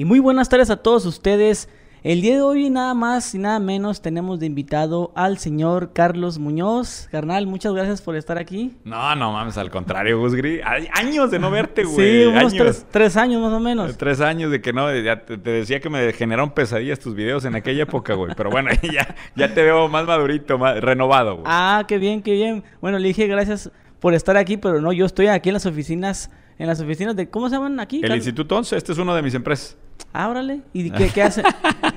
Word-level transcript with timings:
Y 0.00 0.06
muy 0.06 0.18
buenas 0.18 0.48
tardes 0.48 0.70
a 0.70 0.78
todos 0.78 1.04
ustedes. 1.04 1.68
El 2.02 2.22
día 2.22 2.36
de 2.36 2.40
hoy 2.40 2.70
nada 2.70 2.94
más 2.94 3.34
y 3.34 3.38
nada 3.38 3.60
menos 3.60 4.00
tenemos 4.00 4.40
de 4.40 4.46
invitado 4.46 5.12
al 5.14 5.36
señor 5.36 5.92
Carlos 5.92 6.38
Muñoz. 6.38 7.06
Carnal, 7.10 7.46
muchas 7.46 7.74
gracias 7.74 8.00
por 8.00 8.16
estar 8.16 8.38
aquí. 8.38 8.78
No, 8.82 9.14
no 9.14 9.32
mames, 9.32 9.58
al 9.58 9.70
contrario, 9.70 10.18
Gusgri. 10.18 10.62
Años 10.94 11.30
de 11.30 11.38
no 11.38 11.50
verte, 11.50 11.84
güey. 11.84 12.22
Sí, 12.22 12.26
unos 12.26 12.54
años. 12.54 12.86
tres, 12.90 13.18
años 13.18 13.42
más 13.42 13.52
o 13.52 13.60
menos. 13.60 13.98
Tres 13.98 14.22
años 14.22 14.50
de 14.50 14.62
que 14.62 14.72
no, 14.72 14.90
ya 14.96 15.26
te, 15.26 15.36
decía 15.36 15.80
que 15.80 15.90
me 15.90 16.14
generaron 16.14 16.52
pesadillas 16.52 16.98
tus 16.98 17.14
videos 17.14 17.44
en 17.44 17.54
aquella 17.54 17.82
época, 17.82 18.14
güey. 18.14 18.32
Pero 18.34 18.48
bueno, 18.48 18.70
ya, 18.82 19.14
ya 19.36 19.52
te 19.52 19.62
veo 19.62 19.86
más 19.90 20.06
madurito, 20.06 20.56
más 20.56 20.80
renovado, 20.80 21.34
güey. 21.34 21.44
Ah, 21.46 21.84
qué 21.86 21.98
bien, 21.98 22.22
qué 22.22 22.32
bien. 22.32 22.64
Bueno, 22.80 22.98
le 22.98 23.08
dije 23.08 23.26
gracias 23.26 23.70
por 23.98 24.14
estar 24.14 24.38
aquí, 24.38 24.56
pero 24.56 24.80
no, 24.80 24.94
yo 24.94 25.04
estoy 25.04 25.26
aquí 25.26 25.50
en 25.50 25.52
las 25.52 25.66
oficinas, 25.66 26.30
en 26.58 26.68
las 26.68 26.80
oficinas 26.80 27.14
de, 27.16 27.28
¿cómo 27.28 27.50
se 27.50 27.56
llaman 27.56 27.78
aquí? 27.80 28.00
El 28.02 28.14
Instituto 28.14 28.56
11, 28.56 28.78
este 28.78 28.92
es 28.92 28.98
uno 28.98 29.14
de 29.14 29.20
mis 29.20 29.34
empresas. 29.34 29.76
Ábrale. 30.12 30.62
¿Y 30.72 30.90
qué, 30.90 31.08
qué 31.08 31.22
hace? 31.22 31.42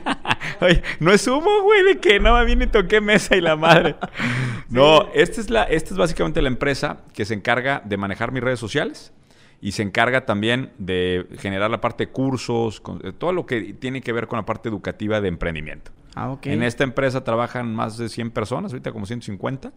Oye, 0.62 0.82
no 1.00 1.12
es 1.12 1.28
humo, 1.28 1.62
güey, 1.64 1.84
de 1.84 2.00
que 2.00 2.20
me 2.20 2.46
vine 2.46 2.66
y 2.66 2.68
toqué 2.68 3.02
mesa 3.02 3.36
y 3.36 3.42
la 3.42 3.56
madre. 3.56 3.96
No, 4.70 5.08
esta 5.14 5.40
es, 5.40 5.52
la, 5.52 5.64
esta 5.66 5.92
es 5.92 5.98
básicamente 5.98 6.42
la 6.42 6.48
empresa 6.48 7.02
que 7.14 7.26
se 7.26 7.36
encarga 7.36 7.84
de 7.86 7.96
manejar 7.96 8.32
mis 8.32 8.42
redes 8.42 8.60
sociales 8.60 9.14
y 9.62 9.74
se 9.74 9.84
encarga 9.84 10.26
también 10.26 10.72
de 10.80 11.28
generar 11.38 11.70
la 11.70 11.80
parte 11.80 12.08
de 12.08 12.12
cursos, 12.12 12.82
eh, 13.04 13.12
todo 13.16 13.34
lo 13.34 13.46
que 13.46 13.76
tiene 13.76 14.02
que 14.02 14.12
ver 14.12 14.26
con 14.28 14.38
la 14.38 14.46
parte 14.46 14.70
educativa 14.70 15.22
de 15.22 15.28
emprendimiento. 15.28 15.92
Ah, 16.16 16.32
ok. 16.32 16.48
En 16.48 16.64
esta 16.64 16.84
empresa 16.84 17.24
trabajan 17.24 17.76
más 17.76 18.00
de 18.00 18.10
100 18.10 18.32
personas, 18.32 18.72
ahorita 18.72 18.92
como 18.92 19.06
150. 19.06 19.72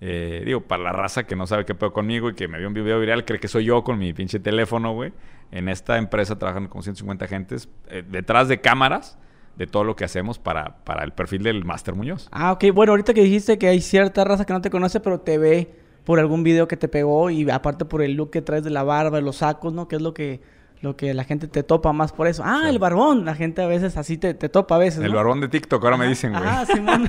Eh, 0.00 0.42
digo, 0.44 0.60
para 0.60 0.82
la 0.82 0.92
raza 0.92 1.24
que 1.24 1.36
no 1.36 1.46
sabe 1.46 1.64
qué 1.64 1.74
puedo 1.74 1.92
conmigo 1.92 2.28
y 2.28 2.34
que 2.34 2.48
me 2.48 2.58
vio 2.58 2.68
un 2.68 2.74
video 2.74 3.00
viral, 3.00 3.24
cree 3.24 3.40
que 3.40 3.48
soy 3.48 3.64
yo 3.64 3.84
con 3.84 3.98
mi 3.98 4.12
pinche 4.12 4.38
teléfono, 4.40 4.92
güey. 4.92 5.12
En 5.50 5.68
esta 5.68 5.98
empresa 5.98 6.38
trabajan 6.38 6.68
como 6.68 6.82
150 6.82 7.26
gentes 7.26 7.68
eh, 7.88 8.02
detrás 8.06 8.48
de 8.48 8.60
cámaras 8.60 9.18
de 9.56 9.66
todo 9.66 9.84
lo 9.84 9.94
que 9.94 10.04
hacemos 10.04 10.38
para, 10.38 10.78
para 10.84 11.04
el 11.04 11.12
perfil 11.12 11.42
del 11.44 11.64
Master 11.64 11.94
Muñoz. 11.94 12.28
Ah, 12.32 12.52
ok. 12.52 12.64
Bueno, 12.74 12.92
ahorita 12.92 13.14
que 13.14 13.22
dijiste 13.22 13.56
que 13.56 13.68
hay 13.68 13.80
cierta 13.80 14.24
raza 14.24 14.44
que 14.44 14.52
no 14.52 14.60
te 14.60 14.70
conoce, 14.70 15.00
pero 15.00 15.20
te 15.20 15.38
ve 15.38 15.74
por 16.04 16.18
algún 16.18 16.42
video 16.42 16.68
que 16.68 16.76
te 16.76 16.88
pegó 16.88 17.30
y 17.30 17.48
aparte 17.50 17.84
por 17.84 18.02
el 18.02 18.14
look 18.14 18.30
que 18.30 18.42
traes 18.42 18.64
de 18.64 18.70
la 18.70 18.82
barba, 18.82 19.20
los 19.20 19.36
sacos, 19.36 19.72
¿no? 19.72 19.88
Que 19.88 19.96
es 19.96 20.02
lo 20.02 20.12
que 20.12 20.42
lo 20.84 20.96
que 20.96 21.14
la 21.14 21.24
gente 21.24 21.48
te 21.48 21.62
topa 21.62 21.92
más 21.92 22.12
por 22.12 22.28
eso. 22.28 22.42
Ah, 22.44 22.68
el 22.68 22.78
barbón. 22.78 23.24
La 23.24 23.34
gente 23.34 23.62
a 23.62 23.66
veces 23.66 23.96
así 23.96 24.18
te, 24.18 24.34
topa 24.34 24.76
a 24.76 24.78
veces. 24.78 25.02
El 25.02 25.14
barbón 25.14 25.40
de 25.40 25.48
TikTok, 25.48 25.82
ahora 25.82 25.96
me 25.96 26.06
dicen, 26.06 26.32
güey. 26.32 26.44
Ah, 26.46 26.66
Simón. 26.66 27.08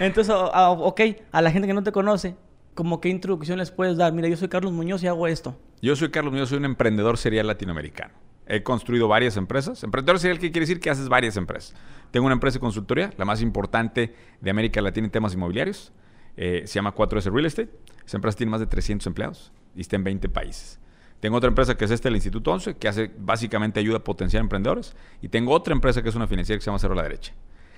Entonces, 0.00 0.34
ok, 0.34 1.00
a 1.30 1.40
la 1.40 1.50
gente 1.52 1.68
que 1.68 1.72
no 1.72 1.84
te 1.84 1.92
conoce, 1.92 2.34
¿cómo 2.74 3.00
qué 3.00 3.08
introducción 3.08 3.58
les 3.58 3.70
puedes 3.70 3.96
dar? 3.96 4.12
Mira, 4.12 4.28
yo 4.28 4.36
soy 4.36 4.48
Carlos 4.48 4.72
Muñoz 4.72 5.02
y 5.04 5.06
hago 5.06 5.26
esto. 5.28 5.56
Yo 5.80 5.94
soy 5.96 6.10
Carlos 6.10 6.32
Muñoz, 6.32 6.48
soy 6.48 6.58
un 6.58 6.64
emprendedor 6.64 7.16
serial 7.16 7.46
latinoamericano. 7.46 8.12
He 8.46 8.64
construido 8.64 9.06
varias 9.06 9.36
empresas. 9.36 9.82
Emprendedor 9.84 10.18
serial, 10.18 10.40
¿qué 10.40 10.50
quiere 10.50 10.66
decir? 10.66 10.80
Que 10.80 10.90
haces 10.90 11.08
varias 11.08 11.36
empresas. 11.36 11.76
Tengo 12.10 12.26
una 12.26 12.34
empresa 12.34 12.54
de 12.54 12.60
consultoría, 12.60 13.12
la 13.16 13.24
más 13.24 13.40
importante 13.40 14.14
de 14.40 14.50
América 14.50 14.82
Latina 14.82 15.06
en 15.06 15.12
temas 15.12 15.32
inmobiliarios. 15.32 15.92
Eh, 16.36 16.62
se 16.66 16.74
llama 16.74 16.92
4S 16.92 17.32
Real 17.32 17.46
Estate. 17.46 17.70
Esa 18.04 18.16
empresa 18.16 18.36
tiene 18.36 18.50
más 18.50 18.60
de 18.60 18.66
300 18.66 19.06
empleados 19.06 19.52
y 19.76 19.82
está 19.82 19.94
en 19.94 20.02
20 20.02 20.28
países. 20.28 20.81
Tengo 21.22 21.36
otra 21.36 21.46
empresa 21.46 21.76
que 21.76 21.84
es 21.84 21.92
este, 21.92 22.08
el 22.08 22.16
Instituto 22.16 22.50
11, 22.50 22.78
que 22.78 22.88
hace 22.88 23.12
básicamente 23.16 23.78
ayuda 23.78 23.98
a 23.98 24.00
potenciar 24.02 24.40
emprendedores. 24.40 24.96
Y 25.20 25.28
tengo 25.28 25.52
otra 25.52 25.72
empresa 25.72 26.02
que 26.02 26.08
es 26.08 26.16
una 26.16 26.26
financiera 26.26 26.58
que 26.58 26.64
se 26.64 26.66
llama 26.66 26.80
Cero 26.80 26.94
a 26.94 26.96
la 26.96 27.04
Derecha. 27.04 27.32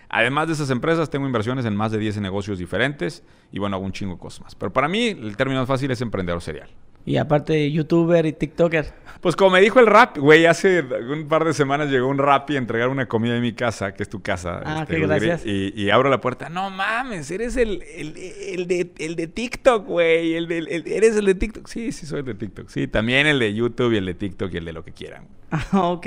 Además 0.08 0.46
de 0.46 0.54
esas 0.54 0.70
empresas, 0.70 1.10
tengo 1.10 1.26
inversiones 1.26 1.66
en 1.66 1.76
más 1.76 1.92
de 1.92 1.98
10 1.98 2.22
negocios 2.22 2.58
diferentes 2.58 3.22
y 3.52 3.58
bueno, 3.58 3.78
un 3.78 3.92
chingo 3.92 4.14
de 4.14 4.18
cosas 4.18 4.40
más. 4.40 4.54
Pero 4.54 4.72
para 4.72 4.88
mí, 4.88 5.08
el 5.08 5.36
término 5.36 5.60
más 5.60 5.68
fácil 5.68 5.90
es 5.90 6.00
emprendedor 6.00 6.40
serial. 6.40 6.70
Y 7.06 7.16
aparte, 7.18 7.70
youtuber 7.70 8.24
y 8.26 8.32
tiktoker. 8.32 9.04
Pues 9.24 9.36
como 9.36 9.52
me 9.52 9.62
dijo 9.62 9.80
el 9.80 9.86
rap, 9.86 10.18
güey, 10.18 10.44
hace 10.44 10.82
un 10.82 11.28
par 11.28 11.46
de 11.46 11.54
semanas 11.54 11.88
llegó 11.88 12.08
un 12.08 12.18
rap 12.18 12.50
y 12.50 12.56
entregar 12.56 12.90
una 12.90 13.06
comida 13.06 13.34
en 13.34 13.40
mi 13.40 13.54
casa, 13.54 13.94
que 13.94 14.02
es 14.02 14.08
tu 14.10 14.20
casa. 14.20 14.60
Ah, 14.66 14.80
este, 14.82 14.96
qué 14.96 15.06
gracias. 15.06 15.46
Y, 15.46 15.88
abro 15.88 16.10
la 16.10 16.20
puerta. 16.20 16.50
No 16.50 16.68
mames, 16.68 17.30
eres 17.30 17.56
el, 17.56 17.82
el, 17.82 18.66
de, 18.66 18.92
el 18.98 19.16
de 19.16 19.26
TikTok, 19.26 19.86
güey. 19.86 20.34
El, 20.34 20.50
eres 20.50 21.16
el 21.16 21.24
de 21.24 21.34
TikTok. 21.34 21.66
Sí, 21.68 21.90
sí, 21.90 22.04
soy 22.04 22.18
el 22.18 22.26
de 22.26 22.34
TikTok. 22.34 22.68
Sí, 22.68 22.86
también 22.86 23.26
el 23.26 23.38
de 23.38 23.54
YouTube 23.54 23.94
y 23.94 23.96
el 23.96 24.04
de 24.04 24.12
TikTok 24.12 24.52
y 24.52 24.58
el 24.58 24.66
de 24.66 24.72
lo 24.74 24.84
que 24.84 24.92
quieran. 24.92 25.24
Ah, 25.72 25.88
ok. 25.88 26.06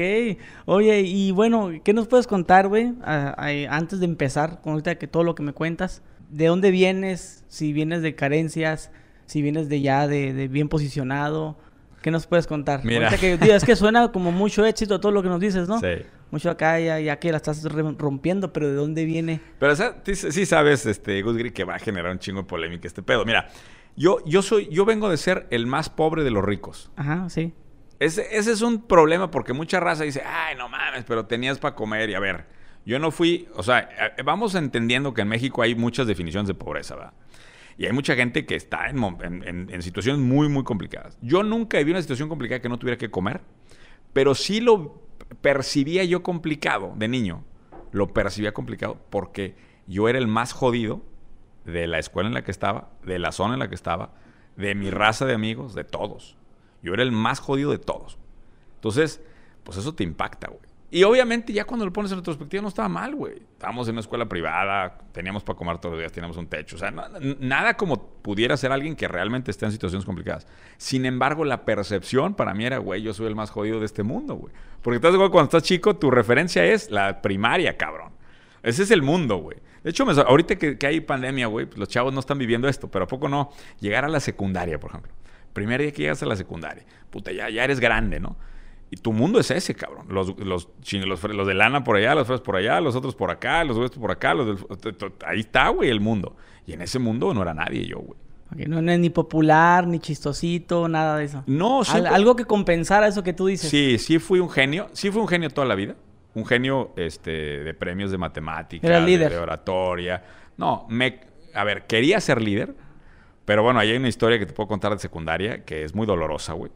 Oye, 0.66 1.02
y 1.02 1.32
bueno, 1.32 1.72
¿qué 1.84 1.94
nos 1.94 2.08
puedes 2.08 2.28
contar, 2.28 2.68
güey? 2.68 2.94
antes 3.04 4.00
de 4.00 4.06
empezar, 4.06 4.62
con 4.62 4.74
ahorita 4.74 5.00
que 5.00 5.08
todo 5.08 5.24
lo 5.24 5.34
que 5.34 5.42
me 5.42 5.54
cuentas. 5.54 6.04
¿De 6.30 6.46
dónde 6.46 6.70
vienes? 6.70 7.46
Si 7.48 7.74
vienes 7.74 8.04
de 8.04 8.14
carencias 8.14 8.92
si 9.28 9.42
vienes 9.42 9.70
de 9.70 9.82
ya 9.82 10.08
de, 10.08 10.48
bien 10.48 10.70
posicionado. 10.70 11.58
¿Qué 12.02 12.10
nos 12.12 12.26
puedes 12.26 12.48
contar? 12.48 12.84
Mira. 12.84 13.10
Que, 13.18 13.38
es 13.42 13.64
que 13.64 13.76
suena 13.76 14.12
como 14.12 14.32
mucho 14.32 14.66
éxito 14.66 15.00
todo 15.00 15.12
lo 15.12 15.22
que 15.22 15.30
nos 15.30 15.40
dices, 15.40 15.68
¿no? 15.68 15.80
Sí. 15.80 16.06
Mucho 16.32 16.50
acá 16.50 16.80
ya, 16.80 17.00
ya 17.00 17.20
que 17.20 17.32
la 17.32 17.38
estás 17.38 17.64
rompiendo, 17.64 18.52
pero 18.52 18.68
¿de 18.68 18.74
dónde 18.74 19.06
viene? 19.06 19.40
Pero 19.60 19.76
sí, 19.76 20.46
sabes, 20.46 20.86
este, 20.86 21.22
Gusgri, 21.22 21.52
que 21.52 21.64
va 21.64 21.76
a 21.76 21.80
generar 21.80 22.12
un 22.12 22.20
chingo 22.20 22.42
de 22.42 22.48
polémica 22.48 22.88
este 22.88 23.04
pedo. 23.04 23.26
Mira, 23.26 23.50
yo, 23.96 24.24
yo 24.26 24.42
soy, 24.42 24.70
yo 24.70 24.86
vengo 24.86 25.10
de 25.10 25.18
ser 25.18 25.48
el 25.52 25.68
más 25.68 25.90
pobre 25.90 26.24
de 26.24 26.32
los 26.32 26.44
ricos. 26.44 26.92
Ajá, 26.96 27.30
sí. 27.30 27.54
Ese, 28.00 28.38
ese 28.38 28.52
es 28.52 28.62
un 28.62 28.84
problema 28.88 29.32
porque 29.32 29.54
mucha 29.54 29.80
raza 29.80 30.04
dice, 30.04 30.22
ay, 30.26 30.56
no 30.56 30.70
mames, 30.70 31.04
pero 31.06 31.26
tenías 31.26 31.60
para 31.60 31.76
comer 31.76 32.10
y 32.10 32.14
a 32.14 32.20
ver. 32.20 32.46
Yo 32.86 33.00
no 33.00 33.12
fui, 33.12 33.50
o 33.54 33.64
sea, 33.64 33.90
eh, 34.18 34.22
vamos 34.24 34.56
entendiendo 34.56 35.14
que 35.14 35.22
en 35.22 35.28
México 35.28 35.62
hay 35.62 35.76
muchas 35.76 36.08
definiciones 36.08 36.48
de 36.48 36.54
pobreza, 36.54 36.96
¿verdad? 36.96 37.14
Y 37.78 37.86
hay 37.86 37.94
mucha 37.94 38.16
gente 38.16 38.46
que 38.46 38.56
está 38.56 38.90
en, 38.90 39.82
situaciones 39.82 40.20
muy, 40.20 40.50
muy 40.50 40.64
complicadas. 40.64 41.18
Yo 41.22 41.44
nunca 41.44 41.78
viví 41.78 41.92
una 41.92 42.02
situación 42.02 42.28
complicada 42.28 42.60
que 42.62 42.70
no 42.70 42.80
tuviera 42.80 42.98
que 42.98 43.12
comer, 43.12 43.42
pero 44.14 44.34
sí 44.34 44.62
lo 44.62 45.02
percibía 45.42 46.04
yo 46.04 46.24
complicado 46.24 46.94
de 46.96 47.08
niño. 47.08 47.44
Lo 47.92 48.14
percibía 48.14 48.54
complicado 48.54 49.00
porque 49.10 49.56
yo 49.86 50.10
era 50.10 50.18
el 50.18 50.28
más 50.28 50.54
jodido 50.54 51.04
de 51.66 51.86
la 51.86 52.00
escuela 52.00 52.28
en 52.28 52.34
la 52.34 52.44
que 52.44 52.52
estaba, 52.52 52.90
de 53.04 53.20
la 53.20 53.32
zona 53.32 53.54
en 53.54 53.60
la 53.60 53.70
que 53.70 53.76
estaba, 53.76 54.14
de 54.56 54.74
mi 54.74 54.90
raza 54.90 55.26
de 55.26 55.34
amigos, 55.34 55.76
de 55.76 55.84
todos. 55.84 56.36
Yo 56.82 56.94
era 56.94 57.04
el 57.04 57.12
más 57.12 57.40
jodido 57.40 57.72
de 57.72 57.78
todos. 57.78 58.18
Entonces, 58.76 59.22
pues 59.64 59.78
eso 59.78 59.94
te 59.94 60.04
impacta, 60.04 60.48
güey. 60.48 60.67
Y 60.90 61.04
obviamente 61.04 61.52
ya 61.52 61.66
cuando 61.66 61.86
lo 61.86 61.92
pones 61.92 62.12
en 62.12 62.20
retrospectiva 62.20 62.62
no 62.62 62.70
estaba 62.70 62.88
mal, 62.88 63.14
güey. 63.14 63.42
Estábamos 63.54 63.88
en 63.90 63.96
una 63.96 64.02
escuela 64.02 64.26
privada, 64.30 64.98
teníamos 65.12 65.44
para 65.44 65.58
comer 65.58 65.80
todos 65.80 65.94
los 65.94 66.00
días, 66.00 66.14
teníamos 66.14 66.38
un 66.38 66.48
techo. 66.48 66.78
O 66.78 66.80
sea, 66.80 66.94
nada 67.40 67.76
como 67.76 68.08
pudiera 68.22 68.56
ser 68.56 68.72
alguien 68.72 68.96
que 68.96 69.08
realmente 69.10 69.52
esté 69.52 69.66
en 69.66 69.74
situaciones 69.74 70.06
complicadas. 70.06 70.48
Sin 70.78 71.06
embargo, 71.06 71.44
la 71.44 71.66
percepción 71.66 72.36
para 72.36 72.54
mí 72.54 72.66
era, 72.66 72.78
güey, 72.78 73.02
yo 73.02 73.14
soy 73.14 73.28
el 73.28 73.36
más 73.36 73.50
jodido 73.50 73.80
de 73.80 73.86
este 73.86 74.04
mundo, 74.04 74.36
güey. 74.36 74.54
Porque 74.82 74.96
estás, 74.96 75.14
cuando 75.16 75.44
estás 75.44 75.64
chico, 75.64 75.98
tu 75.98 76.10
referencia 76.10 76.64
es 76.64 76.90
la 76.90 77.22
primaria, 77.22 77.76
cabrón. 77.76 78.14
Ese 78.64 78.84
es 78.84 78.92
el 78.92 79.02
mundo, 79.02 79.38
güey. 79.38 79.58
De 79.84 79.90
hecho, 79.90 80.06
ahorita 80.06 80.56
que, 80.56 80.88
hay 80.88 81.02
pandemia, 81.02 81.48
güey, 81.48 81.66
pues 81.66 81.78
los 81.78 81.90
chavos 81.90 82.14
no 82.14 82.22
están 82.22 82.38
viviendo 82.38 82.70
esto, 82.70 82.90
pero 82.90 83.06
¿a 83.06 83.08
poco 83.08 83.28
no? 83.28 83.52
Llegar 83.82 84.06
a 84.06 84.08
la 84.08 84.22
secundaria, 84.22 84.80
por 84.80 84.92
ejemplo. 84.92 85.12
Primer 85.52 85.82
día 85.82 85.92
que 85.92 86.04
llegas 86.04 86.24
a 86.24 86.26
la 86.26 86.36
secundaria. 86.38 86.86
Puta, 87.10 87.34
ya, 87.34 87.50
ya 87.50 87.66
eres 87.66 87.80
grande, 87.82 88.20
¿no? 88.20 88.38
Y 88.90 88.98
tu 88.98 89.12
mundo 89.12 89.40
es 89.40 89.52
ese, 89.52 89.76
cabrón. 89.76 90.08
Los, 90.10 90.38
los, 90.40 90.70
los, 90.92 91.24
los 91.24 91.48
de 91.48 91.54
lana 91.54 91.84
por 91.84 91.98
allá, 91.98 92.16
los 92.16 92.26
frescos 92.26 92.46
por 92.46 92.56
allá, 92.56 92.80
los 92.80 92.96
otros 92.96 93.16
por 93.16 93.32
acá, 93.32 93.64
los 93.64 93.78
otros 93.78 93.92
por 94.00 94.12
acá. 94.12 94.34
Los 94.34 94.62
ahí 95.26 95.42
está, 95.42 95.70
güey, 95.70 95.90
el 95.90 96.00
mundo. 96.00 96.36
Y 96.66 96.74
en 96.74 96.82
ese 96.82 96.98
mundo 97.00 97.34
no 97.34 97.42
era 97.42 97.54
nadie 97.54 97.86
yo, 97.86 98.00
güey. 98.00 98.68
no, 98.68 98.80
es 98.92 99.00
ni 99.00 99.10
popular, 99.10 99.88
ni 99.88 100.00
chistosito, 100.00 100.88
nada 100.88 101.18
de 101.18 101.26
eso. 101.26 101.44
No, 101.48 101.84
sí. 101.84 101.98
algo 101.98 102.36
que 102.38 102.46
compensara 102.46 103.08
eso 103.08 103.24
que 103.24 103.34
tú 103.34 103.48
dices. 103.48 103.70
Sí, 103.70 103.98
sí 103.98 104.20
fui 104.20 104.40
un 104.40 104.50
genio. 104.50 104.88
Sí 104.94 105.12
fui 105.12 105.22
un 105.22 105.28
genio 105.28 105.50
toda 105.50 105.68
la 105.68 105.76
vida. 105.76 105.96
Un 106.34 106.46
genio 106.46 106.94
este, 106.96 107.32
de 107.64 107.74
premios 107.74 108.12
de 108.12 108.18
matemáticas, 108.18 108.90
Era 108.90 109.02
líder. 109.02 109.32
De, 109.32 109.38
oratoria. 109.38 110.24
No, 110.56 110.86
me... 110.88 111.20
A 111.54 111.64
ver, 111.64 111.88
quería 111.88 112.22
ser 112.22 112.42
líder. 112.42 112.74
Pero 113.44 113.64
bueno, 113.64 113.80
ahí 113.80 113.92
hay 113.92 113.98
una 113.98 114.08
historia 114.08 114.40
que 114.40 114.46
te 114.46 114.54
puedo 114.54 114.68
contar 114.68 114.94
de 114.94 115.00
secundaria 115.00 115.66
que 115.66 115.84
es 115.84 115.96
muy 115.96 116.06
dolorosa, 116.06 116.54
güey 116.54 116.72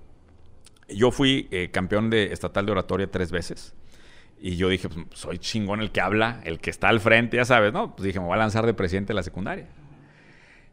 yo 0.95 1.11
fui 1.11 1.47
eh, 1.51 1.69
campeón 1.71 2.09
de 2.09 2.33
estatal 2.33 2.65
de 2.65 2.71
oratoria 2.71 3.09
tres 3.09 3.31
veces. 3.31 3.75
Y 4.39 4.55
yo 4.55 4.69
dije, 4.69 4.89
pues, 4.89 5.05
soy 5.13 5.37
chingón 5.37 5.81
el 5.81 5.91
que 5.91 6.01
habla, 6.01 6.41
el 6.43 6.59
que 6.59 6.71
está 6.71 6.89
al 6.89 6.99
frente, 6.99 7.37
ya 7.37 7.45
sabes, 7.45 7.71
¿no? 7.73 7.95
Pues 7.95 8.07
dije, 8.07 8.19
me 8.19 8.25
voy 8.25 8.33
a 8.33 8.37
lanzar 8.37 8.65
de 8.65 8.73
presidente 8.73 9.09
de 9.09 9.15
la 9.15 9.23
secundaria. 9.23 9.67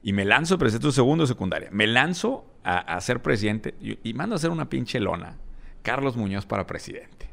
Y 0.03 0.13
me 0.13 0.25
lanzo 0.25 0.55
de 0.55 0.59
presidente 0.59 0.87
de 0.87 0.93
segundo 0.93 1.25
de 1.25 1.29
secundaria. 1.29 1.69
Me 1.71 1.87
lanzo 1.87 2.47
a, 2.65 3.01
ser 3.01 3.21
presidente 3.21 3.75
y, 3.81 4.15
mando 4.15 4.35
a 4.35 4.37
hacer 4.37 4.51
una 4.51 4.69
pinche 4.69 5.01
lona. 5.01 5.37
Carlos 5.83 6.17
Muñoz 6.17 6.47
para 6.47 6.67
presidente. 6.67 7.29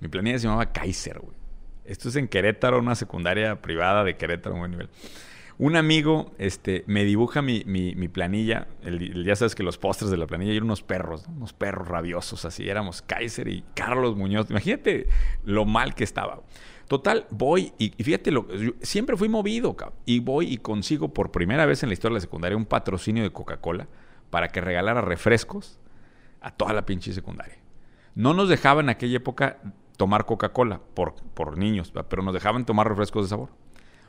Mi 0.00 0.08
planilla 0.08 0.38
se 0.38 0.44
llamaba 0.44 0.72
Kaiser, 0.72 1.18
güey. 1.18 1.36
Esto 1.84 2.08
es 2.08 2.16
en 2.16 2.28
Querétaro, 2.28 2.78
una 2.78 2.94
secundaria 2.94 3.62
privada 3.62 4.04
de 4.04 4.16
Querétaro, 4.16 4.54
un 4.54 4.60
buen 4.60 4.70
nivel. 4.72 4.88
Un 5.58 5.74
amigo 5.74 6.30
este, 6.38 6.84
me 6.86 7.04
dibuja 7.04 7.42
mi, 7.42 7.64
planilla. 8.08 8.68
ya 9.24 9.34
sabes 9.34 9.56
que 9.56 9.64
los 9.64 9.76
postres 9.76 10.08
de 10.08 10.16
la 10.16 10.28
planilla 10.28 10.52
eran 10.52 10.64
unos 10.64 10.82
perros, 10.82 11.26
unos 11.26 11.52
perros 11.52 11.88
rabiosos 11.88 12.44
así. 12.44 12.68
Éramos 12.68 13.02
Kaiser 13.02 13.48
y 13.48 13.64
Carlos 13.74 14.16
Muñoz. 14.16 14.48
Imagínate 14.50 15.08
lo 15.44 15.64
mal 15.64 15.96
que 15.96 16.04
estaba. 16.04 16.42
Total, 16.86 17.26
voy 17.30 17.72
y, 17.76 17.90
fíjate, 18.02 18.30
lo, 18.30 18.46
siempre 18.82 19.16
fui 19.16 19.28
movido, 19.28 19.76
y 20.06 20.20
voy 20.20 20.52
y 20.52 20.58
consigo 20.58 21.12
por 21.12 21.32
primera 21.32 21.66
vez 21.66 21.82
en 21.82 21.88
la 21.88 21.92
historia 21.92 22.14
de 22.14 22.18
la 22.18 22.20
secundaria 22.22 22.56
un 22.56 22.64
patrocinio 22.64 23.24
de 23.24 23.30
Coca-Cola 23.30 23.88
para 24.30 24.48
que 24.48 24.60
regalara 24.60 25.00
refrescos 25.00 25.80
a 26.40 26.52
toda 26.52 26.72
la 26.72 26.86
pinche 26.86 27.12
secundaria. 27.12 27.58
No 28.14 28.32
nos 28.32 28.48
dejaba 28.48 28.80
en 28.80 28.90
aquella 28.90 29.16
época 29.16 29.58
tomar 29.96 30.24
Coca-Cola 30.24 30.80
por, 30.94 31.16
por 31.34 31.58
niños, 31.58 31.92
pero 32.08 32.22
nos 32.22 32.32
dejaban 32.32 32.64
tomar 32.64 32.88
refrescos 32.88 33.24
de 33.24 33.28
sabor. 33.28 33.50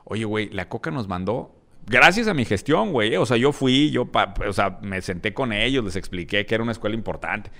Oye, 0.06 0.26
güey, 0.26 0.50
la 0.50 0.70
Coca 0.70 0.92
nos 0.92 1.08
mandó 1.08 1.60
gracias 1.90 2.28
a 2.28 2.34
mi 2.34 2.46
gestión, 2.46 2.92
güey. 2.92 3.16
O 3.18 3.26
sea, 3.26 3.38
yo 3.38 3.52
fui, 3.52 3.92
yo, 3.92 4.10
o 4.48 4.54
sea, 4.54 4.80
me 4.82 5.02
senté 5.02 5.34
con 5.34 5.52
ellos, 5.52 5.84
les 5.84 5.96
expliqué 5.96 6.46
que 6.46 6.56
era 6.56 6.64
una 6.64 6.72
escuela 6.72 6.96
importante. 6.96 7.52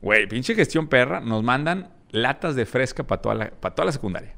Güey, 0.00 0.26
pinche 0.28 0.54
gestión 0.54 0.88
perra, 0.88 1.20
nos 1.20 1.42
mandan 1.42 1.90
latas 2.10 2.56
de 2.56 2.66
fresca 2.66 3.04
para 3.06 3.20
toda, 3.20 3.34
la, 3.34 3.50
toda 3.50 3.84
la 3.84 3.92
secundaria. 3.92 4.36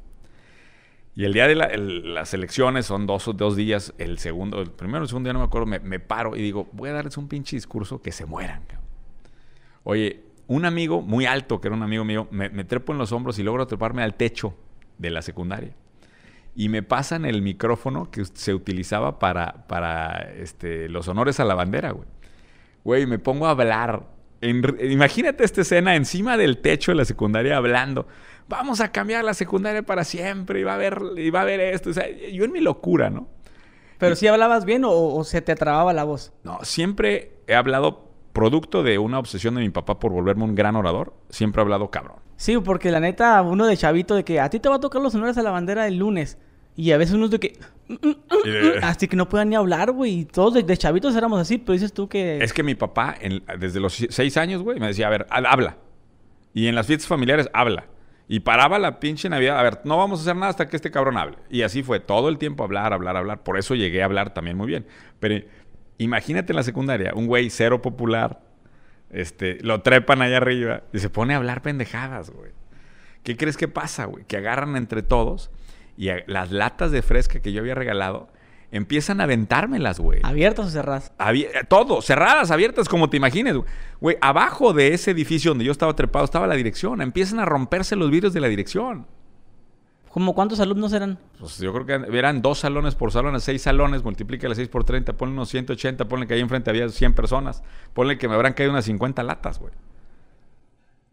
Y 1.16 1.24
el 1.24 1.32
día 1.32 1.46
de 1.46 1.54
las 1.54 2.34
elecciones 2.34 2.86
son 2.86 3.06
dos, 3.06 3.30
dos 3.36 3.54
días. 3.54 3.94
El 3.98 4.18
segundo, 4.18 4.60
el 4.60 4.70
primero, 4.72 5.02
el 5.02 5.08
segundo 5.08 5.28
día 5.28 5.32
no 5.32 5.38
me 5.38 5.44
acuerdo, 5.44 5.66
me, 5.66 6.00
paro 6.00 6.34
y 6.34 6.42
digo, 6.42 6.68
voy 6.72 6.90
a 6.90 6.92
darles 6.92 7.16
un 7.16 7.28
pinche 7.28 7.54
discurso 7.54 8.02
que 8.02 8.10
se 8.10 8.26
mueran. 8.26 8.62
Oye, 9.84 10.24
un 10.48 10.64
amigo 10.64 11.02
muy 11.02 11.24
alto, 11.24 11.60
que 11.60 11.68
era 11.68 11.76
un 11.76 11.84
amigo 11.84 12.04
mío, 12.04 12.26
me, 12.32 12.48
me 12.48 12.64
trepo 12.64 12.92
en 12.92 12.98
los 12.98 13.12
hombros 13.12 13.38
y 13.38 13.44
logro 13.44 13.66
treparme 13.66 14.02
al 14.02 14.14
techo 14.14 14.56
de 14.98 15.10
la 15.10 15.22
secundaria 15.22 15.72
y 16.54 16.68
me 16.68 16.82
pasan 16.82 17.24
el 17.24 17.42
micrófono 17.42 18.10
que 18.10 18.24
se 18.24 18.54
utilizaba 18.54 19.18
para, 19.18 19.66
para 19.66 20.30
este, 20.36 20.88
los 20.88 21.08
honores 21.08 21.40
a 21.40 21.44
la 21.44 21.54
bandera, 21.54 21.90
güey. 21.90 22.08
Güey, 22.84 23.06
me 23.06 23.18
pongo 23.18 23.46
a 23.46 23.50
hablar. 23.50 24.04
imagínate 24.40 25.42
esta 25.42 25.62
escena 25.62 25.96
encima 25.96 26.36
del 26.36 26.58
techo 26.58 26.92
de 26.92 26.96
la 26.96 27.04
secundaria 27.04 27.56
hablando. 27.56 28.06
Vamos 28.48 28.80
a 28.80 28.92
cambiar 28.92 29.24
la 29.24 29.34
secundaria 29.34 29.82
para 29.82 30.04
siempre 30.04 30.60
y 30.60 30.64
va 30.64 30.72
a 30.72 30.74
haber, 30.74 31.00
y 31.16 31.30
va 31.30 31.40
a 31.40 31.42
haber 31.42 31.60
esto. 31.60 31.90
O 31.90 31.92
sea, 31.92 32.06
yo 32.10 32.44
en 32.44 32.52
mi 32.52 32.60
locura, 32.60 33.10
¿no? 33.10 33.28
¿Pero 33.98 34.16
si 34.16 34.26
hablabas 34.26 34.64
bien 34.64 34.84
o, 34.84 34.92
o 34.92 35.24
se 35.24 35.40
te 35.40 35.52
atrababa 35.52 35.92
la 35.92 36.04
voz? 36.04 36.32
No, 36.42 36.58
siempre 36.62 37.32
he 37.46 37.54
hablado 37.54 38.03
producto 38.34 38.82
de 38.82 38.98
una 38.98 39.18
obsesión 39.18 39.54
de 39.54 39.62
mi 39.62 39.70
papá 39.70 39.98
por 39.98 40.12
volverme 40.12 40.44
un 40.44 40.54
gran 40.54 40.76
orador, 40.76 41.14
siempre 41.30 41.60
he 41.60 41.62
hablado 41.62 41.90
cabrón. 41.90 42.18
Sí, 42.36 42.58
porque 42.58 42.90
la 42.90 43.00
neta, 43.00 43.40
uno 43.40 43.64
de 43.64 43.76
chavito 43.76 44.14
de 44.14 44.24
que 44.24 44.40
a 44.40 44.50
ti 44.50 44.60
te 44.60 44.68
va 44.68 44.74
a 44.74 44.80
tocar 44.80 45.00
los 45.00 45.14
honores 45.14 45.38
a 45.38 45.42
la 45.42 45.50
bandera 45.50 45.86
el 45.86 45.96
lunes. 45.96 46.36
Y 46.76 46.90
a 46.90 46.98
veces 46.98 47.14
uno 47.14 47.28
de 47.28 47.38
que... 47.38 47.58
Así 48.82 49.06
que 49.06 49.16
no 49.16 49.28
puedan 49.28 49.48
ni 49.48 49.54
hablar, 49.54 49.92
güey. 49.92 50.20
Y 50.20 50.24
todos 50.24 50.54
de, 50.54 50.76
chavitos 50.76 51.14
éramos 51.14 51.40
así, 51.40 51.58
pero 51.58 51.74
dices 51.74 51.92
tú 51.92 52.08
que... 52.08 52.42
Es 52.42 52.52
que 52.52 52.64
mi 52.64 52.74
papá, 52.74 53.16
desde 53.58 53.78
los 53.78 53.94
seis 54.08 54.36
años, 54.36 54.62
güey, 54.62 54.80
me 54.80 54.88
decía, 54.88 55.06
a 55.06 55.10
ver, 55.10 55.26
habla. 55.30 55.76
Y 56.52 56.66
en 56.66 56.74
las 56.74 56.86
fiestas 56.86 57.06
familiares, 57.06 57.48
habla. 57.52 57.86
Y 58.26 58.40
paraba 58.40 58.78
la 58.78 59.00
pinche 59.00 59.28
Navidad. 59.28 59.58
A 59.58 59.62
ver, 59.62 59.80
no 59.84 59.98
vamos 59.98 60.18
a 60.18 60.22
hacer 60.22 60.34
nada 60.34 60.48
hasta 60.48 60.68
que 60.68 60.76
este 60.76 60.90
cabrón 60.90 61.18
hable. 61.18 61.36
Y 61.50 61.62
así 61.62 61.82
fue. 61.82 62.00
Todo 62.00 62.28
el 62.28 62.38
tiempo 62.38 62.64
hablar, 62.64 62.92
hablar, 62.92 63.16
hablar. 63.16 63.42
Por 63.42 63.58
eso 63.58 63.74
llegué 63.74 64.02
a 64.02 64.06
hablar 64.06 64.32
también 64.32 64.56
muy 64.56 64.66
bien. 64.66 64.86
Pero 65.20 65.44
imagínate 65.98 66.52
en 66.52 66.56
la 66.56 66.62
secundaria, 66.62 67.12
un 67.14 67.26
güey 67.26 67.50
cero 67.50 67.82
popular, 67.82 68.40
este, 69.10 69.58
lo 69.62 69.82
trepan 69.82 70.22
allá 70.22 70.38
arriba 70.38 70.82
y 70.92 70.98
se 70.98 71.10
pone 71.10 71.34
a 71.34 71.36
hablar 71.36 71.62
pendejadas, 71.62 72.30
güey. 72.30 72.52
¿Qué 73.22 73.36
crees 73.36 73.56
que 73.56 73.68
pasa, 73.68 74.04
güey? 74.04 74.24
Que 74.24 74.36
agarran 74.36 74.76
entre 74.76 75.02
todos 75.02 75.50
y 75.96 76.08
las 76.26 76.50
latas 76.50 76.90
de 76.90 77.02
fresca 77.02 77.40
que 77.40 77.52
yo 77.52 77.60
había 77.60 77.74
regalado 77.74 78.28
empiezan 78.74 79.20
a 79.20 79.24
aventármelas, 79.24 80.00
güey. 80.00 80.20
¿Abiertas 80.24 80.66
o 80.66 80.70
cerradas? 80.70 81.12
todo, 81.68 82.02
cerradas, 82.02 82.50
abiertas, 82.50 82.88
como 82.88 83.08
te 83.08 83.16
imagines, 83.16 83.56
güey. 84.00 84.16
Abajo 84.20 84.72
de 84.72 84.94
ese 84.94 85.12
edificio 85.12 85.52
donde 85.52 85.64
yo 85.64 85.70
estaba 85.70 85.94
trepado 85.94 86.24
estaba 86.24 86.48
la 86.48 86.56
dirección. 86.56 87.00
Empiezan 87.00 87.38
a 87.38 87.44
romperse 87.44 87.94
los 87.94 88.10
vidrios 88.10 88.32
de 88.34 88.40
la 88.40 88.48
dirección. 88.48 89.06
¿Cómo 90.14 90.32
cuántos 90.32 90.60
alumnos 90.60 90.92
eran? 90.92 91.18
Pues 91.40 91.58
yo 91.58 91.72
creo 91.72 91.86
que 91.86 92.16
eran 92.16 92.40
dos 92.40 92.60
salones 92.60 92.94
por 92.94 93.10
salón, 93.10 93.40
seis 93.40 93.62
salones, 93.62 94.04
multiplica 94.04 94.46
las 94.46 94.56
seis 94.56 94.68
por 94.68 94.84
30, 94.84 95.14
ponle 95.14 95.34
unos 95.34 95.48
180, 95.48 96.04
ponle 96.04 96.28
que 96.28 96.34
ahí 96.34 96.40
enfrente 96.40 96.70
había 96.70 96.88
100 96.88 97.14
personas, 97.14 97.64
ponle 97.94 98.16
que 98.16 98.28
me 98.28 98.34
habrán 98.34 98.52
caído 98.52 98.70
unas 98.70 98.84
50 98.84 99.24
latas, 99.24 99.58
güey. 99.58 99.72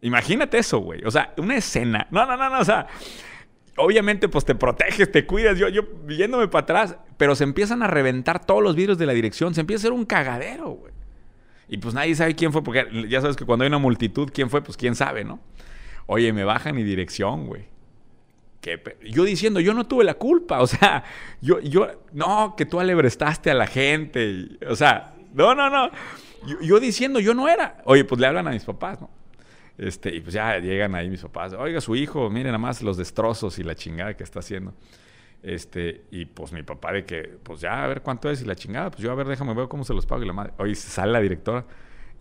Imagínate 0.02 0.56
eso, 0.58 0.78
güey. 0.78 1.04
O 1.04 1.10
sea, 1.10 1.34
una 1.36 1.56
escena. 1.56 2.06
No, 2.12 2.24
no, 2.26 2.36
no, 2.36 2.48
no, 2.48 2.60
o 2.60 2.64
sea, 2.64 2.86
obviamente 3.76 4.28
pues 4.28 4.44
te 4.44 4.54
proteges, 4.54 5.10
te 5.10 5.26
cuidas, 5.26 5.58
yo, 5.58 5.68
yo 5.68 5.82
yéndome 6.06 6.46
para 6.46 6.62
atrás, 6.62 6.96
pero 7.16 7.34
se 7.34 7.42
empiezan 7.42 7.82
a 7.82 7.88
reventar 7.88 8.46
todos 8.46 8.62
los 8.62 8.76
vidrios 8.76 8.98
de 8.98 9.06
la 9.06 9.14
dirección, 9.14 9.52
se 9.52 9.62
empieza 9.62 9.80
a 9.80 9.82
hacer 9.88 9.98
un 9.98 10.04
cagadero, 10.04 10.68
güey. 10.70 10.92
Y 11.66 11.78
pues 11.78 11.92
nadie 11.92 12.14
sabe 12.14 12.36
quién 12.36 12.52
fue, 12.52 12.62
porque 12.62 12.86
ya 13.08 13.20
sabes 13.20 13.34
que 13.34 13.44
cuando 13.44 13.64
hay 13.64 13.68
una 13.68 13.78
multitud, 13.78 14.30
quién 14.32 14.48
fue, 14.48 14.62
pues 14.62 14.76
quién 14.76 14.94
sabe, 14.94 15.24
¿no? 15.24 15.40
Oye, 16.06 16.32
me 16.32 16.44
bajan 16.44 16.78
y 16.78 16.84
dirección, 16.84 17.48
güey 17.48 17.71
yo 19.04 19.24
diciendo, 19.24 19.60
yo 19.60 19.74
no 19.74 19.86
tuve 19.86 20.04
la 20.04 20.14
culpa, 20.14 20.60
o 20.60 20.66
sea, 20.66 21.04
yo, 21.40 21.60
yo, 21.60 21.88
no, 22.12 22.54
que 22.56 22.66
tú 22.66 22.80
alebrestaste 22.80 23.50
a 23.50 23.54
la 23.54 23.66
gente, 23.66 24.48
o 24.68 24.76
sea, 24.76 25.14
no, 25.34 25.54
no, 25.54 25.68
no, 25.68 25.90
yo, 26.60 26.80
diciendo, 26.80 27.20
yo 27.20 27.34
no 27.34 27.48
era, 27.48 27.82
oye, 27.84 28.04
pues 28.04 28.20
le 28.20 28.26
hablan 28.26 28.48
a 28.48 28.50
mis 28.50 28.64
papás, 28.64 29.00
¿no? 29.00 29.10
Este, 29.78 30.14
y 30.14 30.20
pues 30.20 30.34
ya 30.34 30.58
llegan 30.58 30.94
ahí 30.94 31.08
mis 31.08 31.22
papás, 31.22 31.54
oiga, 31.54 31.80
su 31.80 31.96
hijo, 31.96 32.30
miren 32.30 32.48
nada 32.48 32.58
más 32.58 32.82
los 32.82 32.96
destrozos 32.96 33.58
y 33.58 33.62
la 33.62 33.74
chingada 33.74 34.14
que 34.16 34.22
está 34.22 34.40
haciendo. 34.40 34.74
Este, 35.42 36.04
y 36.12 36.26
pues 36.26 36.52
mi 36.52 36.62
papá 36.62 36.92
de 36.92 37.04
que, 37.04 37.22
pues 37.42 37.60
ya, 37.60 37.82
a 37.82 37.86
ver 37.88 38.02
cuánto 38.02 38.30
es 38.30 38.42
y 38.42 38.44
la 38.44 38.54
chingada, 38.54 38.90
pues 38.90 39.02
yo 39.02 39.10
a 39.10 39.14
ver, 39.14 39.26
déjame 39.26 39.54
ver 39.54 39.66
cómo 39.66 39.82
se 39.82 39.92
los 39.92 40.06
pago 40.06 40.22
y 40.22 40.26
la 40.26 40.32
madre. 40.32 40.52
Oye, 40.58 40.74
sale 40.74 41.10
la 41.10 41.20
directora. 41.20 41.64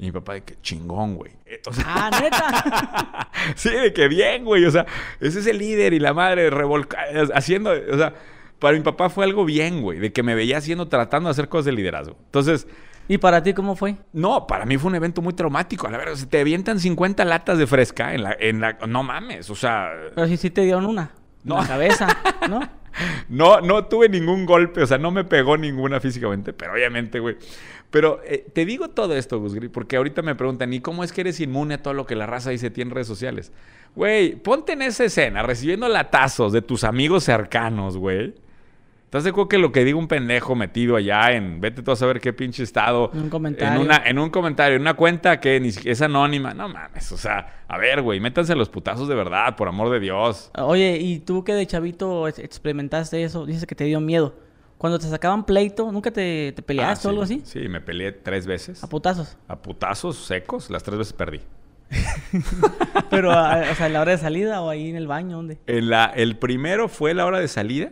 Y 0.01 0.06
mi 0.06 0.12
papá 0.13 0.33
de 0.33 0.42
que 0.42 0.59
chingón, 0.63 1.15
güey. 1.15 1.31
Eh, 1.45 1.62
ah, 1.86 2.09
neta. 2.19 3.30
sí, 3.56 3.69
de 3.69 3.94
que 3.94 4.07
bien, 4.07 4.44
güey. 4.44 4.65
O 4.65 4.71
sea, 4.71 4.88
ese 5.19 5.42
es 5.42 5.45
el 5.45 5.59
líder 5.59 5.94
y 5.94 6.00
la 6.00 6.12
madre 6.12 6.50
revolcada, 6.50 7.30
haciendo, 7.36 7.69
o 7.69 7.98
sea, 7.98 8.15
para 8.57 8.75
mi 8.75 8.83
papá 8.83 9.12
fue 9.12 9.25
algo 9.25 9.45
bien, 9.45 9.83
güey, 9.83 10.00
de 10.00 10.12
que 10.12 10.24
me 10.24 10.33
veía 10.33 10.57
haciendo, 10.57 10.88
tratando 10.88 11.30
de 11.30 11.31
hacer 11.31 11.50
cosas 11.50 11.65
de 11.65 11.74
liderazgo. 11.74 12.18
Entonces... 12.25 12.68
¿Y 13.07 13.19
para 13.19 13.44
ti 13.44 13.53
cómo 13.53 13.75
fue? 13.75 13.98
No, 14.12 14.48
para 14.48 14.65
mí 14.65 14.75
fue 14.77 14.89
un 14.89 14.95
evento 14.95 15.21
muy 15.21 15.33
traumático. 15.33 15.86
A 15.86 15.92
la 15.92 16.00
verdad, 16.00 16.15
te 16.27 16.39
avientan 16.39 16.80
50 16.80 17.24
latas 17.24 17.59
de 17.59 17.68
fresca 17.68 18.15
en 18.15 18.24
la, 18.24 18.36
en 18.39 18.59
la... 18.59 18.80
No 18.88 19.03
mames, 19.03 19.51
o 19.51 19.56
sea... 19.56 19.92
Pero 20.15 20.25
si 20.27 20.38
sí 20.38 20.50
te 20.50 20.62
dieron 20.62 20.88
una. 20.88 21.12
No. 21.44 21.57
En 21.57 21.62
la 21.62 21.68
cabeza, 21.68 22.07
¿no? 22.50 22.62
no, 23.30 23.62
no 23.62 23.86
tuve 23.86 24.09
ningún 24.09 24.45
golpe, 24.48 24.81
o 24.81 24.88
sea, 24.88 24.98
no 24.98 25.12
me 25.12 25.24
pegó 25.24 25.57
ninguna 25.57 26.00
físicamente, 26.00 26.53
pero 26.53 26.74
obviamente, 26.74 27.19
güey. 27.19 27.38
Pero 27.92 28.22
eh, 28.26 28.48
te 28.54 28.66
digo 28.66 28.90
todo 28.90 29.16
esto, 29.16 29.40
Gusgri, 29.40 29.68
porque 29.68 29.98
ahorita 29.98 30.22
me 30.22 30.34
preguntan, 30.34 30.74
¿y 30.74 30.80
cómo 30.80 31.04
es 31.04 31.12
que 31.12 31.22
eres 31.22 31.40
inmune 31.42 31.76
a 31.76 31.84
todo 31.84 31.94
lo 31.94 32.06
que 32.06 32.16
la 32.16 32.26
raza 32.26 32.50
dice 32.50 32.70
ti 32.70 32.82
en 32.82 32.90
redes 32.90 33.08
sociales? 33.08 33.52
Güey, 33.96 34.36
ponte 34.36 34.74
en 34.74 34.82
esa 34.82 35.04
escena 35.04 35.44
recibiendo 35.44 35.90
latazos 35.90 36.54
de 36.54 36.62
tus 36.62 36.86
amigos 36.86 37.26
cercanos, 37.26 37.98
güey. 37.98 38.34
¿Estás 39.12 39.26
de 39.26 39.32
acuerdo 39.32 39.50
que 39.50 39.58
lo 39.58 39.74
que 39.74 39.84
diga 39.84 39.98
un 39.98 40.08
pendejo 40.08 40.56
metido 40.56 40.96
allá 40.96 41.34
en, 41.34 41.60
vete 41.60 41.84
tú 41.84 41.92
a 41.92 41.98
saber 41.98 42.22
qué 42.22 42.32
pinche 42.32 42.64
estado? 42.64 43.12
Un 43.14 43.30
comentario. 43.30 43.76
En, 43.76 43.86
una, 43.86 44.02
en 44.06 44.18
un 44.18 44.30
comentario, 44.30 44.78
en 44.78 44.84
una 44.84 44.94
cuenta 44.94 45.42
que 45.42 45.60
ni 45.60 45.68
es 45.68 46.02
anónima. 46.02 46.54
No 46.54 46.70
mames, 46.70 47.12
o 47.12 47.18
sea, 47.18 47.64
a 47.68 47.78
ver, 47.78 48.02
güey, 48.02 48.22
métanse 48.22 48.56
los 48.56 48.70
putazos 48.70 49.10
de 49.10 49.16
verdad, 49.16 49.58
por 49.58 49.68
amor 49.68 49.90
de 49.90 50.00
Dios. 50.00 50.50
Oye, 50.58 50.98
¿y 50.98 51.20
tú 51.20 51.44
que 51.44 51.54
de 51.54 51.68
chavito 51.68 52.26
experimentaste 52.30 53.22
eso? 53.22 53.46
Dices 53.46 53.65
que 53.65 53.75
te 53.75 53.84
dio 53.84 54.00
miedo. 54.00 54.34
Cuando 54.82 54.98
te 54.98 55.06
sacaban 55.06 55.46
pleito, 55.46 55.92
¿nunca 55.92 56.10
te, 56.10 56.56
peleaste 56.66 57.08
ah, 57.08 57.10
o 57.10 57.12
algo 57.12 57.22
así? 57.22 57.44
Sí, 57.46 57.70
me 57.70 57.82
peleé 57.82 58.14
tres 58.14 58.48
veces. 58.48 58.84
¿A 58.84 58.90
putazos? 58.90 59.38
A 59.48 59.62
putazos 59.62 60.18
secos, 60.18 60.72
las 60.72 60.82
tres 60.82 60.98
veces 60.98 61.14
perdí. 61.14 61.40
Pero, 63.12 63.30
o 63.30 63.76
sea, 63.76 63.86
¿en 63.86 63.94
la 63.94 64.02
hora 64.02 64.14
de 64.14 64.18
salida 64.18 64.60
o 64.60 64.72
ahí 64.72 64.90
en 64.90 64.96
el 64.96 65.06
baño? 65.06 65.36
¿Dónde? 65.36 65.60
En 65.68 65.92
la, 65.92 66.06
el 66.06 66.36
primero 66.36 66.88
fue 66.90 67.14
la 67.14 67.28
hora 67.28 67.40
de 67.40 67.48
salida 67.48 67.92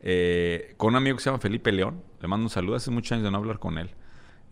eh, 0.00 0.74
con 0.76 0.90
un 0.90 0.98
amigo 0.98 1.16
que 1.16 1.24
se 1.24 1.30
llama 1.30 1.40
Felipe 1.40 1.72
León. 1.72 2.00
Le 2.20 2.28
mando 2.28 2.44
un 2.44 2.50
saludo. 2.50 2.76
Hace 2.76 2.92
muchos 2.92 3.10
años 3.10 3.24
de 3.24 3.32
no 3.32 3.38
hablar 3.38 3.58
con 3.58 3.78
él. 3.78 3.90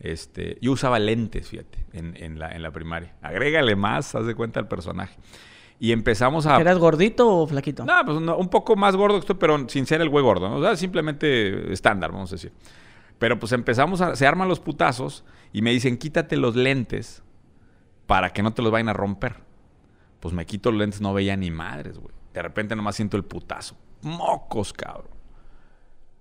Este, 0.00 0.58
yo 0.60 0.72
usaba 0.72 0.98
lentes, 0.98 1.50
fíjate, 1.50 1.86
en, 1.92 2.16
en, 2.16 2.40
la, 2.40 2.50
en 2.50 2.64
la 2.64 2.72
primaria. 2.72 3.14
Agrégale 3.22 3.76
más, 3.76 4.16
haz 4.16 4.26
de 4.26 4.34
cuenta 4.34 4.58
el 4.58 4.66
personaje. 4.66 5.16
Y 5.82 5.92
empezamos 5.92 6.44
a... 6.44 6.60
¿Eras 6.60 6.78
gordito 6.78 7.26
o 7.26 7.46
flaquito? 7.46 7.86
No, 7.86 7.94
pues 8.04 8.18
un 8.18 8.48
poco 8.48 8.76
más 8.76 8.94
gordo 8.96 9.16
que 9.16 9.20
esto, 9.20 9.38
pero 9.38 9.66
sin 9.68 9.86
ser 9.86 10.02
el 10.02 10.10
güey 10.10 10.22
gordo. 10.22 10.50
¿no? 10.50 10.56
O 10.56 10.62
sea, 10.62 10.76
simplemente 10.76 11.72
estándar, 11.72 12.12
vamos 12.12 12.30
a 12.30 12.34
decir. 12.34 12.52
Pero 13.18 13.38
pues 13.38 13.52
empezamos 13.52 14.02
a... 14.02 14.14
Se 14.14 14.26
arman 14.26 14.46
los 14.46 14.60
putazos 14.60 15.24
y 15.54 15.62
me 15.62 15.70
dicen, 15.70 15.96
quítate 15.96 16.36
los 16.36 16.54
lentes 16.54 17.22
para 18.06 18.30
que 18.30 18.42
no 18.42 18.52
te 18.52 18.60
los 18.60 18.70
vayan 18.70 18.90
a 18.90 18.92
romper. 18.92 19.36
Pues 20.20 20.34
me 20.34 20.44
quito 20.44 20.70
los 20.70 20.80
lentes, 20.80 21.00
no 21.00 21.14
veía 21.14 21.34
ni 21.34 21.50
madres, 21.50 21.98
güey. 21.98 22.14
De 22.34 22.42
repente 22.42 22.76
nomás 22.76 22.96
siento 22.96 23.16
el 23.16 23.24
putazo. 23.24 23.74
Mocos, 24.02 24.74
cabrón. 24.74 25.19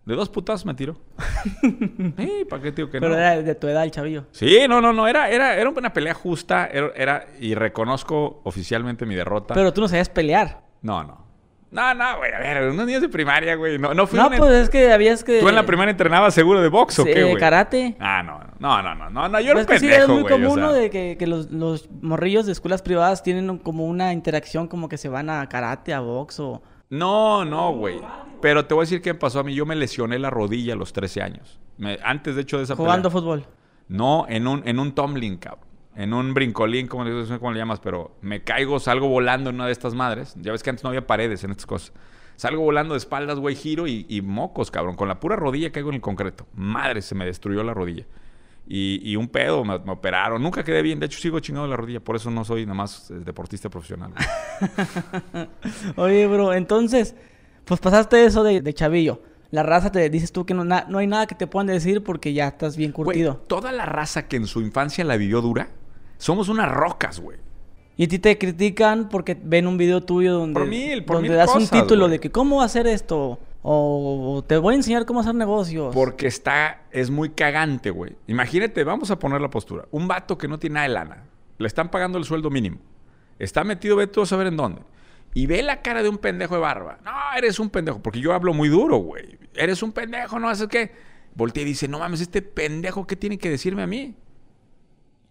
De 0.09 0.15
dos 0.15 0.27
putazos 0.27 0.65
me 0.65 0.73
tiró. 0.73 0.97
sí, 1.61 2.47
¿para 2.49 2.63
qué 2.63 2.71
tío 2.71 2.89
que 2.89 2.99
Pero 2.99 3.13
era 3.13 3.39
de 3.43 3.53
tu 3.53 3.67
edad 3.67 3.83
el 3.83 3.91
chavillo. 3.91 4.25
Sí, 4.31 4.61
no, 4.67 4.81
no, 4.81 4.91
no. 4.91 5.07
Era, 5.07 5.29
era, 5.29 5.55
era 5.55 5.69
una 5.69 5.93
pelea 5.93 6.15
justa. 6.15 6.65
Era, 6.65 7.27
y 7.39 7.53
reconozco 7.53 8.41
oficialmente 8.43 9.05
mi 9.05 9.13
derrota. 9.13 9.53
Pero 9.53 9.71
tú 9.71 9.81
no 9.81 9.87
sabías 9.87 10.09
pelear. 10.09 10.61
No, 10.81 11.03
no. 11.03 11.27
No, 11.69 11.93
no, 11.93 12.17
güey. 12.17 12.33
A 12.33 12.39
ver, 12.39 12.71
unos 12.71 12.87
niños 12.87 13.03
de 13.03 13.09
primaria, 13.09 13.53
güey. 13.53 13.77
No, 13.77 13.93
no 13.93 14.07
fui 14.07 14.17
No, 14.17 14.31
pues 14.31 14.51
es 14.53 14.69
que 14.71 14.91
habías 14.91 15.23
que... 15.23 15.41
¿Tú 15.41 15.47
en 15.47 15.53
la 15.53 15.67
primaria 15.67 15.91
entrenabas 15.91 16.33
seguro 16.33 16.59
de 16.59 16.69
box 16.69 16.97
o 16.97 17.05
qué, 17.05 17.25
güey? 17.25 17.37
karate. 17.37 17.95
Ah, 17.99 18.23
no. 18.23 18.39
No, 18.57 18.81
no, 18.81 18.95
no. 18.95 19.11
No, 19.11 19.29
no 19.29 19.39
yo 19.39 19.53
no 19.53 19.63
pues 19.63 19.79
pendejo, 19.79 19.95
sí, 19.95 20.01
es 20.01 20.07
muy 20.07 20.27
común 20.27 20.73
de 20.73 20.89
que, 20.89 21.17
que 21.19 21.27
los, 21.27 21.51
los 21.51 21.87
morrillos 22.01 22.47
de 22.47 22.53
escuelas 22.53 22.81
privadas 22.81 23.21
tienen 23.21 23.59
como 23.59 23.85
una 23.85 24.11
interacción 24.11 24.67
como 24.67 24.89
que 24.89 24.97
se 24.97 25.07
van 25.07 25.29
a 25.29 25.47
karate, 25.49 25.93
a 25.93 25.99
box 25.99 26.39
o... 26.39 26.63
No, 26.89 27.45
no, 27.45 27.71
güey. 27.73 27.99
Pero 28.41 28.65
te 28.65 28.73
voy 28.73 28.83
a 28.83 28.85
decir 28.85 29.01
qué 29.01 29.13
pasó 29.13 29.39
a 29.39 29.43
mí. 29.43 29.53
Yo 29.53 29.65
me 29.65 29.75
lesioné 29.75 30.17
la 30.19 30.29
rodilla 30.29 30.73
a 30.73 30.75
los 30.75 30.93
13 30.93 31.21
años. 31.21 31.59
antes, 32.03 32.35
de 32.35 32.41
hecho, 32.41 32.57
de 32.57 32.63
esa 32.63 32.75
¿Jugando 32.75 33.11
fútbol? 33.11 33.45
No, 33.87 34.25
en 34.29 34.47
un, 34.47 34.61
en 34.67 34.79
un 34.79 34.93
tumbling, 34.93 35.37
cabrón. 35.37 35.65
en 35.95 36.13
un 36.13 36.33
brincolín, 36.33 36.87
como 36.87 37.03
le, 37.03 37.11
no 37.11 37.25
sé 37.25 37.39
cómo 37.39 37.51
le 37.51 37.59
llamas, 37.59 37.79
pero 37.79 38.15
me 38.21 38.43
caigo, 38.43 38.79
salgo 38.79 39.07
volando 39.07 39.49
en 39.49 39.55
una 39.55 39.65
de 39.65 39.71
estas 39.71 39.93
madres. 39.95 40.35
Ya 40.39 40.51
ves 40.51 40.63
que 40.63 40.69
antes 40.69 40.83
no 40.83 40.89
había 40.89 41.05
paredes 41.07 41.43
en 41.43 41.51
estas 41.51 41.65
cosas. 41.65 41.93
Salgo 42.35 42.61
volando 42.61 42.93
de 42.93 42.99
espaldas, 42.99 43.37
güey, 43.39 43.55
giro 43.55 43.85
y, 43.87 44.05
y 44.07 44.21
mocos, 44.21 44.71
cabrón. 44.71 44.95
Con 44.95 45.07
la 45.09 45.19
pura 45.19 45.35
rodilla 45.35 45.71
caigo 45.71 45.89
en 45.89 45.95
el 45.95 46.01
concreto. 46.01 46.47
Madre, 46.53 47.01
se 47.01 47.13
me 47.15 47.25
destruyó 47.25 47.63
la 47.63 47.73
rodilla. 47.73 48.05
Y, 48.71 49.01
y 49.03 49.15
un 49.15 49.27
pedo, 49.27 49.65
me, 49.65 49.79
me 49.79 49.91
operaron. 49.93 50.43
Nunca 50.43 50.63
quedé 50.63 50.83
bien. 50.83 50.99
De 50.99 51.07
hecho, 51.07 51.19
sigo 51.19 51.39
chingado 51.39 51.65
de 51.65 51.71
la 51.71 51.75
rodilla. 51.77 51.99
Por 52.01 52.15
eso 52.15 52.29
no 52.29 52.45
soy 52.45 52.65
nada 52.67 52.75
más 52.75 53.09
eh, 53.09 53.15
deportista 53.25 53.67
profesional. 53.67 54.13
Oye, 55.95 56.27
bro, 56.27 56.53
entonces, 56.53 57.15
pues 57.65 57.79
pasaste 57.79 58.23
eso 58.25 58.43
de, 58.43 58.61
de 58.61 58.73
chavillo. 58.73 59.21
La 59.51 59.63
raza 59.63 59.91
te 59.91 60.07
dices 60.09 60.31
tú 60.31 60.45
que 60.45 60.53
no, 60.53 60.63
na- 60.63 60.85
no 60.87 60.99
hay 60.99 61.07
nada 61.07 61.25
que 61.25 61.33
te 61.35 61.47
puedan 61.47 61.67
decir 61.67 62.03
porque 62.03 62.33
ya 62.33 62.49
estás 62.49 62.77
bien 62.77 62.91
Güey, 62.91 63.05
curtido. 63.05 63.41
toda 63.47 63.71
la 63.71 63.85
raza 63.85 64.27
que 64.27 64.35
en 64.35 64.45
su 64.45 64.61
infancia 64.61 65.03
la 65.03 65.17
vivió 65.17 65.41
dura, 65.41 65.69
somos 66.17 66.49
unas 66.49 66.71
rocas, 66.71 67.19
güey. 67.19 67.39
Y 67.97 68.05
a 68.05 68.07
ti 68.07 68.19
te 68.19 68.37
critican 68.37 69.09
porque 69.09 69.35
ven 69.41 69.65
un 69.67 69.77
video 69.77 70.01
tuyo 70.01 70.33
donde, 70.33 70.59
Por 70.59 70.69
mil, 70.69 71.03
por 71.03 71.15
donde 71.17 71.33
das 71.33 71.53
un 71.55 71.67
título 71.67 72.01
güey. 72.05 72.11
de 72.11 72.19
que 72.19 72.31
cómo 72.31 72.61
hacer 72.61 72.85
esto 72.87 73.39
o, 73.61 74.43
te 74.47 74.57
voy 74.57 74.73
a 74.73 74.77
enseñar 74.77 75.05
cómo 75.05 75.19
hacer 75.19 75.35
negocios. 75.35 75.93
Porque 75.93 76.27
está, 76.27 76.83
es 76.91 77.09
muy 77.09 77.29
cagante, 77.29 77.89
güey. 77.89 78.15
Imagínate, 78.27 78.83
vamos 78.83 79.11
a 79.11 79.19
poner 79.19 79.41
la 79.41 79.49
postura. 79.49 79.85
Un 79.91 80.07
vato 80.07 80.37
que 80.37 80.47
no 80.47 80.59
tiene 80.59 80.75
nada 80.75 80.87
de 80.87 80.93
lana. 80.93 81.23
Le 81.57 81.67
están 81.67 81.91
pagando 81.91 82.17
el 82.17 82.23
sueldo 82.23 82.49
mínimo. 82.49 82.79
Está 83.37 83.63
metido, 83.63 83.95
ve 83.97 84.07
tú 84.07 84.21
a 84.21 84.25
saber 84.25 84.47
en 84.47 84.57
dónde. 84.57 84.81
Y 85.33 85.45
ve 85.45 85.61
la 85.61 85.81
cara 85.81 86.01
de 86.01 86.09
un 86.09 86.17
pendejo 86.17 86.55
de 86.55 86.61
barba. 86.61 86.99
No, 87.03 87.11
eres 87.37 87.59
un 87.59 87.69
pendejo. 87.69 88.01
Porque 88.01 88.19
yo 88.19 88.33
hablo 88.33 88.53
muy 88.53 88.69
duro, 88.69 88.97
güey. 88.97 89.37
Eres 89.53 89.83
un 89.83 89.91
pendejo, 89.91 90.39
no 90.39 90.49
haces 90.49 90.67
qué. 90.67 90.91
Voltea 91.35 91.63
y 91.63 91.65
dice, 91.65 91.87
no 91.87 91.99
mames, 91.99 92.21
este 92.21 92.41
pendejo, 92.41 93.05
¿qué 93.05 93.15
tiene 93.15 93.37
que 93.37 93.49
decirme 93.49 93.83
a 93.83 93.87
mí? 93.87 94.15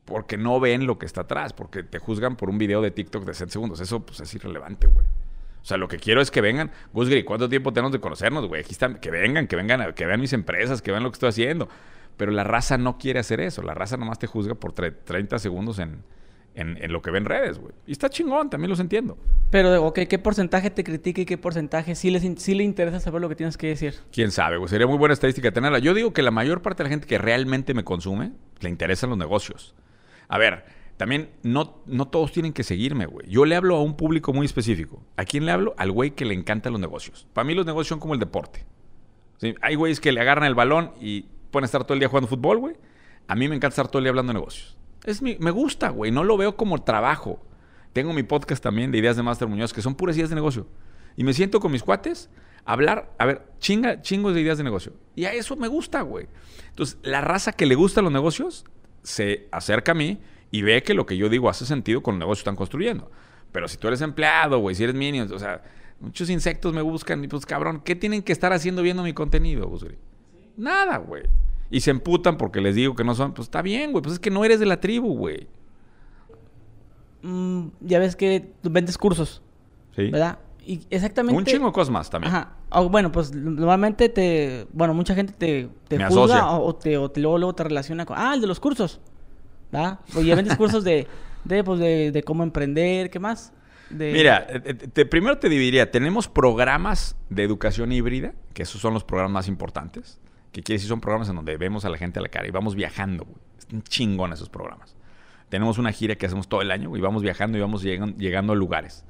Porque 0.05 0.37
no 0.37 0.61
ven 0.61 0.87
lo 0.87 0.99
que 0.99 1.07
está 1.07 1.23
atrás. 1.23 1.55
Porque 1.55 1.83
te 1.83 1.99
juzgan 1.99 2.37
por 2.37 2.51
un 2.51 2.59
video 2.59 2.83
de 2.83 2.91
TikTok 2.91 3.25
de 3.25 3.35
7 3.35 3.51
segundos. 3.51 3.81
Eso, 3.81 4.01
pues, 4.01 4.21
es 4.21 4.35
irrelevante, 4.35 4.87
güey. 4.87 5.07
O 5.63 5.65
sea, 5.69 5.77
lo 5.77 5.89
que 5.89 5.99
quiero 5.99 6.21
es 6.21 6.31
que 6.31 6.41
vengan. 6.41 6.71
Gusgri, 6.93 7.25
¿cuánto 7.25 7.49
tiempo 7.49 7.73
tenemos 7.73 7.93
de 7.93 8.01
conocernos, 8.01 8.47
güey? 8.47 8.63
Aquí 8.63 8.73
están. 8.73 8.97
Que 9.01 9.11
vengan, 9.11 9.47
que 9.47 9.57
vengan, 9.57 9.93
que 9.95 10.07
vean 10.07 10.21
mis 10.21 10.33
empresas, 10.33 10.81
que 10.83 10.91
vean 10.91 11.03
lo 11.03 11.11
que 11.11 11.17
estoy 11.17 11.29
haciendo. 11.29 11.69
Pero 12.17 12.33
la 12.33 12.45
raza 12.45 12.79
no 12.79 12.99
quiere 12.99 13.21
hacer 13.21 13.41
eso. 13.41 13.63
La 13.63 13.75
raza 13.75 13.97
nomás 13.97 14.19
te 14.19 14.27
juzga 14.27 14.55
por 14.55 14.73
tre- 14.75 14.95
30 15.05 15.39
segundos 15.39 15.79
en, 15.79 16.03
en, 16.55 16.77
en 16.83 16.93
lo 16.93 17.01
que 17.03 17.11
ven 17.11 17.25
redes, 17.27 17.59
güey. 17.59 17.73
Y 17.87 17.93
está 17.93 18.09
chingón, 18.09 18.51
también 18.51 18.71
los 18.71 18.81
entiendo. 18.81 19.17
Pero, 19.51 19.85
ok, 19.85 20.01
¿qué 20.09 20.19
porcentaje 20.19 20.71
te 20.71 20.83
critica 20.85 21.21
y 21.21 21.25
qué 21.27 21.39
porcentaje 21.39 21.95
sí, 21.95 22.11
les, 22.11 22.23
sí 22.43 22.55
le 22.55 22.65
interesa 22.65 22.99
saber 22.99 23.21
lo 23.21 23.29
que 23.29 23.37
tienes 23.37 23.57
que 23.57 23.69
decir? 23.69 23.95
Quién 24.11 24.31
sabe, 24.33 24.57
güey. 24.57 24.69
Sería 24.69 24.87
muy 24.87 24.99
buena 24.99 25.13
estadística 25.13 25.53
tenerla. 25.53 25.79
Yo 25.79 25.95
digo 25.95 26.13
que 26.13 26.23
la 26.23 26.31
mayor 26.33 26.61
parte 26.63 26.83
de 26.83 26.89
la 26.89 26.91
gente 26.91 27.07
que 27.07 27.19
realmente 27.19 27.73
me 27.75 27.85
consume 27.85 28.33
le 28.61 28.69
interesan 28.69 29.11
los 29.11 29.19
negocios. 29.19 29.75
A 30.29 30.39
ver, 30.39 30.65
también 30.99 31.31
no, 31.45 31.81
no 31.87 32.09
todos 32.09 32.33
tienen 32.33 32.53
que 32.53 32.65
seguirme, 32.65 33.07
güey. 33.07 33.29
Yo 33.29 33.45
le 33.45 33.55
hablo 33.55 33.77
a 33.77 33.83
un 33.83 33.97
público 33.97 34.33
muy 34.33 34.45
específico. 34.45 35.01
¿A 35.17 35.25
quién 35.25 35.47
le 35.47 35.53
hablo? 35.53 35.73
Al 35.79 35.93
güey 35.93 36.11
que 36.11 36.25
le 36.25 36.35
encantan 36.35 36.73
los 36.73 36.81
negocios. 36.81 37.29
Para 37.33 37.45
mí 37.45 37.55
los 37.55 37.65
negocios 37.65 37.91
son 37.91 38.01
como 38.01 38.15
el 38.15 38.21
deporte. 38.21 38.67
Sí, 39.39 39.55
Hay 39.63 39.77
güeyes 39.77 40.01
que 40.01 40.11
le 40.11 40.21
agarran 40.21 40.45
el 40.45 40.57
balón 40.57 40.91
y 41.01 41.27
pueden 41.53 41.67
estar 41.67 41.85
todo 41.85 41.95
el 41.95 42.01
día 42.01 42.09
jugando 42.09 42.27
fútbol, 42.27 42.59
güey. 42.59 42.75
A 43.29 43.37
mí 43.37 43.49
me 43.49 43.55
encanta 43.55 43.75
estar 43.75 43.87
todo 43.87 44.01
el 44.01 44.05
día 44.05 44.11
hablando 44.11 44.33
de 44.33 44.41
negocios. 44.41 44.77
Es 45.05 45.23
mi, 45.23 45.37
me 45.39 45.53
gusta, 45.53 45.91
güey. 45.91 46.11
No 46.11 46.25
lo 46.25 46.37
veo 46.37 46.57
como 46.57 46.83
trabajo. 46.83 47.41
Tengo 47.93 48.13
mi 48.13 48.25
podcast 48.25 48.61
también 48.61 48.91
de 48.91 48.99
ideas 48.99 49.17
de 49.17 49.23
Master 49.23 49.47
Muñoz, 49.47 49.73
que 49.73 49.83
son 49.83 49.95
puras 49.95 50.17
ideas 50.17 50.31
de 50.31 50.35
negocio. 50.35 50.67
Y 51.17 51.23
me 51.23 51.33
siento 51.33 51.61
con 51.61 51.71
mis 51.71 51.85
cuates 51.85 52.29
a 52.65 52.73
hablar, 52.73 53.15
a 53.19 53.25
ver, 53.25 53.47
chinga, 53.61 54.03
chingos 54.03 54.35
de 54.35 54.41
ideas 54.41 54.59
de 54.59 54.65
negocio. 54.65 54.95
Y 55.15 55.27
a 55.27 55.33
eso 55.33 55.55
me 55.55 55.69
gusta, 55.69 56.03
güey. 56.03 56.27
Entonces, 56.71 56.99
la 57.03 57.21
raza 57.21 57.53
que 57.53 57.67
le 57.67 57.77
gustan 57.77 58.03
los 58.03 58.13
negocios 58.13 58.65
se 59.05 59.47
acerca 59.53 59.93
a 59.93 59.95
mí 59.95 60.19
y 60.51 60.63
ve 60.63 60.83
que 60.83 60.95
lo 60.95 61.07
que 61.07 61.17
yo 61.17 61.29
digo 61.29 61.49
hace 61.49 61.67
sentido 61.67 62.03
con 62.03 62.15
los 62.15 62.21
negocios 62.21 62.39
que 62.41 62.49
están 62.51 62.57
construyendo. 62.57 63.11
Pero 63.53 63.69
si 63.69 63.77
tú 63.77 63.89
eres 63.89 64.01
empleado, 64.03 64.59
güey, 64.59 64.75
si 64.75 64.85
eres 64.85 64.95
minion, 64.95 65.31
o 65.33 65.39
sea, 65.39 65.63
muchos 66.01 66.29
insectos 66.31 66.73
me 66.75 66.83
buscan 66.83 67.23
y 67.25 67.29
pues 67.29 67.45
cabrón, 67.47 67.81
¿qué 67.85 67.95
tienen 67.97 68.23
que 68.23 68.33
estar 68.33 68.53
haciendo 68.53 68.83
viendo 68.83 69.03
mi 69.03 69.13
contenido, 69.15 69.67
Gusgri? 69.69 69.97
Nada, 70.57 70.99
güey. 70.99 71.25
Y 71.71 71.81
se 71.81 71.91
emputan 71.91 72.37
porque 72.39 72.61
les 72.61 72.75
digo 72.75 72.95
que 72.95 73.05
no 73.05 73.15
son, 73.15 73.33
pues 73.35 73.47
está 73.47 73.63
bien, 73.63 73.93
güey, 73.93 74.03
pues 74.03 74.15
es 74.15 74.19
que 74.21 74.31
no 74.31 74.45
eres 74.45 74.59
de 74.61 74.67
la 74.67 74.81
tribu, 74.81 75.17
güey. 75.17 75.47
Mm, 77.23 77.69
ya 77.81 77.99
ves 77.99 78.17
que 78.17 78.53
tú 78.63 78.71
vendes 78.71 78.97
cursos, 78.97 79.43
Sí. 79.97 80.11
¿verdad? 80.11 80.39
Y 80.65 80.81
exactamente... 80.91 81.37
Un 81.37 81.45
chingo 81.47 81.67
de 81.67 81.73
cosas 81.73 81.91
más 81.91 82.11
también. 82.11 82.33
Ajá. 82.35 82.53
O, 82.71 82.89
bueno, 82.91 83.11
pues 83.11 83.35
normalmente 83.35 84.09
te... 84.11 84.67
Bueno, 84.73 84.93
mucha 84.95 85.15
gente 85.15 85.33
te, 85.33 85.69
te 85.89 85.97
Me 85.99 86.05
juzga 86.07 86.25
asocia. 86.25 86.51
o, 86.51 86.67
o 86.67 86.75
te, 86.77 86.99
o 86.99 87.11
te- 87.11 87.21
luego, 87.21 87.39
luego 87.39 87.55
te 87.55 87.65
relaciona 87.65 88.05
con... 88.05 88.17
Ah, 88.19 88.35
el 88.35 88.41
de 88.43 88.47
los 88.47 88.61
cursos. 88.61 89.01
¿Verdad? 89.73 89.99
Oye, 90.17 90.35
vendes 90.35 90.57
cursos 90.57 90.85
de, 90.85 91.07
de, 91.45 91.65
pues, 91.65 91.79
de, 91.81 92.11
de 92.13 92.23
cómo 92.23 92.43
emprender, 92.43 93.11
¿qué 93.11 93.19
más? 93.19 93.53
De- 93.91 94.13
Mira, 94.13 94.47
eh, 94.51 94.61
eh, 94.65 94.75
te- 94.75 95.07
primero 95.07 95.39
te 95.39 95.49
dividiría, 95.49 95.91
tenemos 95.91 96.29
programas 96.29 97.17
de 97.31 97.43
educación 97.43 97.91
híbrida, 97.93 98.35
que 98.55 98.63
esos 98.65 98.81
son 98.81 98.93
los 98.95 99.05
programas 99.05 99.33
más 99.33 99.49
importantes, 99.49 100.21
que 100.53 100.63
quiere 100.63 100.77
decir 100.77 100.89
son 100.89 101.01
programas 101.01 101.29
en 101.29 101.37
donde 101.37 101.57
vemos 101.57 101.85
a 101.85 101.89
la 101.91 101.97
gente 101.99 102.19
a 102.19 102.23
la 102.23 102.29
cara 102.29 102.47
y 102.47 102.51
vamos 102.51 102.75
viajando, 102.75 103.25
güey. 103.25 103.37
Están 103.59 103.83
chingón 103.83 104.33
esos 104.33 104.49
programas. 104.49 104.97
Tenemos 105.49 105.79
una 105.79 105.93
gira 105.93 106.15
que 106.17 106.27
hacemos 106.27 106.49
todo 106.49 106.61
el 106.63 106.71
año 106.71 106.95
y 106.97 107.01
vamos 107.01 107.23
viajando 107.23 107.57
y 107.57 107.61
vamos 107.61 107.83
llegan- 107.83 108.17
llegando 108.19 108.53
a 108.53 108.57
lugares. 108.57 109.05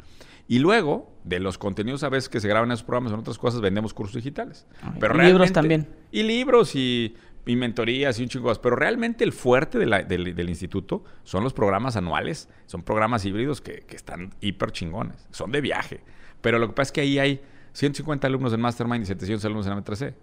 Y 0.50 0.60
luego, 0.60 1.12
de 1.24 1.40
los 1.40 1.58
contenidos 1.58 2.02
a 2.04 2.08
veces 2.08 2.28
que 2.28 2.40
se 2.40 2.48
graban 2.48 2.68
en 2.70 2.72
esos 2.72 2.84
programas, 2.84 3.12
en 3.12 3.18
otras 3.18 3.36
cosas, 3.38 3.60
vendemos 3.60 3.92
cursos 3.92 4.14
digitales. 4.16 4.66
Ah, 4.82 4.94
Pero 4.98 5.20
y 5.22 5.26
libros 5.26 5.52
también. 5.52 5.88
Y 6.10 6.22
libros 6.22 6.74
y, 6.74 7.14
y 7.48 7.56
mentorías 7.56 8.20
y 8.20 8.22
un 8.22 8.28
chingo. 8.28 8.54
Pero 8.54 8.76
realmente 8.76 9.24
el 9.24 9.32
fuerte 9.32 9.78
del 9.78 10.48
instituto 10.48 11.02
son 11.24 11.42
los 11.42 11.54
programas 11.54 11.96
anuales. 11.96 12.48
Son 12.66 12.82
programas 12.82 13.24
híbridos 13.24 13.62
que, 13.62 13.80
que 13.80 13.96
están 13.96 14.34
hiper 14.40 14.70
chingones. 14.70 15.26
Son 15.30 15.50
de 15.50 15.62
viaje. 15.62 16.00
Pero 16.42 16.58
lo 16.58 16.68
que 16.68 16.74
pasa 16.74 16.88
es 16.88 16.92
que 16.92 17.00
ahí 17.00 17.18
hay 17.18 17.40
150 17.72 18.26
alumnos 18.26 18.52
en 18.52 18.60
Mastermind 18.60 19.02
y 19.02 19.06
700 19.06 19.44
alumnos 19.46 19.66
en 19.66 19.72
M3C. 19.72 20.14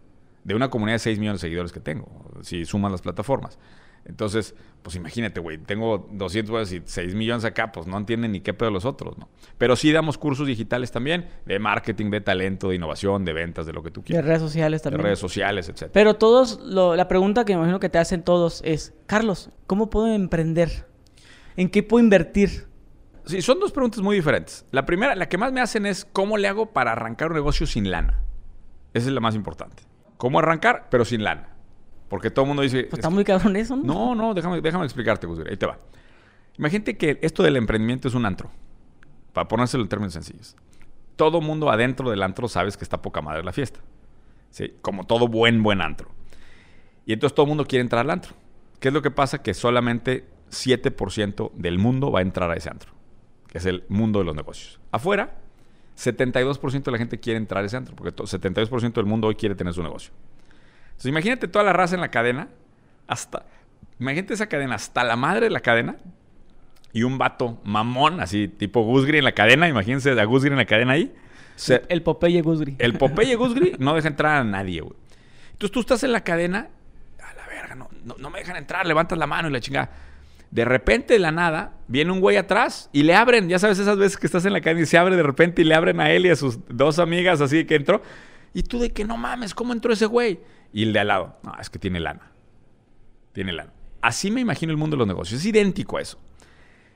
De 0.43 0.53
una 0.53 0.69
comunidad 0.69 0.95
de 0.95 0.99
6 0.99 1.17
millones 1.17 1.41
de 1.41 1.47
seguidores 1.47 1.71
que 1.71 1.79
tengo, 1.79 2.07
si 2.41 2.65
suman 2.65 2.91
las 2.91 3.01
plataformas. 3.01 3.57
Entonces, 4.05 4.53
pues 4.83 4.95
imagínate, 4.95 5.39
güey, 5.39 5.57
tengo 5.57 6.07
200 6.11 6.51
güeyes 6.51 6.71
y 6.73 6.81
6 6.85 7.15
millones 7.15 7.43
acá, 7.43 7.71
pues 7.71 7.87
no 7.87 7.97
entienden 7.97 8.33
ni 8.33 8.41
qué 8.41 8.53
pedo 8.53 8.69
los 8.69 8.85
otros, 8.85 9.17
¿no? 9.17 9.29
Pero 9.57 9.75
sí 9.75 9.91
damos 9.91 10.17
cursos 10.19 10.45
digitales 10.45 10.91
también, 10.91 11.27
de 11.45 11.57
marketing, 11.57 12.11
de 12.11 12.21
talento, 12.21 12.69
de 12.69 12.75
innovación, 12.75 13.25
de 13.25 13.33
ventas, 13.33 13.65
de 13.65 13.73
lo 13.73 13.81
que 13.81 13.89
tú 13.89 14.01
de 14.01 14.05
quieras. 14.07 14.25
redes 14.25 14.41
sociales 14.41 14.81
De 14.81 14.89
también. 14.91 15.05
redes 15.05 15.17
sociales, 15.19 15.69
etc. 15.69 15.89
Pero 15.91 16.15
todos, 16.17 16.59
lo- 16.63 16.95
la 16.95 17.07
pregunta 17.07 17.45
que 17.45 17.53
me 17.53 17.59
imagino 17.59 17.79
que 17.79 17.89
te 17.89 17.97
hacen 17.97 18.21
todos 18.23 18.61
es, 18.63 18.93
Carlos, 19.07 19.49
¿cómo 19.65 19.89
puedo 19.89 20.07
emprender? 20.13 20.87
¿En 21.57 21.69
qué 21.69 21.81
puedo 21.81 22.03
invertir? 22.03 22.67
Sí, 23.25 23.41
son 23.41 23.59
dos 23.59 23.71
preguntas 23.71 24.01
muy 24.01 24.15
diferentes. 24.15 24.65
La 24.71 24.85
primera, 24.85 25.15
la 25.15 25.27
que 25.27 25.39
más 25.39 25.51
me 25.51 25.61
hacen 25.61 25.87
es 25.87 26.05
cómo 26.05 26.37
le 26.37 26.47
hago 26.47 26.73
para 26.73 26.91
arrancar 26.91 27.29
un 27.29 27.35
negocio 27.35 27.65
sin 27.65 27.89
lana. 27.89 28.19
Esa 28.93 29.07
es 29.07 29.13
la 29.13 29.19
más 29.19 29.33
importante. 29.33 29.81
¿Cómo 30.17 30.37
arrancar, 30.37 30.89
pero 30.91 31.05
sin 31.05 31.23
lana? 31.23 31.54
Porque 32.09 32.29
todo 32.31 32.43
el 32.43 32.47
mundo 32.49 32.61
dice... 32.63 32.83
Pues 32.83 32.93
"Es 32.93 32.99
está 32.99 33.09
muy 33.09 33.23
cabrón 33.23 33.55
eso, 33.55 33.75
¿no? 33.75 33.83
No, 33.83 34.15
no, 34.15 34.33
déjame, 34.33 34.61
déjame 34.61 34.85
explicarte, 34.85 35.25
Guzgri. 35.27 35.49
Ahí 35.49 35.57
te 35.57 35.65
va. 35.65 35.79
Imagínate 36.57 36.97
que 36.97 37.17
esto 37.21 37.43
del 37.43 37.57
emprendimiento 37.57 38.07
es 38.07 38.13
un 38.13 38.25
antro. 38.25 38.51
Para 39.33 39.47
ponérselo 39.47 39.83
en 39.83 39.89
términos 39.89 40.13
sencillos. 40.13 40.55
Todo 41.15 41.41
mundo 41.41 41.69
adentro 41.69 42.09
del 42.09 42.21
antro 42.23 42.47
sabes 42.47 42.77
que 42.77 42.83
está 42.83 43.01
poca 43.01 43.21
madre 43.21 43.43
la 43.43 43.51
fiesta. 43.53 43.79
¿Sí? 44.51 44.73
Como 44.81 45.05
todo 45.05 45.27
buen, 45.27 45.63
buen 45.63 45.81
antro. 45.81 46.09
Y 47.05 47.13
entonces 47.13 47.35
todo 47.35 47.45
el 47.45 47.49
mundo 47.49 47.65
quiere 47.65 47.81
entrar 47.81 48.01
al 48.05 48.11
antro. 48.11 48.33
¿Qué 48.79 48.89
es 48.89 48.93
lo 48.93 49.01
que 49.01 49.11
pasa? 49.11 49.41
Que 49.41 49.53
solamente 49.53 50.25
7% 50.51 51.51
del 51.53 51.77
mundo 51.79 52.11
va 52.11 52.19
a 52.19 52.21
entrar 52.21 52.49
a 52.51 52.55
ese 52.55 52.69
antro. 52.69 52.91
Que 53.47 53.57
es 53.57 53.65
el 53.65 53.83
mundo 53.89 54.19
de 54.19 54.25
los 54.25 54.35
negocios. 54.35 54.79
Afuera, 54.91 55.35
72% 55.97 56.83
de 56.83 56.91
la 56.91 56.97
gente 56.97 57.19
quiere 57.19 57.37
entrar 57.37 57.63
a 57.63 57.67
ese 57.67 57.77
antro. 57.77 57.95
Porque 57.95 58.11
to- 58.11 58.23
72% 58.25 58.93
del 58.93 59.05
mundo 59.05 59.27
hoy 59.27 59.35
quiere 59.35 59.55
tener 59.55 59.73
su 59.73 59.81
negocio. 59.83 60.13
Entonces 60.95 61.09
imagínate 61.09 61.47
toda 61.47 61.63
la 61.63 61.73
raza 61.73 61.95
en 61.95 62.01
la 62.01 62.09
cadena. 62.09 62.49
Hasta... 63.07 63.45
Imagínate 63.99 64.33
esa 64.33 64.47
cadena. 64.47 64.75
Hasta 64.75 65.03
la 65.03 65.15
madre 65.15 65.45
de 65.45 65.51
la 65.51 65.59
cadena. 65.59 65.97
Y 66.93 67.03
un 67.03 67.17
vato 67.17 67.59
mamón, 67.63 68.21
así 68.21 68.47
tipo 68.47 68.81
Gusgri 68.83 69.17
en 69.17 69.25
la 69.25 69.33
cadena. 69.33 69.67
Imagínense 69.67 70.19
a 70.19 70.23
Gusgri 70.25 70.51
en 70.51 70.57
la 70.57 70.65
cadena 70.65 70.93
ahí. 70.93 71.13
El 71.89 72.01
Popeye 72.03 72.41
Gusgri. 72.41 72.75
el 72.79 72.97
Popeye 72.97 73.35
Gusgri 73.35 73.75
no 73.79 73.95
deja 73.95 74.07
entrar 74.07 74.37
a 74.37 74.43
nadie, 74.43 74.81
güey. 74.81 74.95
Entonces 75.53 75.71
tú 75.71 75.79
estás 75.79 76.03
en 76.03 76.11
la 76.11 76.21
cadena, 76.21 76.67
a 77.21 77.33
la 77.33 77.47
verga, 77.47 77.75
no, 77.75 77.89
no, 78.03 78.15
no 78.17 78.29
me 78.29 78.39
dejan 78.39 78.57
entrar, 78.57 78.85
levantas 78.85 79.17
la 79.17 79.25
mano 79.25 79.47
y 79.47 79.51
la 79.51 79.61
chingada. 79.61 79.89
De 80.51 80.65
repente, 80.65 81.13
de 81.13 81.19
la 81.19 81.31
nada, 81.31 81.73
viene 81.87 82.11
un 82.11 82.19
güey 82.19 82.37
atrás 82.37 82.89
y 82.91 83.03
le 83.03 83.15
abren. 83.15 83.47
Ya 83.47 83.59
sabes, 83.59 83.79
esas 83.79 83.97
veces 83.97 84.17
que 84.17 84.25
estás 84.25 84.45
en 84.45 84.53
la 84.53 84.61
cadena 84.61 84.81
y 84.81 84.85
se 84.85 84.97
abre 84.97 85.15
de 85.15 85.23
repente 85.23 85.61
y 85.61 85.65
le 85.65 85.75
abren 85.75 85.99
a 85.99 86.11
él 86.11 86.25
y 86.25 86.29
a 86.29 86.35
sus 86.35 86.59
dos 86.67 86.99
amigas 86.99 87.41
así 87.41 87.65
que 87.65 87.75
entró. 87.75 88.01
Y 88.53 88.63
tú 88.63 88.79
de 88.79 88.91
que 88.91 89.05
no 89.05 89.17
mames, 89.17 89.53
¿cómo 89.53 89.73
entró 89.73 89.91
ese 89.93 90.05
güey? 90.05 90.39
Y 90.73 90.83
el 90.83 90.93
de 90.93 90.99
al 90.99 91.07
lado, 91.07 91.37
no, 91.43 91.53
es 91.59 91.69
que 91.69 91.79
tiene 91.79 91.99
lana. 91.99 92.31
Tiene 93.33 93.53
lana. 93.53 93.71
Así 94.01 94.31
me 94.31 94.41
imagino 94.41 94.71
el 94.71 94.77
mundo 94.77 94.95
de 94.95 94.99
los 94.99 95.07
negocios. 95.07 95.39
Es 95.39 95.45
idéntico 95.45 95.97
a 95.97 96.01
eso. 96.01 96.19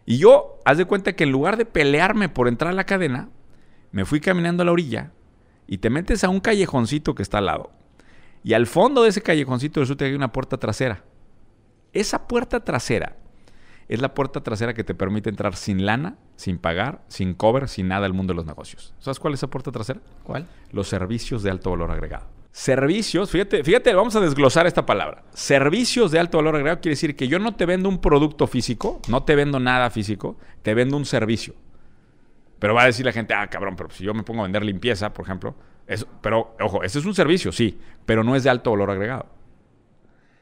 Y 0.06 0.18
yo, 0.18 0.60
haz 0.66 0.78
de 0.78 0.86
cuenta 0.86 1.14
que 1.14 1.24
en 1.24 1.32
lugar 1.32 1.58
de 1.58 1.66
pelearme 1.66 2.30
por 2.30 2.48
entrar 2.48 2.72
a 2.72 2.76
la 2.76 2.86
cadena, 2.86 3.30
me 3.92 4.06
fui 4.06 4.20
caminando 4.20 4.64
a 4.64 4.66
la 4.66 4.72
orilla 4.72 5.12
y 5.68 5.80
te 5.80 5.90
metes 5.90 6.24
a 6.24 6.30
un 6.30 6.40
callejoncito 6.40 7.16
que 7.16 7.24
está 7.24 7.40
al 7.40 7.46
lado. 7.46 7.72
Y 8.44 8.54
al 8.54 8.68
fondo 8.68 9.04
de 9.04 9.10
ese 9.10 9.22
callejoncito 9.22 9.80
resulta 9.80 10.06
que 10.06 10.10
hay 10.10 10.16
una 10.16 10.32
puerta 10.32 10.58
trasera. 10.58 11.04
Esa 11.94 12.28
puerta 12.28 12.64
trasera 12.64 13.18
es 13.88 14.02
la 14.02 14.14
puerta 14.14 14.42
trasera 14.42 14.74
que 14.74 14.84
te 14.84 14.94
permite 14.94 15.30
entrar 15.30 15.56
sin 15.56 15.86
lana, 15.86 16.18
sin 16.36 16.60
pagar, 16.60 17.04
sin 17.08 17.34
cover, 17.34 17.68
sin 17.68 17.88
nada 17.88 18.06
al 18.06 18.14
mundo 18.14 18.34
de 18.34 18.38
los 18.38 18.46
negocios. 18.46 18.94
¿Sabes 19.00 19.20
cuál 19.20 19.34
es 19.34 19.40
esa 19.40 19.48
puerta 19.48 19.72
trasera? 19.72 20.00
¿Cuál? 20.24 20.48
Los 20.72 20.88
servicios 20.88 21.42
de 21.42 21.50
alto 21.50 21.72
valor 21.72 21.92
agregado. 21.92 22.28
Servicios, 22.60 23.32
fíjate, 23.32 23.64
fíjate, 23.64 23.94
vamos 23.94 24.18
a 24.18 24.20
desglosar 24.20 24.68
esta 24.68 24.86
palabra. 24.86 25.24
Servicios 25.34 26.12
de 26.12 26.20
alto 26.20 26.40
valor 26.40 26.56
agregado 26.58 26.82
quiere 26.82 26.96
decir 26.96 27.16
que 27.16 27.30
yo 27.30 27.40
no 27.40 27.56
te 27.56 27.66
vendo 27.66 27.88
un 27.88 28.02
producto 28.02 28.48
físico, 28.48 29.00
no 29.08 29.24
te 29.24 29.34
vendo 29.36 29.62
nada 29.62 29.90
físico, 29.90 30.36
te 30.62 30.74
vendo 30.74 30.98
un 30.98 31.06
servicio. 31.06 31.54
Pero 32.60 32.74
va 32.74 32.82
a 32.82 32.88
decir 32.88 33.06
la 33.06 33.14
gente, 33.14 33.34
ah, 33.34 33.48
cabrón, 33.48 33.78
pero 33.78 33.90
si 33.92 34.04
yo 34.04 34.14
me 34.14 34.24
pongo 34.24 34.42
a 34.42 34.44
vender 34.44 34.66
limpieza, 34.66 35.14
por 35.14 35.24
ejemplo, 35.24 35.56
pero 36.20 36.54
ojo, 36.60 36.84
ese 36.84 37.00
es 37.00 37.06
un 37.06 37.16
servicio, 37.16 37.54
sí, 37.54 37.80
pero 38.06 38.26
no 38.26 38.36
es 38.36 38.44
de 38.44 38.50
alto 38.50 38.72
valor 38.72 38.92
agregado. 38.92 39.28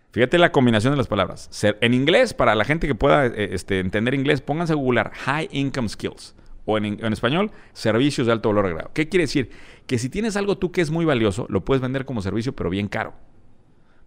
Fíjate 0.09 0.39
la 0.39 0.51
combinación 0.51 0.93
de 0.93 0.97
las 0.97 1.07
palabras. 1.07 1.51
en 1.61 1.93
inglés, 1.93 2.33
para 2.33 2.55
la 2.55 2.65
gente 2.65 2.87
que 2.87 2.95
pueda 2.95 3.27
eh, 3.27 3.49
este, 3.51 3.79
entender 3.79 4.15
inglés, 4.15 4.41
pónganse 4.41 4.73
a 4.73 4.75
googlear 4.75 5.11
High 5.13 5.49
Income 5.51 5.89
Skills. 5.89 6.35
O 6.67 6.77
en, 6.77 6.85
en, 6.85 7.13
español, 7.13 7.49
servicios 7.73 8.27
de 8.27 8.33
alto 8.33 8.49
valor 8.49 8.65
agregado. 8.65 8.91
¿Qué 8.93 9.09
quiere 9.09 9.23
decir? 9.23 9.49
Que 9.87 9.97
si 9.97 10.09
tienes 10.09 10.35
algo 10.35 10.59
tú 10.59 10.71
que 10.71 10.81
es 10.81 10.91
muy 10.91 11.05
valioso, 11.05 11.47
lo 11.49 11.65
puedes 11.65 11.81
vender 11.81 12.05
como 12.05 12.21
servicio, 12.21 12.55
pero 12.55 12.69
bien 12.69 12.87
caro. 12.87 13.13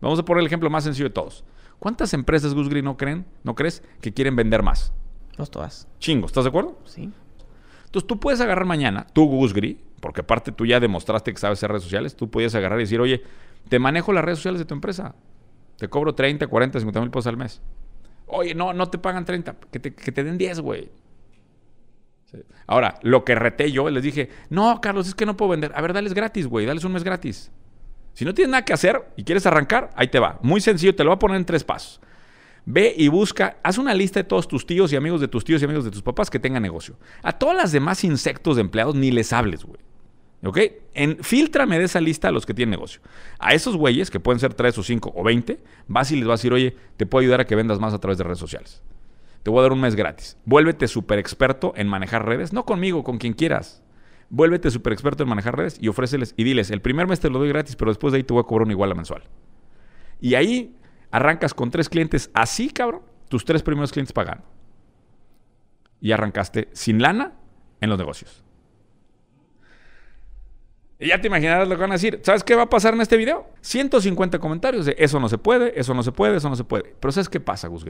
Vamos 0.01 0.19
a 0.19 0.25
poner 0.25 0.43
el 0.43 0.47
ejemplo 0.47 0.71
más 0.71 0.85
sencillo 0.85 1.09
de 1.09 1.15
todos. 1.15 1.45
¿Cuántas 1.81 2.15
empresas, 2.15 2.55
Gus 2.55 2.69
Green, 2.69 2.85
no 2.85 2.97
creen, 2.97 3.27
no 3.43 3.55
crees 3.55 3.83
que 4.01 4.13
quieren 4.13 4.37
vender 4.37 4.63
más? 4.63 4.93
Pues 5.37 5.51
todas. 5.51 5.89
Chingo, 5.99 6.27
¿estás 6.27 6.45
de 6.45 6.49
acuerdo? 6.51 6.79
Sí. 6.85 7.11
Entonces 7.87 8.07
tú 8.07 8.21
puedes 8.21 8.41
agarrar 8.41 8.67
mañana, 8.67 9.07
tú, 9.13 9.25
Gus 9.27 9.53
Green, 9.53 9.81
porque 10.01 10.21
aparte 10.21 10.53
tú 10.53 10.67
ya 10.67 10.79
demostraste 10.79 11.33
que 11.33 11.39
sabes 11.39 11.59
hacer 11.59 11.71
redes 11.71 11.83
sociales, 11.83 12.15
tú 12.15 12.31
puedes 12.31 12.55
agarrar 12.55 12.79
y 12.79 12.83
decir, 12.83 13.01
oye, 13.01 13.23
te 13.69 13.79
manejo 13.79 14.13
las 14.13 14.25
redes 14.25 14.39
sociales 14.39 14.59
de 14.59 14.65
tu 14.65 14.75
empresa. 14.75 15.15
Te 15.77 15.89
cobro 15.89 16.15
30, 16.15 16.47
40, 16.47 16.79
50 16.79 17.01
mil 17.01 17.11
pesos 17.11 17.27
al 17.27 17.37
mes. 17.37 17.63
Oye, 18.27 18.55
no, 18.55 18.73
no 18.73 18.89
te 18.89 18.99
pagan 18.99 19.25
30, 19.25 19.57
que 19.73 19.81
te, 19.81 20.25
den 20.25 20.39
10, 20.39 20.61
güey. 20.61 20.91
Ahora, 22.67 22.99
lo 23.03 23.25
que 23.25 23.35
reté 23.35 23.73
yo, 23.73 23.91
les 23.91 24.03
dije, 24.03 24.31
no, 24.49 24.81
Carlos, 24.81 25.09
es 25.09 25.15
que 25.15 25.27
no 25.27 25.37
puedo 25.37 25.51
vender. 25.51 25.73
A 25.75 25.81
ver, 25.81 25.93
dales 25.93 26.15
gratis, 26.15 26.47
güey, 26.47 26.67
dales 26.67 26.85
un 26.85 26.93
mes 26.93 27.05
gratis. 27.05 27.51
Si 28.15 28.25
no 28.25 28.35
tienes 28.35 28.51
nada 28.51 28.65
que 28.65 28.73
hacer 28.73 29.13
y 29.17 29.25
quieres 29.25 29.47
arrancar, 29.47 29.91
ahí 29.97 30.09
te 30.09 30.19
va. 30.19 30.39
Muy 30.43 30.61
sencillo, 30.61 30.95
te 30.95 31.05
lo 31.05 31.11
voy 31.11 31.17
a 31.17 31.19
poner 31.19 31.37
en 31.37 31.45
tres 31.45 31.65
pasos. 31.65 32.01
Ve 32.67 32.95
y 32.97 33.09
busca, 33.09 33.57
haz 33.63 33.79
una 33.79 33.95
lista 33.95 34.21
de 34.21 34.25
todos 34.25 34.47
tus 34.47 34.67
tíos 34.67 34.93
y 34.93 34.97
amigos 34.97 35.21
de 35.21 35.29
tus 35.29 35.45
tíos 35.45 35.63
y 35.63 35.65
amigos 35.65 35.85
de 35.85 35.91
tus 35.91 36.03
papás 36.03 36.31
que 36.31 36.39
tengan 36.39 36.63
negocio. 36.63 36.97
A 37.23 37.33
todas 37.33 37.57
las 37.57 37.73
demás 37.73 38.05
insectos 38.05 38.57
de 38.57 38.63
empleados 38.63 38.95
ni 38.95 39.11
les 39.11 39.33
hables, 39.33 39.65
güey. 39.65 39.81
¿Ok? 40.43 40.59
En, 40.95 41.23
filtrame 41.23 41.79
de 41.79 41.85
esa 41.85 42.01
lista 42.01 42.29
a 42.29 42.31
los 42.31 42.47
que 42.47 42.55
tienen 42.55 42.71
negocio. 42.71 43.01
A 43.39 43.55
esos 43.55 43.77
güeyes, 43.77 44.11
que 44.11 44.21
pueden 44.21 44.41
ser 44.41 44.55
3 44.55 44.79
o 44.79 44.83
5 44.83 45.13
o 45.15 45.23
20, 45.23 45.59
vas 45.87 46.11
y 46.13 46.17
les 46.17 46.27
vas 46.27 46.41
a 46.41 46.41
decir, 46.41 46.53
oye, 46.53 46.77
te 46.97 47.07
puedo 47.07 47.23
ayudar 47.23 47.41
a 47.41 47.47
que 47.47 47.55
vendas 47.57 47.79
más 47.79 47.93
a 47.93 47.99
través 47.99 48.19
de 48.19 48.25
redes 48.25 48.39
sociales. 48.39 48.83
Te 49.43 49.51
voy 49.51 49.61
a 49.61 49.63
dar 49.63 49.73
un 49.73 49.81
mes 49.81 49.97
gratis. 49.97 50.37
Vuélvete 50.45 50.87
súper 50.89 51.19
experto 51.19 51.73
en 51.77 51.89
manejar 51.89 52.27
redes. 52.27 52.53
No 52.53 52.65
conmigo, 52.65 53.05
con 53.05 53.19
quien 53.19 53.33
quieras. 53.33 53.83
Vuélvete 54.29 54.71
súper 54.71 54.93
experto 54.93 55.23
en 55.23 55.29
manejar 55.29 55.57
redes 55.57 55.77
y 55.81 55.89
ofréceles 55.89 56.35
y 56.37 56.45
diles, 56.45 56.71
el 56.71 56.81
primer 56.81 57.09
mes 57.09 57.19
te 57.19 57.29
lo 57.31 57.41
doy 57.41 57.49
gratis, 57.49 57.75
pero 57.75 57.91
después 57.91 58.13
de 58.13 58.19
ahí 58.19 58.23
te 58.23 58.33
voy 58.33 58.43
a 58.43 58.47
cobrar 58.47 58.67
un 58.67 58.71
igual 58.71 58.95
mensual. 58.95 59.25
Y 60.21 60.35
ahí 60.35 60.77
arrancas 61.11 61.53
con 61.53 61.71
tres 61.71 61.89
clientes 61.89 62.31
así, 62.33 62.71
cabrón, 62.71 63.03
tus 63.29 63.45
tres 63.45 63.63
primeros 63.63 63.91
clientes 63.91 64.13
pagando. 64.13 64.45
Y 66.01 66.13
arrancaste 66.13 66.69
sin 66.73 67.03
lana 67.03 67.33
en 67.81 67.91
los 67.91 67.99
negocios. 67.99 68.45
Y 71.01 71.09
ya 71.09 71.21
te 71.21 71.27
imaginarás 71.27 71.67
lo 71.67 71.75
que 71.75 71.81
van 71.81 71.91
a 71.91 71.95
decir. 71.95 72.21
¿Sabes 72.23 72.45
qué 72.45 72.55
va 72.55 72.65
a 72.65 72.69
pasar 72.69 72.95
en 72.95 73.01
este 73.01 73.17
video? 73.17 73.49
150 73.63 74.39
comentarios 74.39 74.85
de 74.85 74.95
eso 74.99 75.19
no 75.19 75.29
se 75.29 75.39
puede, 75.39 75.79
eso 75.81 75.95
no 75.95 76.03
se 76.03 76.13
puede, 76.13 76.37
eso 76.37 76.49
no 76.51 76.57
se 76.57 76.65
puede. 76.65 76.95
Pero 77.01 77.11
¿sabes 77.11 77.29
qué 77.29 77.41
pasa, 77.41 77.69
Gus 77.69 77.85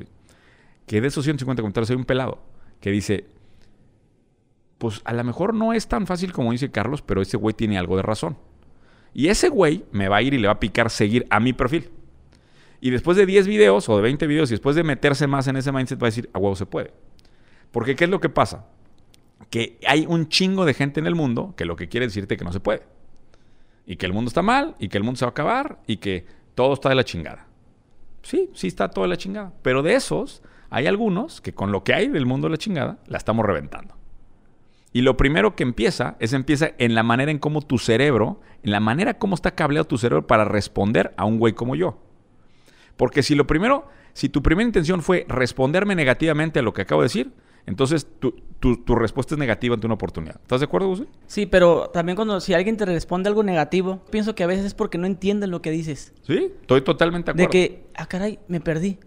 Que 0.86 1.00
de 1.00 1.08
esos 1.08 1.24
150 1.24 1.62
comentarios 1.62 1.90
hay 1.90 1.96
un 1.96 2.04
pelado 2.04 2.42
que 2.80 2.90
dice, 2.90 3.26
pues 4.78 5.02
a 5.04 5.12
lo 5.12 5.22
mejor 5.24 5.54
no 5.54 5.72
es 5.72 5.86
tan 5.88 6.06
fácil 6.06 6.32
como 6.32 6.52
dice 6.52 6.70
Carlos, 6.70 7.02
pero 7.02 7.22
ese 7.22 7.36
güey 7.36 7.54
tiene 7.54 7.78
algo 7.78 7.96
de 7.96 8.02
razón. 8.02 8.38
Y 9.12 9.28
ese 9.28 9.48
güey 9.48 9.84
me 9.92 10.08
va 10.08 10.16
a 10.16 10.22
ir 10.22 10.34
y 10.34 10.38
le 10.38 10.46
va 10.46 10.54
a 10.54 10.60
picar 10.60 10.90
seguir 10.90 11.26
a 11.30 11.40
mi 11.40 11.52
perfil. 11.52 11.90
Y 12.80 12.90
después 12.90 13.16
de 13.16 13.26
10 13.26 13.46
videos 13.46 13.88
o 13.88 13.96
de 13.96 14.02
20 14.02 14.26
videos 14.26 14.50
y 14.50 14.54
después 14.54 14.76
de 14.76 14.82
meterse 14.82 15.26
más 15.26 15.46
en 15.48 15.56
ese 15.56 15.70
mindset 15.72 16.02
va 16.02 16.06
a 16.06 16.10
decir, 16.10 16.30
a 16.32 16.38
huevo 16.38 16.56
se 16.56 16.66
puede. 16.66 16.92
Porque 17.72 17.94
¿qué 17.94 18.04
es 18.04 18.10
lo 18.10 18.20
que 18.20 18.30
pasa? 18.30 18.66
Que 19.50 19.78
hay 19.86 20.06
un 20.08 20.28
chingo 20.28 20.64
de 20.64 20.74
gente 20.74 21.00
en 21.00 21.06
el 21.06 21.14
mundo 21.14 21.54
que 21.56 21.64
lo 21.64 21.76
que 21.76 21.88
quiere 21.88 22.06
decirte 22.06 22.36
que 22.36 22.44
no 22.44 22.52
se 22.52 22.60
puede 22.60 22.82
y 23.86 23.96
que 23.96 24.06
el 24.06 24.12
mundo 24.12 24.28
está 24.28 24.42
mal 24.42 24.76
y 24.78 24.88
que 24.88 24.98
el 24.98 25.04
mundo 25.04 25.18
se 25.18 25.24
va 25.24 25.30
a 25.30 25.32
acabar 25.32 25.80
y 25.86 25.98
que 25.98 26.24
todo 26.54 26.72
está 26.74 26.88
de 26.88 26.94
la 26.94 27.04
chingada. 27.04 27.46
Sí, 28.22 28.50
sí 28.54 28.68
está 28.68 28.88
todo 28.88 29.04
de 29.04 29.08
la 29.08 29.16
chingada. 29.16 29.52
Pero 29.62 29.82
de 29.82 29.94
esos 29.94 30.42
hay 30.70 30.86
algunos 30.86 31.40
que 31.40 31.52
con 31.52 31.72
lo 31.72 31.84
que 31.84 31.94
hay 31.94 32.08
del 32.08 32.26
mundo 32.26 32.46
de 32.46 32.52
la 32.52 32.58
chingada 32.58 32.98
la 33.06 33.18
estamos 33.18 33.44
reventando. 33.44 33.96
Y 34.92 35.02
lo 35.02 35.16
primero 35.16 35.54
que 35.54 35.62
empieza 35.62 36.16
es 36.18 36.32
empieza 36.32 36.70
en 36.78 36.94
la 36.94 37.02
manera 37.02 37.30
en 37.30 37.38
cómo 37.38 37.62
tu 37.62 37.78
cerebro, 37.78 38.40
en 38.62 38.72
la 38.72 38.80
manera 38.80 39.18
como 39.18 39.34
está 39.34 39.52
cableado 39.52 39.86
tu 39.86 39.98
cerebro 39.98 40.26
para 40.26 40.44
responder 40.44 41.14
a 41.16 41.24
un 41.24 41.38
güey 41.38 41.52
como 41.52 41.76
yo. 41.76 41.98
Porque 42.96 43.22
si 43.22 43.34
lo 43.34 43.46
primero, 43.46 43.86
si 44.14 44.28
tu 44.28 44.42
primera 44.42 44.66
intención 44.66 45.02
fue 45.02 45.26
responderme 45.28 45.94
negativamente 45.94 46.58
a 46.58 46.62
lo 46.62 46.72
que 46.72 46.82
acabo 46.82 47.02
de 47.02 47.06
decir, 47.06 47.32
entonces 47.66 48.06
tu, 48.18 48.32
tu, 48.58 48.94
respuesta 48.94 49.34
es 49.34 49.38
negativa 49.38 49.74
ante 49.74 49.86
una 49.86 49.94
oportunidad. 49.94 50.40
¿Estás 50.42 50.60
de 50.60 50.64
acuerdo, 50.64 50.88
José? 50.88 51.06
Sí, 51.26 51.46
pero 51.46 51.90
también 51.90 52.16
cuando 52.16 52.40
si 52.40 52.52
alguien 52.52 52.76
te 52.76 52.84
responde 52.84 53.28
algo 53.28 53.42
negativo, 53.42 54.02
pienso 54.10 54.34
que 54.34 54.42
a 54.42 54.46
veces 54.46 54.64
es 54.64 54.74
porque 54.74 54.98
no 54.98 55.06
entienden 55.06 55.50
lo 55.50 55.62
que 55.62 55.70
dices. 55.70 56.12
Sí, 56.22 56.52
estoy 56.60 56.80
totalmente 56.80 57.32
de 57.32 57.44
acuerdo. 57.44 57.52
De 57.52 57.68
que, 57.68 57.86
ah, 57.94 58.06
caray, 58.06 58.38
me 58.48 58.60
perdí. 58.60 58.98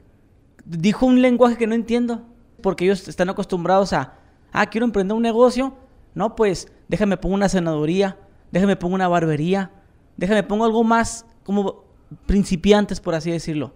Dijo 0.66 1.06
un 1.06 1.22
lenguaje 1.22 1.58
que 1.58 1.68
no 1.68 1.76
entiendo. 1.76 2.24
Porque 2.62 2.86
ellos 2.86 3.08
están 3.10 3.30
acostumbrados 3.30 3.92
a, 3.92 4.14
ah, 4.54 4.66
quiero 4.68 4.86
emprender 4.86 5.16
un 5.16 5.22
negocio. 5.22 5.76
No, 6.16 6.36
pues 6.36 6.72
déjame 6.88 7.18
pongo 7.18 7.36
una 7.36 7.50
senaduría, 7.50 8.18
déjame 8.52 8.76
pongo 8.76 8.96
una 8.96 9.08
barbería, 9.08 9.72
déjame 10.16 10.44
pongo 10.44 10.64
algo 10.64 10.84
más 10.84 11.26
como 11.44 11.84
principiantes, 12.26 13.02
por 13.02 13.16
así 13.16 13.32
decirlo. 13.32 13.74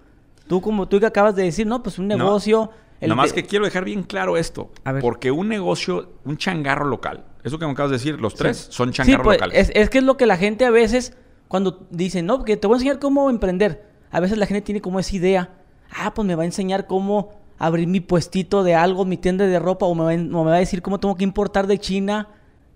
Tú 0.47 0.61
como 0.61 0.87
tú 0.87 0.99
que 0.99 1.05
acabas 1.05 1.35
de 1.35 1.43
decir, 1.43 1.67
no, 1.67 1.83
pues 1.83 1.99
un 1.99 2.07
negocio... 2.07 2.71
Nada 3.01 3.13
más 3.13 3.33
que 3.33 3.43
quiero 3.43 3.65
dejar 3.65 3.85
bien 3.85 4.01
claro 4.03 4.37
esto. 4.37 4.71
Porque 5.01 5.29
un 5.29 5.49
negocio, 5.49 6.13
un 6.23 6.37
changarro 6.37 6.85
local, 6.85 7.25
eso 7.43 7.59
que 7.59 7.65
me 7.65 7.73
acabas 7.73 7.91
de 7.91 7.97
decir, 7.97 8.19
los 8.19 8.33
tres 8.33 8.67
son 8.71 8.91
changarros 8.91 9.23
pues, 9.23 9.37
locales. 9.37 9.69
Es, 9.69 9.75
es, 9.75 9.89
que 9.89 9.99
es 9.99 10.03
lo 10.03 10.17
que 10.17 10.25
la 10.25 10.37
gente 10.37 10.65
a 10.65 10.71
veces, 10.71 11.15
cuando 11.47 11.87
dice, 11.91 12.23
no, 12.23 12.37
porque 12.37 12.57
te 12.57 12.65
voy 12.65 12.75
a 12.75 12.77
enseñar 12.77 12.99
cómo 12.99 13.29
emprender, 13.29 13.87
a 14.09 14.19
veces 14.19 14.37
la 14.37 14.45
gente 14.45 14.61
tiene 14.61 14.81
como 14.81 14.99
esa 14.99 15.15
idea, 15.15 15.51
ah, 15.91 16.13
pues 16.13 16.27
me 16.27 16.35
va 16.35 16.43
a 16.43 16.45
enseñar 16.45 16.87
cómo 16.87 17.33
abrir 17.57 17.87
mi 17.87 17.99
puestito 17.99 18.63
de 18.63 18.75
algo, 18.75 19.05
mi 19.05 19.17
tienda 19.17 19.45
de 19.45 19.59
ropa, 19.59 19.85
o 19.85 19.95
me 19.95 20.03
va, 20.03 20.11
o 20.13 20.43
me 20.43 20.51
va 20.51 20.55
a 20.55 20.59
decir 20.59 20.81
cómo 20.81 20.99
tengo 20.99 21.15
que 21.15 21.23
importar 21.23 21.67
de 21.67 21.79
China 21.79 22.29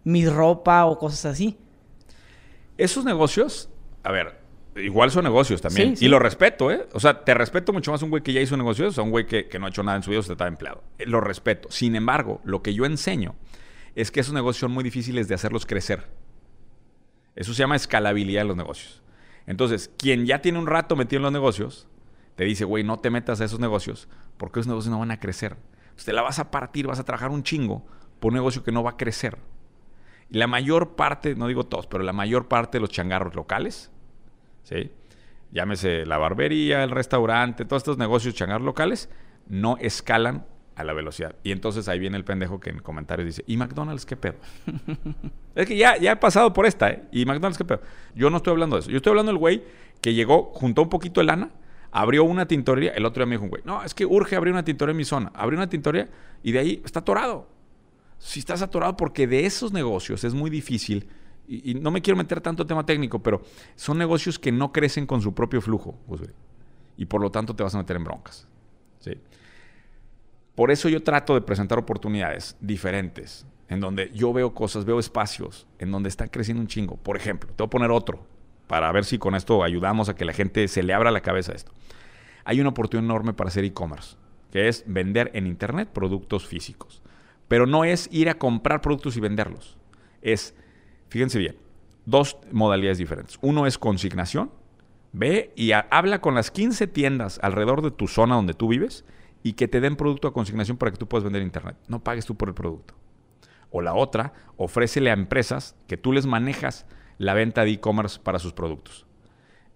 mi 0.03 0.27
ropa 0.27 0.85
o 0.85 0.97
cosas 0.97 1.25
así. 1.25 1.57
Esos 2.77 3.05
negocios, 3.05 3.69
a 4.03 4.11
ver, 4.11 4.41
Igual 4.75 5.11
son 5.11 5.25
negocios 5.25 5.61
también. 5.61 5.95
Y 5.99 6.07
lo 6.07 6.17
respeto, 6.17 6.71
¿eh? 6.71 6.87
O 6.93 6.99
sea, 6.99 7.25
te 7.25 7.33
respeto 7.33 7.73
mucho 7.73 7.91
más 7.91 8.01
un 8.03 8.09
güey 8.09 8.23
que 8.23 8.31
ya 8.31 8.39
hizo 8.39 8.55
negocios 8.55 8.97
a 8.97 9.01
un 9.01 9.11
güey 9.11 9.25
que, 9.25 9.47
no 9.59 9.65
ha 9.65 9.69
hecho 9.69 9.83
nada 9.83 9.97
en 9.97 10.03
su 10.03 10.11
vida 10.11 10.21
o 10.21 10.23
se 10.23 10.31
está 10.31 10.47
empleado. 10.47 10.81
Eh, 10.97 11.05
lo 11.05 11.19
respeto. 11.19 11.69
Sin 11.71 11.95
embargo, 11.95 12.39
lo 12.45 12.61
que 12.61 12.73
yo 12.73 12.85
enseño 12.85 13.35
es 13.95 14.11
que 14.11 14.21
esos 14.21 14.33
negocios 14.33 14.61
son 14.61 14.71
muy 14.71 14.83
difíciles 14.83 15.27
de 15.27 15.35
hacerlos 15.35 15.65
crecer. 15.65 16.07
Eso 17.35 17.53
se 17.53 17.59
llama 17.59 17.75
escalabilidad 17.75 18.43
en 18.43 18.47
los 18.47 18.57
negocios. 18.57 19.03
Entonces, 19.45 19.91
quien 19.97 20.25
ya 20.25 20.41
tiene 20.41 20.57
un 20.57 20.67
rato 20.67 20.95
metido 20.95 21.17
en 21.17 21.23
los 21.23 21.33
negocios, 21.33 21.89
te 22.41 22.45
dice, 22.45 22.65
güey, 22.65 22.83
no 22.83 22.97
te 22.97 23.11
metas 23.11 23.39
a 23.39 23.45
esos 23.45 23.59
negocios 23.59 24.09
porque 24.37 24.61
esos 24.61 24.67
negocios 24.67 24.91
no 24.91 24.97
van 24.97 25.11
a 25.11 25.19
crecer. 25.19 25.57
Entonces, 25.83 26.05
te 26.05 26.11
la 26.11 26.23
vas 26.23 26.39
a 26.39 26.49
partir, 26.49 26.87
vas 26.87 26.97
a 26.97 27.03
trabajar 27.03 27.29
un 27.29 27.43
chingo 27.43 27.85
por 28.19 28.31
un 28.31 28.33
negocio 28.33 28.63
que 28.63 28.71
no 28.71 28.81
va 28.81 28.89
a 28.89 28.97
crecer. 28.97 29.37
Y 30.27 30.39
la 30.39 30.47
mayor 30.47 30.95
parte, 30.95 31.35
no 31.35 31.45
digo 31.45 31.67
todos, 31.67 31.85
pero 31.85 32.03
la 32.03 32.13
mayor 32.13 32.47
parte 32.47 32.79
de 32.79 32.81
los 32.81 32.89
changarros 32.89 33.35
locales 33.35 33.91
¿sí? 34.63 34.89
Llámese 35.51 36.03
la 36.07 36.17
barbería, 36.17 36.83
el 36.83 36.89
restaurante, 36.89 37.63
todos 37.63 37.81
estos 37.81 37.99
negocios 37.99 38.33
changar 38.33 38.61
locales, 38.61 39.07
no 39.47 39.77
escalan 39.77 40.47
a 40.75 40.83
la 40.83 40.93
velocidad. 40.93 41.35
Y 41.43 41.51
entonces 41.51 41.87
ahí 41.89 41.99
viene 41.99 42.17
el 42.17 42.23
pendejo 42.23 42.59
que 42.59 42.71
en 42.71 42.79
comentarios 42.79 43.27
dice, 43.27 43.43
¿y 43.45 43.55
McDonald's 43.55 44.07
qué 44.07 44.15
pedo? 44.15 44.37
es 45.53 45.67
que 45.67 45.77
ya, 45.77 45.95
ya 45.97 46.13
he 46.13 46.15
pasado 46.15 46.53
por 46.53 46.65
esta, 46.65 46.89
¿eh? 46.89 47.03
¿Y 47.11 47.23
McDonald's 47.25 47.59
qué 47.59 47.65
pedo? 47.65 47.81
Yo 48.15 48.31
no 48.31 48.37
estoy 48.37 48.53
hablando 48.53 48.77
de 48.77 48.79
eso. 48.79 48.89
Yo 48.89 48.97
estoy 48.97 49.11
hablando 49.11 49.31
del 49.31 49.37
güey 49.37 49.63
que 50.01 50.15
llegó, 50.15 50.51
juntó 50.55 50.81
un 50.81 50.89
poquito 50.89 51.21
de 51.21 51.27
lana, 51.27 51.51
abrió 51.91 52.23
una 52.23 52.47
tintorería. 52.47 52.91
El 52.91 53.05
otro 53.05 53.23
día 53.23 53.29
me 53.29 53.35
dijo 53.35 53.49
güey, 53.49 53.61
no, 53.65 53.83
es 53.83 53.93
que 53.93 54.05
urge 54.05 54.35
abrir 54.35 54.53
una 54.53 54.63
tintorería 54.63 54.93
en 54.93 54.97
mi 54.97 55.05
zona. 55.05 55.31
Abrió 55.35 55.57
una 55.57 55.69
tintorería 55.69 56.09
y 56.43 56.51
de 56.51 56.59
ahí 56.59 56.81
está 56.85 56.99
atorado. 56.99 57.47
Si 58.17 58.39
estás 58.39 58.61
atorado 58.61 58.97
porque 58.97 59.27
de 59.27 59.45
esos 59.45 59.73
negocios 59.73 60.23
es 60.23 60.33
muy 60.33 60.49
difícil 60.49 61.07
y, 61.47 61.73
no 61.75 61.91
me 61.91 62.01
quiero 62.01 62.17
meter 62.17 62.39
tanto 62.39 62.65
tema 62.65 62.85
técnico, 62.85 63.19
pero 63.19 63.41
son 63.75 63.97
negocios 63.97 64.39
que 64.39 64.51
no 64.51 64.71
crecen 64.71 65.05
con 65.05 65.21
su 65.21 65.33
propio 65.33 65.59
flujo, 65.59 65.97
y 66.95 67.05
por 67.05 67.19
lo 67.19 67.29
tanto 67.29 67.53
te 67.55 67.63
vas 67.63 67.75
a 67.75 67.77
meter 67.77 67.97
en 67.97 68.05
broncas. 68.05 68.47
¿sí? 68.99 69.17
Por 70.55 70.71
eso 70.71 70.87
yo 70.87 71.03
trato 71.03 71.33
de 71.33 71.41
presentar 71.41 71.77
oportunidades 71.77 72.55
diferentes, 72.61 73.45
en 73.67 73.81
donde 73.81 74.11
yo 74.13 74.31
veo 74.31 74.53
cosas, 74.53 74.85
veo 74.85 74.99
espacios, 74.99 75.67
en 75.79 75.91
donde 75.91 76.07
está 76.07 76.27
creciendo 76.27 76.61
un 76.61 76.67
chingo. 76.67 76.95
Por 76.95 77.17
ejemplo, 77.17 77.49
te 77.49 77.63
voy 77.63 77.67
a 77.67 77.69
poner 77.69 77.91
otro, 77.91 78.25
para 78.71 78.89
ver 78.93 79.03
si 79.03 79.17
con 79.17 79.35
esto 79.35 79.65
ayudamos 79.65 80.07
a 80.07 80.15
que 80.15 80.23
la 80.23 80.31
gente 80.31 80.65
se 80.69 80.81
le 80.81 80.93
abra 80.93 81.11
la 81.11 81.19
cabeza 81.19 81.51
a 81.51 81.55
esto. 81.55 81.73
Hay 82.45 82.61
una 82.61 82.69
oportunidad 82.69 83.03
enorme 83.03 83.33
para 83.33 83.49
hacer 83.49 83.65
e-commerce. 83.65 84.15
que 84.49 84.69
es 84.69 84.85
vender 84.87 85.29
en 85.33 85.45
Internet 85.45 85.89
productos 85.91 86.47
físicos. 86.47 87.01
Pero 87.49 87.67
no 87.67 87.83
es 87.83 88.07
ir 88.13 88.29
a 88.29 88.35
comprar 88.35 88.79
productos 88.79 89.17
y 89.17 89.19
venderlos. 89.19 89.77
Es, 90.21 90.55
fíjense 91.09 91.37
bien, 91.37 91.57
dos 92.05 92.37
modalidades 92.53 92.97
diferentes. 92.97 93.37
Uno 93.41 93.67
es 93.67 93.77
consignación. 93.77 94.51
Ve 95.11 95.51
y 95.57 95.73
habla 95.73 96.21
con 96.21 96.33
las 96.33 96.49
15 96.49 96.87
tiendas 96.87 97.41
alrededor 97.43 97.81
de 97.81 97.91
tu 97.91 98.07
zona 98.07 98.35
donde 98.35 98.53
tú 98.53 98.69
vives 98.69 99.03
y 99.43 99.53
que 99.53 99.67
te 99.67 99.81
den 99.81 99.97
producto 99.97 100.29
a 100.29 100.33
consignación 100.33 100.77
para 100.77 100.91
que 100.91 100.97
tú 100.97 101.09
puedas 101.09 101.25
vender 101.25 101.41
en 101.41 101.49
Internet. 101.49 101.75
No 101.89 102.01
pagues 102.01 102.25
tú 102.25 102.37
por 102.37 102.47
el 102.47 102.55
producto. 102.55 102.93
O 103.69 103.81
la 103.81 103.93
otra, 103.95 104.31
ofrécele 104.55 105.09
a 105.09 105.13
empresas 105.13 105.75
que 105.87 105.97
tú 105.97 106.13
les 106.13 106.25
manejas 106.25 106.85
la 107.21 107.35
venta 107.35 107.63
de 107.63 107.71
e-commerce 107.71 108.19
para 108.19 108.39
sus 108.39 108.51
productos. 108.51 109.05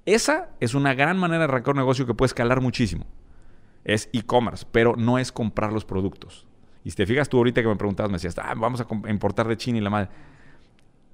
Esa 0.06 0.50
es 0.60 0.74
una 0.74 0.94
gran 0.96 1.18
manera 1.18 1.40
de 1.40 1.44
arrancar 1.46 1.74
un 1.74 1.80
negocio 1.80 2.06
que 2.06 2.14
puede 2.16 2.28
escalar 2.28 2.60
muchísimo. 2.60 3.06
Es 3.84 4.10
e-commerce, 4.14 4.66
pero 4.72 4.96
no 4.96 5.20
es 5.20 5.32
comprar 5.32 5.72
los 5.72 5.86
productos. 5.86 6.48
Y 6.84 6.90
si 6.90 6.96
te 6.96 7.06
fijas 7.06 7.30
tú 7.30 7.38
ahorita 7.38 7.62
que 7.62 7.68
me 7.68 7.76
preguntabas, 7.76 8.12
me 8.12 8.16
decías, 8.16 8.36
ah, 8.40 8.54
vamos 8.58 8.82
a 8.82 9.10
importar 9.10 9.48
de 9.48 9.58
China 9.58 9.78
y 9.78 9.82
la 9.82 9.90
madre. 9.92 10.10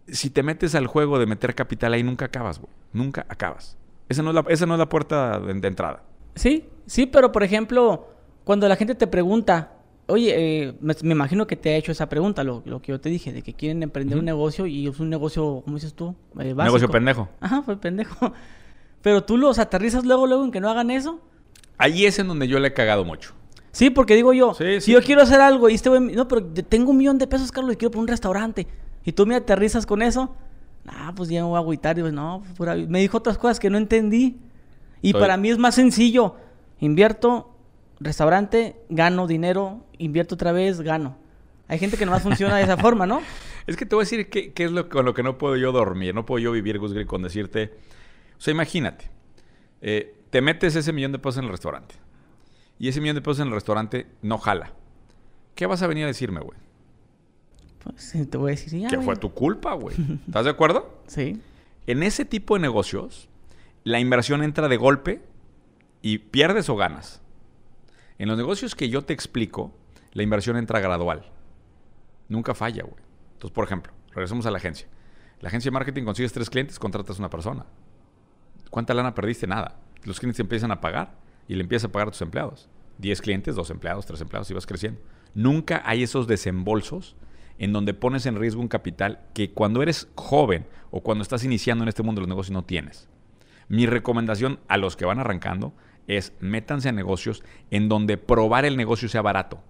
Si 0.08 0.30
te 0.30 0.41
metes 0.41 0.74
al 0.74 0.88
juego 0.88 1.20
de 1.20 1.26
meter 1.26 1.54
capital 1.54 1.94
ahí, 1.94 2.04
nunca 2.04 2.26
acabas, 2.26 2.60
güey. 2.60 2.72
Nunca 2.94 3.26
acabas. 3.28 3.78
Esa 4.08 4.24
no 4.24 4.30
es 4.30 4.36
la, 4.36 4.46
esa 4.48 4.65
no 4.65 4.76
es 4.76 4.80
la 4.80 4.89
puerta 4.89 5.39
de, 5.39 5.54
de 5.54 5.67
entrada. 5.67 6.04
Sí, 6.36 6.70
sí, 6.86 7.08
pero 7.08 7.34
por 7.34 7.44
ejemplo, 7.44 8.08
cuando 8.46 8.70
la 8.70 8.78
gente 8.78 8.96
te 8.96 9.08
pregunta, 9.08 9.74
oye, 10.12 10.34
eh, 10.36 10.74
me, 10.82 10.93
imagino 11.04 11.47
que 11.47 11.56
te 11.56 11.69
ha 11.69 11.78
hecho 11.78 11.91
esa 11.91 12.10
pregunta, 12.10 12.43
lo, 12.43 12.63
que 12.63 12.91
yo 12.91 13.00
te 13.00 13.10
dije, 13.10 13.32
de 13.34 13.41
que 13.41 13.54
quieren 13.54 13.82
emprender 13.84 14.17
un 14.17 14.26
negocio 14.26 14.65
y 14.65 14.88
es 14.88 15.00
un 15.00 15.10
negocio, 15.10 15.62
¿cómo 15.63 15.76
dices 15.78 15.93
tú? 15.93 16.15
Eh, 16.39 16.54
negocio 16.54 16.89
pendejo. 16.89 17.30
Ajá, 17.39 17.62
fue 17.62 17.78
pendejo. 17.78 18.34
Pero 19.02 19.24
tú 19.24 19.38
los 19.38 19.60
aterrizas 19.60 20.06
luego, 20.06 20.28
luego 20.28 20.45
en 20.45 20.52
que 20.52 20.60
no 20.60 20.69
hagan 20.69 20.91
eso. 20.91 21.19
Ahí 21.78 22.06
es 22.06 22.19
en 22.19 22.28
donde 22.28 22.47
yo 22.47 22.60
le 22.60 22.67
he 22.67 22.74
cagado 22.74 23.04
mucho. 23.04 23.34
Sí, 23.71 23.89
porque 23.89 24.15
digo 24.15 24.34
yo, 24.34 24.54
si 24.54 24.91
yo 24.91 25.02
quiero 25.02 25.21
hacer 25.21 25.39
algo 25.39 25.69
y 25.69 25.76
este 25.76 25.89
güey, 25.89 26.02
no, 26.02 26.28
pero 26.28 26.43
tengo 26.43 26.91
un 26.91 26.97
millón 26.97 27.17
de 27.17 27.26
pesos, 27.26 27.52
Carlos, 27.52 27.74
y 27.74 27.78
quiero 27.78 27.91
poner 27.91 28.04
un 28.04 28.08
restaurante. 28.10 28.67
Y 29.04 29.13
tú 29.13 29.26
me 29.26 29.36
aterrizas 29.36 29.86
con 29.86 30.02
eso, 30.02 30.36
ah, 30.88 31.13
pues 31.15 31.30
ya 31.30 31.41
me 31.41 31.47
voy 31.47 31.56
a 31.56 31.60
agüitar. 31.60 31.97
Y 31.97 32.04
no, 32.04 32.43
me 32.88 33.00
dijo 33.00 33.17
otras 33.17 33.38
cosas 33.38 33.60
que 33.60 33.69
no 33.69 33.78
entendí. 33.78 34.38
Y 35.02 35.13
para 35.13 35.38
mí 35.38 35.50
es 35.50 35.58
más 35.58 35.76
sencillo. 35.76 36.36
Invierto 36.80 37.51
restaurante, 38.02 38.76
gano 38.90 39.28
dinero, 39.28 39.86
invierto 39.98 40.36
otra 40.36 40.52
vez, 40.52 40.82
gano. 40.82 41.18
Hay 41.68 41.80
gente 41.80 41.98
que 41.98 42.06
nomás 42.06 42.24
funciona 42.24 42.58
de 42.58 42.64
esa 42.64 42.78
forma, 42.86 43.06
¿no? 43.06 43.22
Es 43.68 43.78
que 43.78 43.86
te 43.86 43.96
voy 43.96 44.04
a 44.04 44.06
decir 44.06 44.30
qué, 44.30 44.52
es 44.56 44.72
lo 44.72 44.90
con 44.90 45.06
lo 45.06 45.14
que 45.14 45.24
no 45.24 45.38
puedo 45.38 45.56
yo 45.56 45.72
dormir, 45.72 46.14
no 46.14 46.26
puedo 46.26 46.40
yo 46.40 46.52
vivir, 46.52 46.80
Gus 46.80 46.94
con 47.06 47.22
decirte. 47.22 47.74
O 48.38 48.42
sea, 48.42 48.52
imagínate, 48.52 49.10
eh, 49.82 50.16
te 50.32 50.42
metes 50.42 50.76
ese 50.76 50.92
millón 50.92 51.12
de 51.12 51.20
pesos 51.20 51.38
en 51.38 51.46
el 51.46 51.52
restaurante 51.52 51.96
y 52.80 52.88
ese 52.88 53.00
millón 53.00 53.16
de 53.16 53.22
pesos 53.22 53.40
en 53.40 53.48
el 53.48 53.54
restaurante 53.54 54.08
no 54.22 54.40
jala. 54.40 54.74
¿Qué 55.56 55.68
vas 55.68 55.82
a 55.84 55.88
venir 55.88 56.06
a 56.06 56.08
decirme, 56.08 56.42
güey? 56.42 56.58
Pues 57.84 58.12
te 58.30 58.38
voy 58.38 58.52
a 58.52 58.56
decir 58.56 58.80
ya. 58.80 58.90
Que 58.90 59.00
fue 59.00 59.16
tu 59.16 59.32
culpa, 59.34 59.74
güey. 59.74 59.96
¿Estás 60.28 60.46
de 60.46 60.52
acuerdo? 60.52 61.04
Sí. 61.08 61.40
En 61.88 62.04
ese 62.04 62.26
tipo 62.26 62.56
de 62.56 62.62
negocios, 62.62 63.30
la 63.84 64.00
inversión 64.00 64.44
entra 64.44 64.68
de 64.68 64.78
golpe 64.78 65.22
y 66.02 66.18
pierdes 66.20 66.70
o 66.70 66.76
ganas. 66.76 67.21
En 68.22 68.28
los 68.28 68.38
negocios 68.38 68.76
que 68.76 68.88
yo 68.88 69.02
te 69.02 69.14
explico, 69.14 69.74
la 70.14 70.22
inversión 70.22 70.56
entra 70.56 70.80
gradual. 70.80 71.26
Nunca 72.30 72.54
falla, 72.54 72.84
güey. 72.84 73.04
Entonces, 73.34 73.52
por 73.52 73.66
ejemplo, 73.66 73.94
regresamos 74.12 74.46
a 74.46 74.52
la 74.52 74.60
agencia. 74.60 74.88
La 75.40 75.48
agencia 75.48 75.70
de 75.70 75.74
marketing 75.74 76.04
consigues 76.04 76.32
tres 76.32 76.48
clientes, 76.48 76.78
contratas 76.78 77.18
una 77.18 77.32
persona. 77.32 77.66
¿Cuánta 78.70 78.94
lana 78.94 79.16
perdiste? 79.16 79.48
Nada. 79.48 79.80
Los 80.04 80.20
clientes 80.20 80.40
empiezan 80.40 80.70
a 80.70 80.82
pagar 80.82 81.16
y 81.48 81.56
le 81.56 81.64
empiezas 81.64 81.90
a 81.90 81.92
pagar 81.92 82.10
a 82.10 82.12
tus 82.12 82.22
empleados. 82.22 82.70
Diez 83.00 83.24
clientes, 83.24 83.56
dos 83.56 83.72
empleados, 83.72 84.06
tres 84.06 84.22
empleados 84.22 84.52
y 84.52 84.54
vas 84.54 84.68
creciendo. 84.68 85.02
Nunca 85.34 85.82
hay 85.84 86.04
esos 86.04 86.28
desembolsos 86.28 87.16
en 87.58 87.74
donde 87.74 87.96
pones 87.96 88.28
en 88.28 88.36
riesgo 88.36 88.62
un 88.62 88.68
capital 88.68 89.22
que 89.34 89.50
cuando 89.50 89.82
eres 89.82 90.10
joven 90.14 90.68
o 90.92 91.02
cuando 91.02 91.24
estás 91.24 91.44
iniciando 91.44 91.84
en 91.84 91.90
este 91.90 92.04
mundo 92.04 92.20
de 92.20 92.28
los 92.28 92.30
negocios 92.30 92.54
no 92.54 92.66
tienes. 92.66 93.10
Mi 93.68 93.88
recomendación 93.88 94.60
a 94.68 94.78
los 94.78 94.96
que 94.96 95.06
van 95.06 95.18
arrancando 95.18 95.74
es 96.08 96.34
métanse 96.40 96.90
a 96.90 96.92
negocios 96.92 97.44
en 97.70 97.90
donde 97.90 98.18
probar 98.18 98.66
el 98.66 98.78
negocio 98.78 99.10
sea 99.10 99.22
barato. 99.22 99.62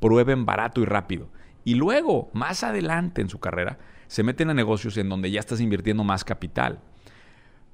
Prueben 0.00 0.44
barato 0.46 0.80
y 0.80 0.84
rápido. 0.84 1.28
Y 1.64 1.74
luego, 1.74 2.30
más 2.32 2.62
adelante 2.62 3.22
en 3.22 3.28
su 3.28 3.40
carrera, 3.40 3.78
se 4.06 4.22
meten 4.22 4.50
a 4.50 4.54
negocios 4.54 4.96
en 4.96 5.08
donde 5.08 5.30
ya 5.30 5.40
estás 5.40 5.60
invirtiendo 5.60 6.04
más 6.04 6.24
capital. 6.24 6.80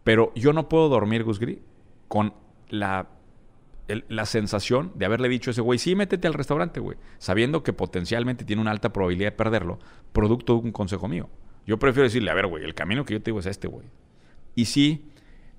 Pero 0.04 0.32
yo 0.34 0.52
no 0.52 0.68
puedo 0.68 0.88
dormir, 0.88 1.24
Gusgri, 1.24 1.60
con 2.08 2.34
la, 2.68 3.08
la 4.08 4.26
sensación 4.26 4.92
de 4.94 5.06
haberle 5.06 5.28
dicho 5.28 5.50
a 5.50 5.52
ese 5.52 5.60
güey, 5.60 5.78
sí, 5.78 5.94
métete 5.94 6.28
al 6.28 6.34
restaurante, 6.34 6.80
güey, 6.80 6.98
sabiendo 7.18 7.62
que 7.62 7.72
potencialmente 7.72 8.44
tiene 8.44 8.62
una 8.62 8.70
alta 8.70 8.92
probabilidad 8.92 9.32
de 9.32 9.36
perderlo, 9.36 9.78
producto 10.12 10.54
de 10.54 10.60
un 10.60 10.72
consejo 10.72 11.08
mío. 11.08 11.28
Yo 11.66 11.78
prefiero 11.78 12.04
decirle, 12.04 12.30
a 12.30 12.34
ver, 12.34 12.46
güey, 12.46 12.64
el 12.64 12.74
camino 12.74 13.04
que 13.04 13.14
yo 13.14 13.20
te 13.20 13.30
digo 13.30 13.40
es 13.40 13.46
este, 13.46 13.68
güey. 13.68 13.86
Y 14.54 14.64
sí, 14.64 15.10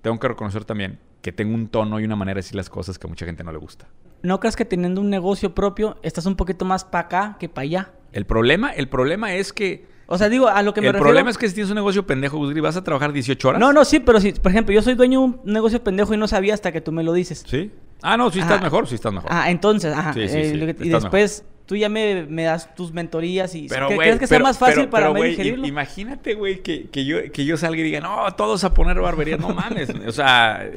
tengo 0.01 0.19
que 0.19 0.27
reconocer 0.27 0.65
también 0.65 0.99
que 1.21 1.31
tengo 1.31 1.53
un 1.55 1.67
tono 1.67 1.99
y 1.99 2.05
una 2.05 2.15
manera 2.15 2.35
de 2.35 2.39
decir 2.39 2.55
las 2.55 2.69
cosas 2.69 2.97
que 2.97 3.07
a 3.07 3.09
mucha 3.09 3.25
gente 3.25 3.43
no 3.43 3.51
le 3.51 3.57
gusta. 3.57 3.87
¿No 4.23 4.39
crees 4.39 4.55
que 4.55 4.65
teniendo 4.65 5.01
un 5.01 5.09
negocio 5.09 5.55
propio 5.55 5.97
estás 6.03 6.25
un 6.25 6.35
poquito 6.35 6.65
más 6.65 6.83
para 6.83 7.05
acá 7.05 7.37
que 7.39 7.49
para 7.49 7.63
allá? 7.63 7.91
El 8.11 8.25
problema, 8.25 8.71
el 8.71 8.87
problema 8.87 9.33
es 9.33 9.53
que... 9.53 9.89
O 10.07 10.17
sea, 10.17 10.27
digo, 10.27 10.47
a 10.47 10.61
lo 10.61 10.73
que 10.73 10.81
me 10.81 10.87
el 10.87 10.93
refiero... 10.93 11.07
El 11.07 11.11
problema 11.11 11.29
es 11.29 11.37
que 11.37 11.47
si 11.47 11.55
tienes 11.55 11.71
un 11.71 11.75
negocio 11.75 12.05
pendejo, 12.05 12.39
vas 12.61 12.75
a 12.75 12.83
trabajar 12.83 13.13
18 13.13 13.47
horas. 13.47 13.61
No, 13.61 13.71
no, 13.71 13.85
sí, 13.85 13.99
pero 13.99 14.19
si, 14.19 14.33
por 14.33 14.51
ejemplo, 14.51 14.75
yo 14.75 14.81
soy 14.81 14.95
dueño 14.95 15.21
de 15.21 15.25
un 15.25 15.39
negocio 15.45 15.81
pendejo 15.81 16.13
y 16.13 16.17
no 16.17 16.27
sabía 16.27 16.53
hasta 16.53 16.71
que 16.71 16.81
tú 16.81 16.91
me 16.91 17.03
lo 17.03 17.13
dices. 17.13 17.45
¿Sí? 17.47 17.71
Ah, 18.01 18.17
no, 18.17 18.29
sí 18.31 18.39
estás 18.39 18.61
mejor, 18.61 18.87
sí 18.87 18.95
estás 18.95 19.13
mejor. 19.13 19.29
Ah, 19.31 19.49
entonces, 19.51 19.93
ajá. 19.93 20.13
Sí, 20.13 20.27
sí, 20.27 20.37
eh, 20.37 20.75
y 20.79 20.89
después 20.89 21.45
tú 21.65 21.75
ya 21.75 21.87
me, 21.87 22.25
das 22.43 22.75
tus 22.75 22.91
mentorías 22.91 23.55
y 23.55 23.67
pero, 23.67 23.87
¿crees 23.87 24.19
que 24.19 24.27
sea 24.27 24.39
más 24.39 24.57
fácil 24.57 24.89
para 24.89 25.13
mí 25.13 25.23
digerirlo? 25.23 25.65
Imagínate, 25.65 26.33
güey, 26.33 26.61
que, 26.61 26.89
que, 26.89 27.05
yo, 27.05 27.31
que 27.31 27.45
yo 27.45 27.57
salga 27.57 27.79
y 27.79 27.83
diga, 27.83 28.01
no, 28.01 28.33
todos 28.35 28.63
a 28.63 28.73
poner 28.73 28.99
barbería, 28.99 29.37
no 29.37 29.53
mames. 29.53 29.89
o 30.07 30.11
sea, 30.11 30.69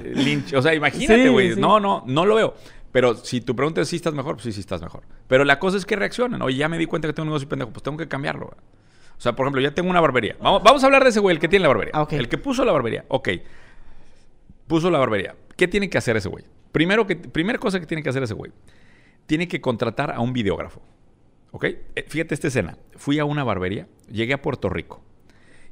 o 0.55 0.63
sea, 0.63 0.75
imagínate, 0.75 1.29
güey. 1.29 1.57
No, 1.57 1.81
no, 1.81 2.05
no 2.07 2.25
lo 2.25 2.37
veo. 2.37 2.55
Pero 2.93 3.17
si 3.17 3.41
tu 3.41 3.57
pregunta 3.57 3.81
es 3.81 3.89
si 3.89 3.97
estás 3.97 4.15
mejor, 4.15 4.37
pues 4.37 4.45
sí, 4.45 4.53
sí 4.53 4.61
estás 4.61 4.81
mejor. 4.81 5.03
Pero 5.27 5.45
la 5.45 5.59
cosa 5.59 5.77
es 5.77 5.85
que 5.85 5.97
reaccionen. 5.97 6.41
Oye, 6.43 6.59
ya 6.59 6.69
me 6.69 6.79
di 6.79 6.87
cuenta 6.87 7.09
que 7.09 7.13
tengo 7.13 7.25
un 7.25 7.31
negocio 7.31 7.49
pendejo, 7.49 7.73
pues 7.73 7.83
tengo 7.83 7.97
que 7.97 8.07
cambiarlo. 8.07 8.47
O 8.47 9.21
sea, 9.21 9.35
por 9.35 9.47
ejemplo, 9.47 9.61
ya 9.61 9.75
tengo 9.75 9.91
una 9.91 10.01
barbería. 10.01 10.37
Vamos, 10.41 10.63
vamos 10.63 10.83
a 10.85 10.87
hablar 10.87 11.03
de 11.03 11.11
ese 11.11 11.19
güey, 11.19 11.35
el 11.35 11.41
que 11.41 11.49
tiene 11.49 11.65
la 11.65 11.69
barbería. 11.71 11.91
Ah, 11.93 12.07
el 12.09 12.29
que 12.29 12.39
puso 12.39 12.65
la 12.65 12.71
barbería. 12.71 13.05
Ok. 13.09 13.31
Puso 14.69 14.93
la 14.93 14.99
barbería. 14.99 15.35
¿Qué 15.57 15.67
tiene 15.67 15.91
que 15.91 15.99
hacer 15.99 16.17
ese 16.17 16.29
güey? 16.29 16.45
Primero 16.75 17.07
que, 17.07 17.15
primera 17.15 17.57
cosa 17.61 17.79
que 17.79 17.87
tiene 17.87 18.03
que 18.03 18.09
hacer 18.09 18.25
ese 18.25 18.35
güey. 18.35 18.51
Tiene 19.27 19.47
que 19.47 19.61
contratar 19.61 20.11
a 20.11 20.19
un 20.19 20.33
videógrafo. 20.33 20.83
¿Ok? 21.53 21.67
Eh, 21.67 22.05
fíjate 22.09 22.35
esta 22.35 22.49
escena. 22.49 22.77
Fui 22.97 23.21
a 23.21 23.25
una 23.25 23.45
barbería, 23.45 23.87
llegué 24.11 24.35
a 24.35 24.43
Puerto 24.43 24.69
Rico 24.69 25.01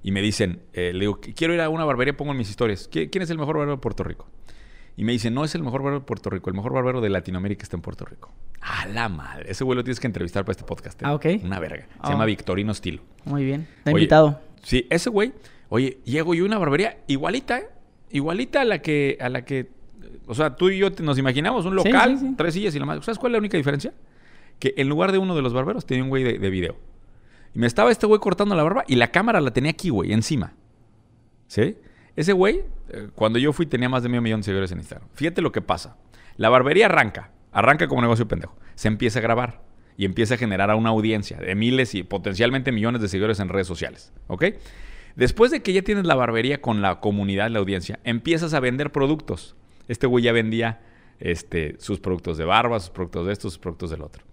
y 0.00 0.12
me 0.12 0.22
dicen, 0.22 0.62
eh, 0.74 0.92
le 0.92 1.00
digo, 1.00 1.18
quiero 1.20 1.54
ir 1.54 1.60
a 1.60 1.68
una 1.70 1.84
barbería, 1.84 2.16
pongo 2.16 2.30
en 2.30 2.38
mis 2.38 2.48
historias. 2.48 2.88
¿Quién 2.88 3.20
es 3.20 3.30
el 3.30 3.36
mejor 3.36 3.56
barbero 3.56 3.78
de 3.78 3.80
Puerto 3.80 4.04
Rico? 4.04 4.28
Y 4.96 5.02
me 5.02 5.10
dicen, 5.10 5.34
no 5.34 5.42
es 5.42 5.56
el 5.56 5.64
mejor 5.64 5.82
barbero 5.82 6.02
de 6.02 6.06
Puerto 6.06 6.30
Rico, 6.30 6.50
el 6.50 6.54
mejor 6.54 6.72
barbero 6.72 7.00
de 7.00 7.10
Latinoamérica 7.10 7.64
está 7.64 7.76
en 7.76 7.82
Puerto 7.82 8.04
Rico. 8.04 8.32
A 8.60 8.86
la 8.86 9.08
madre. 9.08 9.50
Ese 9.50 9.64
güey 9.64 9.74
lo 9.74 9.82
tienes 9.82 9.98
que 9.98 10.06
entrevistar 10.06 10.44
para 10.44 10.52
este 10.52 10.64
podcast. 10.64 11.02
¿eh? 11.02 11.04
Ah, 11.04 11.14
ok. 11.14 11.26
Una 11.42 11.58
verga. 11.58 11.88
Se 12.04 12.10
llama 12.10 12.22
ah. 12.22 12.26
Victorino 12.26 12.70
Estilo. 12.70 13.02
Muy 13.24 13.44
bien. 13.44 13.66
Está 13.78 13.90
invitado. 13.90 14.40
Sí, 14.62 14.86
ese 14.88 15.10
güey. 15.10 15.32
Oye, 15.68 15.98
llego 16.04 16.32
yo 16.32 16.44
a 16.44 16.46
una 16.46 16.58
barbería 16.58 16.98
igualita, 17.08 17.58
¿eh? 17.58 17.66
Igualita 18.10 18.60
a 18.60 18.64
la 18.64 18.82
que, 18.82 19.18
a 19.20 19.28
la 19.28 19.44
que, 19.44 19.68
o 20.26 20.34
sea, 20.34 20.56
tú 20.56 20.70
y 20.70 20.78
yo 20.78 20.88
nos 21.02 21.18
imaginamos 21.18 21.64
un 21.64 21.76
local, 21.76 22.34
tres 22.36 22.54
sillas 22.54 22.74
y 22.74 22.78
la 22.78 22.86
madre. 22.86 23.02
¿Sabes 23.02 23.18
cuál 23.18 23.32
es 23.32 23.34
la 23.34 23.38
única 23.38 23.56
diferencia? 23.56 23.92
que 24.62 24.74
en 24.76 24.88
lugar 24.88 25.10
de 25.10 25.18
uno 25.18 25.34
de 25.34 25.42
los 25.42 25.52
barberos 25.52 25.86
tenía 25.86 26.04
un 26.04 26.08
güey 26.08 26.22
de, 26.22 26.50
video. 26.50 26.76
Y 27.52 27.58
me 27.58 27.66
estaba 27.66 27.90
este 27.90 28.06
güey 28.06 28.20
cortando 28.20 28.54
la 28.54 28.62
barba 28.62 28.84
y 28.86 28.94
la 28.94 29.10
cámara 29.10 29.40
la 29.40 29.52
tenía 29.52 29.72
aquí, 29.72 29.90
güey, 29.90 30.12
encima. 30.12 30.52
¿Sí? 31.48 31.76
Ese 32.14 32.32
güey, 32.32 32.62
eh, 32.90 33.08
cuando 33.16 33.40
yo 33.40 33.52
fui, 33.52 33.66
tenía 33.66 33.88
más 33.88 34.04
de 34.04 34.08
medio 34.08 34.22
millón 34.22 34.38
de 34.38 34.44
seguidores 34.44 34.70
en 34.70 34.78
Instagram. 34.78 35.08
Fíjate 35.14 35.42
lo 35.42 35.50
que 35.50 35.62
pasa. 35.62 35.96
La 36.36 36.48
barbería 36.48 36.86
arranca, 36.86 37.32
arranca 37.50 37.88
como 37.88 38.02
negocio 38.02 38.28
pendejo. 38.28 38.56
Se 38.76 38.86
empieza 38.86 39.18
a 39.18 39.22
grabar 39.22 39.64
y 39.96 40.04
empieza 40.04 40.34
a 40.34 40.38
generar 40.38 40.70
a 40.70 40.76
una 40.76 40.90
audiencia 40.90 41.38
de 41.38 41.56
miles 41.56 41.96
y 41.96 42.04
potencialmente 42.04 42.70
millones 42.70 43.02
de 43.02 43.08
seguidores 43.08 43.40
en 43.40 43.48
redes 43.48 43.66
sociales. 43.66 44.12
¿Ok? 44.28 44.44
Después 45.16 45.50
de 45.50 45.62
que 45.62 45.72
ya 45.72 45.82
tienes 45.82 46.06
la 46.06 46.14
barbería 46.14 46.60
con 46.60 46.82
la 46.82 47.00
comunidad, 47.00 47.50
la 47.50 47.58
audiencia, 47.58 47.98
empiezas 48.04 48.54
a 48.54 48.60
vender 48.60 48.92
productos. 48.92 49.56
Este 49.88 50.06
güey 50.06 50.24
ya 50.24 50.32
vendía 50.32 50.80
este, 51.18 51.76
sus 51.78 52.00
productos 52.00 52.38
de 52.38 52.44
barba, 52.44 52.80
sus 52.80 52.90
productos 52.90 53.26
de 53.26 53.32
esto, 53.32 53.48
sus 53.48 53.58
productos 53.58 53.90
del 53.90 54.02
otro. 54.02 54.24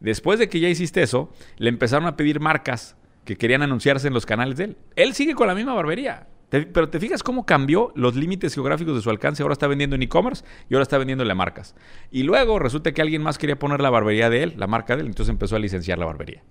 Después 0.00 0.38
de 0.38 0.48
que 0.48 0.58
ya 0.58 0.68
hiciste 0.68 1.02
eso, 1.02 1.32
le 1.58 1.68
empezaron 1.68 2.06
a 2.06 2.16
pedir 2.16 2.40
marcas 2.40 2.96
que 3.24 3.36
querían 3.36 3.62
anunciarse 3.62 4.08
en 4.08 4.14
los 4.14 4.26
canales 4.26 4.56
de 4.56 4.64
él. 4.64 4.76
Él 4.96 5.14
sigue 5.14 5.34
con 5.34 5.46
la 5.46 5.54
misma 5.54 5.74
barbería. 5.74 6.26
pero 6.50 6.88
te 6.90 6.98
fijas 6.98 7.22
cómo 7.22 7.46
cambió 7.46 7.92
los 7.94 8.16
límites 8.16 8.54
geográficos 8.54 8.96
de 8.96 9.00
su 9.00 9.10
alcance. 9.10 9.42
Ahora 9.42 9.52
está 9.52 9.68
vendiendo 9.68 9.94
en 9.94 10.02
e-commerce 10.02 10.44
y 10.68 10.74
ahora 10.74 10.82
está 10.82 10.98
vendiéndole 10.98 11.30
a 11.30 11.36
marcas. 11.36 11.76
Y 12.10 12.24
luego 12.24 12.58
resulta 12.58 12.92
que 12.92 13.00
alguien 13.00 13.22
más 13.22 13.38
quería 13.38 13.58
poner 13.58 13.80
la 13.80 13.90
barbería 13.90 14.28
de 14.28 14.42
él, 14.42 14.54
la 14.56 14.66
marca 14.66 14.96
de 14.96 15.02
él, 15.02 15.06
entonces 15.06 15.32
empezó 15.32 15.54
a 15.54 15.60
licenciar 15.60 15.98
la 15.98 16.06
barbería. 16.06 16.42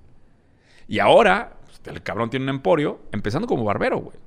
Y 0.88 1.00
ahora, 1.00 1.58
pues, 1.66 1.82
el 1.94 2.02
cabrón 2.02 2.30
tiene 2.30 2.46
un 2.46 2.50
emporio, 2.50 3.02
empezando 3.12 3.48
como 3.48 3.66
barbero, 3.66 4.00
güey. 4.00 4.18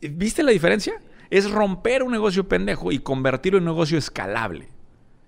¿Viste 0.00 0.42
la 0.42 0.52
diferencia? 0.52 0.94
Es 1.34 1.50
romper 1.50 2.04
un 2.04 2.12
negocio 2.12 2.46
pendejo 2.46 2.92
y 2.92 3.00
convertirlo 3.00 3.58
en 3.58 3.64
un 3.64 3.74
negocio 3.74 3.98
escalable. 3.98 4.68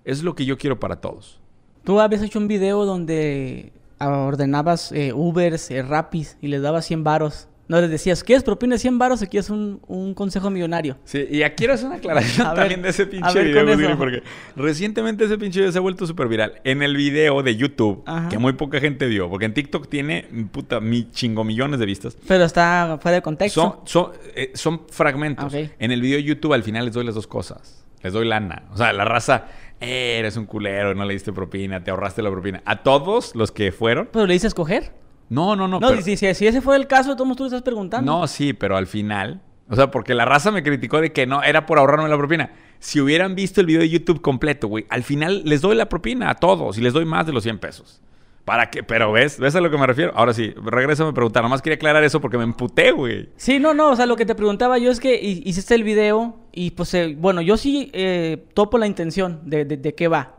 Es 0.05 0.23
lo 0.23 0.35
que 0.35 0.45
yo 0.45 0.57
quiero 0.57 0.79
para 0.79 1.01
todos. 1.01 1.41
Tú 1.83 1.99
habías 1.99 2.21
hecho 2.21 2.39
un 2.39 2.47
video 2.47 2.85
donde 2.85 3.73
ordenabas 3.99 4.93
eh, 4.93 5.11
Ubers, 5.11 5.69
eh, 5.69 5.81
Rapis 5.81 6.37
y 6.39 6.47
les 6.47 6.61
dabas 6.61 6.85
100 6.85 7.03
varos. 7.03 7.49
No 7.67 7.81
les 7.81 7.89
decías, 7.89 8.23
¿quieres 8.23 8.43
propina 8.43 8.77
100 8.77 8.97
varos 8.97 9.21
o 9.21 9.27
quieres 9.27 9.49
un, 9.49 9.81
un 9.87 10.13
consejo 10.13 10.49
millonario? 10.49 10.97
Sí, 11.03 11.27
y 11.29 11.43
aquí 11.43 11.65
hacer 11.65 11.87
una 11.87 11.95
aclaración 11.97 12.47
A 12.47 12.51
ver, 12.51 12.59
también 12.61 12.81
de 12.81 12.89
ese 12.89 13.05
pinche 13.07 13.43
video, 13.43 13.97
porque 13.97 14.23
recientemente 14.55 15.25
ese 15.25 15.37
pinche 15.37 15.59
video 15.59 15.71
se 15.71 15.77
ha 15.77 15.81
vuelto 15.81 16.07
súper 16.07 16.27
viral. 16.27 16.61
En 16.63 16.81
el 16.81 16.95
video 16.95 17.43
de 17.43 17.55
YouTube, 17.57 18.03
Ajá. 18.05 18.29
que 18.29 18.37
muy 18.37 18.53
poca 18.53 18.79
gente 18.79 19.05
vio, 19.07 19.29
porque 19.29 19.45
en 19.45 19.53
TikTok 19.53 19.89
tiene, 19.89 20.27
puta, 20.51 20.79
mi 20.79 21.11
chingo 21.11 21.43
millones 21.43 21.79
de 21.79 21.85
vistas. 21.85 22.17
Pero 22.27 22.45
está 22.45 22.97
fuera 23.01 23.15
de 23.17 23.21
contexto. 23.21 23.61
Son, 23.61 23.75
son, 23.85 24.11
eh, 24.35 24.51
son 24.53 24.83
fragmentos. 24.89 25.53
En 25.53 25.91
el 25.91 26.01
video 26.01 26.17
de 26.17 26.23
YouTube 26.23 26.53
al 26.53 26.63
final 26.63 26.85
les 26.85 26.93
doy 26.93 27.05
las 27.05 27.15
dos 27.15 27.27
cosas. 27.27 27.83
Les 28.01 28.13
doy 28.13 28.25
lana. 28.27 28.63
O 28.71 28.77
sea, 28.77 28.93
la 28.93 29.03
raza, 29.05 29.45
"Eh, 29.81 30.17
eres 30.19 30.37
un 30.37 30.45
culero, 30.45 30.95
no 30.95 31.03
le 31.03 31.13
diste 31.13 31.33
propina, 31.33 31.83
te 31.83 31.91
ahorraste 31.91 32.21
la 32.21 32.29
propina. 32.31 32.61
A 32.65 32.83
todos 32.83 33.35
los 33.35 33.51
que 33.51 33.71
fueron. 33.71 34.07
Pero 34.13 34.25
le 34.25 34.35
hice 34.35 34.47
escoger. 34.47 34.91
No, 35.29 35.55
no, 35.55 35.67
no. 35.67 35.79
No, 35.79 35.89
pero- 35.89 36.01
si, 36.01 36.15
si- 36.17 36.33
si 36.33 36.47
ese 36.47 36.61
fue 36.61 36.75
el 36.75 36.87
caso, 36.87 37.15
todos 37.15 37.35
tú 37.35 37.43
le 37.43 37.47
estás 37.47 37.61
preguntando. 37.63 38.11
no, 38.19 38.27
sí, 38.27 38.53
pero 38.53 38.77
al 38.77 38.87
final. 38.87 39.41
O 39.69 39.75
sea, 39.75 39.91
porque 39.91 40.13
la 40.13 40.23
raza 40.23 40.49
me 40.51 40.63
criticó 40.63 41.01
de 41.01 41.11
que 41.11 41.25
no, 41.27 41.43
era 41.43 41.65
por 41.65 41.77
ahorrarme 41.77 42.07
la 42.07 42.17
propina. 42.17 42.51
Si 42.79 43.01
hubieran 43.01 43.35
visto 43.35 43.59
el 43.59 43.67
video 43.67 43.81
de 43.81 43.89
YouTube 43.89 44.21
completo, 44.21 44.67
güey, 44.69 44.85
al 44.89 45.03
final 45.03 45.41
les 45.43 45.59
doy 45.61 45.75
la 45.75 45.89
propina 45.89 46.29
a 46.29 46.35
todos 46.35 46.77
y 46.77 46.81
les 46.81 46.93
doy 46.93 47.03
más 47.03 47.25
de 47.25 47.33
los 47.33 47.43
100 47.43 47.59
pesos. 47.59 48.01
¿Para 48.45 48.69
qué? 48.69 48.81
Pero 48.81 49.11
ves, 49.11 49.37
¿ves 49.39 49.53
a 49.57 49.59
lo 49.59 49.69
que 49.69 49.77
me 49.77 49.85
refiero? 49.85 50.13
Ahora 50.15 50.33
sí, 50.33 50.53
regresa 50.63 51.05
a 51.05 51.11
preguntar. 51.11 51.43
Nomás 51.43 51.61
quería 51.61 51.75
aclarar 51.75 52.01
eso 52.05 52.21
porque 52.21 52.37
me 52.37 52.45
emputé, 52.45 52.91
güey. 52.91 53.27
Sí, 53.35 53.59
no, 53.59 53.73
no, 53.73 53.89
o 53.89 53.95
sea, 53.97 54.05
lo 54.05 54.15
que 54.15 54.25
te 54.25 54.35
preguntaba 54.35 54.77
yo 54.77 54.89
es 54.89 55.01
que 55.01 55.15
hi- 55.21 55.41
hiciste 55.43 55.75
el 55.75 55.83
video 55.83 56.37
y 56.53 56.71
pues, 56.71 56.93
eh, 56.93 57.13
bueno, 57.19 57.41
yo 57.41 57.57
sí 57.57 57.89
eh, 57.91 58.45
topo 58.53 58.77
la 58.77 58.87
intención 58.87 59.41
de, 59.43 59.65
de, 59.65 59.75
de 59.75 59.95
qué 59.95 60.07
va. 60.07 60.37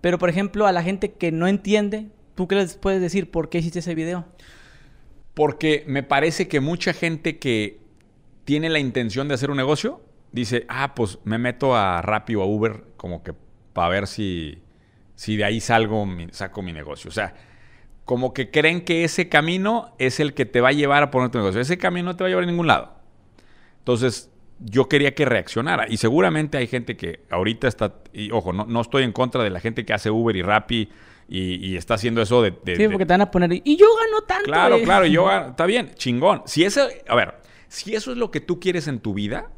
Pero, 0.00 0.16
por 0.18 0.30
ejemplo, 0.30 0.66
a 0.66 0.72
la 0.72 0.82
gente 0.82 1.12
que 1.12 1.30
no 1.30 1.46
entiende, 1.46 2.08
¿tú 2.34 2.48
qué 2.48 2.56
les 2.56 2.76
puedes 2.76 3.00
decir 3.00 3.30
por 3.30 3.48
qué 3.48 3.58
hiciste 3.58 3.80
ese 3.80 3.94
video? 3.94 4.26
Porque 5.34 5.84
me 5.86 6.02
parece 6.02 6.48
que 6.48 6.60
mucha 6.60 6.92
gente 6.92 7.38
que 7.38 7.80
tiene 8.44 8.68
la 8.68 8.78
intención 8.78 9.28
de 9.28 9.34
hacer 9.34 9.50
un 9.50 9.56
negocio 9.56 10.02
dice, 10.32 10.64
ah, 10.68 10.94
pues 10.94 11.18
me 11.24 11.38
meto 11.38 11.76
a 11.76 12.02
Rappi 12.02 12.34
o 12.34 12.42
a 12.42 12.46
Uber 12.46 12.84
como 12.96 13.22
que 13.22 13.34
para 13.72 13.88
ver 13.88 14.06
si, 14.06 14.62
si 15.14 15.36
de 15.36 15.44
ahí 15.44 15.60
salgo, 15.60 16.06
saco 16.32 16.62
mi 16.62 16.72
negocio. 16.72 17.08
O 17.08 17.12
sea, 17.12 17.34
como 18.04 18.34
que 18.34 18.50
creen 18.50 18.84
que 18.84 19.04
ese 19.04 19.28
camino 19.28 19.94
es 19.98 20.20
el 20.20 20.34
que 20.34 20.44
te 20.44 20.60
va 20.60 20.68
a 20.68 20.72
llevar 20.72 21.02
a 21.02 21.10
poner 21.10 21.30
tu 21.30 21.38
negocio. 21.38 21.60
Ese 21.60 21.78
camino 21.78 22.10
no 22.10 22.16
te 22.16 22.24
va 22.24 22.28
a 22.28 22.30
llevar 22.30 22.44
a 22.44 22.46
ningún 22.46 22.66
lado. 22.66 22.94
Entonces, 23.78 24.30
yo 24.58 24.88
quería 24.88 25.14
que 25.14 25.24
reaccionara. 25.24 25.86
Y 25.88 25.96
seguramente 25.96 26.58
hay 26.58 26.66
gente 26.66 26.96
que 26.96 27.20
ahorita 27.30 27.68
está, 27.68 27.94
ojo, 28.32 28.52
no, 28.52 28.66
no 28.66 28.80
estoy 28.80 29.04
en 29.04 29.12
contra 29.12 29.42
de 29.42 29.50
la 29.50 29.60
gente 29.60 29.84
que 29.84 29.92
hace 29.92 30.10
Uber 30.10 30.36
y 30.36 30.42
Rappi 30.42 30.88
y, 31.34 31.66
y 31.66 31.76
está 31.76 31.94
haciendo 31.94 32.20
eso 32.20 32.42
de... 32.42 32.50
de- 32.50 32.76
Sí, 32.76 32.82
de- 32.82 32.90
porque 32.90 33.06
te 33.06 33.12
van 33.14 33.22
a 33.22 33.30
poner, 33.30 33.52
y 33.64 33.76
yo 33.76 33.86
gano 33.96 34.20
tanto. 34.26 34.44
Claro, 34.44 34.76
eh". 34.76 34.82
claro, 34.82 35.06
y 35.06 35.12
yo 35.12 35.28
ah, 35.30 35.46
está 35.50 35.64
bien, 35.66 35.92
chingón. 35.94 36.42
Si 36.46 36.64
eso, 36.64 36.86
a 37.08 37.14
ver, 37.14 37.36
si 37.68 37.94
eso 37.94 38.12
es 38.12 38.18
lo 38.18 38.30
que 38.30 38.40
tú 38.40 38.60
quieres 38.60 38.86
en 38.88 38.98
tu 39.00 39.14
vida, 39.14 39.50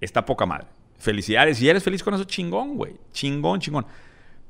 está 0.00 0.24
poca 0.24 0.46
madre. 0.46 0.68
Felicidades. 0.98 1.58
Si 1.58 1.68
eres 1.68 1.82
feliz 1.82 2.02
con 2.02 2.14
eso, 2.14 2.24
chingón, 2.24 2.76
güey. 2.76 2.94
Chingón, 3.12 3.58
chingón. 3.60 3.86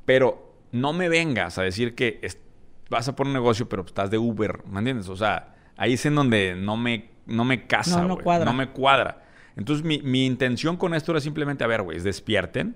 Pero 0.05 0.53
no 0.71 0.93
me 0.93 1.09
vengas 1.09 1.57
a 1.57 1.63
decir 1.63 1.95
que 1.95 2.19
es- 2.21 2.37
vas 2.89 3.07
a 3.07 3.15
poner 3.15 3.29
un 3.29 3.33
negocio, 3.33 3.67
pero 3.69 3.83
estás 3.85 4.11
de 4.11 4.17
Uber, 4.17 4.63
¿me 4.67 4.79
entiendes? 4.79 5.07
O 5.09 5.15
sea, 5.15 5.55
ahí 5.77 5.93
es 5.93 6.05
en 6.05 6.15
donde 6.15 6.55
no 6.55 6.77
me, 6.77 7.09
no 7.25 7.43
me 7.45 7.65
casa, 7.67 8.03
No, 8.03 8.17
cuadra. 8.17 8.45
No 8.45 8.53
me 8.53 8.69
cuadra. 8.69 9.23
Entonces, 9.55 9.85
mi, 9.85 9.99
mi 10.01 10.25
intención 10.25 10.77
con 10.77 10.93
esto 10.93 11.11
era 11.11 11.21
simplemente, 11.21 11.63
a 11.63 11.67
ver, 11.67 11.81
güey, 11.81 11.99
despierten, 11.99 12.75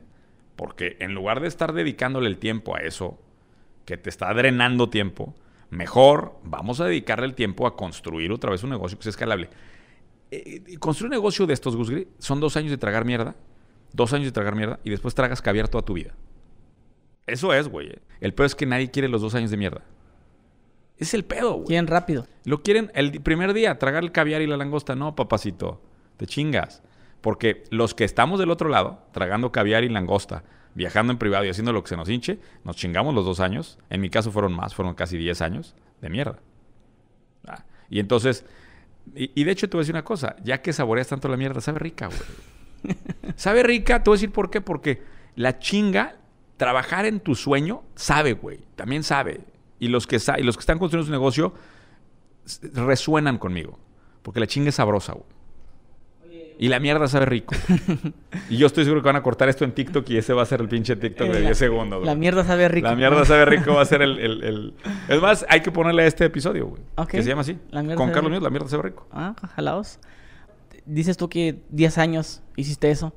porque 0.56 0.96
en 1.00 1.14
lugar 1.14 1.40
de 1.42 1.48
estar 1.48 1.74
dedicándole 1.74 2.28
el 2.28 2.38
tiempo 2.38 2.76
a 2.76 2.80
eso, 2.80 3.20
que 3.86 3.98
te 3.98 4.10
está 4.10 4.34
drenando 4.34 4.90
tiempo, 4.90 5.34
mejor 5.70 6.40
vamos 6.44 6.80
a 6.82 6.86
dedicarle 6.86 7.26
el 7.26 7.36
tiempo 7.36 7.68
a 7.68 7.76
construir 7.76 8.32
otra 8.32 8.52
vez 8.52 8.64
un 8.64 8.72
negocio 8.72 8.98
que 8.98 9.04
sea 9.04 9.12
escalable. 9.12 9.50
Eh, 10.32 10.78
construir 10.80 11.10
un 11.10 11.16
negocio 11.18 11.46
de 11.46 11.54
estos, 11.54 11.76
Gusgri, 11.76 12.08
son 12.20 12.40
dos 12.40 12.58
años 12.58 12.72
de 12.72 12.78
tragar 12.78 13.06
mierda, 13.06 13.36
dos 13.94 14.12
años 14.14 14.26
de 14.26 14.32
tragar 14.32 14.56
mierda, 14.56 14.80
y 14.84 14.90
después 14.90 15.16
tragas 15.16 15.42
caviar 15.42 15.68
toda 15.68 15.84
tu 15.86 15.94
vida. 15.94 16.16
Eso 17.28 17.54
es, 17.54 17.68
güey. 17.68 17.90
eh. 17.90 18.00
El 18.22 18.34
pedo 18.34 18.46
es 18.46 18.56
que 18.56 18.66
nadie 18.66 18.92
quiere 18.92 19.08
los 19.08 19.22
dos 19.22 19.36
años 19.36 19.52
de 19.52 19.58
mierda. 19.58 19.82
Es 20.98 21.14
el 21.14 21.26
pedo, 21.26 21.54
güey. 21.54 21.68
Quieren 21.68 21.88
rápido. 21.88 22.28
Lo 22.46 22.62
quieren 22.62 22.92
el 22.96 23.22
primer 23.22 23.54
día, 23.54 23.78
tragar 23.80 24.04
el 24.04 24.12
caviar 24.12 24.42
y 24.42 24.48
la 24.48 24.58
langosta. 24.58 24.96
No, 24.96 25.16
papacito, 25.16 25.82
te 26.18 26.26
chingas. 26.26 26.84
Porque 27.22 27.64
los 27.72 27.96
que 27.96 28.04
estamos 28.04 28.40
del 28.40 28.52
otro 28.52 28.70
lado, 28.70 29.04
tragando 29.12 29.52
caviar 29.52 29.84
y 29.84 29.90
langosta, 29.90 30.44
viajando 30.76 31.12
en 31.12 31.18
privado 31.18 31.46
y 31.46 31.50
haciendo 31.50 31.74
lo 31.74 31.82
que 31.82 31.90
se 31.90 31.98
nos 31.98 32.08
hinche, 32.10 32.40
nos 32.64 32.76
chingamos 32.76 33.16
los 33.16 33.26
dos 33.26 33.40
años. 33.40 33.80
En 33.90 34.02
mi 34.02 34.10
caso 34.10 34.32
fueron 34.32 34.54
más, 34.54 34.76
fueron 34.76 34.94
casi 34.94 35.18
10 35.18 35.42
años 35.42 35.76
de 36.02 36.10
mierda. 36.10 36.40
Ah, 37.48 37.64
Y 37.90 38.00
entonces, 38.00 38.46
y, 39.16 39.32
y 39.40 39.44
de 39.46 39.52
hecho 39.52 39.68
te 39.70 39.78
voy 39.78 39.82
a 39.82 39.84
decir 39.84 39.96
una 39.96 40.04
cosa, 40.04 40.36
ya 40.44 40.62
que 40.62 40.74
saboreas 40.74 41.08
tanto 41.08 41.28
la 41.28 41.38
mierda, 41.38 41.62
sabe 41.62 41.80
rica, 41.80 42.08
güey. 42.08 42.96
sabe 43.36 43.64
rica, 43.64 44.04
te 44.04 44.10
voy 44.10 44.16
a 44.16 44.18
decir 44.18 44.32
por 44.32 44.52
qué, 44.52 44.62
porque 44.62 45.02
la 45.36 45.58
chinga, 45.60 46.18
trabajar 46.58 47.06
en 47.06 47.20
tu 47.20 47.36
sueño, 47.36 47.84
sabe, 47.96 48.34
güey, 48.34 48.60
también 48.76 49.04
sabe. 49.04 49.42
Y 49.80 49.88
los 49.88 50.08
que, 50.08 50.18
y 50.38 50.44
los 50.44 50.58
que 50.58 50.62
están 50.62 50.78
construyendo 50.78 51.08
su 51.08 51.12
negocio 51.12 51.54
resuenan 52.74 53.38
conmigo, 53.38 53.80
porque 54.22 54.40
la 54.40 54.48
chinga 54.48 54.70
es 54.70 54.76
sabrosa, 54.76 55.14
güey. 55.14 55.35
Y 56.58 56.70
la 56.70 56.80
mierda 56.80 57.08
sabe 57.08 57.26
rico. 57.26 57.54
y 58.50 58.58
yo 58.58 58.68
estoy 58.68 58.84
seguro 58.86 59.02
que 59.02 59.08
van 59.08 59.16
a 59.18 59.24
cortar 59.24 59.50
esto 59.50 59.66
en 59.66 59.74
TikTok 59.74 60.10
y 60.10 60.18
ese 60.18 60.34
va 60.34 60.42
a 60.44 60.46
ser 60.46 60.62
el 60.62 60.70
pinche 60.70 60.96
TikTok 60.96 61.28
de 61.28 61.38
Eh, 61.38 61.42
la- 61.42 61.46
10 61.48 61.58
segundos. 61.58 62.00
güey. 62.00 62.06
La 62.06 62.16
mierda 62.16 62.44
sabe 62.46 62.68
rico. 62.70 62.88
La 62.88 62.96
mierda 62.96 63.26
sabe 63.26 63.46
rico 63.46 63.74
va 63.74 63.82
a 63.82 63.86
ser 63.86 64.02
el, 64.02 64.18
el- 64.20 64.44
el- 64.44 64.74
Es 65.10 65.22
más, 65.22 65.46
hay 65.50 65.62
que 65.62 65.72
ponerle 65.72 66.04
a 66.04 66.06
este 66.08 66.26
episodio, 66.26 66.68
güey. 66.68 66.82
Ok. 66.96 67.10
Que 67.10 67.24
se 67.24 67.30
llama 67.30 67.42
así. 67.42 67.58
La 67.72 67.84
Con 67.96 68.12
Carlos. 68.12 68.32
Míos, 68.32 68.44
la 68.44 68.50
mierda 68.50 68.68
sabe 68.70 68.84
rico. 68.84 69.08
Ah, 69.12 69.36
jalaos. 69.56 70.00
Dices 70.86 71.18
tú 71.18 71.30
que 71.30 71.60
10 71.70 71.98
años 71.98 72.42
hiciste 72.56 72.90
eso. 72.92 73.14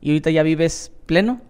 Y 0.00 0.10
ahorita 0.10 0.30
ya 0.30 0.42
vives 0.42 0.92
pleno. 1.06 1.40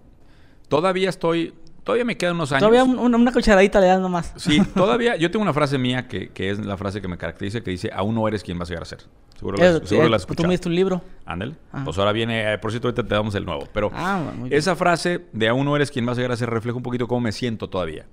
Todavía 0.68 1.08
estoy... 1.08 1.54
Todavía 1.90 2.04
me 2.04 2.16
quedan 2.16 2.34
unos 2.36 2.52
años. 2.52 2.60
Todavía 2.60 2.84
un- 2.84 2.98
una, 2.98 3.16
una 3.16 3.32
cucharadita 3.32 3.80
le 3.80 3.86
das 3.88 4.00
nomás. 4.00 4.32
Sí, 4.36 4.60
todavía... 4.74 5.16
Yo 5.16 5.30
tengo 5.30 5.42
una 5.42 5.52
frase 5.52 5.76
mía 5.78 6.08
que, 6.08 6.28
que 6.30 6.50
es 6.50 6.64
la 6.64 6.76
frase 6.76 7.00
que 7.00 7.08
me 7.08 7.18
caracteriza, 7.18 7.60
que 7.60 7.70
dice, 7.70 7.90
aún 7.92 8.14
no 8.14 8.26
eres 8.28 8.42
quien 8.42 8.58
vas 8.58 8.68
a 8.68 8.72
llegar 8.72 8.82
a 8.82 8.86
ser. 8.86 9.00
Seguro 9.38 9.56
la, 9.56 9.80
seguro 9.86 10.06
eh, 10.06 10.10
la 10.10 10.16
has 10.16 10.26
tú 10.26 10.42
me 10.44 10.50
diste 10.50 10.68
un 10.68 10.74
libro. 10.74 11.02
Ándale. 11.24 11.54
Ajá. 11.72 11.84
Pues 11.84 11.96
ahora 11.98 12.12
viene... 12.12 12.52
eh, 12.52 12.58
por 12.58 12.70
cierto, 12.70 12.88
ahorita 12.88 13.02
te 13.02 13.14
damos 13.14 13.34
el 13.34 13.44
nuevo. 13.44 13.66
Pero 13.72 13.90
Ah, 13.94 14.20
esa 14.50 14.76
frase 14.76 15.26
de 15.32 15.48
aún 15.48 15.64
no 15.64 15.74
eres 15.76 15.90
quien 15.90 16.04
vas 16.06 16.16
a 16.18 16.20
llegar 16.20 16.32
a 16.32 16.36
ser 16.36 16.50
refleja 16.50 16.76
un 16.76 16.82
poquito 16.82 17.08
cómo 17.08 17.20
me 17.22 17.32
siento 17.32 17.68
todavía. 17.70 18.06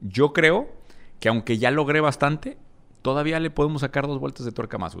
Yo 0.00 0.32
creo 0.32 0.68
que 1.20 1.28
aunque 1.28 1.58
ya 1.58 1.70
logré 1.70 2.00
bastante, 2.00 2.58
todavía 3.02 3.40
le 3.40 3.50
podemos 3.50 3.80
sacar 3.80 4.06
dos 4.06 4.20
vueltas 4.20 4.44
de 4.46 4.52
tuerca 4.52 4.78
más. 4.78 4.96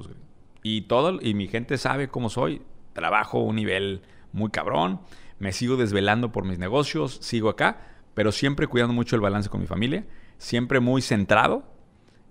Y 0.62 0.82
todo, 0.82 1.18
y 1.20 1.34
mi 1.34 1.48
gente 1.48 1.78
sabe 1.78 2.08
cómo 2.08 2.28
soy. 2.30 2.62
Trabajo 2.92 3.38
un 3.40 3.56
nivel 3.56 4.02
muy 4.32 4.50
cabrón. 4.50 5.00
Me 5.38 5.52
sigo 5.52 5.76
desvelando 5.76 6.32
por 6.32 6.44
mis 6.44 6.58
negocios, 6.58 7.18
sigo 7.20 7.48
acá, 7.48 7.80
pero 8.14 8.32
siempre 8.32 8.66
cuidando 8.66 8.94
mucho 8.94 9.16
el 9.16 9.22
balance 9.22 9.48
con 9.50 9.60
mi 9.60 9.66
familia. 9.66 10.04
Siempre 10.38 10.80
muy 10.80 11.02
centrado 11.02 11.64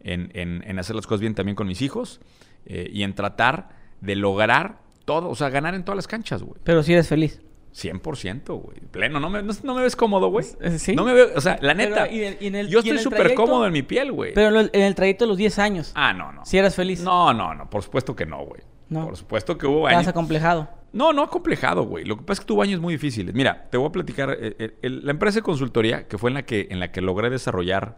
en, 0.01 0.31
en- 0.33 0.63
en 0.67 0.79
hacer 0.79 0.95
las 0.95 1.05
cosas 1.07 1.21
bien 1.21 1.35
también 1.35 1.55
con 1.55 1.67
mis 1.67 1.81
hijos. 1.81 2.19
eh, 2.67 2.89
y 2.91 3.03
en 3.03 3.13
tratar 3.13 3.69
de 4.01 4.15
lograr 4.15 4.79
todo, 5.05 5.29
o 5.29 5.35
sea, 5.35 5.49
ganar 5.49 5.75
en 5.75 5.83
todas 5.85 5.95
las 5.97 6.07
canchas, 6.07 6.41
güey. 6.41 6.59
Pero 6.63 6.81
si 6.81 6.93
eres 6.93 7.07
feliz. 7.07 7.39
100%, 7.75 8.59
güey. 8.59 8.79
Pleno. 8.91 9.19
¿No 9.19 9.29
me, 9.29 9.43
no, 9.43 9.53
no 9.63 9.75
me 9.75 9.81
ves 9.83 9.95
cómodo, 9.95 10.29
güey? 10.29 10.45
Sí. 10.77 10.95
No 10.95 11.03
me 11.05 11.13
veo... 11.13 11.27
O 11.35 11.41
sea, 11.41 11.59
la 11.61 11.75
Pero, 11.75 11.89
neta... 11.91 12.09
y 12.09 12.23
en- 12.23 12.37
y 12.39 12.47
en 12.47 12.55
el- 12.55 12.69
yo 12.69 12.79
estoy 12.79 12.97
súper 12.99 13.35
cómodo 13.35 13.67
en 13.67 13.73
mi 13.73 13.83
piel, 13.83 14.11
güey. 14.11 14.33
Pero 14.33 14.61
en 14.61 14.69
el 14.73 14.95
trayecto 14.95 15.25
de 15.25 15.29
los 15.29 15.37
10 15.37 15.59
años. 15.59 15.91
Ah, 15.95 16.13
no, 16.13 16.31
no. 16.31 16.45
Si 16.45 16.57
eras 16.57 16.73
feliz. 16.75 17.01
No, 17.01 17.33
no, 17.33 17.53
no. 17.53 17.69
Por 17.69 17.83
supuesto 17.83 18.15
que 18.15 18.25
no, 18.25 18.43
güey. 18.45 18.61
No. 18.89 19.06
Por 19.06 19.17
supuesto 19.17 19.58
que 19.58 19.65
hubo 19.67 19.88
Estabas 19.88 20.06
años... 20.06 20.08
acomplejado. 20.10 20.69
No, 20.93 21.12
no 21.12 21.24
acomplejado, 21.24 21.84
güey. 21.84 22.06
Lo 22.06 22.15
que 22.17 22.21
pasa 22.24 22.34
es 22.34 22.39
que 22.41 22.45
tuvo 22.45 22.62
años 22.62 22.80
muy 22.80 22.93
difíciles. 22.93 23.34
Mira, 23.36 23.67
te 23.69 23.78
voy 23.78 23.88
a 23.88 23.91
platicar. 23.91 24.30
eh, 24.32 24.56
eh, 24.60 24.78
el- 24.82 25.06
la 25.06 25.12
empresa 25.12 25.39
de 25.39 25.43
consultoría, 25.43 26.08
que 26.08 26.17
fue 26.17 26.30
en 26.30 26.36
la 26.36 26.43
que, 26.43 26.67
en 26.69 26.80
la 26.80 26.91
que 26.91 27.02
logré 27.02 27.30
desarrollar 27.30 27.98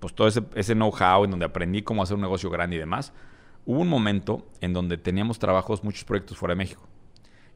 pues, 0.00 0.14
todo 0.14 0.28
ese, 0.28 0.42
ese 0.54 0.74
know-how, 0.74 1.24
en 1.24 1.30
donde 1.30 1.46
aprendí 1.46 1.82
cómo 1.82 2.02
hacer 2.02 2.16
un 2.16 2.20
negocio 2.20 2.50
grande 2.50 2.76
y 2.76 2.78
demás, 2.78 3.12
hubo 3.64 3.80
un 3.80 3.88
momento 3.88 4.46
en 4.60 4.74
donde 4.74 4.98
teníamos 4.98 5.38
trabajos, 5.38 5.82
muchos 5.84 6.04
proyectos 6.04 6.36
fuera 6.36 6.52
de 6.52 6.56
México. 6.58 6.86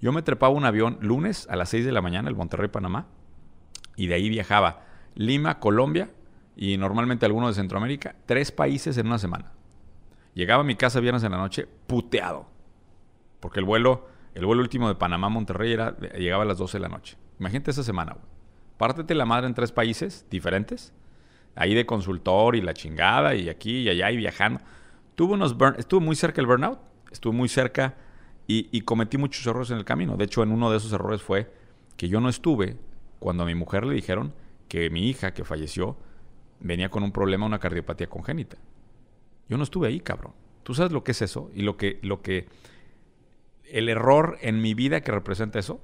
Yo 0.01 0.13
me 0.13 0.23
trepaba 0.23 0.55
un 0.55 0.65
avión 0.65 0.97
lunes 1.03 1.47
a 1.51 1.57
las 1.57 1.69
6 1.69 1.85
de 1.85 1.93
la 1.93 2.01
mañana, 2.01 2.29
el 2.31 2.37
Monterrey, 2.37 2.69
Panamá, 2.69 3.07
y 3.97 4.07
de 4.07 4.15
ahí 4.15 4.29
viajaba 4.31 4.85
Lima, 5.17 5.59
Colombia 5.59 6.11
y 6.57 6.79
normalmente 6.79 7.27
alguno 7.27 7.49
de 7.49 7.55
Centroamérica, 7.55 8.15
tres 8.25 8.53
países 8.53 8.97
en 8.97 9.09
una 9.09 9.19
semana. 9.19 9.53
Llegaba 10.35 10.63
a 10.63 10.65
mi 10.65 10.77
casa 10.77 11.01
viernes 11.01 11.25
en 11.25 11.33
la 11.33 11.39
noche 11.39 11.67
puteado. 11.87 12.47
Porque 13.41 13.61
el 13.61 13.65
vuelo, 13.65 14.07
el 14.35 14.47
vuelo 14.47 14.63
último 14.63 14.89
de 14.89 14.95
Panamá 14.95 15.29
a 15.29 15.31
Monterrey 15.31 15.73
era, 15.73 15.97
llegaba 16.17 16.43
a 16.43 16.47
las 16.47 16.59
12 16.59 16.79
de 16.79 16.83
la 16.83 16.89
noche. 16.89 17.17
Imagínate 17.39 17.71
esa 17.71 17.83
semana, 17.83 18.13
güey. 18.13 18.27
Pártete 18.77 19.15
la 19.15 19.27
madre 19.27 19.47
en 19.47 19.55
tres 19.55 19.73
países 19.73 20.27
diferentes. 20.31 20.93
Ahí 21.57 21.75
de 21.75 21.87
consultor 21.87 22.55
y 22.55 22.61
la 22.61 22.75
chingada, 22.75 23.35
y 23.35 23.49
aquí 23.49 23.81
y 23.81 23.89
allá 23.89 24.11
y 24.11 24.17
viajando. 24.17 24.61
Tuve 25.17 25.35
unos 25.35 25.57
burn, 25.57 25.75
estuve 25.79 26.01
muy 26.01 26.15
cerca 26.15 26.37
del 26.37 26.47
burnout, 26.47 26.79
estuve 27.11 27.33
muy 27.33 27.49
cerca 27.49 27.97
y, 28.47 28.69
y 28.71 28.83
cometí 28.83 29.19
muchos 29.19 29.45
errores 29.47 29.71
en 29.71 29.79
el 29.79 29.85
camino. 29.85 30.17
De 30.17 30.25
hecho, 30.25 30.45
en 30.45 30.53
uno 30.53 30.71
de 30.71 30.77
esos 30.77 30.93
errores 30.93 31.23
fue 31.23 31.53
que 31.97 32.09
yo 32.09 32.21
no 32.21 32.29
estuve 32.29 32.77
cuando 33.19 33.43
a 33.43 33.47
mi 33.47 33.57
mujer 33.57 33.85
le 33.85 33.95
dijeron 33.95 34.33
que 34.69 34.91
mi 34.91 35.09
hija 35.09 35.35
que 35.35 35.45
falleció 35.45 35.97
venía 36.61 36.89
con 36.91 37.03
un 37.03 37.13
problema, 37.13 37.47
una 37.47 37.59
cardiopatía 37.59 38.09
congénita. 38.09 38.59
Yo 39.49 39.57
no 39.57 39.65
estuve 39.65 39.89
ahí, 39.89 40.01
cabrón. 40.01 40.35
¿Tú 40.63 40.75
sabes 40.75 40.93
lo 40.93 41.03
que 41.03 41.13
es 41.13 41.23
eso? 41.23 41.51
Y 41.55 41.63
lo 41.63 41.77
que, 41.77 41.99
lo 42.03 42.21
que, 42.21 42.47
el 43.71 43.89
error 43.89 44.39
en 44.41 44.61
mi 44.61 44.75
vida 44.75 45.01
que 45.01 45.13
representa 45.13 45.59
eso. 45.59 45.81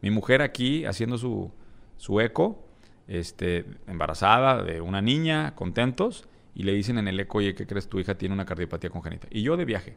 Mi 0.00 0.10
mujer 0.10 0.42
aquí 0.42 0.84
haciendo 0.84 1.18
su, 1.18 1.52
su 1.96 2.20
eco, 2.20 2.66
este, 3.08 3.64
embarazada 3.86 4.62
de 4.62 4.80
una 4.80 5.00
niña, 5.00 5.54
contentos, 5.54 6.28
y 6.54 6.64
le 6.64 6.72
dicen 6.72 6.98
en 6.98 7.08
el 7.08 7.18
eco, 7.20 7.38
oye, 7.38 7.54
¿qué 7.54 7.66
crees? 7.66 7.88
Tu 7.88 8.00
hija 8.00 8.16
tiene 8.16 8.34
una 8.34 8.44
cardiopatía 8.44 8.90
congénita. 8.90 9.28
Y 9.30 9.42
yo 9.42 9.56
de 9.56 9.64
viaje. 9.64 9.96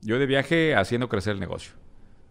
Yo 0.00 0.18
de 0.18 0.26
viaje 0.26 0.74
haciendo 0.74 1.08
crecer 1.08 1.34
el 1.34 1.40
negocio. 1.40 1.72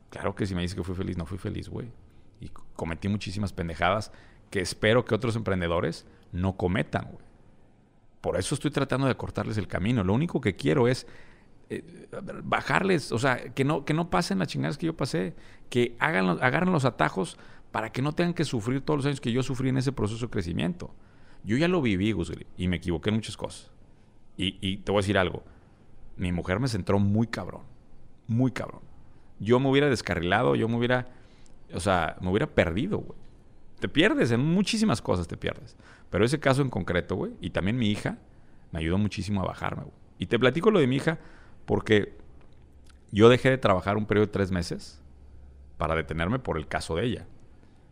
Claro 0.10 0.36
que 0.36 0.45
si 0.45 0.55
me 0.55 0.62
dices 0.62 0.75
que 0.75 0.84
fui 0.84 0.95
feliz, 0.95 1.17
no 1.17 1.25
fui 1.25 1.38
feliz, 1.38 1.69
güey. 1.69 1.91
Y 2.39 2.49
cometí 2.75 3.10
muchísimas 3.10 3.53
pendejadas 3.53 4.12
que 4.49 4.62
espero 4.62 5.05
que 5.05 5.13
otros 5.13 5.36
emprendedores 5.36 6.05
no 6.32 6.55
cometan, 6.55 7.05
güey. 7.12 7.29
Por 8.21 8.38
eso 8.38 8.55
estoy 8.55 8.71
tratando 8.71 9.08
de 9.08 9.15
cortarles 9.15 9.58
el 9.58 9.67
camino. 9.67 10.03
Lo 10.03 10.13
único 10.13 10.41
que 10.41 10.55
quiero 10.55 10.88
es 10.88 11.08
eh, 11.69 12.08
bajarles, 12.43 13.12
o 13.12 13.19
sea, 13.19 13.53
que 13.53 13.63
no, 13.63 13.86
que 13.86 13.93
no 13.93 14.10
pasen 14.10 14.39
las 14.39 14.47
chingadas 14.47 14.77
que 14.77 14.88
yo 14.88 14.97
pasé, 14.97 15.36
que 15.69 15.95
hagan, 15.99 16.29
agarren 16.41 16.71
los 16.71 16.86
atajos 16.86 17.38
para 17.71 17.91
que 17.91 18.01
no 18.01 18.13
tengan 18.13 18.34
que 18.34 18.43
sufrir 18.43 18.82
todos 18.82 18.97
los 18.97 19.05
años 19.05 19.21
que 19.21 19.32
yo 19.32 19.43
sufrí 19.43 19.69
en 19.69 19.77
ese 19.77 19.91
proceso 19.91 20.25
de 20.25 20.32
crecimiento. 20.32 20.93
Yo 21.43 21.58
ya 21.58 21.67
lo 21.67 21.82
viví, 21.82 22.12
Gusgri, 22.12 22.47
y 22.58 22.67
me 22.67 22.77
equivoqué 22.77 23.10
en 23.10 23.17
muchas 23.17 23.38
cosas. 23.38 23.71
Y, 24.36 24.58
y 24.62 24.77
te 24.77 24.91
voy 24.91 24.99
a 24.99 25.03
decir 25.03 25.17
algo. 25.17 25.43
Mi 26.17 26.32
mujer 26.32 26.60
me 26.60 26.67
centró 26.67 26.97
muy 26.97 27.27
cabrón. 27.27 27.62
Muy 28.27 28.51
cabrón. 28.51 28.82
Yo 29.39 29.60
me 29.60 29.69
hubiera 29.69 29.89
descarrilado, 29.89 30.55
yo 30.55 30.67
me 30.67 30.75
hubiera, 30.75 31.08
o 31.73 31.79
sea, 31.79 32.17
me 32.19 32.29
hubiera 32.29 32.47
perdido, 32.47 32.97
güey. 32.97 33.17
Te 33.79 33.88
pierdes 33.88 34.32
en 34.32 34.41
muchísimas 34.41 35.01
cosas, 35.01 35.27
te 35.27 35.38
pierdes. 35.38 35.77
Pero 36.10 36.25
ese 36.25 36.39
caso 36.39 36.62
en 36.62 36.69
concreto, 36.69 37.15
güey, 37.15 37.34
y 37.39 37.51
también 37.51 37.77
mi 37.77 37.89
hija, 37.89 38.17
me 38.71 38.79
ayudó 38.79 38.97
muchísimo 38.97 39.41
a 39.41 39.45
bajarme, 39.45 39.84
güey. 39.84 39.95
Y 40.17 40.25
te 40.25 40.38
platico 40.38 40.71
lo 40.71 40.79
de 40.79 40.88
mi 40.88 40.97
hija 40.97 41.19
porque 41.69 42.13
yo 43.12 43.29
dejé 43.29 43.51
de 43.51 43.60
trabajar 43.60 43.95
un 43.95 44.08
periodo 44.08 44.25
de 44.25 44.32
tres 44.32 44.49
meses 44.49 44.99
para 45.77 45.93
detenerme 45.93 46.39
por 46.39 46.58
el 46.58 46.67
caso 46.67 46.95
de 46.95 47.05
ella. 47.05 47.27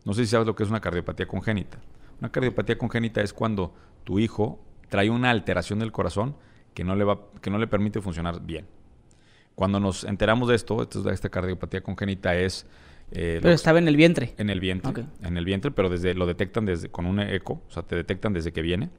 No 0.04 0.14
sé 0.14 0.24
si 0.24 0.32
sabes 0.32 0.48
lo 0.48 0.56
que 0.56 0.64
es 0.64 0.68
una 0.68 0.80
cardiopatía 0.80 1.28
congénita. 1.28 1.78
Una 2.18 2.32
cardiopatía 2.32 2.76
congénita 2.76 3.20
es 3.20 3.32
cuando 3.32 3.72
tu 4.02 4.18
hijo 4.18 4.58
trae 4.88 5.10
una 5.10 5.30
alteración 5.30 5.78
del 5.78 5.92
corazón 5.92 6.34
que 6.74 6.82
no 6.82 6.96
le, 6.96 7.04
va, 7.04 7.20
que 7.40 7.50
no 7.50 7.58
le 7.58 7.68
permite 7.68 8.00
funcionar 8.00 8.44
bien. 8.44 8.66
Cuando 9.54 9.78
nos 9.78 10.02
enteramos 10.02 10.48
de 10.48 10.56
esto, 10.56 10.82
esta 10.82 11.28
cardiopatía 11.28 11.80
congénita 11.80 12.34
es... 12.34 12.66
Eh, 13.12 13.38
pero 13.40 13.54
estaba 13.54 13.78
en 13.78 13.86
el 13.86 13.94
vientre. 13.94 14.34
En 14.38 14.50
el 14.50 14.58
vientre. 14.58 15.04
En 15.22 15.36
el 15.36 15.44
vientre, 15.44 15.70
pero 15.70 15.88
desde 15.88 16.14
lo 16.14 16.26
detectan 16.26 16.66
desde 16.66 16.88
con 16.88 17.06
un 17.06 17.20
eco, 17.20 17.62
o 17.68 17.70
sea, 17.70 17.84
te 17.84 17.94
detectan 17.94 18.32
desde 18.32 18.52
que 18.52 18.60
viene. 18.60 18.90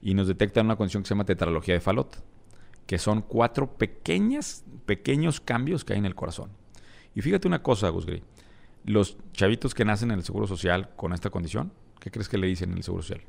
Y 0.00 0.14
nos 0.14 0.26
detectan 0.26 0.64
una 0.64 0.76
condición 0.76 1.02
que 1.02 1.08
se 1.08 1.14
llama 1.14 1.26
tetralogía 1.26 1.74
de 1.74 1.80
Fallot, 1.80 2.16
que 2.86 2.98
son 2.98 3.22
cuatro 3.22 3.76
pequeñas, 3.76 4.64
pequeños 4.86 5.40
cambios 5.40 5.84
que 5.84 5.92
hay 5.94 5.98
en 5.98 6.06
el 6.06 6.14
corazón. 6.14 6.50
Y 7.14 7.22
fíjate 7.22 7.48
una 7.48 7.62
cosa, 7.62 7.88
Gus 7.88 8.06
Gray. 8.06 8.22
Los 8.84 9.18
chavitos 9.32 9.74
que 9.74 9.84
nacen 9.84 10.10
en 10.12 10.18
el 10.18 10.24
Seguro 10.24 10.46
Social 10.46 10.90
con 10.94 11.12
esta 11.12 11.30
condición, 11.30 11.72
¿qué 11.98 12.10
crees 12.10 12.28
que 12.28 12.38
le 12.38 12.46
dicen 12.46 12.70
en 12.70 12.78
el 12.78 12.84
Seguro 12.84 13.02
Social? 13.02 13.22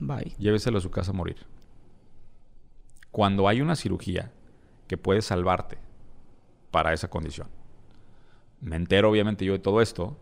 Bye. 0.00 0.34
Lléveselo 0.38 0.78
a 0.78 0.80
su 0.80 0.90
casa 0.90 1.12
a 1.12 1.14
morir. 1.14 1.36
Cuando 3.12 3.48
hay 3.48 3.60
una 3.60 3.76
cirugía 3.76 4.32
que 4.88 4.98
puede 4.98 5.22
salvarte 5.22 5.78
para 6.70 6.92
esa 6.92 7.08
condición. 7.08 7.48
Me 8.60 8.76
entero 8.76 9.10
obviamente 9.10 9.44
yo 9.44 9.52
de 9.52 9.58
todo 9.58 9.80
esto. 9.80 10.18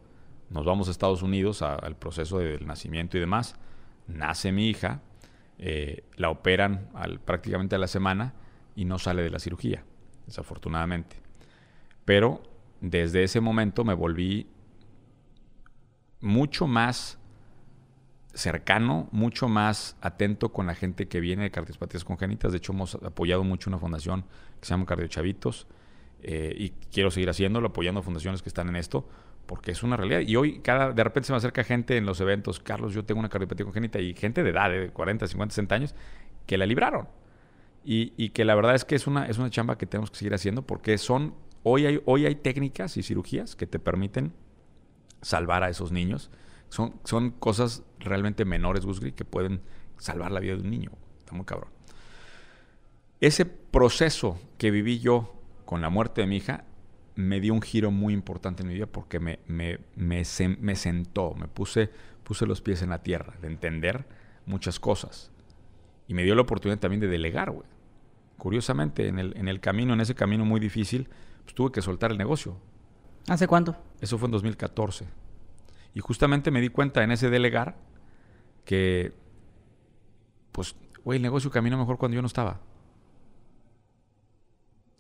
Nos 0.51 0.65
vamos 0.65 0.89
a 0.89 0.91
Estados 0.91 1.23
Unidos 1.23 1.63
al 1.63 1.97
proceso 1.97 2.39
del 2.39 2.67
nacimiento 2.67 3.17
y 3.17 3.21
demás. 3.21 3.57
Nace 4.07 4.53
mi 4.53 4.69
hija. 4.69 5.01
Eh, 5.59 6.05
la 6.17 6.31
operan 6.31 6.91
al, 6.95 7.21
prácticamente 7.21 7.77
a 7.77 7.79
la 7.79 7.87
semana 7.87 8.35
y 8.75 8.85
no 8.85 8.99
sale 8.99 9.23
de 9.23 9.31
la 9.31 9.39
cirugía, 9.39 9.85
desafortunadamente. 10.27 11.17
Pero 12.05 12.43
desde 12.81 13.23
ese 13.25 13.41
momento 13.41 13.85
me 13.85 13.95
volví 13.95 14.47
mucho 16.21 16.67
más 16.67 17.19
cercano, 18.35 19.09
mucho 19.13 19.49
más 19.49 19.97
atento 20.01 20.53
con 20.53 20.67
la 20.67 20.75
gente 20.75 21.07
que 21.07 21.21
viene 21.21 21.45
de 21.45 21.51
cardiopatías 21.51 22.05
congénitas. 22.05 22.53
De 22.53 22.59
hecho, 22.59 22.73
hemos 22.73 22.97
apoyado 22.97 23.45
mucho 23.45 23.71
una 23.71 23.79
fundación 23.79 24.23
que 24.61 24.67
se 24.67 24.71
llama 24.71 24.87
Cardiochavitos 24.87 25.67
eh, 26.23 26.55
y 26.57 26.71
quiero 26.93 27.11
seguir 27.11 27.31
haciéndolo, 27.31 27.69
apoyando 27.69 28.03
fundaciones 28.03 28.43
que 28.43 28.49
están 28.49 28.69
en 28.69 28.77
esto, 28.77 29.09
porque 29.47 29.71
es 29.71 29.83
una 29.83 29.97
realidad. 29.97 30.21
Y 30.21 30.37
hoy, 30.37 30.61
cada, 30.61 30.93
de 30.93 31.05
repente 31.05 31.29
se 31.29 31.33
me 31.33 31.37
acerca 31.37 31.63
gente 31.63 31.97
en 31.97 32.07
los 32.07 32.21
eventos, 32.21 32.59
Carlos, 32.61 32.93
yo 32.93 33.05
tengo 33.05 33.21
una 33.21 33.29
cardiopatía 33.29 33.65
congénita 33.65 34.01
y 34.01 34.15
gente 34.15 34.43
de 34.43 34.51
edad, 34.51 34.71
de 34.71 34.91
40, 34.91 35.29
50, 35.29 35.55
60 35.55 35.75
años, 35.75 35.95
que 36.47 36.59
la 36.59 36.67
libraron. 36.67 37.09
Y, 37.87 38.31
que 38.31 38.47
la 38.47 38.55
verdad 38.55 38.75
es 38.75 38.85
que 38.85 38.95
es 38.95 39.07
una, 39.07 39.27
es 39.27 39.37
una 39.37 39.51
chamba 39.51 39.77
que 39.77 39.85
tenemos 39.87 40.11
que 40.11 40.17
seguir 40.17 40.33
haciendo 40.33 40.63
porque 40.63 40.97
son, 40.97 41.35
hoy 41.63 41.85
hay, 41.85 42.01
hoy 42.07 42.25
hay 42.25 42.35
técnicas 42.35 42.97
y 42.97 43.03
cirugías 43.03 43.57
que 43.57 43.67
te 43.67 43.79
permiten 43.79 44.33
salvar 45.21 45.63
a 45.63 45.69
esos 45.69 45.93
niños 45.93 46.31
son, 46.75 46.95
son 47.05 47.31
cosas 47.31 47.85
realmente 48.01 48.45
menores, 48.45 48.85
Gusgri, 48.85 49.13
que 49.13 49.25
pueden 49.25 49.61
salvar 49.97 50.33
la 50.33 50.41
vida 50.41 50.57
de 50.57 50.63
un 50.63 50.71
niño. 50.71 50.91
Está 51.21 51.33
muy 51.33 51.45
cabrón. 51.45 51.71
Ese 53.21 53.47
proceso 53.47 54.41
que 54.59 54.73
viví 54.73 54.99
yo 54.99 55.35
con 55.65 55.81
la 55.81 55.89
muerte 55.89 56.23
de 56.23 56.27
mi 56.27 56.39
hija 56.39 56.65
me 57.15 57.39
dio 57.39 57.55
un 57.55 57.63
giro 57.63 57.93
muy 57.93 58.13
importante 58.13 58.63
en 58.63 58.69
mi 58.69 58.75
vida 58.75 58.87
porque 58.87 59.21
me, 59.21 59.39
me, 59.47 59.79
me, 59.95 60.25
me 60.59 60.75
sentó, 60.75 61.35
me 61.35 61.47
puse, 61.47 61.91
puse 62.25 62.45
los 62.45 62.61
pies 62.61 62.83
en 62.83 62.91
la 62.91 63.05
tierra, 63.05 63.35
de 63.41 63.47
entender 63.47 64.05
muchas 64.45 64.81
cosas. 64.81 65.31
Y 66.09 66.15
me 66.15 66.25
dio 66.25 66.35
la 66.35 66.43
oportunidad 66.43 66.81
también 66.81 67.01
de 67.01 67.07
delegar, 67.07 67.53
güey. 67.53 67.69
Curiosamente, 68.39 69.09
en 69.09 69.19
el, 69.19 69.37
en 69.37 69.49
el 69.49 69.61
camino, 69.61 69.93
en 69.93 70.01
ese 70.01 70.15
camino 70.15 70.45
muy 70.45 70.61
difícil, 70.61 71.09
pues 71.45 71.55
tuve 71.55 71.73
que 71.73 71.83
soltar 71.83 72.11
el 72.11 72.19
negocio. 72.19 72.57
¿Hace 73.29 73.47
cuánto? 73.47 73.77
Eso 74.01 74.19
fue 74.19 74.27
en 74.27 74.33
2014. 74.33 75.07
Y 75.95 76.01
justamente 76.01 76.51
me 76.51 76.61
di 76.61 76.69
cuenta 76.69 77.03
en 77.03 77.13
ese 77.13 77.31
delegar 77.31 77.77
que, 78.65 79.15
pues, 80.53 80.77
güey, 81.05 81.17
el 81.17 81.23
negocio 81.23 81.51
caminó 81.51 81.79
mejor 81.79 81.99
cuando 81.99 82.17
yo 82.17 82.23
no 82.23 82.27
estaba. 82.27 82.61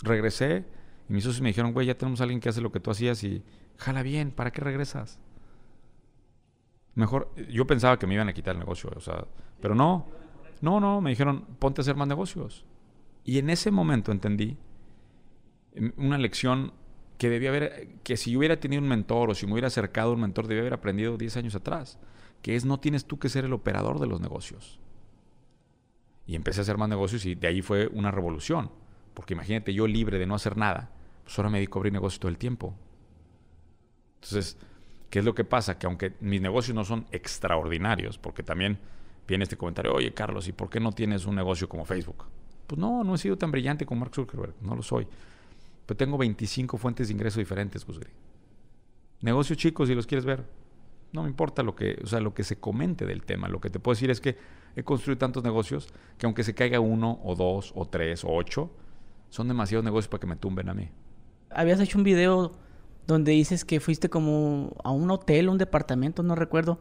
Regresé 0.02 0.64
y 1.08 1.12
mis 1.12 1.24
socios 1.24 1.42
me 1.42 1.48
dijeron, 1.48 1.72
güey, 1.72 1.86
ya 1.86 1.98
tenemos 1.98 2.20
a 2.20 2.24
alguien 2.24 2.40
que 2.40 2.48
hace 2.48 2.60
lo 2.60 2.72
que 2.72 2.80
tú 2.80 2.90
hacías 2.90 3.22
y 3.24 3.42
jala 3.76 4.02
bien, 4.02 4.30
¿para 4.30 4.52
qué 4.52 4.60
regresas? 4.60 5.18
Mejor, 6.94 7.34
yo 7.50 7.66
pensaba 7.66 7.98
que 7.98 8.06
me 8.06 8.14
iban 8.14 8.28
a 8.28 8.32
quitar 8.32 8.54
el 8.54 8.60
negocio, 8.60 8.90
o 8.94 9.00
sea, 9.00 9.26
pero 9.60 9.74
no, 9.74 10.06
no, 10.60 10.78
no, 10.80 11.00
me 11.00 11.10
dijeron, 11.10 11.44
ponte 11.58 11.80
a 11.80 11.82
hacer 11.82 11.96
más 11.96 12.06
negocios. 12.06 12.64
Y 13.24 13.38
en 13.38 13.50
ese 13.50 13.70
momento 13.70 14.12
entendí 14.12 14.58
una 15.96 16.18
lección 16.18 16.72
que 17.18 17.30
debía 17.30 17.48
haber, 17.48 17.88
que 18.02 18.16
si 18.16 18.32
yo 18.32 18.38
hubiera 18.38 18.60
tenido 18.60 18.82
un 18.82 18.88
mentor 18.88 19.30
o 19.30 19.34
si 19.34 19.46
me 19.46 19.52
hubiera 19.52 19.68
acercado 19.68 20.12
un 20.12 20.20
mentor, 20.20 20.46
debía 20.46 20.62
haber 20.62 20.74
aprendido 20.74 21.16
10 21.16 21.38
años 21.38 21.54
atrás, 21.54 21.98
que 22.42 22.54
es 22.54 22.64
no 22.64 22.78
tienes 22.78 23.06
tú 23.06 23.18
que 23.18 23.28
ser 23.28 23.44
el 23.44 23.52
operador 23.52 23.98
de 23.98 24.06
los 24.06 24.20
negocios. 24.20 24.78
Y 26.26 26.36
empecé 26.36 26.60
a 26.60 26.62
hacer 26.62 26.76
más 26.76 26.88
negocios 26.88 27.24
y 27.26 27.34
de 27.34 27.46
ahí 27.46 27.62
fue 27.62 27.88
una 27.88 28.10
revolución, 28.10 28.70
porque 29.14 29.34
imagínate 29.34 29.72
yo 29.72 29.86
libre 29.86 30.18
de 30.18 30.26
no 30.26 30.34
hacer 30.34 30.56
nada, 30.56 30.90
pues 31.22 31.38
ahora 31.38 31.50
me 31.50 31.58
dedico 31.58 31.78
a 31.78 31.80
abrir 31.80 31.92
negocios 31.92 32.20
todo 32.20 32.30
el 32.30 32.38
tiempo. 32.38 32.74
Entonces, 34.16 34.58
¿qué 35.10 35.20
es 35.20 35.24
lo 35.24 35.34
que 35.34 35.44
pasa? 35.44 35.78
Que 35.78 35.86
aunque 35.86 36.14
mis 36.20 36.40
negocios 36.40 36.74
no 36.74 36.84
son 36.84 37.06
extraordinarios, 37.12 38.18
porque 38.18 38.42
también 38.42 38.78
viene 39.26 39.44
este 39.44 39.56
comentario, 39.56 39.94
oye 39.94 40.12
Carlos, 40.12 40.48
¿y 40.48 40.52
por 40.52 40.68
qué 40.68 40.80
no 40.80 40.92
tienes 40.92 41.26
un 41.26 41.36
negocio 41.36 41.68
como 41.68 41.84
Facebook? 41.84 42.26
Pues 42.66 42.78
no, 42.78 43.04
no 43.04 43.14
he 43.14 43.18
sido 43.18 43.36
tan 43.36 43.50
brillante 43.50 43.86
como 43.86 44.00
Mark 44.00 44.14
Zuckerberg, 44.14 44.54
no 44.62 44.74
lo 44.74 44.82
soy. 44.82 45.06
Pero 45.86 45.96
tengo 45.96 46.16
25 46.16 46.78
fuentes 46.78 47.08
de 47.08 47.14
ingreso 47.14 47.40
diferentes, 47.40 47.84
Gusgri. 47.84 48.10
Negocios 49.20 49.58
chicos, 49.58 49.88
si 49.88 49.94
los 49.94 50.06
quieres 50.06 50.24
ver. 50.24 50.44
No 51.12 51.22
me 51.22 51.28
importa 51.28 51.62
lo 51.62 51.76
que, 51.76 51.98
o 52.02 52.06
sea, 52.06 52.20
lo 52.20 52.34
que 52.34 52.42
se 52.42 52.56
comente 52.56 53.06
del 53.06 53.22
tema. 53.22 53.48
Lo 53.48 53.60
que 53.60 53.70
te 53.70 53.78
puedo 53.78 53.94
decir 53.94 54.10
es 54.10 54.20
que 54.20 54.36
he 54.74 54.82
construido 54.82 55.18
tantos 55.18 55.44
negocios 55.44 55.88
que 56.18 56.26
aunque 56.26 56.42
se 56.42 56.54
caiga 56.54 56.80
uno 56.80 57.20
o 57.22 57.34
dos 57.34 57.72
o 57.76 57.86
tres 57.86 58.24
o 58.24 58.32
ocho, 58.32 58.70
son 59.28 59.48
demasiados 59.48 59.84
negocios 59.84 60.08
para 60.08 60.20
que 60.20 60.26
me 60.26 60.36
tumben 60.36 60.68
a 60.68 60.74
mí. 60.74 60.88
Habías 61.50 61.80
hecho 61.80 61.98
un 61.98 62.04
video 62.04 62.52
donde 63.06 63.32
dices 63.32 63.64
que 63.64 63.80
fuiste 63.80 64.08
como 64.08 64.76
a 64.82 64.90
un 64.90 65.10
hotel, 65.10 65.48
un 65.48 65.58
departamento, 65.58 66.22
no 66.22 66.34
recuerdo, 66.34 66.80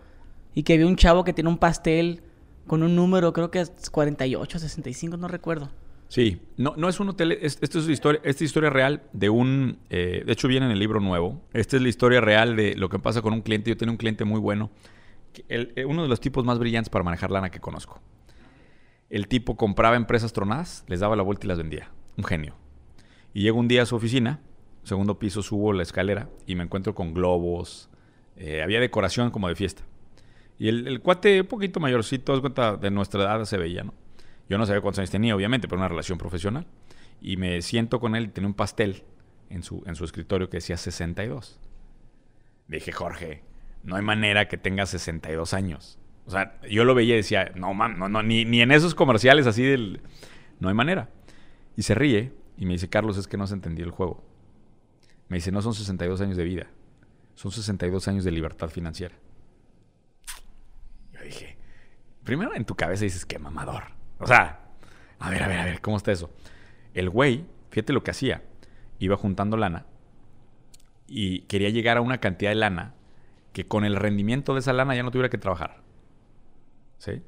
y 0.55 0.63
que 0.63 0.73
había 0.73 0.87
un 0.87 0.95
chavo 0.95 1.23
que 1.23 1.33
tiene 1.33 1.49
un 1.49 1.57
pastel 1.57 2.23
con 2.67 2.83
un 2.83 2.95
número, 2.95 3.33
creo 3.33 3.51
que 3.51 3.61
es 3.61 3.89
48, 3.89 4.59
65, 4.59 5.17
no 5.17 5.27
recuerdo. 5.27 5.69
Sí, 6.07 6.41
no, 6.57 6.75
no 6.77 6.89
es 6.89 6.99
un 6.99 7.09
hotel, 7.09 7.31
esto 7.31 7.79
es 7.79 7.89
historia, 7.89 8.21
esta 8.23 8.43
historia 8.43 8.69
real 8.69 9.01
de 9.13 9.29
un, 9.29 9.79
eh, 9.89 10.21
de 10.25 10.31
hecho 10.31 10.47
viene 10.47 10.67
en 10.67 10.71
el 10.71 10.77
libro 10.77 10.99
nuevo, 10.99 11.41
esta 11.53 11.75
es 11.75 11.81
la 11.81 11.89
historia 11.89 12.21
real 12.21 12.55
de 12.55 12.75
lo 12.75 12.87
que 12.87 12.99
pasa 12.99 13.23
con 13.23 13.33
un 13.33 13.41
cliente, 13.41 13.71
yo 13.71 13.77
tenía 13.77 13.91
un 13.91 13.97
cliente 13.97 14.23
muy 14.23 14.39
bueno, 14.39 14.69
eh, 15.49 15.85
uno 15.85 16.03
de 16.03 16.09
los 16.09 16.19
tipos 16.19 16.45
más 16.45 16.59
brillantes 16.59 16.89
para 16.89 17.03
manejar 17.03 17.31
lana 17.31 17.49
que 17.49 17.59
conozco. 17.59 17.99
El 19.09 19.27
tipo 19.27 19.57
compraba 19.57 19.95
empresas 19.95 20.33
tronadas, 20.33 20.85
les 20.87 20.99
daba 20.99 21.15
la 21.15 21.23
vuelta 21.23 21.47
y 21.47 21.49
las 21.49 21.57
vendía, 21.57 21.89
un 22.17 22.23
genio. 22.25 22.53
Y 23.33 23.41
llego 23.41 23.59
un 23.59 23.67
día 23.67 23.81
a 23.81 23.85
su 23.87 23.95
oficina, 23.95 24.39
segundo 24.83 25.17
piso, 25.17 25.41
subo 25.41 25.73
la 25.73 25.81
escalera 25.81 26.29
y 26.45 26.53
me 26.55 26.63
encuentro 26.63 26.93
con 26.93 27.13
globos, 27.13 27.89
Eh, 28.35 28.63
había 28.63 28.79
decoración 28.79 29.29
como 29.29 29.47
de 29.47 29.55
fiesta. 29.55 29.83
Y 30.59 30.67
el, 30.67 31.01
cuate, 31.01 31.41
un 31.41 31.47
poquito 31.47 31.79
mayorcito, 31.79 32.39
cuenta 32.39 32.77
de 32.77 32.91
nuestra 32.91 33.23
edad 33.23 33.45
se 33.45 33.57
veía, 33.57 33.83
¿no? 33.83 33.93
Yo 34.49 34.57
no 34.57 34.65
sabía 34.65 34.81
cuántos 34.81 34.99
años 34.99 35.09
tenía, 35.09 35.35
obviamente, 35.35 35.67
pero 35.67 35.79
una 35.79 35.87
relación 35.87 36.17
profesional. 36.17 36.65
Y 37.21 37.37
me 37.37 37.61
siento 37.61 37.99
con 37.99 38.15
él 38.15 38.25
y 38.25 38.27
tenía 38.27 38.47
un 38.47 38.53
pastel 38.53 39.03
en 39.49 39.63
su, 39.63 39.83
escritorio 39.85 40.49
que 40.49 40.57
decía 40.57 40.77
62. 40.77 41.59
Dije, 42.67 42.91
Jorge, 42.91 43.43
no 43.83 43.95
hay 43.95 44.03
manera 44.03 44.47
que 44.47 44.57
tenga 44.57 44.85
62 44.85 45.53
años. 45.53 45.99
O 46.25 46.31
sea, 46.31 46.59
yo 46.69 46.85
lo 46.85 46.95
veía 46.95 47.15
y 47.15 47.17
decía, 47.17 47.51
no, 47.55 47.73
man, 47.73 47.99
no, 47.99 48.09
no, 48.09 48.23
ni, 48.23 48.41
en 48.61 48.71
esos 48.71 48.95
comerciales 48.95 49.47
así 49.47 49.63
del... 49.63 50.01
No 50.59 50.69
hay 50.69 50.75
manera. 50.75 51.09
Y 51.75 51.83
se 51.83 51.95
ríe 51.95 52.33
y 52.57 52.65
me 52.65 52.73
dice, 52.73 52.89
Carlos, 52.89 53.17
es 53.17 53.27
que 53.27 53.37
no 53.37 53.47
se 53.47 53.55
entendió 53.55 53.85
el 53.85 53.91
juego. 53.91 54.23
Me 55.27 55.37
dice, 55.37 55.51
no 55.51 55.61
son 55.61 55.73
62 55.73 56.21
años 56.21 56.37
de 56.37 56.43
vida, 56.43 56.67
son 57.35 57.51
62 57.51 58.07
años 58.07 58.23
de 58.23 58.31
libertad 58.31 58.69
financiera. 58.69 59.15
Yo 61.11 61.21
dije, 61.21 61.57
primero 62.23 62.53
en 62.55 62.65
tu 62.65 62.75
cabeza 62.75 63.03
dices, 63.03 63.25
qué 63.25 63.39
mamador. 63.39 63.83
O 64.19 64.27
sea, 64.27 64.59
a 65.19 65.29
ver, 65.29 65.43
a 65.43 65.47
ver, 65.47 65.59
a 65.59 65.65
ver, 65.65 65.81
¿cómo 65.81 65.97
está 65.97 66.11
eso? 66.11 66.29
El 66.93 67.09
güey, 67.09 67.45
fíjate 67.69 67.93
lo 67.93 68.03
que 68.03 68.11
hacía. 68.11 68.43
Iba 68.99 69.17
juntando 69.17 69.57
lana 69.57 69.85
y 71.07 71.41
quería 71.41 71.69
llegar 71.69 71.97
a 71.97 72.01
una 72.01 72.19
cantidad 72.19 72.51
de 72.51 72.55
lana 72.55 72.93
que 73.51 73.67
con 73.67 73.85
el 73.85 73.95
rendimiento 73.95 74.53
de 74.53 74.61
esa 74.61 74.73
lana 74.73 74.95
ya 74.95 75.03
no 75.03 75.11
tuviera 75.11 75.29
que 75.29 75.37
trabajar. 75.37 75.81
¿Sí? 76.97 77.21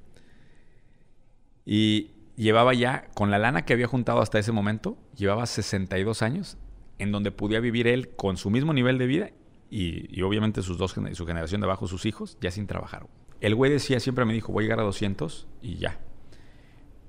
Y 1.66 2.12
llevaba 2.36 2.74
ya, 2.74 3.08
con 3.14 3.32
la 3.32 3.38
lana 3.38 3.66
que 3.66 3.74
había 3.74 3.88
juntado 3.88 4.22
hasta 4.22 4.40
ese 4.40 4.52
momento, 4.52 4.98
llevaba 5.16 5.46
62 5.46 6.22
años 6.22 6.58
en 6.98 7.12
donde 7.12 7.32
podía 7.32 7.60
vivir 7.60 7.88
él 7.88 8.16
con 8.16 8.38
su 8.38 8.50
mismo 8.50 8.74
nivel 8.74 8.98
de 8.98 9.08
vida 9.08 9.30
y, 9.70 10.18
y 10.18 10.22
obviamente 10.22 10.62
sus 10.62 10.78
dos, 10.78 10.96
su 11.14 11.26
generación 11.26 11.62
de 11.62 11.66
abajo, 11.66 11.88
sus 11.88 12.06
hijos, 12.06 12.38
ya 12.40 12.52
sin 12.52 12.68
trabajar. 12.68 13.08
El 13.42 13.56
güey 13.56 13.72
decía, 13.72 14.00
siempre 14.00 14.26
me 14.26 14.34
dijo, 14.34 14.52
voy 14.52 14.64
a 14.64 14.66
llegar 14.66 14.80
a 14.80 14.84
200 14.84 15.48
y 15.62 15.76
ya. 15.76 16.00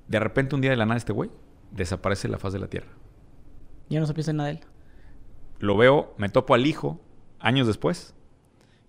De 0.09 0.21
repente 0.21 0.55
un 0.55 0.61
día 0.61 0.71
de 0.71 0.77
la 0.77 0.87
nada 0.87 0.99
este 0.99 1.13
güey 1.13 1.31
desaparece 1.71 2.29
de 2.29 2.33
la 2.33 2.39
faz 2.39 2.53
de 2.53 2.59
la 2.59 2.69
tierra. 2.69 2.89
Ya 3.89 4.01
no 4.01 4.07
se 4.07 4.15
piensa 4.15 4.31
en 4.33 4.39
nada 4.39 4.49
de 4.49 4.57
él. 4.57 4.61
Lo 5.59 5.77
veo, 5.77 6.15
me 6.19 6.29
topo 6.29 6.55
al 6.55 6.67
hijo 6.67 7.01
años 7.39 7.67
después 7.67 8.15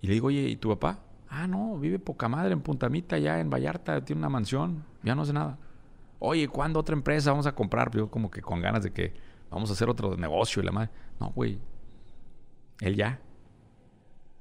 y 0.00 0.06
le 0.06 0.14
digo, 0.14 0.28
oye, 0.28 0.42
¿y 0.42 0.56
tu 0.56 0.68
papá? 0.68 1.00
Ah, 1.28 1.46
no, 1.46 1.78
vive 1.78 1.98
poca 1.98 2.28
madre 2.28 2.52
en 2.52 2.60
Puntamita, 2.60 3.18
ya 3.18 3.40
en 3.40 3.50
Vallarta, 3.50 4.04
tiene 4.04 4.20
una 4.20 4.28
mansión, 4.28 4.84
ya 5.02 5.14
no 5.14 5.22
hace 5.22 5.32
nada. 5.32 5.58
Oye, 6.18 6.48
¿cuándo 6.48 6.80
otra 6.80 6.94
empresa 6.94 7.30
vamos 7.30 7.46
a 7.46 7.54
comprar? 7.54 7.90
Yo 7.92 8.10
como 8.10 8.30
que 8.30 8.40
con 8.40 8.60
ganas 8.60 8.82
de 8.82 8.92
que 8.92 9.12
vamos 9.50 9.70
a 9.70 9.74
hacer 9.74 9.88
otro 9.88 10.16
negocio 10.16 10.62
y 10.62 10.64
la 10.64 10.72
madre. 10.72 10.90
No, 11.20 11.30
güey. 11.30 11.58
Él 12.80 12.96
ya. 12.96 13.20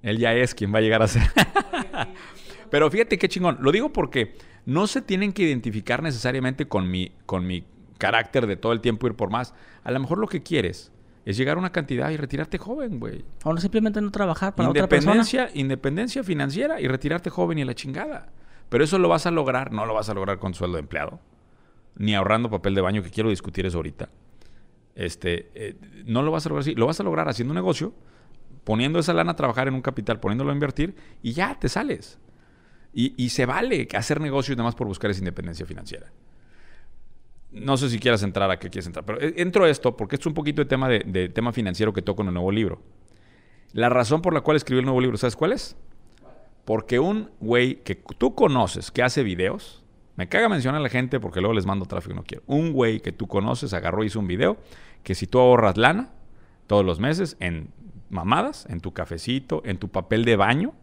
Él 0.02 0.18
ya 0.18 0.34
es 0.34 0.56
quien 0.56 0.74
va 0.74 0.80
a 0.80 0.82
llegar 0.82 1.02
a 1.02 1.08
ser. 1.08 1.24
Pero 2.70 2.90
fíjate 2.90 3.18
qué 3.18 3.30
chingón. 3.30 3.58
Lo 3.62 3.72
digo 3.72 3.92
porque 3.94 4.36
no 4.66 4.88
se 4.88 5.02
tienen 5.02 5.34
que 5.34 5.44
identificar 5.44 6.04
necesariamente 6.04 6.68
con 6.68 6.90
mi, 6.90 7.12
con 7.26 7.48
mi 7.48 7.64
carácter 7.98 8.48
de 8.48 8.56
todo 8.56 8.74
el 8.74 8.82
tiempo 8.82 9.08
ir 9.08 9.16
por 9.16 9.30
más. 9.30 9.54
A 9.84 9.92
lo 9.92 10.00
mejor 10.00 10.18
lo 10.18 10.28
que 10.28 10.44
quieres 10.44 10.92
es 11.26 11.36
llegar 11.36 11.58
a 11.58 11.60
una 11.60 11.72
cantidad 11.72 12.10
y 12.10 12.18
retirarte 12.18 12.58
joven, 12.58 13.00
güey. 13.00 13.26
O 13.44 13.54
no 13.54 13.60
simplemente 13.60 14.00
no 14.02 14.12
trabajar 14.12 14.56
para 14.56 14.70
otra 14.70 14.88
persona. 14.88 15.16
Independencia, 15.16 15.50
independencia 15.60 16.24
financiera 16.24 16.80
y 16.80 16.88
retirarte 16.88 17.30
joven 17.30 17.58
y 17.60 17.66
la 17.66 17.76
chingada. 17.76 18.30
Pero 18.70 18.84
eso 18.84 18.98
lo 19.00 19.10
vas 19.10 19.26
a 19.26 19.32
lograr, 19.32 19.72
no 19.72 19.86
lo 19.86 19.94
vas 19.94 20.10
a 20.10 20.14
lograr 20.14 20.40
con 20.40 20.54
sueldo 20.54 20.76
de 20.76 20.82
empleado, 20.82 21.20
ni 21.96 22.16
ahorrando 22.16 22.50
papel 22.50 22.76
de 22.76 22.82
baño, 22.82 23.04
que 23.04 23.10
quiero 23.10 23.30
discutir 23.30 23.66
eso 23.66 23.78
ahorita. 23.78 24.10
Este, 24.96 25.52
eh, 25.54 25.76
no 26.06 26.24
lo 26.24 26.32
vas 26.32 26.46
a 26.46 26.50
lograr 26.50 26.62
así, 26.62 26.76
lo 26.76 26.88
vas 26.88 27.00
a 27.00 27.04
lograr 27.04 27.30
haciendo 27.30 27.52
un 27.52 27.56
negocio, 27.56 27.94
poniendo 28.64 29.00
esa 29.00 29.14
lana 29.14 29.32
a 29.32 29.36
trabajar 29.36 29.68
en 29.68 29.74
un 29.74 29.82
capital, 29.82 30.20
poniéndolo 30.20 30.52
a 30.52 30.54
invertir 30.54 30.96
y 31.22 31.34
ya 31.34 31.58
te 31.60 31.70
sales. 31.70 32.20
Y, 32.94 33.30
se 33.30 33.46
vale 33.46 33.88
hacer 33.94 34.20
negocios 34.20 34.56
y 34.56 34.58
demás 34.58 34.74
por 34.74 34.88
buscar 34.88 35.12
esa 35.12 35.20
independencia 35.20 35.68
financiera. 35.68 36.12
No 37.52 37.78
sé 37.78 37.90
si 37.90 38.00
quieras 38.00 38.24
entrar 38.24 38.50
a 38.50 38.58
qué 38.58 38.70
quieres 38.70 38.88
entrar, 38.88 39.06
pero 39.06 39.22
eh, 39.22 39.36
entro 39.38 39.66
a 39.66 39.70
esto 39.70 39.96
porque 39.96 40.16
es 40.16 40.26
un 40.26 40.34
poquito 40.34 40.64
de 40.64 40.66
tema, 40.66 40.90
de, 40.90 41.00
de 41.06 41.30
tema 41.30 41.54
financiero 41.54 41.94
que 41.94 42.02
toco 42.02 42.24
en 42.24 42.30
el 42.30 42.34
nuevo 42.34 42.52
libro. 42.52 42.82
La 43.74 43.90
razón 43.90 44.22
por 44.24 44.34
la 44.34 44.42
cual 44.42 44.58
escribí 44.58 44.80
el 44.80 44.86
nuevo 44.86 45.00
libro, 45.00 45.18
¿sabes 45.18 45.36
cuál 45.36 45.54
es? 45.54 45.78
Porque 46.66 47.00
un 47.00 47.30
güey 47.40 47.84
que 47.84 47.96
tú 47.96 48.34
conoces 48.34 48.90
que 48.90 49.04
hace 49.04 49.22
videos, 49.22 49.84
me 50.18 50.28
caga 50.28 50.50
mencionar 50.50 50.82
a 50.82 50.84
la 50.84 50.90
gente 50.90 51.20
porque 51.20 51.40
luego 51.40 51.54
les 51.54 51.68
mando 51.68 51.86
tráfico 51.86 52.14
y 52.14 52.16
no 52.16 52.24
quiero. 52.24 52.44
Un 52.48 52.74
güey 52.74 53.00
que 53.00 53.12
tú 53.12 53.28
conoces 53.28 53.74
agarró 53.74 54.04
y 54.04 54.08
hizo 54.08 54.20
un 54.20 54.28
video 54.28 54.58
que 55.04 55.14
si 55.14 55.28
tú 55.28 55.40
ahorras 55.40 55.78
lana 55.78 56.10
todos 56.66 56.84
los 56.84 57.00
meses 57.00 57.38
en 57.40 57.72
mamadas, 58.10 58.66
en 58.70 58.82
tu 58.82 58.94
cafecito, 58.94 59.62
en 59.64 59.78
tu 59.78 59.90
papel 59.90 60.26
de 60.26 60.36
baño, 60.36 60.74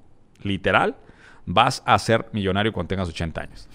literal, 0.43 0.97
vas 1.47 1.83
a 1.85 1.99
ser 1.99 2.29
millonario 2.33 2.73
cuando 2.73 2.89
tengas 2.89 3.09
80 3.09 3.41
años. 3.41 3.69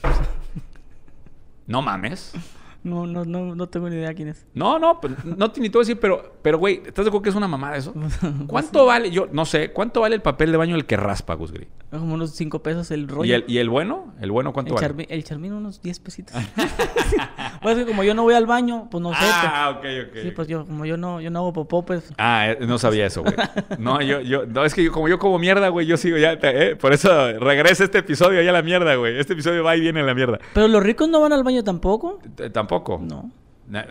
No 1.67 1.82
mames. 1.82 2.34
No, 2.82 3.05
no, 3.05 3.25
no, 3.25 3.55
no 3.55 3.67
tengo 3.67 3.89
ni 3.89 3.97
idea 3.97 4.13
quién 4.13 4.30
es. 4.30 4.45
No, 4.53 4.80
no, 4.80 5.01
pues, 5.01 5.13
no 5.25 5.51
te 5.51 5.59
ni 5.59 5.69
te 5.69 5.77
voy 5.77 5.82
a 5.82 5.86
decir, 5.86 5.99
pero, 5.99 6.36
pero 6.41 6.57
güey, 6.57 6.82
¿estás 6.86 7.03
de 7.05 7.09
acuerdo 7.09 7.23
que 7.23 7.30
es 7.30 7.36
una 7.36 7.47
mamada 7.47 7.75
eso? 7.75 7.93
¿Cuánto 8.47 8.86
vale? 8.86 9.11
Yo 9.11 9.27
no 9.32 9.45
sé, 9.45 9.71
¿cuánto 9.73 10.01
vale 10.01 10.15
el 10.15 10.21
papel 10.21 10.51
de 10.51 10.57
baño 10.57 10.75
el 10.75 10.86
que 10.86 10.95
raspa, 10.95 11.34
Gusgri? 11.34 11.67
Como 11.91 12.13
unos 12.13 12.32
5 12.32 12.63
pesos 12.63 12.89
el 12.91 13.07
rollo. 13.07 13.25
¿Y 13.30 13.34
el, 13.34 13.43
¿Y 13.47 13.57
el 13.57 13.69
bueno? 13.69 14.13
¿El 14.21 14.32
bueno 14.32 14.53
cuánto 14.53 14.75
el 14.77 14.82
vale? 14.82 14.88
charmi- 15.05 15.07
el 15.09 15.23
charmín 15.23 15.53
unos 15.53 15.82
10 15.82 15.99
pesitos. 15.99 16.36
pues 17.61 17.77
es 17.77 17.84
que 17.86 17.89
como 17.91 18.03
yo 18.03 18.13
no 18.13 18.23
voy 18.23 18.34
al 18.36 18.45
baño, 18.45 18.88
pues 18.89 19.01
no 19.01 19.09
sé. 19.11 19.17
Ah, 19.21 19.73
ok, 19.75 19.82
pues. 19.82 20.07
ok. 20.09 20.17
Sí, 20.23 20.32
pues 20.32 20.47
yo, 20.47 20.65
como 20.65 20.86
yo 20.86 20.97
no, 20.97 21.19
yo 21.21 21.30
no 21.32 21.39
hago 21.39 21.53
popó, 21.53 21.84
pues. 21.86 22.11
Ah, 22.17 22.49
eh, 22.51 22.57
no 22.65 22.77
sabía 22.77 23.05
eso, 23.05 23.23
güey. 23.23 23.34
No, 23.77 24.01
yo, 24.01 24.21
yo, 24.21 24.45
no, 24.45 24.65
es 24.65 24.73
que 24.73 24.84
yo, 24.84 24.91
como 24.91 25.07
yo 25.07 25.19
como 25.19 25.39
mierda, 25.39 25.69
güey, 25.69 25.86
yo 25.88 25.97
sigo 25.97 26.17
ya, 26.17 26.34
eh, 26.41 26.75
por 26.80 26.93
eso 26.93 27.09
regresa 27.39 27.84
este 27.84 27.99
episodio 27.99 28.41
ya 28.41 28.51
a 28.51 28.53
la 28.53 28.61
mierda, 28.61 28.95
güey. 28.95 29.19
Este 29.19 29.34
episodio 29.34 29.63
va 29.63 29.75
y 29.75 29.82
viene 29.82 29.99
a 30.01 30.03
la 30.03 30.13
mierda. 30.13 30.39
Pero 30.53 30.67
los 30.67 30.84
ricos 30.84 31.09
no 31.09 31.19
van 31.21 31.34
al 31.34 31.43
baño 31.43 31.63
tampoco. 31.63 32.19
T- 32.36 32.49
Tampoco. 32.70 32.99
No. 33.03 33.32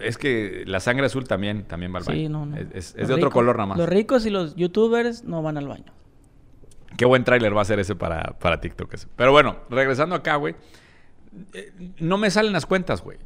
Es 0.02 0.18
que 0.18 0.64
la 0.66 0.80
sangre 0.80 1.06
azul 1.06 1.26
también, 1.28 1.64
también 1.64 1.92
va 1.94 1.98
al 1.98 2.04
baño. 2.04 2.18
Sí, 2.18 2.28
no, 2.28 2.46
no. 2.46 2.56
Es, 2.56 2.66
es- 2.72 2.74
es 2.94 2.96
Los 3.00 3.08
de 3.08 3.14
otro 3.14 3.30
color 3.30 3.56
nada 3.56 3.66
más. 3.66 3.78
Los 3.78 3.88
ricos 3.88 4.26
y 4.26 4.30
los 4.30 4.56
youtubers 4.56 5.24
no 5.24 5.42
van 5.42 5.56
al 5.56 5.68
baño. 5.68 5.92
Qué 6.96 7.04
buen 7.04 7.22
tráiler 7.22 7.56
va 7.56 7.62
a 7.62 7.64
ser 7.64 7.78
ese 7.78 7.94
para, 7.94 8.36
para 8.40 8.60
TikTok. 8.60 8.92
ese. 8.94 9.06
Pero 9.14 9.30
bueno, 9.30 9.58
regresando 9.70 10.14
acá, 10.16 10.34
güey. 10.36 10.56
eh, 11.52 11.72
No 12.00 12.18
me 12.18 12.30
salen 12.30 12.52
las 12.52 12.66
cuentas, 12.66 13.02
güey. 13.02 13.18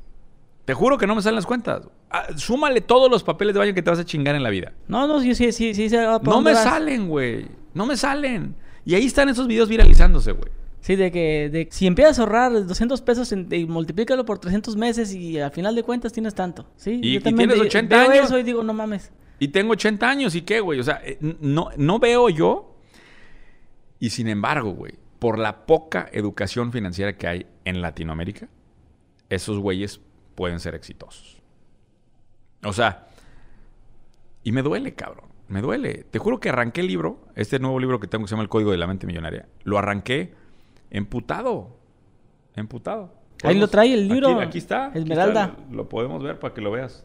Te 0.66 0.74
juro 0.74 0.98
que 0.98 1.06
no 1.06 1.14
me 1.14 1.22
salen 1.22 1.36
las 1.36 1.46
cuentas. 1.46 1.88
Ah, 2.10 2.26
súmale 2.36 2.80
todos 2.82 3.10
los 3.10 3.24
papeles 3.24 3.54
de 3.54 3.60
baño 3.60 3.74
que 3.74 3.82
te 3.82 3.88
vas 3.90 3.98
a 3.98 4.04
chingar 4.04 4.34
en 4.34 4.42
la 4.42 4.50
vida. 4.50 4.72
No, 4.88 5.08
no, 5.08 5.20
sí, 5.20 5.34
sí, 5.34 5.52
sí, 5.52 5.74
sí. 5.74 5.88
pa' 5.96 6.20
No 6.22 6.40
me 6.42 6.52
vas. 6.52 6.62
salen, 6.64 7.08
güey. 7.08 7.48
No 7.74 7.86
me 7.86 7.96
salen. 7.96 8.54
Y 8.84 8.94
ahí 8.94 9.06
están 9.06 9.28
esos 9.28 9.46
videos 9.46 9.68
viralizándose, 9.68 10.32
güey. 10.32 10.50
Sí, 10.82 10.96
de 10.96 11.10
que 11.10 11.48
de, 11.48 11.68
si 11.70 11.86
empiezas 11.86 12.18
a 12.18 12.22
ahorrar 12.22 12.52
200 12.66 13.00
pesos 13.02 13.32
en- 13.32 13.48
y 13.50 13.64
multiplícalo 13.66 14.24
por 14.26 14.38
300 14.38 14.76
meses 14.76 15.14
y 15.14 15.38
al 15.38 15.52
final 15.52 15.74
de 15.74 15.82
cuentas 15.84 16.12
tienes 16.12 16.34
tanto. 16.34 16.66
Sí, 16.76 16.98
Y- 17.02 17.12
yo 17.14 17.18
y 17.20 17.22
también 17.22 17.48
tienes 17.48 17.60
ve- 17.62 17.68
80 17.68 17.96
veo 17.98 18.10
años. 18.10 18.26
eso 18.26 18.38
y 18.38 18.42
digo, 18.42 18.62
no 18.64 18.74
mames. 18.74 19.10
Y 19.38 19.48
tengo 19.48 19.72
80 19.72 20.10
años, 20.10 20.34
¿y 20.34 20.42
qué, 20.42 20.60
güey? 20.60 20.78
O 20.80 20.82
sea, 20.82 21.00
eh, 21.04 21.18
no, 21.40 21.70
no 21.76 21.98
veo 21.98 22.28
yo. 22.28 22.76
Y 23.98 24.10
sin 24.10 24.26
embargo, 24.28 24.72
güey, 24.72 24.94
por 25.20 25.38
la 25.38 25.66
poca 25.66 26.08
educación 26.12 26.72
financiera 26.72 27.16
que 27.16 27.26
hay 27.28 27.46
en 27.64 27.80
Latinoamérica, 27.80 28.48
esos 29.30 29.58
güeyes 29.60 30.00
pueden 30.34 30.58
ser 30.60 30.74
exitosos. 30.74 31.40
O 32.64 32.72
sea, 32.72 33.06
y 34.42 34.50
me 34.52 34.62
duele, 34.62 34.94
cabrón. 34.94 35.26
Me 35.48 35.60
duele. 35.60 36.04
Te 36.10 36.18
juro 36.18 36.40
que 36.40 36.48
arranqué 36.48 36.80
el 36.80 36.86
libro, 36.88 37.20
este 37.36 37.58
nuevo 37.60 37.78
libro 37.78 38.00
que 38.00 38.06
tengo 38.08 38.24
que 38.24 38.28
se 38.28 38.32
llama 38.32 38.42
El 38.42 38.48
Código 38.48 38.72
de 38.72 38.78
la 38.78 38.86
Mente 38.88 39.06
Millonaria. 39.06 39.46
Lo 39.64 39.78
arranqué 39.78 40.34
emputado. 40.92 41.76
Emputado. 42.54 43.12
Ahí 43.42 43.58
lo 43.58 43.66
trae 43.66 43.92
el 43.92 44.04
Aquí- 44.04 44.08
libro, 44.12 44.40
Aquí, 44.40 44.58
está. 44.58 44.86
aquí 44.86 44.98
Esmeralda. 44.98 45.44
está, 45.46 45.56
Lo 45.74 45.88
podemos 45.88 46.22
ver 46.22 46.38
para 46.38 46.54
que 46.54 46.60
lo 46.60 46.70
veas. 46.70 47.04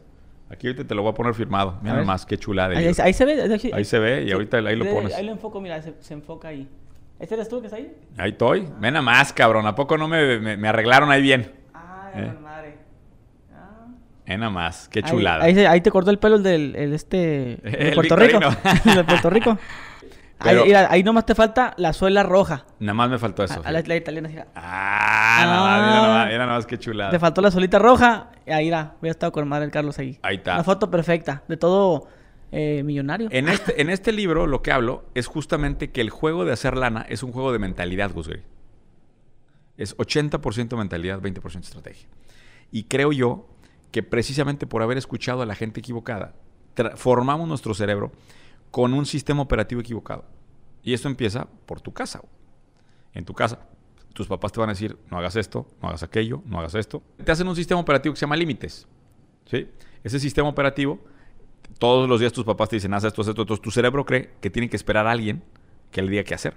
Aquí 0.50 0.66
ahorita 0.68 0.86
te 0.86 0.94
lo 0.94 1.02
voy 1.02 1.10
a 1.10 1.14
poner 1.14 1.34
firmado. 1.34 1.78
Mira 1.82 1.96
nomás, 1.96 2.24
qué 2.24 2.38
chulada. 2.38 2.76
Ahí, 2.78 2.94
se 3.12 3.24
ve. 3.24 3.42
Ahí, 3.42 3.70
Ahí 3.72 3.84
se 3.84 3.98
ve 3.98 4.22
y 4.22 4.26
sí. 4.26 4.32
ahorita 4.32 4.58
ahí 4.58 4.76
lo 4.76 4.84
pones. 4.86 5.14
Ahí 5.14 5.26
lo 5.26 5.32
enfoco, 5.32 5.60
mira, 5.60 5.82
se, 5.82 5.94
se 6.00 6.14
enfoca 6.14 6.48
ahí. 6.48 6.68
¿Este 7.18 7.34
eres 7.34 7.48
tú 7.48 7.60
que 7.60 7.66
está 7.66 7.76
ahí? 7.76 7.92
Ahí 8.16 8.30
estoy. 8.30 8.60
Ven 8.78 8.94
nada 8.94 9.02
más, 9.02 9.32
cabrón. 9.32 9.66
¿A 9.66 9.74
poco 9.74 9.98
no 9.98 10.06
me, 10.06 10.38
me- 10.38 10.56
me 10.56 10.68
arreglaron 10.68 11.10
ahí 11.10 11.20
bien? 11.20 11.52
Ah, 11.74 12.12
Eh. 12.14 12.32
madre. 12.40 12.78
Ah. 13.52 13.86
Ven 14.26 14.40
nada 14.40 14.52
más. 14.52 14.88
Qué 14.88 15.02
chulada. 15.02 15.44
Ahí, 15.44 15.80
te 15.80 15.90
cortó 15.90 16.10
el 16.12 16.18
pelo 16.18 16.36
el 16.36 16.42
del 16.44 16.76
el 16.76 16.92
este 16.94 17.54
el 17.64 17.90
de 17.90 17.92
Puerto 17.94 18.14
Rico. 18.16 18.38
El 18.86 18.94
de 18.94 19.04
Puerto 19.04 19.30
Rico. 19.30 19.58
Pero- 20.42 20.60
ahí, 20.62 20.66
mira, 20.68 20.86
ahí 20.90 21.02
nomás 21.02 21.26
te 21.26 21.34
falta 21.34 21.74
la 21.78 21.92
suela 21.92 22.22
roja. 22.22 22.64
Nada 22.78 22.94
más 22.94 23.10
me 23.10 23.18
faltó 23.18 23.42
eso. 23.44 23.60
A- 23.64 23.68
a 23.68 23.72
la, 23.72 23.80
la 23.82 23.96
italiana. 23.96 24.28
así. 24.28 24.38
Ah, 24.54 25.40
nada 25.44 25.60
más, 25.62 25.80
mira 25.80 25.94
nada 26.02 26.14
más, 26.14 26.26
mira 26.26 26.38
nada 26.38 26.52
más, 26.58 26.66
qué 26.66 26.78
chulada. 26.78 27.10
Te 27.10 27.18
faltó 27.18 27.40
la 27.40 27.50
solita 27.50 27.78
roja. 27.78 28.30
Ahí 28.46 28.68
era. 28.68 28.94
Hubiera 29.00 29.12
estado 29.12 29.32
con 29.32 29.46
madre 29.48 29.64
el 29.64 29.70
Carlos 29.70 29.98
ahí. 29.98 30.18
Ahí 30.22 30.36
está. 30.36 30.54
Una 30.54 30.64
foto 30.64 30.90
perfecta. 30.90 31.42
De 31.48 31.56
todo 31.56 32.06
eh, 32.52 32.82
millonario. 32.84 33.28
En 33.32 33.48
este, 33.48 33.80
en 33.82 33.90
este 33.90 34.12
libro 34.12 34.46
lo 34.46 34.62
que 34.62 34.70
hablo 34.72 35.04
es 35.14 35.26
justamente 35.26 35.90
que 35.90 36.00
el 36.00 36.10
juego 36.10 36.44
de 36.44 36.52
hacer 36.52 36.76
lana 36.76 37.04
es 37.08 37.22
un 37.22 37.32
juego 37.32 37.52
de 37.52 37.58
mentalidad, 37.58 38.12
Gusgri. 38.12 38.42
Es 39.76 39.96
80% 39.96 40.76
mentalidad, 40.76 41.20
20% 41.20 41.60
estrategia. 41.60 42.08
Y 42.72 42.84
creo 42.84 43.12
yo 43.12 43.46
que 43.92 44.02
precisamente 44.02 44.66
por 44.66 44.82
haber 44.82 44.98
escuchado 44.98 45.42
a 45.42 45.46
la 45.46 45.54
gente 45.54 45.80
equivocada, 45.80 46.34
formamos 46.96 47.48
nuestro 47.48 47.74
cerebro 47.74 48.12
con 48.70 48.94
un 48.94 49.06
sistema 49.06 49.42
operativo 49.42 49.80
equivocado. 49.80 50.24
Y 50.82 50.94
esto 50.94 51.08
empieza 51.08 51.48
por 51.66 51.80
tu 51.80 51.92
casa. 51.92 52.22
En 53.12 53.24
tu 53.24 53.34
casa, 53.34 53.66
tus 54.12 54.26
papás 54.26 54.52
te 54.52 54.60
van 54.60 54.68
a 54.68 54.72
decir, 54.72 54.98
no 55.10 55.18
hagas 55.18 55.36
esto, 55.36 55.66
no 55.82 55.88
hagas 55.88 56.02
aquello, 56.02 56.42
no 56.46 56.58
hagas 56.58 56.74
esto. 56.74 57.02
Te 57.22 57.30
hacen 57.30 57.48
un 57.48 57.56
sistema 57.56 57.80
operativo 57.80 58.14
que 58.14 58.18
se 58.18 58.26
llama 58.26 58.36
límites. 58.36 58.86
¿sí? 59.46 59.68
Ese 60.04 60.20
sistema 60.20 60.48
operativo, 60.48 61.00
todos 61.78 62.08
los 62.08 62.20
días 62.20 62.32
tus 62.32 62.44
papás 62.44 62.68
te 62.68 62.76
dicen, 62.76 62.94
haz 62.94 63.04
esto, 63.04 63.22
haz 63.22 63.28
esto. 63.28 63.42
Entonces 63.42 63.62
tu 63.62 63.70
cerebro 63.70 64.04
cree 64.04 64.30
que 64.40 64.50
tiene 64.50 64.68
que 64.68 64.76
esperar 64.76 65.06
a 65.06 65.12
alguien 65.12 65.42
que 65.90 66.02
le 66.02 66.10
diga 66.10 66.24
qué 66.24 66.34
hacer. 66.34 66.54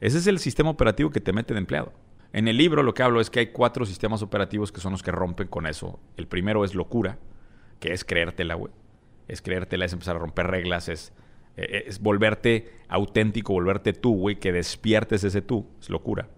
Ese 0.00 0.18
es 0.18 0.26
el 0.26 0.38
sistema 0.38 0.70
operativo 0.70 1.10
que 1.10 1.20
te 1.20 1.32
mete 1.32 1.54
de 1.54 1.60
empleado. 1.60 1.92
En 2.32 2.48
el 2.48 2.56
libro 2.56 2.82
lo 2.82 2.94
que 2.94 3.02
hablo 3.02 3.20
es 3.20 3.28
que 3.28 3.40
hay 3.40 3.46
cuatro 3.48 3.84
sistemas 3.84 4.22
operativos 4.22 4.72
que 4.72 4.80
son 4.80 4.92
los 4.92 5.02
que 5.02 5.10
rompen 5.10 5.48
con 5.48 5.66
eso. 5.66 5.98
El 6.16 6.26
primero 6.26 6.64
es 6.64 6.74
locura, 6.74 7.18
que 7.80 7.92
es 7.92 8.04
creértela, 8.04 8.54
güey. 8.54 8.72
Es 9.26 9.42
creértela, 9.42 9.84
es 9.84 9.92
empezar 9.92 10.16
a 10.16 10.20
romper 10.20 10.46
reglas, 10.46 10.88
es, 10.88 11.12
eh, 11.60 11.84
es 11.86 12.00
volverte 12.00 12.70
auténtico, 12.88 13.52
volverte 13.52 13.92
tú, 13.92 14.16
güey, 14.16 14.36
que 14.36 14.52
despiertes 14.52 15.24
ese 15.24 15.42
tú. 15.42 15.66
Es 15.80 15.90
locura. 15.90 16.28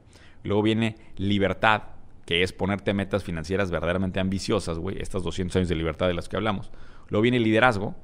Luego 0.43 0.63
viene 0.63 0.97
libertad, 1.17 1.83
que 2.27 2.43
es 2.43 2.53
ponerte 2.53 2.95
metas 2.95 3.25
financieras 3.25 3.71
verdaderamente 3.71 4.21
ambiciosas, 4.21 4.79
güey. 4.79 5.01
Estas 5.01 5.23
200 5.23 5.57
años 5.57 5.69
de 5.69 5.75
libertad 5.75 6.09
de 6.09 6.15
las 6.15 6.29
que 6.29 6.37
hablamos. 6.37 6.73
Luego 7.09 7.23
viene 7.23 7.39
liderazgo, 7.39 7.95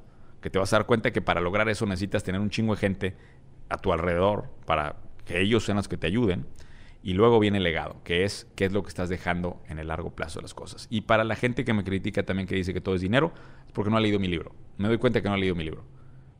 que 0.40 0.50
te 0.50 0.58
vas 0.58 0.72
a 0.72 0.76
dar 0.76 0.86
cuenta 0.86 1.10
que 1.10 1.20
para 1.20 1.40
lograr 1.40 1.68
eso 1.68 1.86
necesitas 1.86 2.22
tener 2.22 2.40
un 2.40 2.50
chingo 2.50 2.74
de 2.74 2.80
gente 2.80 3.16
a 3.68 3.78
tu 3.78 3.92
alrededor 3.92 4.50
para 4.66 4.96
que 5.24 5.40
ellos 5.40 5.64
sean 5.64 5.76
los 5.76 5.88
que 5.88 5.96
te 5.96 6.06
ayuden. 6.06 6.46
Y 7.02 7.14
luego 7.14 7.38
viene 7.38 7.58
el 7.58 7.64
legado, 7.64 8.00
que 8.02 8.24
es 8.24 8.46
qué 8.56 8.64
es 8.64 8.72
lo 8.72 8.82
que 8.82 8.88
estás 8.88 9.08
dejando 9.08 9.62
en 9.68 9.78
el 9.78 9.88
largo 9.88 10.14
plazo 10.14 10.40
de 10.40 10.42
las 10.42 10.54
cosas. 10.54 10.88
Y 10.90 11.02
para 11.02 11.24
la 11.24 11.36
gente 11.36 11.64
que 11.64 11.72
me 11.72 11.84
critica 11.84 12.24
también 12.24 12.48
que 12.48 12.54
dice 12.54 12.74
que 12.74 12.80
todo 12.80 12.94
es 12.96 13.00
dinero, 13.00 13.32
es 13.66 13.72
porque 13.72 13.90
no 13.90 13.96
ha 13.96 14.00
leído 14.00 14.18
mi 14.18 14.28
libro. 14.28 14.54
Me 14.78 14.88
doy 14.88 14.98
cuenta 14.98 15.22
que 15.22 15.28
no 15.28 15.34
ha 15.34 15.38
leído 15.38 15.54
mi 15.54 15.64
libro. 15.64 15.84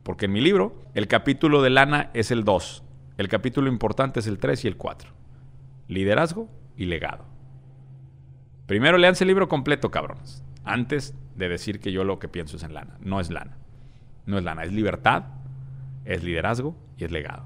Porque 0.09 0.25
en 0.25 0.31
mi 0.31 0.41
libro, 0.41 0.73
el 0.95 1.07
capítulo 1.07 1.61
de 1.61 1.69
lana 1.69 2.09
es 2.15 2.31
el 2.31 2.43
2. 2.43 2.83
El 3.17 3.27
capítulo 3.27 3.69
importante 3.69 4.21
es 4.21 4.25
el 4.25 4.39
3 4.39 4.65
y 4.65 4.67
el 4.67 4.75
4. 4.75 5.11
Liderazgo 5.87 6.49
y 6.75 6.85
legado. 6.85 7.25
Primero 8.65 8.97
leanse 8.97 9.23
el 9.23 9.27
libro 9.27 9.47
completo, 9.47 9.91
cabrones. 9.91 10.43
Antes 10.63 11.13
de 11.35 11.47
decir 11.47 11.79
que 11.79 11.91
yo 11.91 12.03
lo 12.05 12.17
que 12.17 12.27
pienso 12.27 12.57
es 12.57 12.63
en 12.63 12.73
lana. 12.73 12.97
No 13.01 13.19
es 13.19 13.29
lana. 13.29 13.59
No 14.25 14.39
es 14.39 14.43
lana, 14.43 14.63
es 14.63 14.73
libertad, 14.73 15.25
es 16.05 16.23
liderazgo 16.23 16.75
y 16.97 17.03
es 17.03 17.11
legado. 17.11 17.43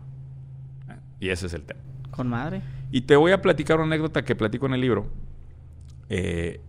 Y 1.19 1.31
ese 1.31 1.47
es 1.47 1.53
el 1.53 1.63
tema. 1.63 1.81
Con 2.11 2.29
madre. 2.29 2.61
Y 2.91 3.01
te 3.01 3.17
voy 3.17 3.33
a 3.33 3.41
platicar 3.41 3.75
una 3.75 3.87
anécdota 3.87 4.23
que 4.23 4.37
platico 4.37 4.67
en 4.67 4.75
el 4.75 4.79
libro, 4.79 5.09
eh, 6.07 6.61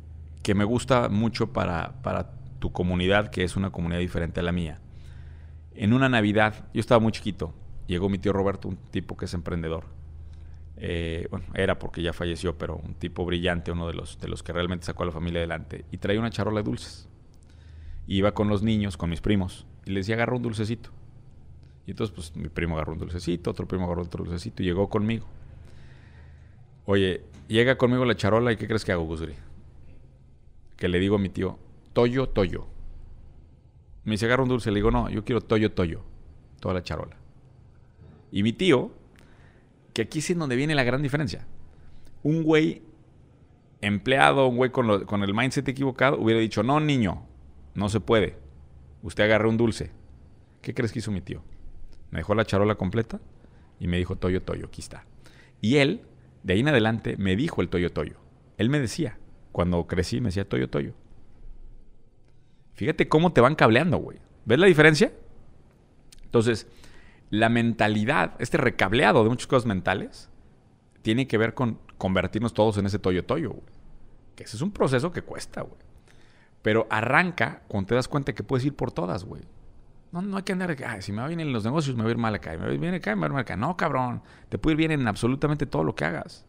que 0.42 0.56
me 0.56 0.64
gusta 0.64 1.08
mucho 1.08 1.52
para, 1.52 2.02
para 2.02 2.32
tu 2.58 2.72
comunidad, 2.72 3.28
que 3.28 3.44
es 3.44 3.54
una 3.54 3.70
comunidad 3.70 4.00
diferente 4.00 4.40
a 4.40 4.42
la 4.42 4.50
mía. 4.50 4.80
En 5.74 5.92
una 5.92 6.08
Navidad, 6.08 6.68
yo 6.72 6.80
estaba 6.80 7.00
muy 7.00 7.12
chiquito, 7.12 7.52
llegó 7.86 8.08
mi 8.08 8.18
tío 8.18 8.32
Roberto, 8.32 8.68
un 8.68 8.76
tipo 8.76 9.16
que 9.16 9.24
es 9.24 9.34
emprendedor. 9.34 9.84
Eh, 10.76 11.28
bueno, 11.30 11.46
era 11.54 11.78
porque 11.78 12.02
ya 12.02 12.12
falleció, 12.12 12.58
pero 12.58 12.76
un 12.76 12.94
tipo 12.94 13.24
brillante, 13.24 13.72
uno 13.72 13.86
de 13.86 13.94
los, 13.94 14.18
de 14.20 14.28
los 14.28 14.42
que 14.42 14.52
realmente 14.52 14.86
sacó 14.86 15.02
a 15.02 15.06
la 15.06 15.12
familia 15.12 15.40
adelante. 15.40 15.84
Y 15.90 15.98
traía 15.98 16.20
una 16.20 16.30
charola 16.30 16.60
de 16.60 16.64
dulces. 16.64 17.08
Iba 18.06 18.32
con 18.32 18.48
los 18.48 18.62
niños, 18.62 18.96
con 18.96 19.10
mis 19.10 19.20
primos, 19.20 19.66
y 19.84 19.90
les 19.90 20.06
decía, 20.06 20.16
agarra 20.16 20.36
un 20.36 20.42
dulcecito. 20.42 20.90
Y 21.86 21.90
entonces, 21.90 22.14
pues, 22.14 22.36
mi 22.36 22.48
primo 22.48 22.76
agarró 22.76 22.92
un 22.92 22.98
dulcecito, 22.98 23.50
otro 23.50 23.66
primo 23.66 23.84
agarró 23.84 24.02
otro 24.02 24.24
dulcecito 24.24 24.62
y 24.62 24.66
llegó 24.66 24.88
conmigo. 24.88 25.26
Oye, 26.86 27.22
llega 27.48 27.76
conmigo 27.76 28.04
la 28.04 28.14
charola 28.14 28.52
y 28.52 28.56
¿qué 28.56 28.66
crees 28.66 28.84
que 28.84 28.92
hago, 28.92 29.04
Gusri? 29.04 29.34
Que 30.76 30.88
le 30.88 30.98
digo 30.98 31.16
a 31.16 31.18
mi 31.18 31.30
tío, 31.30 31.58
Toyo, 31.92 32.28
Toyo. 32.28 32.66
Me 34.04 34.12
dice, 34.12 34.26
agarra 34.26 34.42
un 34.42 34.48
dulce. 34.48 34.70
Le 34.70 34.76
digo, 34.76 34.90
no, 34.90 35.08
yo 35.10 35.24
quiero 35.24 35.40
Toyo, 35.40 35.72
Toyo. 35.72 36.02
Toda 36.60 36.74
la 36.74 36.82
charola. 36.82 37.16
Y 38.30 38.42
mi 38.42 38.52
tío, 38.52 38.92
que 39.92 40.02
aquí 40.02 40.18
es 40.18 40.36
donde 40.36 40.56
viene 40.56 40.74
la 40.74 40.84
gran 40.84 41.02
diferencia. 41.02 41.46
Un 42.22 42.42
güey 42.42 42.82
empleado, 43.80 44.46
un 44.48 44.56
güey 44.56 44.70
con, 44.70 45.04
con 45.04 45.22
el 45.22 45.34
mindset 45.34 45.68
equivocado, 45.68 46.18
hubiera 46.18 46.40
dicho, 46.40 46.62
no, 46.62 46.80
niño, 46.80 47.26
no 47.74 47.88
se 47.88 48.00
puede. 48.00 48.36
Usted 49.02 49.24
agarra 49.24 49.48
un 49.48 49.56
dulce. 49.56 49.92
¿Qué 50.62 50.74
crees 50.74 50.92
que 50.92 51.00
hizo 51.00 51.10
mi 51.10 51.20
tío? 51.20 51.42
Me 52.10 52.18
dejó 52.20 52.34
la 52.34 52.44
charola 52.44 52.76
completa 52.76 53.20
y 53.78 53.86
me 53.86 53.98
dijo, 53.98 54.16
Toyo, 54.16 54.42
Toyo, 54.42 54.66
aquí 54.66 54.80
está. 54.80 55.04
Y 55.60 55.76
él 55.76 56.02
de 56.42 56.54
ahí 56.54 56.60
en 56.60 56.68
adelante 56.68 57.16
me 57.18 57.36
dijo 57.36 57.60
el 57.60 57.68
Toyo 57.68 57.92
Toyo. 57.92 58.16
Él 58.56 58.70
me 58.70 58.80
decía, 58.80 59.18
cuando 59.52 59.86
crecí, 59.86 60.20
me 60.20 60.28
decía 60.28 60.48
Toyo 60.48 60.68
Toyo. 60.70 60.94
Fíjate 62.74 63.08
cómo 63.08 63.32
te 63.32 63.40
van 63.40 63.54
cableando, 63.54 63.98
güey. 63.98 64.18
¿Ves 64.44 64.58
la 64.58 64.66
diferencia? 64.66 65.12
Entonces, 66.24 66.66
la 67.30 67.48
mentalidad, 67.48 68.34
este 68.38 68.58
recableado 68.58 69.22
de 69.22 69.30
muchas 69.30 69.46
cosas 69.46 69.66
mentales, 69.66 70.28
tiene 71.02 71.26
que 71.26 71.38
ver 71.38 71.54
con 71.54 71.78
convertirnos 71.98 72.54
todos 72.54 72.76
en 72.78 72.86
ese 72.86 72.98
Toyo 72.98 73.24
Toyo, 73.24 73.50
güey. 73.50 73.74
Que 74.34 74.44
ese 74.44 74.56
es 74.56 74.62
un 74.62 74.72
proceso 74.72 75.12
que 75.12 75.22
cuesta, 75.22 75.62
güey. 75.62 75.78
Pero 76.62 76.86
arranca 76.90 77.62
cuando 77.68 77.88
te 77.88 77.94
das 77.94 78.08
cuenta 78.08 78.34
que 78.34 78.42
puedes 78.42 78.64
ir 78.64 78.74
por 78.74 78.90
todas, 78.90 79.24
güey. 79.24 79.42
No, 80.12 80.22
no 80.22 80.36
hay 80.36 80.42
que 80.44 80.52
andar, 80.52 80.76
ay, 80.86 81.02
si 81.02 81.12
me 81.12 81.22
va 81.22 81.28
bien 81.28 81.40
en 81.40 81.52
los 81.52 81.64
negocios, 81.64 81.96
me 81.96 82.02
va 82.02 82.08
a 82.08 82.12
ir 82.12 82.18
mal 82.18 82.34
acá. 82.34 82.52
Me 82.52 82.58
va 82.58 82.68
bien 82.68 82.94
acá, 82.94 83.14
me 83.14 83.20
va 83.20 83.26
a 83.26 83.28
ir 83.28 83.32
mal 83.32 83.42
acá. 83.42 83.56
No, 83.56 83.76
cabrón. 83.76 84.22
Te 84.48 84.58
puede 84.58 84.74
ir 84.74 84.78
bien 84.78 84.90
en 84.92 85.06
absolutamente 85.06 85.66
todo 85.66 85.84
lo 85.84 85.94
que 85.94 86.04
hagas. 86.04 86.46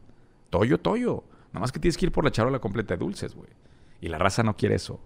Toyo, 0.49 0.79
toyo. 0.79 1.23
Nada 1.47 1.61
más 1.61 1.71
que 1.71 1.79
tienes 1.79 1.97
que 1.97 2.05
ir 2.05 2.11
por 2.11 2.23
la 2.23 2.31
charola 2.31 2.59
completa 2.59 2.93
de 2.93 2.99
dulces, 2.99 3.35
güey. 3.35 3.49
Y 4.01 4.07
la 4.07 4.17
raza 4.17 4.43
no 4.43 4.55
quiere 4.55 4.75
eso. 4.75 4.99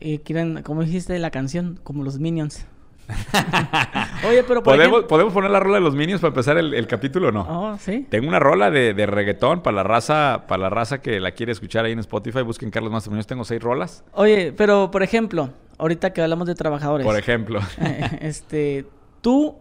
Y 0.00 0.18
quieren, 0.18 0.62
como 0.62 0.82
dijiste 0.82 1.18
la 1.18 1.30
canción, 1.30 1.78
como 1.82 2.04
los 2.04 2.18
Minions. 2.18 2.66
Oye, 4.28 4.44
pero 4.44 4.62
¿Podemos, 4.62 5.04
¿Podemos 5.04 5.32
poner 5.32 5.50
la 5.50 5.60
rola 5.60 5.76
de 5.76 5.80
los 5.82 5.94
Minions 5.94 6.20
para 6.20 6.28
empezar 6.28 6.58
el, 6.58 6.86
capítulo 6.86 7.28
o 7.28 7.32
no? 7.32 7.46
Oh, 7.48 7.78
sí. 7.78 8.06
Tengo 8.08 8.28
una 8.28 8.38
rola 8.38 8.70
de, 8.70 8.92
reggaetón 9.06 9.62
para 9.62 9.76
la 9.76 9.82
raza, 9.82 10.44
para 10.46 10.62
la 10.62 10.70
raza 10.70 11.00
que 11.00 11.20
la 11.20 11.32
quiere 11.32 11.52
escuchar 11.52 11.84
ahí 11.84 11.92
en 11.92 11.98
Spotify. 11.98 12.42
Busquen 12.42 12.70
Carlos 12.70 12.92
Master 12.92 13.10
Muñoz. 13.10 13.26
Tengo 13.26 13.44
seis 13.44 13.62
rolas. 13.62 14.04
Oye, 14.12 14.52
pero 14.52 14.90
por 14.90 15.02
ejemplo, 15.02 15.50
ahorita 15.78 16.12
que 16.12 16.22
hablamos 16.22 16.46
de 16.46 16.54
trabajadores. 16.54 17.06
Por 17.06 17.18
ejemplo. 17.18 17.60
este, 18.20 18.86
tú, 19.20 19.56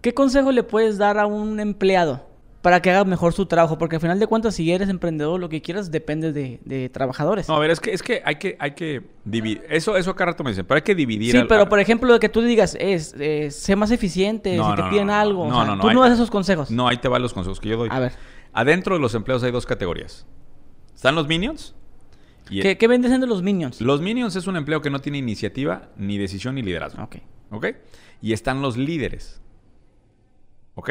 ¿qué 0.00 0.14
consejo 0.14 0.52
le 0.52 0.62
puedes 0.62 0.98
dar 0.98 1.18
a 1.18 1.26
un 1.26 1.60
empleado? 1.60 2.31
Para 2.62 2.80
que 2.80 2.90
haga 2.90 3.04
mejor 3.04 3.32
su 3.32 3.46
trabajo, 3.46 3.76
porque 3.76 3.96
al 3.96 4.00
final 4.00 4.20
de 4.20 4.28
cuentas, 4.28 4.54
si 4.54 4.70
eres 4.70 4.88
emprendedor, 4.88 5.38
lo 5.40 5.48
que 5.48 5.60
quieras 5.60 5.90
depende 5.90 6.32
de, 6.32 6.88
trabajadores. 6.90 7.48
No, 7.48 7.56
a 7.56 7.58
ver, 7.58 7.72
es 7.72 7.80
que, 7.80 7.92
es 7.92 8.02
que 8.02 8.22
hay 8.24 8.36
que, 8.36 8.56
hay 8.58 8.70
que 8.72 9.02
dividir. 9.24 9.64
Eso, 9.68 9.96
eso 9.96 10.12
acá 10.12 10.26
rato 10.26 10.44
me 10.44 10.50
dicen, 10.50 10.64
pero 10.64 10.76
hay 10.76 10.82
que 10.82 10.94
dividir. 10.94 11.32
Sí, 11.32 11.42
pero 11.48 11.68
por 11.68 11.80
ejemplo, 11.80 12.10
lo 12.10 12.20
que 12.20 12.28
tú 12.28 12.40
digas 12.40 12.76
es, 12.80 13.14
eh, 13.18 13.50
sé 13.50 13.74
más 13.74 13.90
eficiente, 13.90 14.56
si 14.56 14.74
te 14.76 14.82
piden 14.84 15.10
algo. 15.10 15.48
No, 15.48 15.64
no, 15.64 15.76
no. 15.76 15.82
Tú 15.82 15.92
no 15.92 16.02
das 16.02 16.12
esos 16.12 16.30
consejos. 16.30 16.70
No, 16.70 16.86
ahí 16.86 16.98
te 16.98 17.08
van 17.08 17.20
los 17.20 17.34
consejos 17.34 17.58
que 17.58 17.68
yo 17.68 17.76
doy. 17.76 17.88
A 17.90 17.98
ver. 17.98 18.12
Adentro 18.52 18.94
de 18.94 19.00
los 19.00 19.14
empleados 19.14 19.42
hay 19.42 19.50
dos 19.50 19.66
categorías. 19.66 20.24
Están 20.94 21.16
los 21.16 21.26
minions. 21.26 21.74
¿Qué, 22.48 22.76
¿Qué 22.76 22.86
venden 22.86 23.20
de 23.20 23.26
los 23.26 23.42
minions? 23.42 23.80
Los 23.80 24.00
minions 24.00 24.36
es 24.36 24.46
un 24.46 24.56
empleo 24.56 24.82
que 24.82 24.90
no 24.90 25.00
tiene 25.00 25.18
iniciativa, 25.18 25.88
ni 25.96 26.18
decisión, 26.18 26.54
ni 26.54 26.62
liderazgo. 26.62 27.02
Ok. 27.02 27.16
¿Ok? 27.50 27.66
Y 28.20 28.32
están 28.32 28.62
los 28.62 28.76
líderes. 28.76 29.40
¿Ok? 30.74 30.90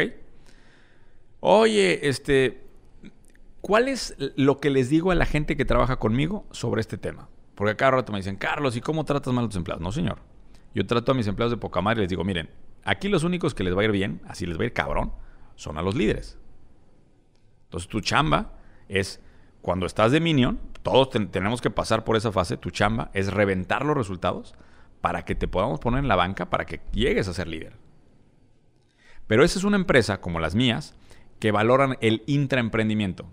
Oye, 1.44 2.08
este, 2.08 2.64
¿cuál 3.62 3.88
es 3.88 4.16
lo 4.36 4.60
que 4.60 4.70
les 4.70 4.90
digo 4.90 5.10
a 5.10 5.16
la 5.16 5.26
gente 5.26 5.58
que 5.58 5.66
trabaja 5.66 5.98
conmigo 5.98 6.46
sobre 6.52 6.82
este 6.82 7.00
tema? 7.00 7.30
Porque 7.56 7.76
cada 7.76 7.92
rato 7.92 8.12
me 8.12 8.20
dicen, 8.20 8.36
Carlos, 8.36 8.78
¿y 8.78 8.82
cómo 8.82 9.06
tratas 9.06 9.34
mal 9.34 9.46
a 9.46 9.48
tus 9.48 9.58
empleados? 9.58 9.82
No, 9.82 9.92
señor. 9.92 10.20
Yo 10.76 10.86
trato 10.86 11.12
a 11.12 11.16
mis 11.16 11.26
empleados 11.26 11.52
de 11.52 11.58
poca 11.58 11.82
madre 11.82 12.02
y 12.02 12.04
les 12.04 12.10
digo, 12.10 12.24
miren, 12.24 12.52
aquí 12.84 13.10
los 13.10 13.24
únicos 13.24 13.56
que 13.56 13.64
les 13.64 13.76
va 13.76 13.82
a 13.82 13.86
ir 13.86 13.92
bien, 13.92 14.22
así 14.28 14.46
les 14.46 14.58
va 14.58 14.62
a 14.62 14.66
ir 14.66 14.74
cabrón, 14.74 15.14
son 15.56 15.80
a 15.80 15.82
los 15.82 15.96
líderes. 15.96 16.38
Entonces 17.66 17.90
tu 17.90 18.02
chamba 18.02 18.54
es, 18.88 19.20
cuando 19.64 19.88
estás 19.88 20.12
de 20.12 20.20
minion, 20.20 20.60
todos 20.84 21.10
tenemos 21.10 21.60
que 21.60 21.72
pasar 21.72 22.04
por 22.04 22.18
esa 22.18 22.32
fase, 22.32 22.56
tu 22.56 22.70
chamba 22.70 23.10
es 23.16 23.34
reventar 23.34 23.84
los 23.84 23.98
resultados 23.98 24.54
para 25.02 25.26
que 25.26 25.34
te 25.34 25.48
podamos 25.48 25.80
poner 25.80 26.02
en 26.02 26.08
la 26.08 26.16
banca 26.16 26.52
para 26.52 26.66
que 26.66 26.82
llegues 26.92 27.28
a 27.28 27.34
ser 27.34 27.48
líder. 27.48 27.74
Pero 29.26 29.44
esa 29.44 29.58
es 29.58 29.66
una 29.66 29.78
empresa 29.78 30.22
como 30.22 30.40
las 30.40 30.54
mías, 30.54 30.96
que 31.42 31.52
valoran 31.52 31.98
el 32.02 32.24
intraemprendimiento. 32.28 33.26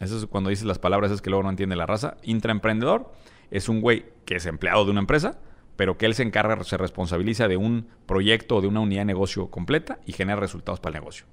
Eso 0.00 0.16
es 0.16 0.26
cuando 0.26 0.48
dices 0.48 0.64
las 0.64 0.78
palabras 0.78 1.12
es 1.12 1.20
que 1.20 1.28
luego 1.28 1.44
no 1.44 1.50
entiende 1.50 1.76
la 1.76 1.84
raza. 1.84 2.16
Intraemprendedor 2.22 3.12
es 3.50 3.68
un 3.68 3.82
güey 3.82 4.06
que 4.24 4.36
es 4.36 4.46
empleado 4.46 4.86
de 4.86 4.90
una 4.90 5.00
empresa, 5.00 5.38
pero 5.76 5.98
que 5.98 6.06
él 6.06 6.14
se 6.14 6.22
encarga, 6.22 6.64
se 6.64 6.78
responsabiliza 6.78 7.48
de 7.48 7.58
un 7.58 7.88
proyecto 8.06 8.56
o 8.56 8.60
de 8.62 8.68
una 8.68 8.80
unidad 8.80 9.02
de 9.02 9.04
negocio 9.04 9.50
completa 9.50 9.98
y 10.06 10.12
genera 10.12 10.40
resultados 10.40 10.80
para 10.80 10.96
el 10.96 11.02
negocio. 11.02 11.26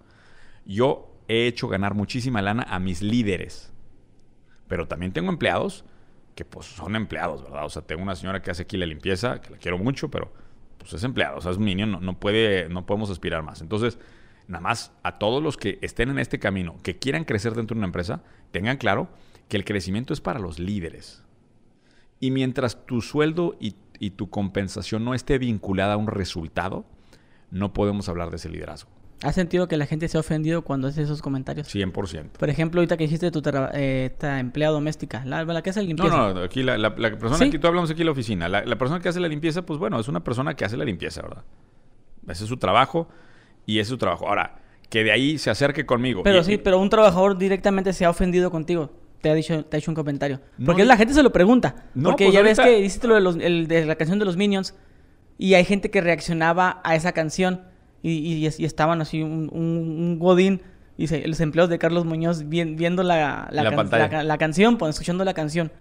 Yo 0.66 1.10
he 1.30 1.48
hecho 1.48 1.70
ganar 1.70 1.94
muchísima 1.94 2.42
lana 2.42 2.64
a 2.70 2.80
mis 2.80 3.02
líderes, 3.02 3.72
pero 4.68 4.90
también 4.90 5.14
tengo 5.14 5.30
empleados 5.30 5.86
que 6.36 6.44
pues 6.44 6.66
son 6.66 6.98
empleados, 6.98 7.44
¿verdad? 7.44 7.66
O 7.66 7.70
sea, 7.70 7.82
tengo 7.82 8.04
una 8.04 8.18
señora 8.18 8.42
que 8.42 8.52
hace 8.52 8.64
aquí 8.64 8.76
la 8.76 8.86
limpieza, 8.86 9.40
que 9.40 9.52
la 9.52 9.58
quiero 9.58 9.78
mucho, 9.78 10.12
pero 10.12 10.34
pues 10.78 10.92
es 10.92 11.04
empleado, 11.06 11.38
o 11.38 11.42
sea, 11.42 11.52
es 11.52 11.58
un 11.58 11.66
niño, 11.66 11.86
no, 11.86 12.02
no 12.02 12.20
puede, 12.20 12.68
no 12.68 12.86
podemos 12.86 13.10
aspirar 13.10 13.42
más. 13.42 13.62
Entonces, 13.62 13.98
nada 14.50 14.62
más 14.62 14.92
a 15.04 15.18
todos 15.20 15.42
los 15.42 15.56
que 15.56 15.78
estén 15.82 16.10
en 16.10 16.20
este 16.20 16.40
camino, 16.40 16.76
que 16.84 16.98
quieran 16.98 17.24
crecer 17.24 17.54
dentro 17.54 17.76
de 17.76 17.80
una 17.80 17.86
empresa, 17.88 18.22
tengan 18.52 18.76
claro 18.78 19.08
que 19.48 19.56
el 19.56 19.64
crecimiento 19.64 20.12
es 20.12 20.20
para 20.20 20.40
los 20.40 20.60
líderes. 20.60 21.24
Y 22.20 22.32
mientras 22.32 22.86
tu 22.86 23.02
sueldo 23.02 23.56
y, 23.60 23.76
tu 24.12 24.30
compensación 24.30 25.06
no 25.06 25.14
esté 25.14 25.38
vinculada 25.38 25.94
a 25.94 25.98
un 25.98 26.08
resultado, 26.08 26.86
no 27.52 27.74
podemos 27.74 28.10
hablar 28.10 28.30
de 28.32 28.38
ese 28.38 28.50
liderazgo. 28.50 28.90
¿Has 29.22 29.36
sentido 29.36 29.68
que 29.68 29.76
la 29.76 29.86
gente 29.86 30.08
se 30.08 30.16
ha 30.18 30.22
ofendido 30.22 30.62
cuando 30.64 30.88
hace 30.88 31.02
esos 31.02 31.22
comentarios? 31.22 31.68
100%. 31.74 32.30
Por 32.40 32.50
ejemplo, 32.50 32.80
ahorita 32.80 32.96
que 32.96 33.04
hiciste 33.04 33.30
tu 33.32 33.42
eh, 33.74 34.10
esta 34.12 34.40
empleada 34.40 34.74
doméstica, 34.74 35.26
la, 35.26 35.44
la 35.44 35.62
que 35.62 35.70
hace 35.72 35.82
la 35.82 35.84
No, 35.84 35.88
limpieza. 36.04 36.34
no, 36.34 36.40
aquí 36.42 36.64
la, 36.64 36.78
la- 36.78 36.90
la 36.98 37.10
persona 37.18 37.38
Sí. 37.38 37.50
que 37.50 37.60
tú 37.60 37.68
hablamos 37.68 37.92
aquí 37.92 38.02
en 38.02 38.06
la 38.06 38.12
oficina, 38.14 38.48
la, 38.48 38.64
la 38.64 38.78
persona 38.78 39.02
que 39.02 39.10
hace 39.10 39.20
la 39.20 39.28
limpieza, 39.28 39.66
pues 39.66 39.78
bueno, 39.78 40.00
es 40.00 40.08
una 40.08 40.24
persona 40.24 40.54
que 40.56 40.64
hace 40.64 40.78
la 40.78 40.86
limpieza, 40.86 41.22
¿verdad? 41.22 41.44
Ese 42.28 42.44
es 42.46 42.50
su 42.50 42.56
trabajo 42.58 43.10
y 43.72 43.80
es 43.80 43.88
su 43.88 43.98
trabajo. 43.98 44.28
Ahora, 44.28 44.60
que 44.90 45.04
de 45.04 45.12
ahí 45.12 45.38
se 45.38 45.50
acerque 45.50 45.86
conmigo. 45.86 46.24
Pero 46.24 46.40
y- 46.40 46.44
sí, 46.44 46.58
pero 46.58 46.80
un 46.80 46.90
trabajador 46.90 47.38
directamente 47.38 47.94
se 47.94 48.06
ha 48.06 48.10
ofendido 48.10 48.50
contigo. 48.52 48.92
Te 49.22 49.30
ha 49.30 49.34
dicho, 49.34 49.66
te 49.66 49.76
ha 49.76 49.80
hecho 49.80 49.92
un 49.92 49.96
comentario. 49.96 50.40
No, 50.58 50.68
Porque 50.68 50.86
la 50.86 50.96
gente 50.98 51.14
se 51.14 51.22
lo 51.24 51.32
pregunta. 51.32 51.76
No, 51.94 52.10
porque 52.12 52.26
pues 52.26 52.34
ya 52.34 52.42
ves 52.42 52.60
que 52.60 52.80
hiciste 52.80 53.08
lo 53.08 53.16
de, 53.16 53.22
los- 53.22 53.36
el- 53.38 53.68
de 53.68 53.86
la 53.86 53.96
canción 53.96 54.18
de 54.18 54.26
los 54.26 54.38
Minions. 54.38 54.76
Y 55.38 55.54
hay 55.56 55.66
gente 55.66 55.92
que 55.92 56.02
reaccionaba 56.02 56.82
a 56.84 56.96
esa 56.96 57.12
canción. 57.12 57.62
Y, 58.02 58.12
y- 58.12 58.50
y 58.58 58.66
estaban 58.66 59.02
así, 59.02 59.22
un, 59.22 59.50
un- 59.52 60.02
un 60.02 60.20
godín. 60.20 60.62
Dice, 60.98 61.26
los 61.28 61.40
empleados 61.42 61.70
de 61.70 61.78
Carlos 61.80 62.06
Muñoz 62.06 62.44
vien- 62.50 62.76
viendo 62.76 63.04
la, 63.04 63.48
La 63.52 63.64
can- 63.70 63.78
la- 64.12 64.24
la 64.24 64.38
canción, 64.38 64.78
pues, 64.78 64.96
escuchando 64.96 65.24
la 65.26 65.34
canción. 65.34 65.72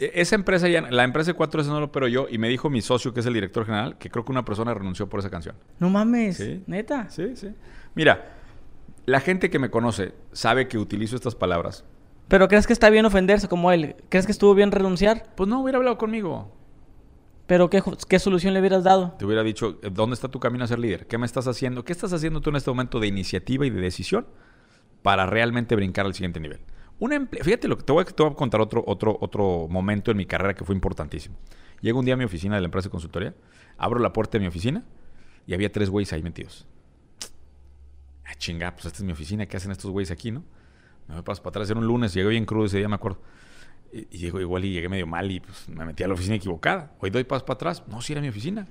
E- 0.00 0.12
Esa 0.20 0.34
empresa 0.34 0.66
ya, 0.68 0.80
la 0.80 1.04
empresa 1.04 1.32
de 1.32 1.38
4S 1.38 1.66
no 1.68 1.78
lo 1.78 1.86
opero 1.86 2.08
yo 2.08 2.26
y 2.30 2.38
me 2.38 2.48
dijo 2.48 2.70
mi 2.70 2.80
socio, 2.80 3.12
que 3.14 3.20
es 3.20 3.26
el 3.26 3.34
director 3.34 3.66
general, 3.66 3.98
que 3.98 4.10
creo 4.10 4.24
que 4.24 4.32
una 4.32 4.44
persona 4.44 4.72
renunció 4.74 5.08
por 5.08 5.20
esa 5.20 5.30
canción. 5.30 5.54
No 5.78 5.90
mames, 5.90 6.38
Sí. 6.38 6.62
neta. 6.66 7.08
Sí, 7.10 7.36
sí. 7.36 7.50
Mira, 7.94 8.32
la 9.06 9.20
gente 9.20 9.50
que 9.50 9.58
me 9.58 9.70
conoce 9.70 10.12
sabe 10.32 10.66
que 10.68 10.78
utilizo 10.78 11.14
estas 11.16 11.34
palabras. 11.34 11.84
Pero 12.28 12.48
¿crees 12.48 12.66
que 12.66 12.72
está 12.72 12.90
bien 12.90 13.04
ofenderse 13.04 13.48
como 13.48 13.72
él? 13.72 13.96
¿Crees 14.08 14.24
que 14.24 14.32
estuvo 14.32 14.54
bien 14.54 14.70
renunciar? 14.72 15.24
Pues 15.36 15.48
no 15.48 15.60
hubiera 15.60 15.78
hablado 15.78 15.98
conmigo. 15.98 16.56
Pero 17.46 17.68
¿qué, 17.68 17.82
qué 18.08 18.18
solución 18.20 18.54
le 18.54 18.60
hubieras 18.60 18.84
dado? 18.84 19.16
Te 19.18 19.24
hubiera 19.26 19.42
dicho, 19.42 19.80
eh, 19.82 19.90
¿dónde 19.92 20.14
está 20.14 20.28
tu 20.28 20.38
camino 20.38 20.62
a 20.62 20.68
ser 20.68 20.78
líder? 20.78 21.08
¿Qué 21.08 21.18
me 21.18 21.26
estás 21.26 21.48
haciendo? 21.48 21.84
¿Qué 21.84 21.92
estás 21.92 22.12
haciendo 22.12 22.40
tú 22.40 22.50
en 22.50 22.56
este 22.56 22.70
momento 22.70 23.00
de 23.00 23.08
iniciativa 23.08 23.66
y 23.66 23.70
de 23.70 23.80
decisión 23.80 24.26
para 25.02 25.26
realmente 25.26 25.74
brincar 25.74 26.06
al 26.06 26.14
siguiente 26.14 26.38
nivel? 26.38 26.60
Un 27.00 27.12
emple- 27.12 27.42
Fíjate 27.42 27.66
lo 27.66 27.76
que 27.76 27.82
te 27.82 27.92
voy, 27.92 28.04
a, 28.06 28.34
contar 28.34 28.60
otro, 28.60 28.84
otro, 28.86 29.16
otro 29.20 29.66
momento 29.68 30.10
en 30.10 30.16
mi 30.18 30.26
carrera 30.26 30.54
que 30.54 30.64
fue 30.64 30.74
importantísimo. 30.74 31.36
Llego 31.80 31.98
un 31.98 32.04
día 32.04 32.14
a 32.14 32.16
mi 32.16 32.24
oficina 32.24 32.54
de 32.54 32.60
la 32.60 32.66
empresa 32.66 32.88
de 32.88 32.90
consultoría, 32.90 33.34
abro 33.78 33.98
la 33.98 34.12
puerta 34.12 34.32
de 34.38 34.40
mi 34.40 34.46
oficina 34.46 34.84
y 35.46 35.54
había 35.54 35.72
tres 35.72 35.88
güeyes 35.90 36.12
ahí 36.12 36.22
metidos. 36.22 36.66
Ah, 38.26 38.34
chinga, 38.36 38.72
pues 38.72 38.84
esta 38.84 38.98
es 38.98 39.04
mi 39.04 39.12
oficina, 39.12 39.46
¿qué 39.46 39.56
hacen 39.56 39.72
estos 39.72 39.90
güeyes 39.90 40.10
aquí, 40.10 40.30
no? 40.30 40.44
Me 41.08 41.22
paso 41.22 41.42
para 41.42 41.50
atrás, 41.50 41.70
era 41.70 41.80
un 41.80 41.86
lunes, 41.86 42.14
llegué 42.14 42.28
bien 42.28 42.44
crudo 42.44 42.66
ese 42.66 42.78
día, 42.78 42.88
me 42.88 42.94
acuerdo. 42.94 43.18
Y, 43.92 44.04
llego 44.18 44.40
igual 44.40 44.64
y 44.64 44.72
llegué 44.72 44.88
medio 44.88 45.06
mal 45.06 45.28
y 45.30 45.40
pues 45.40 45.68
me 45.68 45.84
metí 45.84 46.04
a 46.04 46.08
la 46.08 46.14
oficina 46.14 46.36
equivocada. 46.36 46.92
Hoy 47.00 47.10
doy 47.10 47.24
paso 47.24 47.44
para 47.44 47.56
atrás. 47.56 47.82
No, 47.88 48.00
si 48.00 48.12
era 48.12 48.22
mi 48.22 48.28
oficina. 48.28 48.68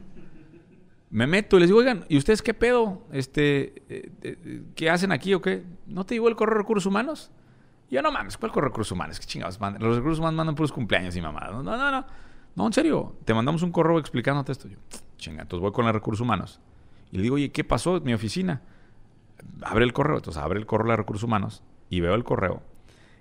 Me 1.10 1.28
meto 1.28 1.58
y 1.58 1.62
les 1.62 1.70
digo, 1.70 1.80
oigan, 1.80 2.06
¿y 2.08 2.18
ustedes 2.18 2.42
qué 2.42 2.54
pedo? 2.54 3.02
Este, 3.12 3.82
eh, 3.90 4.12
eh, 4.22 4.62
¿Qué 4.76 4.90
hacen 4.90 5.12
aquí 5.12 5.34
o 5.34 5.42
qué? 5.42 5.64
¿No 5.88 6.06
te 6.06 6.14
llegó 6.14 6.30
el 6.30 6.36
correo 6.36 6.54
de 6.56 6.62
recursos 6.62 6.86
humanos? 6.86 7.32
Yo, 7.90 8.02
no 8.02 8.12
mames, 8.12 8.38
¿cuál 8.38 8.52
de 8.52 8.62
recursos 8.62 8.92
humanos? 8.92 9.20
¿Qué 9.20 9.26
chingados 9.26 9.60
mandan? 9.60 9.82
Los 9.82 9.96
recursos 9.96 10.20
humanos 10.20 10.38
mandan 10.38 10.56
puros 10.56 10.72
cumpleaños 10.72 11.16
y 11.16 11.22
mamadas. 11.22 11.52
No, 11.52 11.64
no, 11.64 11.92
no. 11.92 12.06
No, 12.56 12.68
en 12.68 12.74
serio, 12.74 13.16
te 13.26 13.34
mandamos 13.34 13.64
un 13.64 13.72
correo 13.72 14.00
explicándote 14.00 14.52
esto. 14.52 14.68
Yo, 14.68 14.78
chinga, 15.18 15.44
entonces 15.44 15.62
voy 15.62 15.72
con 15.72 15.86
los 15.86 15.94
recursos 15.94 16.22
humanos. 16.22 16.60
Y 17.12 17.18
le 17.18 17.24
digo, 17.24 17.36
oye, 17.36 17.52
¿qué 17.52 17.64
pasó 17.64 17.98
en 17.98 18.04
mi 18.04 18.14
oficina? 18.14 18.62
Abre 19.62 19.86
el 19.86 19.94
correo. 19.94 20.18
Entonces 20.18 20.42
abre 20.42 20.60
el 20.60 20.66
correo 20.66 20.92
de 20.92 20.98
recursos 20.98 21.24
humanos 21.24 21.64
y 21.90 22.02
veo 22.02 22.16
el 22.16 22.24
correo. 22.24 22.62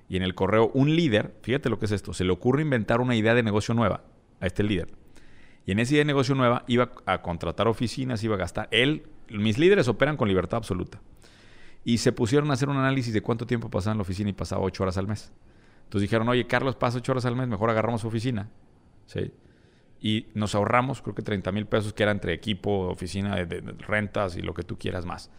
Y 0.09 0.17
en 0.17 0.23
el 0.23 0.35
correo, 0.35 0.71
un 0.75 0.95
líder, 0.95 1.35
fíjate 1.43 1.69
lo 1.69 1.79
que 1.79 1.87
es 1.87 1.93
esto, 1.93 2.13
se 2.13 2.25
le 2.25 2.33
ocurre 2.33 2.63
inventar 2.63 3.01
una 3.01 3.15
idea 3.15 3.35
de 3.35 3.43
negocio 3.43 3.75
nueva 3.75 4.03
a 4.41 4.47
este 4.47 4.63
líder. 4.63 4.89
Y 5.67 5.73
en 5.73 5.79
esa 5.81 5.93
idea 5.93 6.01
de 6.01 6.07
negocio 6.07 6.35
nueva 6.35 6.65
iba 6.67 6.93
a 7.05 7.21
contratar 7.21 7.69
oficinas, 7.69 8.25
iba 8.25 8.35
a 8.35 8.39
gastar. 8.39 8.69
Él, 8.71 9.07
mis 9.29 9.59
líderes 9.59 9.87
operan 9.89 10.17
con 10.17 10.29
libertad 10.29 10.57
absoluta. 10.57 11.01
Y 11.89 11.97
se 11.97 12.13
pusieron 12.13 12.51
a 12.51 12.53
hacer 12.53 12.69
un 12.69 12.77
análisis 12.77 13.15
de 13.15 13.23
cuánto 13.23 13.47
tiempo 13.47 13.71
pasaba 13.71 13.93
en 13.93 13.97
la 13.97 14.03
oficina 14.03 14.29
y 14.29 14.35
pasaba 14.35 14.61
ocho 14.61 14.83
horas 14.83 14.99
al 14.99 15.09
mes. 15.09 15.33
Entonces 15.85 16.03
dijeron, 16.03 16.29
oye, 16.29 16.47
Carlos 16.47 16.77
pasa 16.77 16.99
ocho 16.99 17.13
horas 17.13 17.25
al 17.25 17.35
mes, 17.35 17.49
mejor 17.49 17.71
agarramos 17.71 18.03
su 18.03 18.09
oficina. 18.09 18.51
¿Sí? 19.07 19.33
Y 19.99 20.27
nos 20.35 20.55
ahorramos, 20.55 21.01
creo 21.01 21.15
que 21.15 21.23
30 21.23 21.51
mil 21.51 21.65
pesos, 21.65 21.95
que 21.95 22.03
era 22.03 22.13
entre 22.13 22.35
equipo, 22.35 22.91
oficina 22.91 23.37
de, 23.37 23.63
rentas 23.79 24.37
y 24.37 24.43
lo 24.43 24.53
que 24.53 24.65
tú 24.65 24.77
quieras 24.77 25.07
más. 25.07 25.31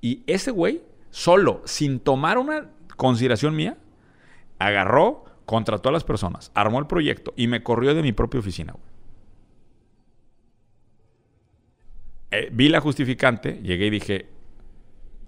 Y 0.00 0.22
ese 0.26 0.52
güey, 0.52 0.80
solo, 1.10 1.60
sin 1.66 2.00
tomar 2.00 2.38
una 2.38 2.70
consideración 2.96 3.54
mía, 3.54 3.76
agarró, 4.58 5.26
contrató 5.44 5.90
a 5.90 5.92
las 5.92 6.02
personas, 6.02 6.50
armó 6.54 6.78
el 6.78 6.86
proyecto 6.86 7.34
y 7.36 7.46
me 7.46 7.62
corrió 7.62 7.92
de 7.92 8.00
mi 8.00 8.12
propia 8.12 8.40
oficina. 8.40 8.74
Eh, 12.30 12.48
vi 12.52 12.70
la 12.70 12.80
justificante, 12.80 13.60
llegué 13.62 13.88
y 13.88 13.90
dije, 13.90 14.37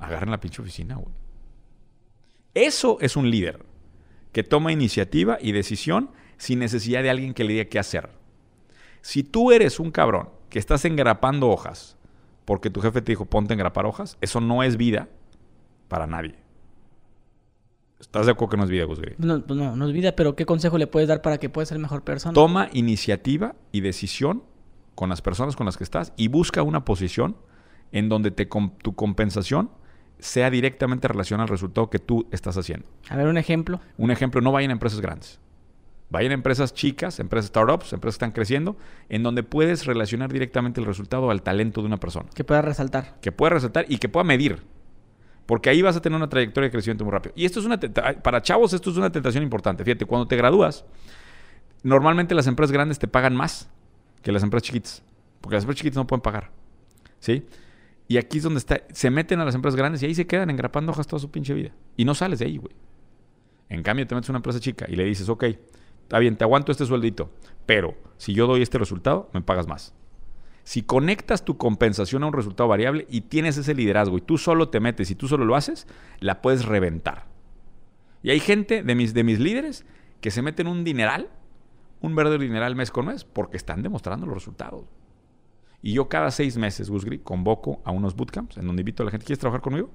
agarren 0.01 0.31
la 0.31 0.41
pinche 0.41 0.63
oficina, 0.63 0.97
güey. 0.97 1.15
Eso 2.55 2.99
es 3.01 3.17
un 3.17 3.31
líder 3.31 3.65
que 4.33 4.43
toma 4.43 4.73
iniciativa 4.73 5.39
y 5.41 5.53
decisión 5.53 6.11
sin 6.37 6.59
necesidad 6.59 7.03
de 7.03 7.11
alguien 7.11 7.35
que 7.35 7.45
le 7.45 7.53
diga 7.53 7.65
qué 7.67 7.79
hacer. 7.79 8.11
Si 9.03 9.23
tú 9.23 9.53
eres 9.53 9.79
un 9.79 9.91
cabrón 9.91 10.31
que 10.49 10.59
estás 10.59 10.85
engrapando 10.85 11.49
hojas 11.49 11.97
porque 12.45 12.71
tu 12.71 12.81
jefe 12.81 13.03
te 13.03 13.13
dijo 13.13 13.27
ponte 13.27 13.53
a 13.53 13.55
engrapar 13.55 13.87
hojas, 13.87 14.17
eso 14.21 14.41
no 14.41 14.63
es 14.63 14.77
vida 14.77 15.09
para 15.89 16.07
nadie. 16.07 16.37
¿Estás 18.01 18.27
de 18.27 18.33
acuerdo 18.33 18.53
que 18.53 18.57
no 18.57 18.65
es 18.65 18.71
vida, 18.71 18.85
Gus? 18.85 18.99
No, 19.19 19.45
pues 19.45 19.59
no, 19.59 19.77
no 19.77 19.87
es 19.87 19.93
vida, 19.93 20.17
pero 20.17 20.35
¿qué 20.35 20.47
consejo 20.47 20.79
le 20.79 20.87
puedes 20.87 21.09
dar 21.09 21.21
para 21.21 21.39
que 21.39 21.51
pueda 21.51 21.67
ser 21.67 21.79
mejor 21.79 22.03
persona? 22.03 22.33
Toma 22.33 22.71
iniciativa 22.73 23.55
y 23.73 23.83
decisión 23.83 24.43
con 24.95 25.11
las 25.11 25.21
personas 25.21 25.55
con 25.55 25.67
las 25.67 25.77
que 25.77 25.85
estás 25.85 26.13
y 26.17 26.29
busca 26.29 26.63
una 26.63 26.85
posición 26.85 27.37
en 27.93 28.09
donde 28.09 28.31
te 28.31 28.47
tu 28.47 28.95
compensación 28.95 29.71
sea 30.21 30.51
directamente 30.51 31.09
relacionada 31.09 31.45
al 31.45 31.49
resultado 31.49 31.91
que 31.91 31.99
tú 31.99 32.27
estás 32.31 32.57
haciendo. 32.57 32.87
A 33.09 33.17
ver, 33.17 33.27
un 33.27 33.39
ejemplo. 33.39 33.81
Un 33.97 34.11
ejemplo, 34.11 34.41
no 34.41 34.53
vayan 34.53 34.71
a 34.71 34.73
empresas 34.73 35.01
grandes. 35.01 35.41
Vayan 36.11 36.33
a 36.33 36.35
empresas 36.35 36.75
chicas, 36.75 37.21
empresas 37.21 37.49
startups, 37.49 37.93
empresas 37.93 38.17
que 38.17 38.25
están 38.25 38.33
creciendo, 38.33 38.77
en 39.09 39.23
donde 39.23 39.45
puedes 39.45 39.87
relacionar 39.87 40.33
directamente 40.33 40.81
el 40.81 40.87
resultado 40.87 41.31
al 41.31 41.43
talento 41.43 41.83
de 41.83 41.87
una 41.87 41.99
persona. 41.99 42.29
Que 42.35 42.43
pueda 42.43 42.63
resaltar. 42.63 43.19
Que 43.21 43.31
pueda 43.31 43.51
resaltar 43.51 43.87
y 43.89 43.99
que 43.99 44.09
pueda 44.09 44.25
medir. 44.25 44.61
Porque 45.47 45.71
ahí 45.71 45.83
vas 45.83 45.97
a 45.97 46.03
tener 46.03 46.17
una 46.17 46.29
trayectoria 46.29 46.67
de 46.67 46.73
crecimiento 46.73 47.05
muy 47.05 47.13
rápido. 47.13 47.33
Y 47.37 47.45
esto 47.45 47.61
es 47.61 47.67
una 47.67 47.79
para 48.23 48.43
chavos 48.43 48.73
esto 48.73 48.91
es 48.91 48.97
una 48.97 49.11
tentación 49.11 49.43
importante. 49.43 49.85
Fíjate, 49.85 50.05
cuando 50.05 50.27
te 50.27 50.37
gradúas, 50.37 50.85
normalmente 51.83 52.35
las 52.35 52.47
empresas 52.49 52.73
grandes 52.73 52.99
te 52.99 53.07
pagan 53.07 53.37
más 53.37 53.69
que 54.23 54.33
las 54.33 54.43
empresas 54.43 54.67
chiquitas. 54.67 55.03
Porque 55.41 55.55
las 55.55 55.65
empresas 55.65 55.79
chiquitas 55.79 55.97
no 55.97 56.07
pueden 56.07 56.23
pagar. 56.23 56.51
¿Sí? 57.21 57.47
Y 58.11 58.19
aquí 58.19 58.39
es 58.39 58.43
donde 58.43 58.59
está, 58.59 58.83
se 58.91 59.09
meten 59.09 59.39
a 59.39 59.45
las 59.45 59.55
empresas 59.55 59.77
grandes 59.77 60.03
y 60.03 60.07
ahí 60.07 60.17
se 60.17 60.27
quedan 60.27 60.51
engrapando 60.51 60.91
hojas 60.91 61.07
toda 61.07 61.21
su 61.21 61.31
pinche 61.31 61.55
vida. 61.55 61.71
Y 61.97 62.05
no 62.05 62.17
sales 62.17 62.41
de 62.41 62.47
ahí, 62.47 62.57
güey. 62.57 62.75
En 63.69 63.85
cambio, 63.85 64.05
te 64.05 64.17
metes 64.17 64.29
a 64.29 64.33
una 64.33 64.39
empresa 64.39 64.59
chica 64.59 64.85
y 64.89 64.97
le 64.97 65.05
dices, 65.05 65.29
ok, 65.29 65.45
está 65.45 66.19
bien, 66.19 66.35
te 66.35 66.43
aguanto 66.43 66.73
este 66.73 66.85
sueldito, 66.87 67.31
pero 67.67 67.95
si 68.17 68.35
yo 68.35 68.49
doy 68.49 68.63
este 68.63 68.79
resultado, 68.79 69.31
me 69.33 69.43
pagas 69.43 69.69
más. 69.69 69.95
Si 70.65 70.83
conectas 70.83 71.45
tu 71.45 71.57
compensación 71.57 72.25
a 72.25 72.27
un 72.27 72.33
resultado 72.33 72.69
variable 72.69 73.07
y 73.09 73.21
tienes 73.21 73.57
ese 73.59 73.75
liderazgo 73.75 74.19
y 74.19 74.23
tú 74.23 74.39
solo 74.39 74.71
te 74.71 74.81
metes 74.81 75.09
y 75.13 75.15
tú 75.15 75.29
solo 75.29 75.45
lo 75.45 75.55
haces, 75.55 75.87
la 76.19 76.43
puedes 76.43 76.65
reventar. 76.65 77.27
Y 78.25 78.31
hay 78.31 78.41
gente 78.41 78.83
de 78.83 78.95
mis, 78.97 79.15
de 79.15 79.23
mis 79.23 79.39
líderes 79.39 79.87
que 80.21 80.33
se 80.33 80.43
meten 80.43 80.67
un 80.67 80.83
dineral, 80.83 81.29
un 82.01 82.17
verdadero 82.17 82.43
dineral 82.43 82.75
mes 82.75 82.91
con 82.91 83.07
mes, 83.07 83.23
porque 83.23 83.57
están 83.57 83.85
demostrando 83.85 84.27
los 84.27 84.35
resultados. 84.35 84.87
Y 85.83 85.93
yo 85.95 86.09
cada 86.09 86.31
seis 86.31 86.57
meses, 86.59 86.91
Gus 86.91 87.05
Gris, 87.05 87.21
convoco 87.25 87.81
a 87.85 87.91
unos 87.91 88.15
bootcamps 88.15 88.59
en 88.59 88.67
donde 88.67 88.83
invito 88.83 89.03
a 89.03 89.07
la 89.07 89.11
gente, 89.11 89.25
¿quieres 89.27 89.39
trabajar 89.41 89.63
conmigo? 89.63 89.91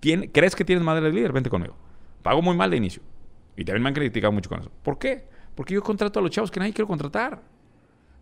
¿Tien- 0.00 0.30
¿Crees 0.32 0.54
que 0.54 0.64
tienes 0.64 0.84
madre 0.84 1.06
de 1.06 1.12
líder? 1.12 1.32
Vente 1.32 1.50
conmigo. 1.50 1.74
Pago 2.22 2.42
muy 2.42 2.56
mal 2.56 2.70
de 2.70 2.76
inicio. 2.76 3.02
Y 3.56 3.64
también 3.64 3.82
me 3.82 3.88
han 3.88 3.94
criticado 3.94 4.32
mucho 4.32 4.48
con 4.48 4.60
eso. 4.60 4.70
¿Por 4.82 4.98
qué? 4.98 5.26
Porque 5.54 5.74
yo 5.74 5.82
contrato 5.82 6.20
a 6.20 6.22
los 6.22 6.30
chavos 6.30 6.50
que 6.50 6.60
nadie 6.60 6.72
quiere 6.72 6.86
contratar. 6.86 7.42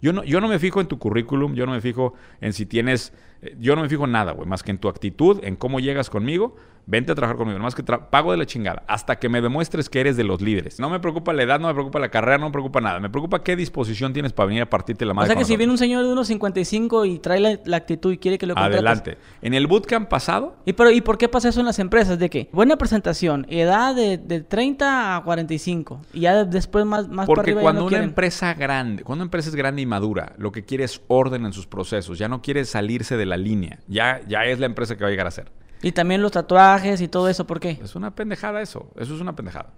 Yo 0.00 0.12
no, 0.12 0.22
yo 0.24 0.40
no 0.40 0.48
me 0.48 0.58
fijo 0.58 0.80
en 0.80 0.86
tu 0.86 0.98
currículum, 0.98 1.54
yo 1.54 1.66
no 1.66 1.72
me 1.72 1.80
fijo 1.80 2.14
en 2.40 2.52
si 2.52 2.66
tienes... 2.66 3.12
eh, 3.42 3.56
Yo 3.58 3.74
no 3.76 3.82
me 3.82 3.88
fijo 3.88 4.04
en 4.04 4.12
nada, 4.12 4.32
güey, 4.32 4.46
más 4.48 4.62
que 4.62 4.70
en 4.70 4.78
tu 4.78 4.88
actitud, 4.88 5.40
en 5.42 5.56
cómo 5.56 5.80
llegas 5.80 6.08
conmigo. 6.10 6.56
Vente 6.88 7.10
a 7.10 7.14
trabajar 7.16 7.36
conmigo, 7.36 7.58
más 7.58 7.74
que 7.74 7.82
pago 7.82 8.30
de 8.30 8.38
la 8.38 8.46
chingada, 8.46 8.84
hasta 8.86 9.18
que 9.18 9.28
me 9.28 9.40
demuestres 9.40 9.90
que 9.90 9.98
eres 9.98 10.16
de 10.16 10.22
los 10.22 10.40
líderes. 10.40 10.78
No 10.78 10.88
me 10.88 11.00
preocupa 11.00 11.32
la 11.32 11.42
edad, 11.42 11.58
no 11.58 11.66
me 11.66 11.74
preocupa 11.74 11.98
la 11.98 12.10
carrera, 12.10 12.38
no 12.38 12.46
me 12.46 12.52
preocupa 12.52 12.80
nada. 12.80 13.00
Me 13.00 13.10
preocupa 13.10 13.42
qué 13.42 13.56
disposición 13.56 14.12
tienes 14.12 14.32
para 14.32 14.46
venir 14.46 14.62
a 14.62 14.70
partirte 14.70 15.04
la 15.04 15.10
O 15.10 15.14
madre 15.16 15.28
sea 15.30 15.36
que 15.36 15.44
si 15.44 15.56
viene 15.56 15.72
un 15.72 15.78
señor 15.78 16.04
de 16.04 16.12
unos 16.12 16.28
55 16.28 17.04
y 17.06 17.18
trae 17.18 17.40
la, 17.40 17.58
la 17.64 17.76
actitud 17.78 18.12
y 18.12 18.18
quiere 18.18 18.38
que 18.38 18.46
lo 18.46 18.54
contrates. 18.54 18.76
Adelante. 18.76 19.18
En 19.42 19.54
el 19.54 19.66
bootcamp 19.66 20.08
pasado, 20.08 20.56
¿Y, 20.64 20.74
pero, 20.74 20.92
¿Y 20.92 21.00
por 21.00 21.18
qué 21.18 21.28
pasa 21.28 21.48
eso 21.48 21.58
en 21.58 21.66
las 21.66 21.80
empresas? 21.80 22.20
De 22.20 22.30
que 22.30 22.48
buena 22.52 22.76
presentación, 22.76 23.46
edad 23.50 23.92
de, 23.92 24.16
de 24.16 24.42
30 24.42 25.16
a 25.16 25.24
45 25.24 26.02
y 26.12 26.20
ya 26.20 26.44
después 26.44 26.84
más, 26.86 27.08
más 27.08 27.26
para 27.26 27.26
Porque 27.26 27.50
arriba 27.50 27.62
ya 27.62 27.64
cuando 27.64 27.80
no 27.80 27.86
una 27.86 27.90
quieren. 27.90 28.08
empresa 28.10 28.54
grande, 28.54 29.02
cuando 29.02 29.22
una 29.22 29.26
empresa 29.26 29.48
es 29.48 29.56
grande 29.56 29.82
y 29.82 29.86
madura, 29.86 30.34
lo 30.38 30.52
que 30.52 30.64
quiere 30.64 30.84
es 30.84 31.02
orden 31.08 31.46
en 31.46 31.52
sus 31.52 31.66
procesos, 31.66 32.16
ya 32.16 32.28
no 32.28 32.42
quiere 32.42 32.64
salirse 32.64 33.16
de 33.16 33.26
la 33.26 33.36
línea, 33.36 33.80
ya, 33.88 34.20
ya 34.28 34.44
es 34.44 34.60
la 34.60 34.66
empresa 34.66 34.96
que 34.96 35.02
va 35.02 35.08
a 35.08 35.10
llegar 35.10 35.26
a 35.26 35.32
ser. 35.32 35.50
Y 35.82 35.92
también 35.92 36.22
los 36.22 36.32
tatuajes 36.32 37.00
y 37.00 37.08
todo 37.08 37.28
eso, 37.28 37.46
¿por 37.46 37.60
qué? 37.60 37.78
Es 37.82 37.94
una 37.94 38.14
pendejada 38.14 38.60
eso, 38.62 38.90
eso 38.96 39.14
es 39.14 39.20
una 39.20 39.36
pendejada. 39.36 39.72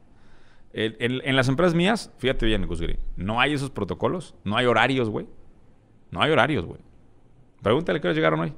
En, 0.73 1.21
en 1.25 1.35
las 1.37 1.49
empresas 1.49 1.75
mías, 1.75 2.11
fíjate 2.19 2.47
bien, 2.47 2.67
Gus 2.67 2.81
Gris, 2.81 2.99
no 3.17 3.41
hay 3.41 3.53
esos 3.55 3.71
protocolos, 3.71 4.35
no 4.45 4.57
hay 4.57 4.67
horarios, 4.67 5.09
güey. 5.11 5.27
No 6.11 6.23
hay 6.23 6.31
horarios, 6.31 6.65
güey. 6.65 6.81
Pregúntale 7.63 8.01
qué 8.01 8.09
hora 8.09 8.15
llegaron 8.15 8.41
hoy. 8.41 8.53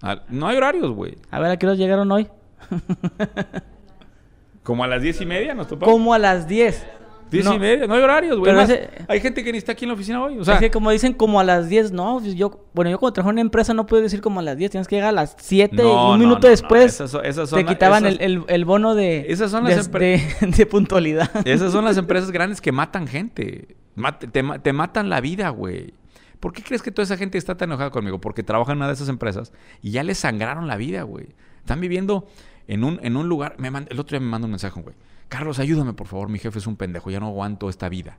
Ah, 0.00 0.22
No 0.28 0.48
hay 0.48 0.56
horarios, 0.56 0.90
güey. 0.92 1.16
A 1.30 1.40
ver, 1.40 1.50
¿a 1.50 1.56
qué 1.56 1.66
hora 1.66 1.74
llegaron 1.76 2.10
hoy? 2.10 2.28
Como 4.62 4.84
a 4.84 4.86
las 4.86 5.02
diez 5.02 5.20
y 5.20 5.26
media 5.26 5.54
nos 5.54 5.66
topamos. 5.68 5.92
Como 5.92 6.14
a 6.14 6.18
las 6.18 6.46
10. 6.46 6.86
Diez 7.32 7.44
No, 7.44 7.54
y 7.54 7.58
media, 7.58 7.86
no 7.86 7.94
hay 7.94 8.02
horarios, 8.02 8.38
güey. 8.38 8.56
Ese- 8.60 8.88
Hay 9.08 9.20
gente 9.20 9.42
que 9.42 9.50
ni 9.50 9.58
está 9.58 9.72
aquí 9.72 9.84
en 9.84 9.88
la 9.88 9.94
oficina 9.94 10.22
hoy. 10.22 10.38
O 10.38 10.44
sea, 10.44 10.54
es 10.54 10.60
que 10.60 10.70
como 10.70 10.90
dicen 10.90 11.14
como 11.14 11.40
a 11.40 11.44
las 11.44 11.68
10, 11.68 11.90
no, 11.92 12.18
pues 12.20 12.34
yo, 12.34 12.66
bueno, 12.74 12.90
yo 12.90 12.98
cuando 12.98 13.14
trabajo 13.14 13.30
en 13.30 13.34
una 13.34 13.40
empresa 13.40 13.74
no 13.74 13.86
puedo 13.86 14.02
decir 14.02 14.20
como 14.20 14.40
a 14.40 14.42
las 14.42 14.56
10, 14.56 14.70
tienes 14.70 14.86
que 14.86 14.96
llegar 14.96 15.08
a 15.08 15.12
las 15.12 15.34
7 15.38 15.74
No, 15.76 15.82
y 15.82 15.86
un 15.86 15.92
no, 15.94 16.18
minuto 16.18 16.46
después 16.48 16.94
esas 16.94 17.10
son- 17.10 17.24
esas 17.24 17.48
son 17.48 17.58
te 17.58 17.64
la- 17.64 17.70
quitaban 17.70 18.06
esas- 18.06 18.20
el, 18.20 18.32
el- 18.32 18.44
el 18.46 18.64
bono 18.64 18.94
de, 18.94 19.26
Esas 19.28 19.50
son 19.50 19.64
las 19.64 19.90
de- 19.90 20.20
de 20.56 20.66
puntualidad. 20.66 21.30
esas 21.46 21.72
son 21.72 21.84
las 21.84 21.96
empresas 21.98 22.30
grandes 22.30 22.60
que 22.60 22.70
matan 22.72 23.06
gente. 23.08 23.76
Mat- 23.96 24.18
te, 24.30 24.42
te 24.60 24.72
matan 24.72 25.08
la 25.10 25.20
vida, 25.20 25.48
güey. 25.48 25.94
¿Por 26.40 26.52
qué 26.52 26.62
crees 26.62 26.82
que 26.82 26.90
toda 26.90 27.04
esa 27.04 27.16
gente 27.16 27.38
está 27.38 27.56
tan 27.56 27.68
enojada 27.70 27.90
conmigo? 27.90 28.20
Porque 28.20 28.42
trabajan 28.42 28.72
en 28.72 28.78
una 28.78 28.88
de 28.88 28.94
esas 28.94 29.08
empresas 29.08 29.52
y 29.80 29.92
ya 29.92 30.02
les 30.02 30.18
sangraron 30.18 30.66
la 30.66 30.76
vida, 30.76 31.02
güey. 31.02 31.28
Están 31.60 31.80
viviendo 31.80 32.26
en 32.66 32.82
un, 32.84 32.98
en 33.02 33.16
un 33.16 33.28
lugar. 33.28 33.54
Me 33.58 33.70
mand- 33.70 33.86
el 33.90 34.00
otro 34.00 34.18
día 34.18 34.24
me 34.24 34.30
manda 34.30 34.46
un 34.46 34.50
mensaje, 34.50 34.80
güey. 34.80 34.96
Carlos, 35.32 35.58
ayúdame, 35.58 35.94
por 35.94 36.06
favor. 36.08 36.28
Mi 36.28 36.38
jefe 36.38 36.58
es 36.58 36.66
un 36.66 36.76
pendejo. 36.76 37.10
Ya 37.10 37.18
no 37.18 37.28
aguanto 37.28 37.70
esta 37.70 37.88
vida. 37.88 38.18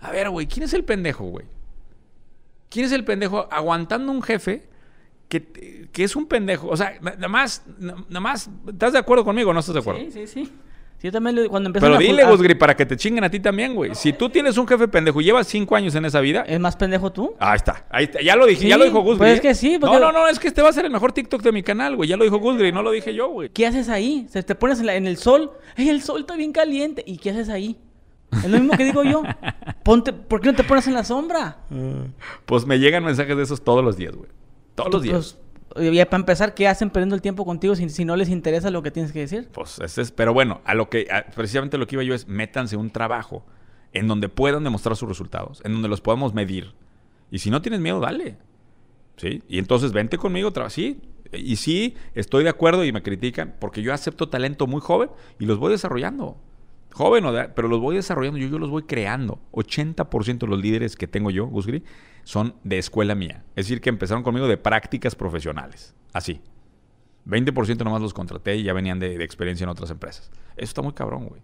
A 0.00 0.10
ver, 0.10 0.30
güey, 0.30 0.46
¿quién 0.46 0.64
es 0.64 0.72
el 0.72 0.82
pendejo, 0.82 1.24
güey? 1.24 1.44
¿Quién 2.70 2.86
es 2.86 2.92
el 2.92 3.04
pendejo 3.04 3.46
aguantando 3.50 4.10
un 4.10 4.22
jefe 4.22 4.66
que, 5.28 5.88
que 5.92 6.04
es 6.04 6.16
un 6.16 6.26
pendejo? 6.26 6.68
O 6.68 6.76
sea, 6.78 6.94
na- 7.02 7.12
nada 7.14 7.28
más, 7.28 7.62
na- 7.78 8.04
nada 8.08 8.20
más, 8.20 8.48
¿estás 8.68 8.94
de 8.94 8.98
acuerdo 8.98 9.22
conmigo 9.22 9.50
o 9.50 9.52
no 9.52 9.60
estás 9.60 9.74
de 9.74 9.80
acuerdo? 9.80 10.00
Sí, 10.00 10.10
sí, 10.10 10.26
sí. 10.26 10.52
Sí, 10.98 11.06
yo 11.06 11.12
también 11.12 11.36
lo- 11.36 11.48
cuando 11.48 11.68
empecé 11.68 11.86
Pero 11.86 11.96
dile, 11.98 12.22
a- 12.24 12.30
Gusgri, 12.30 12.54
para 12.56 12.74
que 12.76 12.84
te 12.84 12.96
chinguen 12.96 13.22
a 13.22 13.30
ti 13.30 13.38
también, 13.38 13.72
güey. 13.74 13.94
Si 13.94 14.12
tú 14.12 14.28
tienes 14.30 14.58
un 14.58 14.66
jefe 14.66 14.88
pendejo 14.88 15.20
y 15.20 15.24
llevas 15.24 15.46
cinco 15.46 15.76
años 15.76 15.94
en 15.94 16.04
esa 16.04 16.20
vida, 16.20 16.42
¿Es 16.42 16.58
más 16.58 16.74
pendejo 16.74 17.12
tú? 17.12 17.34
ahí 17.38 17.54
está. 17.56 17.86
Ahí 17.88 18.04
está. 18.04 18.20
Ya 18.20 18.34
lo 18.34 18.46
dije, 18.46 18.66
ya 18.68 18.74
Sí, 18.74 18.78
lo 18.80 18.84
dijo 18.86 19.00
Gusgri. 19.00 19.18
pues 19.18 19.32
es 19.34 19.38
¿eh? 19.38 19.42
que 19.42 19.54
sí, 19.54 19.78
porque- 19.80 19.94
No, 20.00 20.10
no, 20.10 20.12
no, 20.12 20.26
es 20.28 20.40
que 20.40 20.48
este 20.48 20.60
va 20.60 20.70
a 20.70 20.72
ser 20.72 20.84
el 20.86 20.90
mejor 20.90 21.12
TikTok 21.12 21.40
de 21.40 21.52
mi 21.52 21.62
canal, 21.62 21.94
güey. 21.94 22.08
Ya 22.08 22.16
lo 22.16 22.24
dijo 22.24 22.38
Gusgri, 22.38 22.72
no 22.72 22.82
lo 22.82 22.90
dije 22.90 23.14
yo, 23.14 23.28
güey. 23.28 23.48
¿Qué 23.50 23.66
haces 23.66 23.88
ahí? 23.88 24.26
Te 24.32 24.54
pones 24.56 24.80
en, 24.80 24.86
la- 24.86 24.96
en 24.96 25.06
el 25.06 25.16
sol. 25.18 25.52
¡Ey, 25.76 25.88
el 25.88 26.02
sol 26.02 26.22
está 26.22 26.34
bien 26.34 26.50
caliente! 26.52 27.04
¿Y 27.06 27.18
qué 27.18 27.30
haces 27.30 27.48
ahí? 27.48 27.76
Es 28.32 28.50
lo 28.50 28.58
mismo 28.58 28.76
que 28.76 28.84
digo 28.84 29.04
yo. 29.04 29.22
Ponte, 29.84 30.12
¿Por 30.12 30.40
qué 30.40 30.48
no 30.50 30.54
te 30.56 30.64
pones 30.64 30.86
en 30.88 30.94
la 30.94 31.04
sombra? 31.04 31.58
Pues 32.44 32.66
me 32.66 32.78
llegan 32.80 33.04
mensajes 33.04 33.36
de 33.36 33.42
esos 33.44 33.62
todos 33.62 33.84
los 33.84 33.96
días, 33.96 34.16
güey. 34.16 34.28
Todos 34.74 34.92
los 34.92 35.02
días. 35.02 35.14
Pues, 35.14 35.38
y 35.76 36.04
para 36.06 36.20
empezar, 36.20 36.54
¿qué 36.54 36.66
hacen 36.68 36.90
perdiendo 36.90 37.14
el 37.14 37.22
tiempo 37.22 37.44
contigo 37.44 37.74
si, 37.74 38.04
no 38.04 38.16
les 38.16 38.28
interesa 38.28 38.70
lo 38.70 38.82
que 38.82 38.90
tienes 38.90 39.12
que 39.12 39.20
decir? 39.20 39.48
Pues 39.52 39.78
ese 39.80 40.02
es, 40.02 40.10
pero 40.12 40.32
bueno, 40.32 40.60
a 40.64 40.74
lo 40.74 40.88
que 40.88 41.06
a- 41.10 41.26
precisamente 41.26 41.78
lo 41.78 41.86
que 41.86 41.96
iba 41.96 42.02
yo 42.02 42.14
es 42.14 42.26
métanse 42.26 42.76
un 42.76 42.90
trabajo 42.90 43.44
en 43.92 44.08
donde 44.08 44.28
puedan 44.28 44.64
demostrar 44.64 44.96
sus 44.96 45.08
resultados, 45.08 45.60
en 45.64 45.72
donde 45.72 45.88
los 45.88 46.00
podamos 46.00 46.34
medir. 46.34 46.74
Y 47.30 47.38
si 47.40 47.50
no 47.50 47.62
tienes 47.62 47.80
miedo, 47.80 48.00
dale. 48.00 48.38
¿Sí? 49.16 49.42
Y 49.48 49.58
entonces 49.58 49.92
vente 49.92 50.16
conmigo, 50.16 50.52
sí. 50.68 51.00
Y 51.32 51.56
sí, 51.56 51.96
estoy 52.14 52.44
de 52.44 52.50
acuerdo 52.50 52.84
y 52.84 52.92
me 52.92 53.02
critican 53.02 53.54
porque 53.58 53.82
yo 53.82 53.92
acepto 53.92 54.28
talento 54.28 54.66
muy 54.66 54.80
joven 54.80 55.10
y 55.38 55.46
los 55.46 55.58
voy 55.58 55.72
desarrollando. 55.72 56.38
Joven, 56.98 57.26
o 57.26 57.32
pero 57.54 57.68
los 57.68 57.78
voy 57.78 57.94
desarrollando, 57.94 58.40
yo, 58.40 58.58
los 58.58 58.70
voy 58.70 58.82
creando. 58.82 59.38
80% 59.52 60.38
de 60.38 60.46
los 60.48 60.60
líderes 60.60 60.96
que 60.96 61.06
tengo 61.06 61.30
yo, 61.30 61.46
Gusgri, 61.46 61.84
son 62.24 62.56
de 62.64 62.78
escuela 62.78 63.14
mía. 63.14 63.44
Es 63.54 63.66
decir, 63.66 63.80
que 63.80 63.88
empezaron 63.88 64.24
conmigo 64.24 64.48
de 64.48 64.56
prácticas 64.56 65.14
profesionales. 65.14 65.94
Así. 66.12 66.40
20% 67.24 67.84
nomás 67.84 68.02
los 68.02 68.12
contraté 68.12 68.56
y 68.56 68.64
ya 68.64 68.72
venían 68.72 68.98
de 68.98 69.22
experiencia 69.22 69.62
en 69.62 69.70
otras 69.70 69.92
empresas. 69.92 70.32
Eso 70.56 70.64
está 70.64 70.82
muy 70.82 70.92
cabrón, 70.92 71.28
güey. 71.28 71.40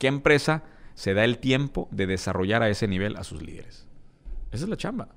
¿Qué 0.00 0.08
empresa 0.08 0.64
se 0.94 1.14
da 1.14 1.22
el 1.24 1.38
tiempo 1.38 1.86
de 1.92 2.08
desarrollar 2.08 2.64
a 2.64 2.68
ese 2.68 2.88
nivel 2.88 3.14
a 3.14 3.22
sus 3.22 3.40
líderes? 3.40 3.86
Esa 4.50 4.64
es 4.64 4.68
la 4.68 4.76
chamba. 4.76 5.10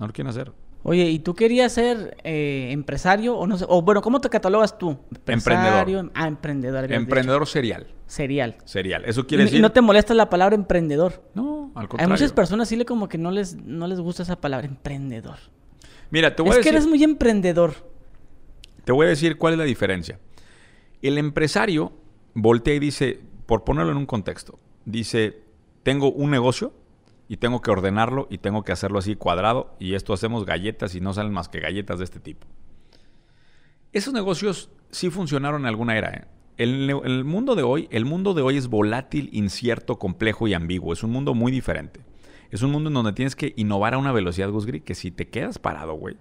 No 0.00 0.08
lo 0.08 0.12
quieren 0.12 0.30
hacer. 0.30 0.52
Oye, 0.82 1.04
¿y 1.10 1.18
tú 1.18 1.34
querías 1.34 1.72
ser 1.72 2.16
eh, 2.22 2.68
empresario 2.70 3.36
o 3.36 3.46
no 3.46 3.58
sé? 3.58 3.64
O 3.68 3.82
bueno, 3.82 4.00
¿cómo 4.02 4.20
te 4.20 4.28
catalogas 4.28 4.78
tú? 4.78 4.96
Empresario, 5.26 6.10
Ah, 6.14 6.28
emprendedor. 6.28 6.92
Emprendedor 6.92 7.46
serial. 7.48 7.82
dicho. 7.84 7.96
Serial. 8.06 8.56
Serial. 8.64 9.04
Eso 9.04 9.22
Y, 9.22 9.24
quiere 9.24 9.42
y 9.42 9.46
decir. 9.46 9.60
no 9.60 9.72
te 9.72 9.80
molesta 9.80 10.14
la 10.14 10.30
palabra 10.30 10.54
emprendedor. 10.54 11.24
No, 11.34 11.72
al 11.74 11.82
Hay 11.82 11.88
contrario. 11.88 12.12
muchas 12.14 12.32
personas 12.32 12.68
sí 12.68 12.76
le 12.76 12.84
como 12.84 13.08
que 13.08 13.18
no 13.18 13.32
les, 13.32 13.56
no 13.56 13.88
les 13.88 13.98
gusta 14.00 14.22
esa 14.22 14.40
palabra, 14.40 14.68
emprendedor. 14.68 15.38
Mira, 16.10 16.36
te 16.36 16.42
voy, 16.42 16.50
Es 16.52 16.56
a 16.58 16.60
que 16.60 16.66
decir, 16.70 16.74
eres 16.76 16.86
muy 16.88 17.02
emprendedor. 17.02 17.74
te 18.84 18.92
voy 18.92 19.06
a 19.06 19.08
decir 19.08 19.38
cuál 19.38 19.54
es 19.54 19.58
la 19.58 19.64
diferencia. 19.64 20.20
El 21.02 21.18
empresario 21.18 21.92
voltea 22.34 22.74
y 22.74 22.78
dice, 22.78 23.18
por 23.46 23.64
ponerlo 23.64 23.90
en 23.90 23.98
un 23.98 24.06
contexto, 24.06 24.60
dice, 24.84 25.40
tengo 25.82 26.12
un 26.12 26.30
negocio 26.30 26.72
y 27.28 27.38
tengo 27.38 27.60
que 27.60 27.70
ordenarlo 27.70 28.28
y 28.30 28.38
tengo 28.38 28.62
que 28.62 28.72
hacerlo 28.72 28.98
así 28.98 29.16
cuadrado 29.16 29.74
y 29.78 29.94
esto 29.94 30.12
hacemos 30.12 30.44
galletas 30.44 30.94
y 30.94 31.00
no 31.00 31.12
salen 31.12 31.32
más 31.32 31.48
que 31.48 31.60
galletas 31.60 31.98
de 31.98 32.04
este 32.04 32.20
tipo. 32.20 32.46
Esos 33.92 34.12
negocios 34.14 34.70
sí 34.90 35.10
funcionaron 35.10 35.62
en 35.62 35.66
alguna 35.66 35.96
era. 35.96 36.10
¿eh? 36.10 36.24
El, 36.56 36.90
el 37.04 37.24
mundo 37.24 37.54
de 37.54 37.62
hoy, 37.62 37.88
el 37.90 38.04
mundo 38.04 38.34
de 38.34 38.42
hoy 38.42 38.56
es 38.56 38.68
volátil, 38.68 39.30
incierto, 39.32 39.98
complejo 39.98 40.46
y 40.48 40.54
ambiguo. 40.54 40.92
Es 40.92 41.02
un 41.02 41.10
mundo 41.10 41.34
muy 41.34 41.50
diferente. 41.50 42.00
Es 42.50 42.62
un 42.62 42.70
mundo 42.70 42.88
en 42.88 42.94
donde 42.94 43.12
tienes 43.12 43.34
que 43.34 43.54
innovar 43.56 43.94
a 43.94 43.98
una 43.98 44.12
velocidad, 44.12 44.50
Gusgri, 44.50 44.80
que 44.80 44.94
si 44.94 45.10
te 45.10 45.28
quedas 45.28 45.58
parado, 45.58 45.94
güey, 45.94 46.16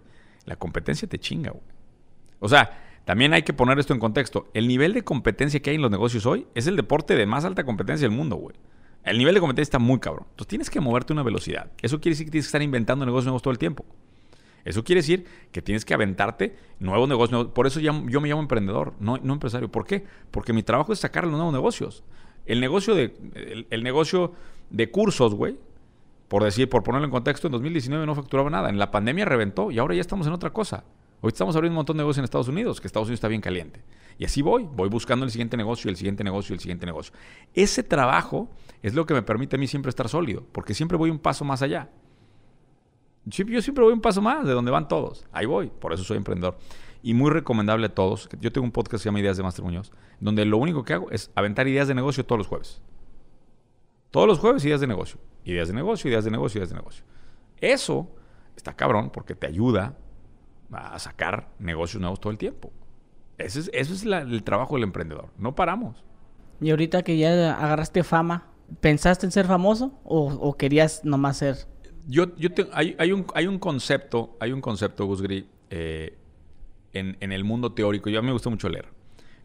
la 0.45 0.55
competencia 0.55 1.07
te 1.07 1.19
chinga, 1.19 1.51
güey. 1.51 1.63
O 2.39 2.49
sea, 2.49 2.81
también 3.05 3.33
hay 3.33 3.43
que 3.43 3.53
poner 3.53 3.77
esto 3.79 3.93
en 3.93 3.99
contexto. 3.99 4.49
El 4.53 4.67
nivel 4.67 4.93
de 4.93 5.03
competencia 5.03 5.59
que 5.61 5.69
hay 5.69 5.75
en 5.75 5.81
los 5.81 5.91
negocios 5.91 6.25
hoy 6.25 6.47
es 6.55 6.67
el 6.67 6.75
deporte 6.75 7.15
de 7.15 7.25
más 7.25 7.45
alta 7.45 7.63
competencia 7.63 8.07
del 8.07 8.17
mundo, 8.17 8.35
güey. 8.35 8.55
El 9.05 9.17
nivel 9.19 9.35
de 9.35 9.39
competencia 9.39 9.69
está 9.69 9.79
muy 9.79 9.99
cabrón. 9.99 10.25
Entonces 10.31 10.47
tienes 10.47 10.69
que 10.69 10.81
moverte 10.81 11.13
a 11.13 11.15
una 11.15 11.23
velocidad. 11.23 11.71
Eso 11.81 12.01
quiere 12.01 12.13
decir 12.13 12.25
que 12.25 12.31
tienes 12.31 12.45
que 12.45 12.49
estar 12.49 12.61
inventando 12.61 13.05
negocios 13.05 13.25
nuevos 13.25 13.41
todo 13.41 13.51
el 13.51 13.59
tiempo. 13.59 13.85
Eso 14.65 14.83
quiere 14.83 14.99
decir 14.99 15.25
que 15.51 15.61
tienes 15.61 15.85
que 15.85 15.93
aventarte 15.93 16.55
nuevos 16.79 17.07
negocios. 17.07 17.47
Por 17.53 17.67
eso 17.67 17.79
yo 17.79 17.93
me 17.93 18.27
llamo 18.27 18.41
emprendedor, 18.41 18.93
no, 18.99 19.15
empresario. 19.17 19.71
¿Por 19.71 19.85
qué? 19.85 20.03
Porque 20.31 20.53
mi 20.53 20.63
trabajo 20.63 20.91
es 20.91 20.99
sacar 20.99 21.25
los 21.25 21.33
nuevos 21.33 21.53
negocios. 21.53 22.03
El 22.47 22.59
negocio 22.59 22.95
de, 22.95 23.65
el 23.69 23.83
negocio 23.83 24.33
de 24.71 24.89
cursos, 24.89 25.35
güey, 25.35 25.55
por 26.27 26.43
decir, 26.43 26.67
por 26.67 26.83
ponerlo 26.83 27.05
en 27.05 27.11
contexto, 27.11 27.47
en 27.47 27.51
2019 27.51 28.05
no 28.07 28.15
facturaba 28.15 28.49
nada. 28.49 28.69
En 28.69 28.79
la 28.79 28.89
pandemia 28.89 29.25
reventó 29.25 29.69
y 29.69 29.77
ahora 29.77 29.93
ya 29.93 30.01
estamos 30.01 30.25
en 30.25 30.33
otra 30.33 30.49
cosa. 30.49 30.83
Hoy 31.25 31.29
estamos 31.29 31.55
abriendo 31.55 31.73
un 31.73 31.77
montón 31.77 31.97
de 31.97 32.01
negocios 32.01 32.19
en 32.19 32.25
Estados 32.25 32.49
Unidos, 32.49 32.79
que 32.79 32.85
Estados 32.85 33.07
Unidos 33.07 33.17
está 33.17 33.27
bien 33.27 33.41
caliente. 33.41 33.81
Y 34.19 34.25
así 34.25 34.43
voy, 34.43 34.69
voy 34.71 34.89
buscando 34.89 35.25
el 35.25 35.31
siguiente 35.31 35.57
negocio, 35.57 35.89
el 35.89 35.95
siguiente 35.95 36.23
negocio, 36.23 36.53
el 36.53 36.59
siguiente 36.59 36.85
negocio. 36.85 37.15
Ese 37.55 37.81
trabajo 37.81 38.47
es 38.83 38.93
lo 38.93 39.07
que 39.07 39.15
me 39.15 39.23
permite 39.23 39.55
a 39.55 39.59
mí 39.59 39.65
siempre 39.65 39.89
estar 39.89 40.07
sólido, 40.07 40.45
porque 40.51 40.75
siempre 40.75 40.99
voy 40.99 41.09
un 41.09 41.17
paso 41.17 41.43
más 41.43 41.63
allá. 41.63 41.89
Yo 43.25 43.59
siempre 43.59 43.83
voy 43.83 43.91
un 43.91 44.01
paso 44.01 44.21
más 44.21 44.45
de 44.45 44.53
donde 44.53 44.69
van 44.69 44.87
todos. 44.87 45.25
Ahí 45.31 45.47
voy, 45.47 45.71
por 45.71 45.93
eso 45.93 46.03
soy 46.03 46.17
emprendedor. 46.17 46.59
Y 47.01 47.15
muy 47.15 47.31
recomendable 47.31 47.87
a 47.87 47.95
todos. 47.95 48.29
Yo 48.39 48.51
tengo 48.51 48.65
un 48.65 48.71
podcast 48.71 48.91
que 48.91 48.97
se 48.99 49.05
llama 49.05 49.19
Ideas 49.19 49.37
de 49.37 49.41
Master 49.41 49.65
Muñoz, 49.65 49.91
donde 50.19 50.45
lo 50.45 50.59
único 50.59 50.83
que 50.83 50.93
hago 50.93 51.09
es 51.09 51.31
aventar 51.33 51.67
ideas 51.67 51.87
de 51.87 51.95
negocio 51.95 52.23
todos 52.23 52.37
los 52.37 52.47
jueves. 52.47 52.83
Todos 54.11 54.27
los 54.27 54.37
jueves 54.37 54.63
ideas 54.63 54.79
de 54.79 54.85
negocio. 54.85 55.19
Ideas 55.43 55.69
de 55.69 55.73
negocio, 55.73 56.07
ideas 56.07 56.23
de 56.23 56.29
negocio, 56.29 56.59
ideas 56.59 56.69
de 56.69 56.75
negocio. 56.75 57.03
Eso 57.57 58.11
está 58.55 58.75
cabrón 58.75 59.09
porque 59.09 59.33
te 59.33 59.47
ayuda 59.47 59.97
a 60.71 60.97
sacar 60.99 61.49
negocios 61.59 62.01
nuevos 62.01 62.19
todo 62.19 62.31
el 62.31 62.37
tiempo. 62.37 62.71
Ese 63.37 63.59
es, 63.59 63.71
eso 63.73 63.93
es 63.93 64.05
la- 64.05 64.21
el 64.21 64.43
trabajo 64.43 64.75
del 64.75 64.83
emprendedor. 64.83 65.29
No 65.37 65.55
paramos. 65.55 66.03
Y 66.61 66.69
ahorita 66.69 67.03
que 67.03 67.17
ya 67.17 67.55
agarraste 67.55 68.03
fama, 68.03 68.47
¿pensaste 68.81 69.25
en 69.25 69.31
ser 69.31 69.45
famoso 69.45 69.91
o, 70.03 70.27
o 70.33 70.55
querías 70.57 71.03
nomás 71.03 71.37
ser? 71.37 71.67
Yo, 72.07 72.35
yo 72.37 72.53
te- 72.53 72.69
hay, 72.71 72.95
hay 72.99 73.11
un, 73.11 73.25
hay 73.35 73.47
un 73.47 73.59
concepto, 73.59 74.37
hay 74.39 74.51
un 74.53 74.61
concepto, 74.61 75.05
Gusgri, 75.05 75.49
eh, 75.69 76.17
en, 76.93 77.17
en 77.19 77.31
el 77.31 77.43
mundo 77.43 77.73
teórico. 77.73 78.09
Yo 78.09 78.19
a 78.19 78.21
mí 78.21 78.27
me 78.27 78.31
gusta 78.33 78.49
mucho 78.49 78.69
leer. 78.69 78.87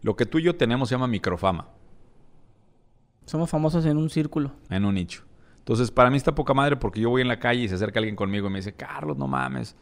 Lo 0.02 0.14
que 0.14 0.24
tú 0.26 0.38
y 0.38 0.44
yo 0.44 0.54
tenemos 0.56 0.88
se 0.88 0.94
llama 0.94 1.06
microfama 1.08 1.68
Somos 3.26 3.50
famosos 3.50 3.84
en 3.86 3.96
un 3.96 4.08
círculo. 4.10 4.52
en 4.70 4.84
un 4.84 4.94
nicho. 4.94 5.24
Entonces, 5.58 5.90
para 5.90 6.10
mí 6.10 6.16
está 6.16 6.34
poca 6.34 6.54
madre 6.54 6.76
porque 6.76 7.00
yo 7.00 7.10
voy 7.10 7.22
en 7.22 7.28
la 7.28 7.38
calle 7.38 7.62
y 7.62 7.68
se 7.68 7.74
acerca 7.74 7.98
alguien 8.00 8.16
conmigo 8.16 8.46
y 8.48 8.50
me 8.50 8.58
dice, 8.58 8.72
Carlos, 8.72 9.16
no 9.16 9.26
mames, 9.28 9.76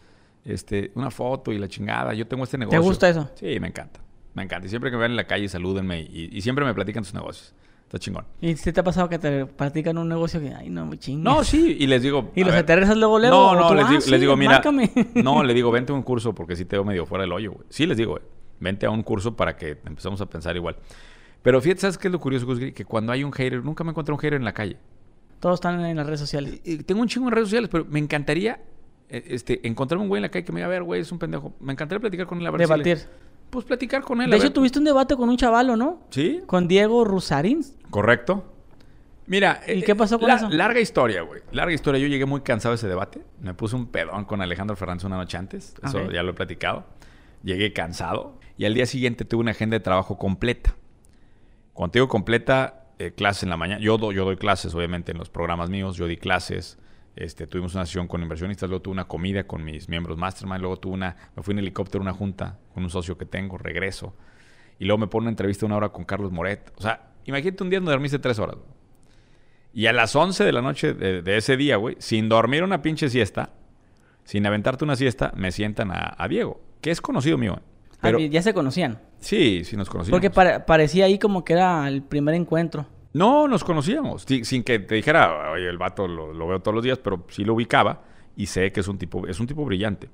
este, 0.53 0.91
una 0.95 1.11
foto 1.11 1.53
y 1.53 1.59
la 1.59 1.69
chingada, 1.69 2.15
yo 2.15 2.27
tengo 2.27 2.45
este 2.45 2.59
negocio. 2.59 2.83
gusta 2.83 3.09
eso? 3.09 3.31
Sí, 3.35 3.59
me 3.61 3.69
encanta. 3.69 4.01
Me 4.35 4.43
encanta. 4.45 4.67
Y 4.67 4.71
siempre 4.71 4.91
que 4.91 4.97
me 4.97 5.03
ven 5.03 5.13
en 5.13 5.17
la 5.17 5.27
calle, 5.27 5.49
salúdenme 5.49 6.01
y, 6.01 6.31
y 6.33 6.41
siempre 6.43 6.65
me 6.65 6.75
platican 6.75 7.05
sus 7.05 7.15
negocios. 7.15 7.55
Está 7.85 7.99
chingón. 7.99 8.27
¿Y 8.43 8.55
si 8.57 8.71
te 8.73 8.81
ha 8.81 8.85
pasado 8.85 9.09
que 9.09 9.19
te 9.19 9.47
platican 9.47 9.97
un 9.97 10.09
negocio 10.09 10.41
que, 10.41 10.53
ay, 10.55 10.69
no, 10.69 10.85
me 10.85 10.99
chingas? 10.99 11.25
No, 11.25 11.43
sí, 11.43 11.77
y 11.81 11.87
les 11.87 12.03
digo. 12.03 12.33
¿Y 12.35 12.41
los 12.45 12.53
ver, 12.53 12.63
aterrizas 12.65 12.97
luego, 12.99 13.19
luego? 13.19 13.35
No, 13.35 13.51
¿O 13.51 13.57
no, 13.57 13.69
tú, 13.69 13.75
les, 13.75 13.85
"Ah, 13.87 13.89
digo, 13.89 14.01
sí, 14.03 14.11
les 14.11 14.21
digo, 14.21 14.37
mira. 14.37 14.53
márcame"? 14.53 14.91
No, 15.15 15.43
le 15.43 15.55
digo, 15.55 15.71
vente 15.73 15.93
a 15.93 15.95
un 15.95 16.03
curso 16.03 16.35
porque 16.35 16.55
sí 16.55 16.67
te 16.67 16.77
veo 16.77 16.85
medio 16.85 17.07
fuera 17.07 17.23
del 17.23 17.33
hoyo, 17.33 17.53
güey. 17.53 17.67
Sí, 17.71 17.87
les 17.87 17.97
digo, 17.97 18.13
güey. 18.13 18.23
Vente 18.61 18.85
a 18.85 18.91
un 18.91 19.03
curso 19.03 19.35
para 19.37 19.57
que 19.57 19.79
empezamos 19.87 20.21
a 20.21 20.27
pensar 20.27 20.55
igual. 20.57 20.77
Pero 21.43 21.61
fíjate, 21.63 21.81
¿sabes 21.81 21.97
qué 21.97 22.09
es 22.09 22.13
lo 22.13 22.21
curioso, 22.21 22.45
Gusgri? 22.45 22.73
Que 22.73 22.85
cuando 22.85 23.11
hay 23.13 23.25
un 23.25 23.33
hater, 23.33 23.65
nunca 23.65 23.85
me 23.85 23.91
encuentro 23.91 24.15
un 24.15 24.21
hater 24.21 24.35
en 24.35 24.45
la 24.45 24.53
calle. 24.53 24.77
Todos 25.41 25.55
están 25.55 25.83
en 25.85 25.97
las 25.97 26.05
redes 26.07 26.21
sociales. 26.21 26.61
Y- 26.65 26.73
y 26.73 26.77
tengo 26.79 27.01
un 27.01 27.09
chingo 27.09 27.29
en 27.29 27.33
redes 27.35 27.49
sociales, 27.49 27.71
pero 27.73 27.87
me 27.87 28.01
encantaría 28.01 28.61
este, 29.09 29.67
encontrarme 29.67 30.03
un 30.03 30.09
güey 30.09 30.19
en 30.19 30.23
la 30.23 30.29
calle 30.31 30.45
que 30.45 30.53
me 30.53 30.61
diga, 30.61 30.67
a 30.67 30.71
ver, 30.71 30.83
güey, 30.83 31.01
es 31.01 31.11
un 31.13 31.19
pendejo. 31.19 31.55
Me 31.61 31.73
encantaría 31.73 32.01
platicar 32.01 32.27
con 32.27 32.41
él. 32.41 32.47
A 32.47 32.51
ver 32.51 32.61
si 32.67 32.67
le- 32.73 32.85
Debatir. 32.85 33.07
pues 33.51 33.65
platicar 33.65 34.03
con 34.03 34.21
él. 34.21 34.31
De 34.31 34.37
hecho, 34.37 34.53
tuviste 34.53 34.79
un 34.79 34.85
debate 34.85 35.17
con 35.17 35.29
un 35.29 35.37
chavalo, 35.37 35.77
¿no? 35.77 36.01
¿Sí? 36.11 36.41
Con 36.47 36.69
Diego 36.69 37.05
Rusarín. 37.05 37.65
Correcto. 37.91 38.55
Mira, 39.27 39.61
¿Y 39.67 39.71
eh, 39.73 39.83
qué 39.85 39.95
pasó 39.95 40.19
con 40.19 40.29
la- 40.29 40.37
eso? 40.37 40.49
Larga 40.49 40.81
historia, 40.81 41.23
güey. 41.23 41.43
Larga 41.53 41.73
historia. 41.75 42.01
Yo 42.01 42.07
llegué 42.09 42.25
muy 42.25 42.41
cansado 42.41 42.73
de 42.73 42.77
ese 42.77 42.89
debate. 42.89 43.21
Me 43.43 43.53
puse 43.55 43.77
un 43.77 43.87
pedón 43.87 44.25
con 44.25 44.41
Alejandro 44.41 44.75
Fernández 44.77 45.05
una 45.05 45.17
noche 45.17 45.37
antes. 45.37 45.75
Eso 45.85 46.05
Ok. 46.05 46.13
ya 46.13 46.23
lo 46.23 46.31
he 46.31 46.35
platicado. 46.35 46.87
llegué 47.45 47.73
cansado 47.73 48.39
y 48.57 48.65
al 48.65 48.75
día 48.75 48.85
siguiente 48.85 49.25
tuve 49.25 49.43
una 49.43 49.53
agenda 49.53 49.77
de 49.77 49.81
trabajo 49.81 50.19
completa. 50.19 50.75
Cuando 51.73 51.93
digo 51.93 52.09
completa, 52.09 52.87
eh, 52.99 53.13
clases 53.13 53.45
en 53.45 53.51
la 53.51 53.57
mañana. 53.57 53.81
Yo, 53.81 53.97
yo 54.13 54.25
doy 54.25 54.37
clases, 54.37 54.75
obviamente, 54.75 55.13
en 55.13 55.19
los 55.19 55.31
programas 55.31 55.71
míos. 55.71 55.97
Yo 55.97 56.07
di 56.09 56.17
clases. 56.17 56.79
Este, 57.19 57.49
tuvimos 57.49 57.75
una 57.75 57.85
sesión 57.85 58.07
con 58.07 58.23
inversionistas, 58.23 58.69
luego 58.71 58.81
tuve 58.81 58.93
una 58.93 59.09
comida 59.09 59.45
con 59.45 59.65
mis 59.65 59.89
miembros 59.89 60.17
Mastermind, 60.17 60.61
luego 60.61 60.77
tuve 60.77 60.95
una, 60.95 61.17
me 61.35 61.43
fui 61.43 61.51
en 61.51 61.59
helicóptero 61.59 62.01
a 62.01 62.03
una 62.03 62.13
junta 62.13 62.59
con 62.73 62.85
un 62.85 62.91
socio 62.91 63.19
que 63.19 63.27
tengo, 63.27 63.59
regreso. 63.59 64.15
Y 64.79 64.85
luego 64.85 64.99
me 64.99 65.09
pone 65.09 65.25
una 65.25 65.31
entrevista 65.31 65.67
una 65.67 65.77
hora 65.77 65.89
con 65.89 66.05
Carlos 66.05 66.31
Moret. 66.31 66.73
O 66.77 66.81
sea, 66.81 67.11
imagínate 67.25 67.65
un 67.65 67.71
día 67.71 67.81
donde 67.81 67.91
dormiste 67.91 68.21
tres 68.21 68.39
horas. 68.39 68.59
Y 69.73 69.87
a 69.87 69.93
las 69.93 70.15
11 70.15 70.45
de 70.45 70.53
la 70.53 70.63
noche 70.63 70.95
de, 70.95 71.37
ese 71.37 71.57
día, 71.57 71.75
güey, 71.75 71.97
sin 71.99 72.29
dormir 72.29 72.63
una 72.63 72.83
pinche 72.83 73.09
siesta, 73.09 73.51
sin 74.23 74.47
aventarte 74.47 74.85
una 74.85 74.95
siesta, 74.95 75.33
me 75.35 75.51
sientan 75.51 75.91
a, 75.91 76.29
Diego, 76.29 76.61
que 76.81 76.93
es 76.93 77.01
conocido 77.01 77.37
mío. 77.37 77.61
Ah, 77.95 77.99
Pero, 78.03 78.21
ya 78.21 78.43
se 78.43 78.55
conocían. 78.55 79.01
Sí, 79.19 79.65
sí 79.65 79.77
nos 79.77 79.91
conocíamos. 79.91 80.21
Porque 80.21 80.31
parecía 80.31 81.07
ahí 81.07 81.19
como 81.19 81.45
que 81.45 81.55
era 81.55 81.89
el 81.89 82.01
primer 82.01 82.37
encuentro. 82.37 82.87
No, 83.13 83.49
nos 83.49 83.65
conocíamos. 83.65 84.27
Sin, 84.43 84.63
que 84.63 84.79
te 84.79 84.95
dijera, 84.95 85.51
oye, 85.53 85.69
el 85.69 85.79
vato 85.79 86.07
lo, 86.07 86.47
veo 86.47 86.61
todos 86.61 86.75
los 86.75 86.85
días, 86.85 86.99
pero 86.99 87.25
sí 87.29 87.45
lo 87.45 87.55
ubicaba 87.55 88.03
y 88.37 88.47
sé 88.47 88.71
que 88.73 88.81
es 88.81 88.89
un 88.89 88.99
tipo, 88.99 89.27
es 89.27 89.41
un 89.41 89.47
tipo 89.47 89.65
brillante. 89.65 90.11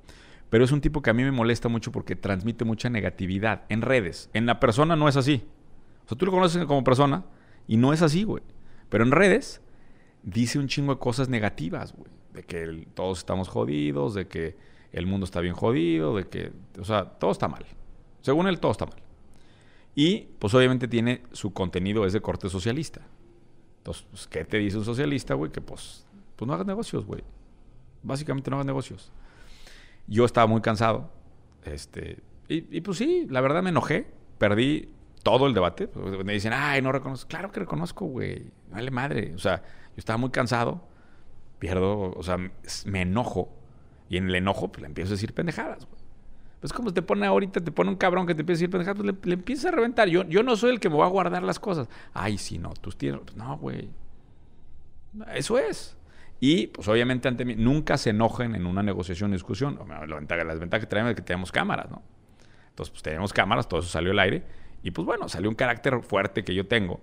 Pero 0.50 0.64
es 0.64 0.72
un 0.72 0.80
tipo 0.80 1.02
que 1.02 1.10
a 1.10 1.14
mí 1.14 1.24
me 1.24 1.32
molesta 1.32 1.68
mucho 1.68 1.90
porque 1.90 2.14
transmite 2.14 2.64
mucha 2.64 2.88
negatividad 2.88 3.62
en 3.68 3.82
redes. 3.82 4.30
En 4.32 4.46
la 4.46 4.60
persona 4.60 4.94
no 4.94 5.08
es 5.08 5.16
así. 5.16 5.44
O 6.04 6.08
sea, 6.08 6.16
tú 6.16 6.26
lo 6.26 6.32
conoces 6.32 6.64
como 6.66 6.84
persona 6.84 7.24
y 7.66 7.76
no 7.76 7.92
es 7.92 8.02
así, 8.02 8.22
güey. 8.24 8.42
Pero 8.88 9.04
en 9.04 9.10
redes 9.10 9.60
dice 10.22 10.58
un 10.58 10.68
chingo 10.68 10.94
de 10.94 11.00
cosas 11.00 11.28
negativas, 11.28 11.94
güey. 11.94 12.10
De 12.32 12.42
que 12.44 12.86
todos 12.94 13.18
estamos 13.18 13.48
jodidos, 13.48 14.14
de 14.14 14.28
que 14.28 14.56
el 14.92 15.06
mundo 15.06 15.24
está 15.24 15.40
bien 15.40 15.54
jodido, 15.54 16.16
de 16.16 16.28
que, 16.28 16.52
o 16.78 16.84
sea, 16.84 17.04
todo 17.04 17.32
está 17.32 17.48
mal. 17.48 17.64
Según 18.20 18.46
él, 18.46 18.60
todo 18.60 18.72
está 18.72 18.86
mal. 18.86 18.96
Y 19.94 20.28
pues 20.38 20.52
obviamente 20.54 20.88
tiene 20.88 21.22
su 21.32 21.52
contenido 21.52 22.04
es 22.06 22.12
de 22.12 22.20
corte 22.20 22.48
socialista. 22.48 23.00
Entonces, 23.78 24.06
pues, 24.10 24.26
¿qué 24.26 24.44
te 24.44 24.58
dice 24.58 24.78
un 24.78 24.84
socialista, 24.84 25.34
güey? 25.34 25.52
Que 25.52 25.60
pues, 25.60 26.06
pues 26.36 26.46
no 26.46 26.54
hagas 26.54 26.66
negocios, 26.66 27.04
güey. 27.04 27.22
Básicamente 28.02 28.50
no 28.50 28.56
hagas 28.56 28.66
negocios. 28.66 29.12
Yo 30.06 30.24
estaba 30.24 30.46
muy 30.46 30.60
cansado. 30.60 31.10
Este, 31.64 32.22
y, 32.48 32.80
pues 32.80 32.98
sí, 32.98 33.26
la 33.30 33.40
verdad 33.40 33.62
me 33.62 33.70
enojé. 33.70 34.06
Perdí 34.38 34.88
todo 35.22 35.46
el 35.46 35.54
debate. 35.54 35.88
Me 36.24 36.32
dicen, 36.32 36.52
ay, 36.54 36.82
no 36.82 36.92
reconozco. 36.92 37.28
Claro 37.28 37.50
que 37.50 37.60
reconozco, 37.60 38.06
güey. 38.06 38.50
Vale 38.70 38.90
madre. 38.90 39.34
O 39.34 39.38
sea, 39.38 39.62
yo 39.62 39.96
estaba 39.96 40.16
muy 40.16 40.30
cansado. 40.30 40.86
Pierdo, 41.58 42.12
o 42.12 42.22
sea, 42.22 42.36
me 42.84 43.02
enojo. 43.02 43.54
Y 44.08 44.18
en 44.18 44.28
el 44.28 44.34
enojo, 44.34 44.70
pues 44.70 44.82
le 44.82 44.88
empiezo 44.88 45.12
a 45.12 45.16
decir 45.16 45.32
pendejadas, 45.32 45.86
güey. 45.86 46.03
Pues 46.64 46.72
como 46.72 46.94
te 46.94 47.02
pone 47.02 47.26
ahorita, 47.26 47.60
te 47.60 47.70
pone 47.70 47.90
un 47.90 47.96
cabrón 47.96 48.26
que 48.26 48.34
te 48.34 48.40
empieza 48.40 48.64
a 48.64 48.68
decir 48.68 48.96
pues 48.96 49.26
le, 49.26 49.34
empieza 49.34 49.68
a 49.68 49.70
reventar. 49.70 50.08
Yo, 50.08 50.22
yo 50.24 50.42
no 50.42 50.56
soy 50.56 50.70
el 50.70 50.80
que 50.80 50.88
me 50.88 50.96
va 50.96 51.04
a 51.04 51.08
guardar 51.08 51.42
las 51.42 51.60
cosas. 51.60 51.90
Ay, 52.14 52.38
sí, 52.38 52.56
no, 52.56 52.72
tú 52.72 52.88
tienes. 52.88 53.20
Pues 53.20 53.36
no, 53.36 53.58
güey. 53.58 53.90
Eso 55.34 55.58
es. 55.58 55.94
Y, 56.40 56.68
pues 56.68 56.88
obviamente, 56.88 57.28
ante 57.28 57.44
mí, 57.44 57.54
nunca 57.54 57.98
se 57.98 58.08
enojen 58.08 58.54
en 58.54 58.64
una 58.64 58.82
negociación 58.82 59.30
o 59.30 59.34
discusión. 59.34 59.78
Las 60.08 60.58
ventajas 60.58 60.80
que 60.80 60.86
traemos 60.86 61.10
es 61.10 61.16
que 61.16 61.20
tenemos 61.20 61.52
cámaras, 61.52 61.90
¿no? 61.90 62.00
Entonces, 62.70 62.90
pues 62.90 63.02
tenemos 63.02 63.34
cámaras, 63.34 63.68
todo 63.68 63.80
eso 63.80 63.90
salió 63.90 64.12
al 64.12 64.18
aire. 64.20 64.46
Y 64.82 64.90
pues 64.90 65.04
bueno, 65.04 65.28
salió 65.28 65.50
un 65.50 65.56
carácter 65.56 66.00
fuerte 66.00 66.44
que 66.44 66.54
yo 66.54 66.66
tengo. 66.66 66.98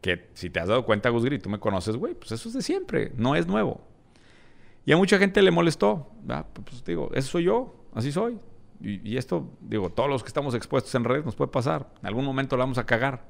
Que 0.00 0.28
si 0.34 0.50
te 0.50 0.58
has 0.58 0.66
dado 0.66 0.84
cuenta, 0.84 1.08
Gus 1.10 1.24
tú 1.40 1.48
me 1.48 1.60
conoces, 1.60 1.94
güey, 1.94 2.14
pues 2.14 2.32
eso 2.32 2.48
es 2.48 2.54
de 2.56 2.62
siempre, 2.62 3.12
no 3.14 3.36
es 3.36 3.46
nuevo. 3.46 3.80
Y 4.84 4.90
a 4.90 4.96
mucha 4.96 5.18
gente 5.18 5.40
le 5.40 5.52
molestó. 5.52 6.10
Pues 6.64 6.84
digo, 6.84 7.10
eso 7.14 7.28
soy 7.28 7.44
yo, 7.44 7.76
así 7.94 8.10
soy. 8.10 8.40
Y, 8.80 9.16
esto, 9.16 9.50
digo, 9.60 9.90
todos 9.90 10.08
los 10.08 10.22
que 10.22 10.28
estamos 10.28 10.54
expuestos 10.54 10.94
en 10.94 11.02
redes 11.02 11.24
nos 11.24 11.34
puede 11.34 11.50
pasar. 11.50 11.88
En 12.00 12.06
algún 12.06 12.24
momento 12.24 12.56
lo 12.56 12.62
vamos 12.62 12.78
a 12.78 12.86
cagar. 12.86 13.24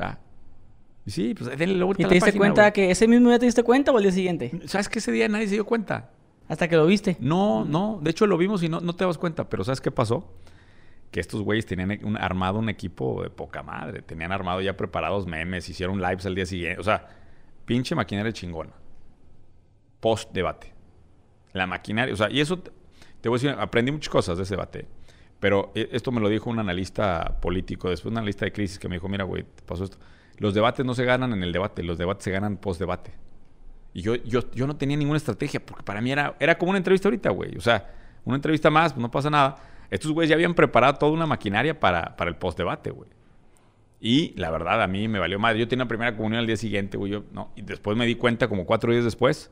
¿va? 0.00 0.18
Y 1.04 1.10
sí, 1.10 1.34
pues 1.34 1.56
denle 1.58 1.76
la 1.76 1.84
vuelta 1.84 2.02
¿Y 2.02 2.06
te 2.06 2.14
diste 2.14 2.32
cuenta 2.32 2.70
que 2.72 2.90
ese 2.90 3.06
mismo 3.06 3.28
día 3.28 3.38
te 3.38 3.46
diste 3.46 3.62
cuenta 3.62 3.92
o 3.92 3.98
el 3.98 4.04
día 4.04 4.12
siguiente? 4.12 4.50
¿Sabes 4.66 4.88
que 4.88 4.98
ese 4.98 5.12
día 5.12 5.28
nadie 5.28 5.46
se 5.46 5.54
dio 5.54 5.66
cuenta? 5.66 6.10
Hasta 6.48 6.68
que 6.68 6.76
lo 6.76 6.86
viste. 6.86 7.18
No, 7.20 7.64
no. 7.64 7.98
De 8.02 8.10
hecho, 8.10 8.26
lo 8.26 8.38
vimos 8.38 8.62
y 8.62 8.68
no, 8.70 8.80
no 8.80 8.94
te 8.94 9.04
das 9.04 9.18
cuenta. 9.18 9.48
Pero 9.48 9.62
¿sabes 9.64 9.80
qué 9.82 9.90
pasó? 9.90 10.32
Que 11.10 11.20
estos 11.20 11.42
güeyes 11.42 11.66
tenían 11.66 11.98
un, 12.04 12.16
armado 12.16 12.58
un 12.58 12.70
equipo 12.70 13.22
de 13.22 13.28
poca 13.28 13.62
madre. 13.62 14.00
Tenían 14.00 14.32
armado 14.32 14.62
ya 14.62 14.74
preparados 14.76 15.26
memes. 15.26 15.68
Hicieron 15.68 16.00
lives 16.00 16.24
al 16.24 16.34
día 16.34 16.46
siguiente. 16.46 16.80
O 16.80 16.84
sea, 16.84 17.06
pinche 17.66 17.94
maquinaria 17.94 18.32
chingona. 18.32 18.72
Post 20.00 20.32
debate. 20.32 20.72
La 21.52 21.66
maquinaria. 21.66 22.14
O 22.14 22.16
sea, 22.16 22.30
y 22.30 22.40
eso 22.40 22.62
te 23.20 23.28
voy 23.28 23.38
a 23.38 23.42
decir, 23.42 23.56
aprendí 23.58 23.92
muchas 23.92 24.08
cosas 24.08 24.36
de 24.36 24.44
ese 24.44 24.54
debate. 24.54 24.86
Pero 25.40 25.70
eh, 25.74 25.88
esto 25.92 26.10
me 26.10 26.20
lo 26.20 26.28
dijo 26.28 26.50
un 26.50 26.58
analista 26.58 27.38
político, 27.40 27.90
después 27.90 28.10
un 28.10 28.18
analista 28.18 28.44
de 28.44 28.52
crisis 28.52 28.78
que 28.78 28.88
me 28.88 28.96
dijo, 28.96 29.08
mira, 29.08 29.24
güey, 29.24 29.44
pasó 29.66 29.84
esto. 29.84 29.98
Los 30.38 30.54
debates 30.54 30.84
no 30.84 30.94
se 30.94 31.04
ganan 31.04 31.32
en 31.32 31.42
el 31.42 31.52
debate, 31.52 31.82
los 31.82 31.98
debates 31.98 32.24
se 32.24 32.30
ganan 32.30 32.56
post-debate. 32.56 33.12
Y 33.92 34.02
yo, 34.02 34.14
yo, 34.16 34.50
yo 34.52 34.66
no 34.66 34.76
tenía 34.76 34.96
ninguna 34.96 35.16
estrategia, 35.16 35.64
porque 35.64 35.82
para 35.82 36.00
mí 36.00 36.12
era, 36.12 36.36
era 36.38 36.56
como 36.58 36.70
una 36.70 36.78
entrevista 36.78 37.08
ahorita, 37.08 37.30
güey. 37.30 37.56
O 37.56 37.60
sea, 37.60 37.90
una 38.24 38.36
entrevista 38.36 38.70
más, 38.70 38.92
pues 38.92 39.02
no 39.02 39.10
pasa 39.10 39.30
nada. 39.30 39.56
Estos 39.90 40.12
güeyes 40.12 40.28
ya 40.28 40.34
habían 40.34 40.54
preparado 40.54 40.94
toda 40.94 41.12
una 41.12 41.26
maquinaria 41.26 41.78
para, 41.78 42.16
para 42.16 42.30
el 42.30 42.36
post-debate, 42.36 42.90
güey. 42.90 43.10
Y 44.00 44.34
la 44.36 44.50
verdad, 44.50 44.82
a 44.82 44.86
mí 44.86 45.08
me 45.08 45.18
valió 45.18 45.38
madre. 45.38 45.58
Yo 45.58 45.66
tenía 45.66 45.82
una 45.82 45.88
primera 45.88 46.14
comunión 46.16 46.40
al 46.40 46.46
día 46.46 46.56
siguiente, 46.56 46.96
güey. 46.96 47.20
No. 47.32 47.50
Y 47.56 47.62
después 47.62 47.96
me 47.96 48.06
di 48.06 48.14
cuenta, 48.14 48.48
como 48.48 48.64
cuatro 48.64 48.92
días 48.92 49.04
después, 49.04 49.50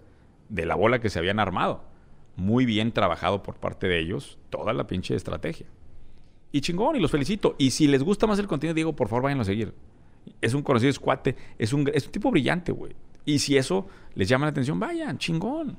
de 0.49 0.67
la 0.67 0.77
bola 0.77 1.01
que 1.01 1.11
se 1.11 1.19
habían 1.19 1.41
armado. 1.41 1.85
Muy 2.37 2.67
bien 2.67 2.93
trabajado 2.93 3.43
por 3.43 3.57
parte 3.57 3.89
de 3.89 3.99
ellos, 3.99 4.39
toda 4.51 4.73
la 4.73 4.87
pinche 4.87 5.15
estrategia. 5.15 5.67
Y 6.53 6.61
chingón, 6.61 6.97
y 6.97 7.01
los 7.01 7.11
felicito. 7.11 7.57
Y 7.59 7.71
si 7.71 7.87
les 7.89 8.03
gusta 8.03 8.27
más 8.27 8.39
el 8.39 8.47
contenido, 8.47 8.75
digo, 8.75 8.95
por 8.95 9.09
favor, 9.09 9.25
váyanlo 9.25 9.43
a 9.43 9.47
seguir 9.47 9.75
es 10.41 10.55
un 10.55 10.63
conocido 10.63 10.91
escuate, 10.91 11.37
es 11.59 11.73
un, 11.73 11.91
es 11.93 12.07
un 12.07 12.13
tipo 12.13 12.31
brillante, 12.31 12.73
güey. 12.73 12.93
Y 13.25 13.39
si 13.39 13.57
eso 13.57 13.87
les 14.15 14.29
llama 14.29 14.47
la 14.47 14.51
atención, 14.51 14.79
vayan, 14.79 15.19
chingón. 15.19 15.77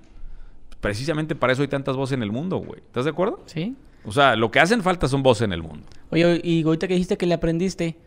Precisamente 0.82 1.36
para 1.36 1.54
eso 1.54 1.62
hay 1.62 1.68
tantas 1.68 1.96
voces 1.96 2.16
en 2.16 2.24
el 2.24 2.32
mundo, 2.32 2.58
güey. 2.58 2.80
¿Estás 2.80 3.06
de 3.06 3.12
acuerdo? 3.12 3.42
Sí. 3.46 3.76
O 4.06 4.12
sea, 4.12 4.36
lo 4.36 4.52
que 4.52 4.60
hacen 4.60 4.84
falta 4.84 5.08
son 5.08 5.24
voces 5.24 5.44
en 5.44 5.54
el 5.54 5.64
mundo. 5.64 5.86
Oye, 6.12 6.42
y 6.44 6.64
ahorita 6.64 6.88
que 6.88 6.94
dijiste 6.94 7.18
que 7.18 7.26
le 7.26 7.34
aprendiste, 7.34 7.98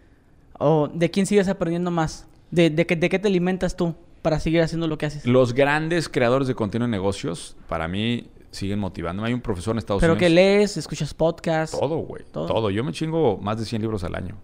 ¿o 0.59 0.88
¿de 0.88 1.11
quién 1.11 1.26
sigues 1.26 1.48
aprendiendo 1.48 1.90
más? 1.90 2.26
¿De, 2.51 2.70
de, 2.70 2.86
qué, 2.86 2.96
¿De 2.96 3.09
qué 3.09 3.18
te 3.18 3.28
alimentas 3.28 3.76
tú 3.76 3.94
para 4.22 4.40
seguir 4.40 4.62
haciendo 4.62 4.86
lo 4.86 4.98
que 4.98 5.07
haces? 5.07 5.26
Los 5.26 5.53
grandes 5.55 6.09
creadores 6.09 6.48
de 6.48 6.55
contenido 6.55 6.86
de 6.86 6.90
negocios, 6.90 7.57
para 7.68 7.88
mí, 7.88 8.28
siguen 8.51 8.78
motivando. 8.78 9.24
Hay 9.24 9.32
un 9.32 9.40
profesor 9.40 9.74
en 9.74 9.78
Estados 9.78 10.03
Unidos. 10.03 10.16
¿Pero 10.16 10.26
que 10.26 10.34
lees? 10.34 10.76
¿Escuchas 10.76 11.14
podcasts? 11.14 11.78
Todo, 11.78 11.98
güey. 11.98 12.24
¿Todo? 12.30 12.46
Todo. 12.46 12.70
Yo 12.70 12.84
me 12.84 12.92
chingo 12.92 13.38
más 13.38 13.59
de 13.59 13.64
100 13.64 13.82
libros 13.82 14.05
al 14.05 14.14
año. 14.14 14.36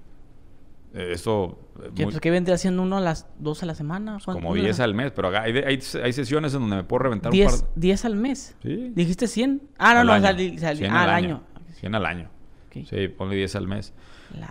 Eh, 0.94 1.12
eso... 1.12 1.59
Eh, 1.82 1.90
¿Qué, 1.94 2.04
pues, 2.04 2.20
vendría 2.20 2.54
haciendo 2.54 2.82
uno 2.82 2.96
a 2.96 3.00
las 3.00 3.26
dos 3.38 3.62
a 3.62 3.66
la 3.66 3.74
semana? 3.74 4.18
Como 4.24 4.54
10 4.54 4.80
al 4.80 4.94
mes, 4.94 5.12
pero 5.12 5.28
hay, 5.28 5.52
hay, 5.59 5.80
hay, 6.02 6.12
sesiones 6.12 6.54
en 6.54 6.61
donde 6.61 6.76
me 6.76 6.84
puedo 6.84 7.04
reventar 7.04 7.32
un 7.32 7.38
par... 7.38 7.54
¿10 7.76 8.04
al 8.04 8.16
mes? 8.16 8.57
Sí. 8.62 8.92
¿Dijiste 8.94 9.26
100? 9.26 9.62
Ah, 9.78 9.94
no, 9.94 10.04
no, 10.04 10.12
al, 10.14 10.24
año. 10.24 10.59
Sal, 10.59 10.76
100 10.78 10.92
al, 10.92 11.11
año. 11.11 11.42
100 11.80 11.94
al 11.94 12.07
año. 12.07 12.30
Sí, 12.72 13.09
ponle 13.09 13.36
10 13.36 13.57
al 13.57 13.68
mes. 13.68 13.92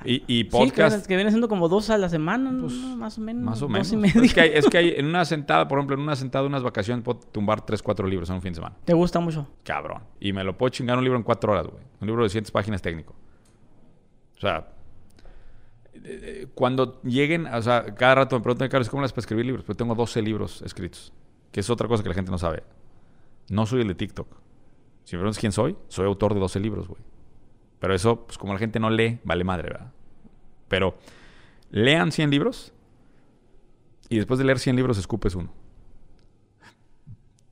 Y, 0.04 0.24
y 0.28 0.44
podcast... 0.46 1.02
Sí, 1.02 1.08
que 1.08 1.16
viene 1.16 1.32
siendo 1.32 1.48
como 1.48 1.68
dos 1.70 1.90
a 1.90 1.98
la 1.98 2.10
semana, 2.10 2.56
pues, 2.60 2.74
más 2.74 3.18
o 3.18 3.22
menos. 3.22 3.44
Más 3.44 3.62
o 3.62 3.98
menos. 3.98 4.16
Es 4.16 4.34
que, 4.34 4.42
hay, 4.42 4.52
es 4.54 4.68
que 4.68 4.78
hay 4.78 4.90
en 4.98 5.06
una 5.06 5.26
sentada, 5.26 5.68
por 5.68 5.78
ejemplo, 5.78 5.96
en 5.96 6.02
una 6.02 6.16
sentada, 6.16 6.46
unas 6.46 6.64
vacaciones, 6.64 7.04
puedo 7.04 7.20
tumbar 7.20 7.66
3, 7.66 7.82
4 7.82 8.08
libros 8.08 8.30
en 8.30 8.36
un 8.36 8.42
fin 8.42 8.52
de 8.52 8.56
semana. 8.56 8.76
¿Te 8.86 8.94
gusta 8.94 9.20
mucho? 9.20 9.48
Cabrón. 9.64 10.04
Y 10.20 10.34
me 10.34 10.44
lo 10.44 10.58
puedo 10.58 10.70
chingar 10.70 10.98
un 10.98 11.04
libro 11.04 11.18
en 11.18 11.24
4 11.24 11.52
horas, 11.52 11.68
güey. 11.68 11.84
Un 12.02 12.08
libro 12.08 12.24
de 12.24 12.30
100 12.30 12.46
páginas 12.52 12.82
técnico. 12.82 13.16
O 14.38 14.40
sea, 14.40 14.68
cuando 16.54 17.02
lleguen, 17.04 17.48
o 17.48 17.62
sea, 17.62 17.96
cada 17.96 18.16
rato 18.16 18.36
me 18.36 18.44
preguntan, 18.44 18.70
Carlos, 18.70 18.90
¿cómo 18.90 19.02
las 19.02 19.12
para 19.12 19.22
escribir 19.22 19.46
libros? 19.46 19.66
Pues 19.66 19.78
tengo 19.78 19.96
12 19.96 20.22
libros 20.22 20.62
escritos, 20.62 21.14
que 21.52 21.62
es 21.62 21.70
otra 21.70 21.88
cosa 21.88 22.04
que 22.04 22.10
la 22.10 22.16
gente 22.16 22.32
no 22.32 22.38
sabe. 22.38 22.64
No 23.50 23.66
soy 23.66 23.82
el 23.82 23.88
de 23.88 23.96
TikTok. 23.96 24.28
Si 25.04 25.16
me 25.16 25.22
preguntas 25.22 25.40
quién 25.40 25.52
soy, 25.52 25.78
soy 25.88 26.06
autor 26.06 26.34
de 26.34 26.40
12 26.40 26.60
libros, 26.60 26.88
güey. 26.88 27.02
Pero 27.86 27.94
eso, 27.94 28.26
pues 28.26 28.40
como 28.40 28.52
la 28.52 28.58
gente 28.58 28.80
no 28.80 28.90
lee, 28.90 29.20
vale 29.24 29.44
madre, 29.44 29.70
¿verdad? 29.70 29.92
Pero 30.68 30.98
lean 31.70 32.12
100 32.12 32.32
libros 32.32 32.74
y 34.10 34.18
después 34.18 34.40
de 34.40 34.46
leer 34.46 34.58
100 34.58 34.76
libros 34.76 34.98
escupes 34.98 35.36
uno. 35.36 35.54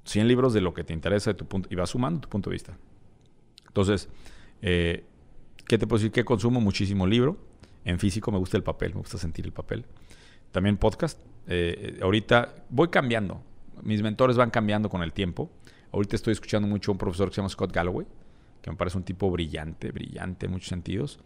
100 0.05 0.27
libros 0.27 0.55
de 0.55 0.61
lo 0.61 0.73
que 0.73 0.83
te 0.83 0.91
interesa 0.91 1.35
tu 1.35 1.45
punto 1.45 1.69
y 1.71 1.75
vas 1.75 1.91
sumando 1.91 2.21
tu 2.21 2.29
punto 2.29 2.49
de 2.49 2.55
vista. 2.55 2.75
Entonces, 3.67 4.09
eh, 4.63 5.05
¿qué 5.67 5.77
te 5.77 5.85
puedo 5.85 5.99
decir? 5.99 6.11
Que 6.11 6.25
consumo 6.25 6.59
muchísimo 6.59 7.05
libro 7.05 7.37
en 7.85 7.99
físico 7.99 8.31
me 8.31 8.39
gusta 8.39 8.57
el 8.57 8.63
papel, 8.63 8.95
me 8.95 9.01
gusta 9.01 9.19
sentir 9.19 9.45
el 9.45 9.53
papel. 9.53 9.85
También 10.51 10.77
podcast. 10.77 11.21
Eh, 11.45 11.99
ahorita 12.01 12.55
voy 12.69 12.87
cambiando. 12.87 13.43
Mis 13.83 14.01
mentores 14.01 14.35
van 14.35 14.49
cambiando 14.49 14.89
con 14.89 15.03
el 15.03 15.13
tiempo. 15.13 15.51
Ahorita 15.91 16.15
estoy 16.15 16.31
escuchando 16.31 16.67
mucho 16.67 16.89
a 16.89 16.93
un 16.93 16.97
profesor 16.97 17.29
que 17.29 17.35
se 17.35 17.41
llama 17.41 17.49
Scott 17.49 17.71
Galloway, 17.71 18.07
que 18.63 18.71
me 18.71 18.77
parece 18.77 18.97
un 18.97 19.03
tipo 19.03 19.29
brillante, 19.29 19.91
brillante 19.91 20.47
en 20.47 20.51
muchos 20.51 20.69
sentidos. 20.69 21.19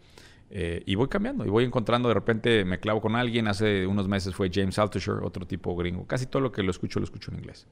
Eh, 0.50 0.82
y 0.84 0.94
voy 0.94 1.08
cambiando 1.08 1.46
y 1.46 1.48
voy 1.48 1.64
encontrando, 1.64 2.08
de 2.08 2.14
repente 2.14 2.66
me 2.66 2.78
clavo 2.78 3.00
con 3.00 3.16
alguien. 3.16 3.48
Hace 3.48 3.86
unos 3.86 4.08
meses 4.08 4.34
fue 4.34 4.50
James 4.52 4.78
Altucher, 4.78 5.22
otro 5.22 5.46
tipo 5.46 5.74
gringo. 5.74 6.06
Casi 6.06 6.26
todo 6.26 6.42
lo 6.42 6.52
que 6.52 6.62
lo 6.62 6.70
escucho, 6.70 7.00
lo 7.00 7.04
escucho 7.04 7.30
en 7.30 7.38
inglés. 7.38 7.66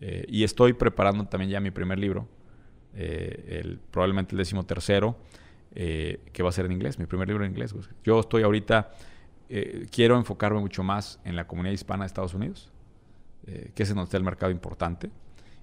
Eh, 0.00 0.24
y 0.28 0.42
estoy 0.42 0.72
preparando 0.72 1.26
también 1.26 1.52
ya 1.52 1.60
mi 1.60 1.70
primer 1.70 2.00
libro, 2.00 2.26
el, 2.92 3.78
probablemente 3.92 4.34
el 4.34 4.38
décimo 4.38 4.64
tercero 4.64 5.16
eh, 5.72 6.20
que 6.32 6.42
va 6.42 6.48
a 6.48 6.52
ser 6.52 6.66
en 6.66 6.72
inglés, 6.72 6.98
mi 6.98 7.06
primer 7.06 7.28
libro 7.28 7.44
en 7.44 7.52
inglés. 7.52 7.72
Yo 8.02 8.18
estoy 8.18 8.42
ahorita, 8.42 8.90
eh, 9.48 9.86
quiero 9.92 10.16
enfocarme 10.16 10.58
mucho 10.58 10.82
más 10.82 11.20
en 11.24 11.36
la 11.36 11.46
comunidad 11.46 11.72
hispana 11.72 12.02
de 12.02 12.06
Estados 12.08 12.34
Unidos, 12.34 12.72
eh, 13.46 13.70
que 13.72 13.84
es 13.84 13.90
en 13.90 13.94
donde 13.94 14.06
está 14.06 14.16
el 14.16 14.24
mercado 14.24 14.50
importante. 14.50 15.10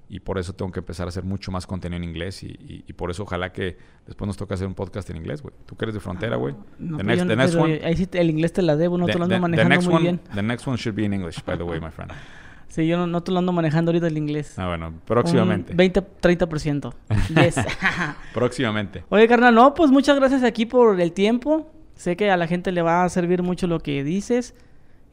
Y 0.10 0.22
por 0.22 0.38
eso 0.38 0.54
tengo 0.54 0.72
que 0.72 0.80
empezar 0.80 1.06
a 1.06 1.10
hacer 1.10 1.24
mucho 1.26 1.52
más 1.52 1.68
contenido 1.68 2.02
en 2.02 2.08
inglés. 2.10 2.42
Y, 2.44 2.48
y- 2.48 2.84
y 2.88 2.94
por 2.94 3.12
eso 3.12 3.24
ojalá 3.24 3.52
que 3.52 3.78
después 4.06 4.26
nos 4.28 4.38
toque 4.38 4.54
hacer 4.54 4.66
un 4.68 4.74
podcast 4.74 5.10
en 5.10 5.18
inglés, 5.18 5.42
güey. 5.42 5.54
Tú 5.66 5.76
que 5.76 5.84
eres 5.86 5.96
de 5.96 6.00
frontera, 6.00 6.38
güey. 6.38 6.56
No, 6.80 6.98
the 6.98 7.04
next, 7.04 7.24
yo 7.24 7.28
the 7.28 7.36
no- 7.36 7.44
next 7.44 7.56
one. 7.56 7.82
Ahí 7.84 7.96
sí 7.98 8.08
el 8.14 8.30
inglés 8.30 8.54
te 8.54 8.62
la 8.62 8.76
debo, 8.78 8.98
no 8.98 9.06
the- 9.06 9.12
te 9.14 9.18
lo 9.20 9.26
ando 9.26 9.36
the- 9.36 9.42
manejando 9.42 9.82
muy 9.82 9.94
one- 9.96 10.02
bien. 10.04 10.20
The 10.34 10.44
next 10.44 10.66
one 10.68 10.78
should 10.78 10.96
be 10.96 11.04
in 11.04 11.14
English, 11.14 11.44
by 11.46 11.58
the 11.58 11.64
way, 11.64 11.80
my 11.82 11.92
friend. 11.92 12.12
Sí, 12.70 12.86
yo 12.86 12.98
no, 12.98 13.08
no 13.08 13.24
te 13.24 13.32
lo 13.32 13.40
ando 13.40 13.54
manejando 13.54 13.90
ahorita 13.92 14.08
el 14.08 14.18
inglés. 14.18 14.60
Ah, 14.60 14.68
bueno, 14.68 14.94
próximamente. 15.06 15.72
Un 15.72 15.78
20, 15.78 16.02
30%. 16.22 16.94
Yes. 17.34 17.56
Próximamente. 18.34 19.04
Oye, 19.10 19.28
carnal, 19.28 19.56
no, 19.56 19.74
pues 19.74 19.90
muchas 19.90 20.18
gracias 20.18 20.44
aquí 20.44 20.66
por 20.66 21.00
el 21.00 21.12
tiempo. 21.14 21.72
Sé 21.96 22.16
que 22.16 22.30
a 22.30 22.38
la 22.38 22.46
gente 22.46 22.72
le 22.72 22.82
va 22.82 23.04
a 23.04 23.10
servir 23.10 23.42
mucho 23.42 23.68
lo 23.68 23.80
que 23.80 24.04
dices. 24.04 24.54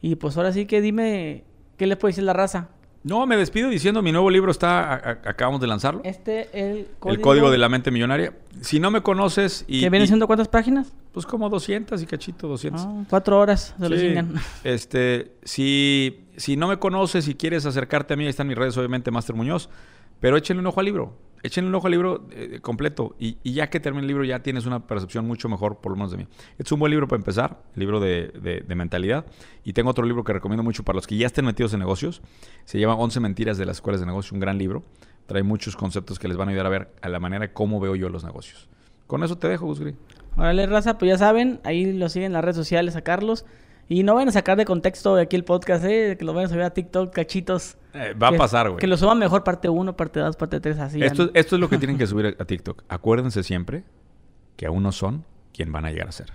Y 0.01 0.15
pues 0.15 0.37
ahora 0.37 0.51
sí 0.51 0.65
que 0.65 0.81
dime, 0.81 1.43
¿qué 1.77 1.87
le 1.87 1.95
puede 1.95 2.11
decir 2.11 2.23
la 2.25 2.33
raza? 2.33 2.69
No, 3.05 3.25
me 3.27 3.37
despido 3.37 3.69
diciendo 3.69 4.01
mi 4.01 4.11
nuevo 4.11 4.31
libro 4.31 4.49
está, 4.49 4.79
a- 4.91 4.95
a- 4.95 5.09
acabamos 5.29 5.61
de 5.61 5.67
lanzarlo. 5.67 6.01
Este, 6.03 6.49
el 6.53 6.87
El 7.05 7.21
código 7.21 7.51
de 7.51 7.59
la 7.59 7.69
mente 7.69 7.91
millonaria. 7.91 8.33
Si 8.61 8.79
no 8.79 8.89
me 8.89 9.01
conoces 9.01 9.63
y... 9.67 9.81
¿Que 9.81 9.91
viene 9.91 10.05
y- 10.05 10.07
siendo 10.07 10.25
cuántas 10.25 10.47
páginas? 10.47 10.91
Pues 11.13 11.25
como 11.27 11.47
200 11.47 12.01
y 12.01 12.05
cachito, 12.07 12.47
200. 12.47 12.81
Ah, 12.83 13.03
cuatro 13.07 13.37
horas 13.39 13.75
se 13.79 13.89
lo 13.89 13.95
Sí. 13.95 14.15
Este, 14.63 15.33
si, 15.43 16.25
si 16.35 16.57
no 16.57 16.67
me 16.67 16.77
conoces 16.79 17.27
y 17.27 17.35
quieres 17.35 17.65
acercarte 17.67 18.15
a 18.15 18.17
mí, 18.17 18.23
ahí 18.23 18.29
están 18.31 18.47
mis 18.47 18.57
redes, 18.57 18.75
obviamente, 18.75 19.11
Master 19.11 19.35
Muñoz. 19.35 19.69
Pero 20.19 20.37
échenle 20.37 20.61
un 20.61 20.67
ojo 20.67 20.79
al 20.79 20.85
libro. 20.85 21.17
Échenle 21.43 21.69
un 21.69 21.75
ojo 21.75 21.85
al 21.87 21.91
libro 21.91 22.27
eh, 22.31 22.59
completo. 22.61 23.15
Y, 23.19 23.37
ya 23.51 23.69
que 23.69 23.79
termine 23.79 24.01
el 24.01 24.07
libro, 24.07 24.23
ya 24.23 24.41
tienes 24.41 24.65
una 24.65 24.87
percepción 24.87 25.27
mucho 25.27 25.47
mejor, 25.47 25.77
por 25.77 25.91
lo 25.91 25.97
menos 25.97 26.11
de 26.11 26.17
mí. 26.17 26.27
Es 26.57 26.71
un 26.71 26.79
buen 26.79 26.89
libro 26.89 27.07
para 27.07 27.19
empezar, 27.19 27.61
libro 27.75 27.99
de, 27.99 28.63
de- 28.65 28.75
mentalidad. 28.75 29.25
Y 29.63 29.73
tengo 29.73 29.91
otro 29.91 30.05
libro 30.05 30.23
que 30.23 30.33
recomiendo 30.33 30.63
mucho 30.63 30.83
para 30.83 30.95
los 30.95 31.05
que 31.05 31.17
ya 31.17 31.27
estén 31.27 31.45
metidos 31.45 31.73
en 31.73 31.79
negocios. 31.79 32.21
Se 32.63 32.79
llama 32.79 32.95
11 32.95 33.19
mentiras 33.19 33.57
de 33.59 33.65
las 33.65 33.77
escuelas 33.77 33.99
de 34.01 34.07
negocios. 34.07 34.31
Un 34.31 34.39
gran 34.39 34.57
libro. 34.57 34.83
Trae 35.27 35.43
muchos 35.43 35.75
conceptos 35.75 36.17
que 36.17 36.27
les 36.27 36.37
van 36.37 36.47
a 36.47 36.51
ayudar 36.51 36.65
a 36.65 36.69
ver 36.69 36.91
a 37.01 37.09
la 37.09 37.19
manera 37.19 37.53
cómo 37.53 37.79
veo 37.79 37.95
yo 37.95 38.09
los 38.09 38.23
negocios. 38.23 38.67
Con 39.05 39.23
eso 39.23 39.37
te 39.37 39.47
dejo, 39.47 39.67
Gus 39.67 39.79
Gris. 39.79 39.95
Órale, 40.37 40.65
raza, 40.65 40.97
pues 40.97 41.09
ya 41.09 41.17
saben, 41.17 41.59
ahí 41.63 41.93
lo 41.93 42.09
siguen 42.09 42.27
en 42.27 42.33
las 42.33 42.43
redes 42.43 42.57
sociales 42.57 42.95
a 42.95 43.01
Carlos. 43.03 43.45
Y 43.87 44.01
no 44.01 44.15
vayan 44.15 44.29
a 44.29 44.31
sacar 44.31 44.57
de 44.57 44.65
contexto 44.65 45.15
aquí 45.15 45.35
el 45.35 45.43
podcast, 45.43 45.85
¿eh? 45.85 46.15
Que 46.17 46.25
lo 46.25 46.33
vayan 46.33 46.47
a 46.47 46.49
subir 46.49 46.63
a 46.63 46.71
TikTok, 46.71 47.13
cachitos. 47.13 47.77
Eh, 47.95 48.13
va 48.13 48.27
a 48.27 48.31
pasar, 48.33 48.69
güey. 48.69 48.79
Que 48.79 48.87
lo 48.87 48.97
suban 48.97 49.17
mejor 49.17 49.43
parte 49.43 49.69
1, 49.69 49.95
parte 49.95 50.19
2, 50.19 50.35
parte 50.35 50.59
3, 50.59 50.79
así. 50.79 51.01
Esto, 51.01 51.25
no. 51.25 51.31
esto 51.33 51.55
es 51.55 51.61
lo 51.61 51.69
que 51.69 51.77
tienen 51.79 51.97
que 51.97 52.05
subir 52.07 52.25
a, 52.25 52.29
a 52.41 52.45
TikTok. 52.45 52.83
Acuérdense 52.89 53.41
siempre 53.43 53.83
que 54.57 54.65
aún 54.65 54.83
no 54.83 54.91
son 54.91 55.25
quien 55.53 55.71
van 55.71 55.85
a 55.85 55.91
llegar 55.91 56.09
a 56.09 56.11
ser. 56.11 56.33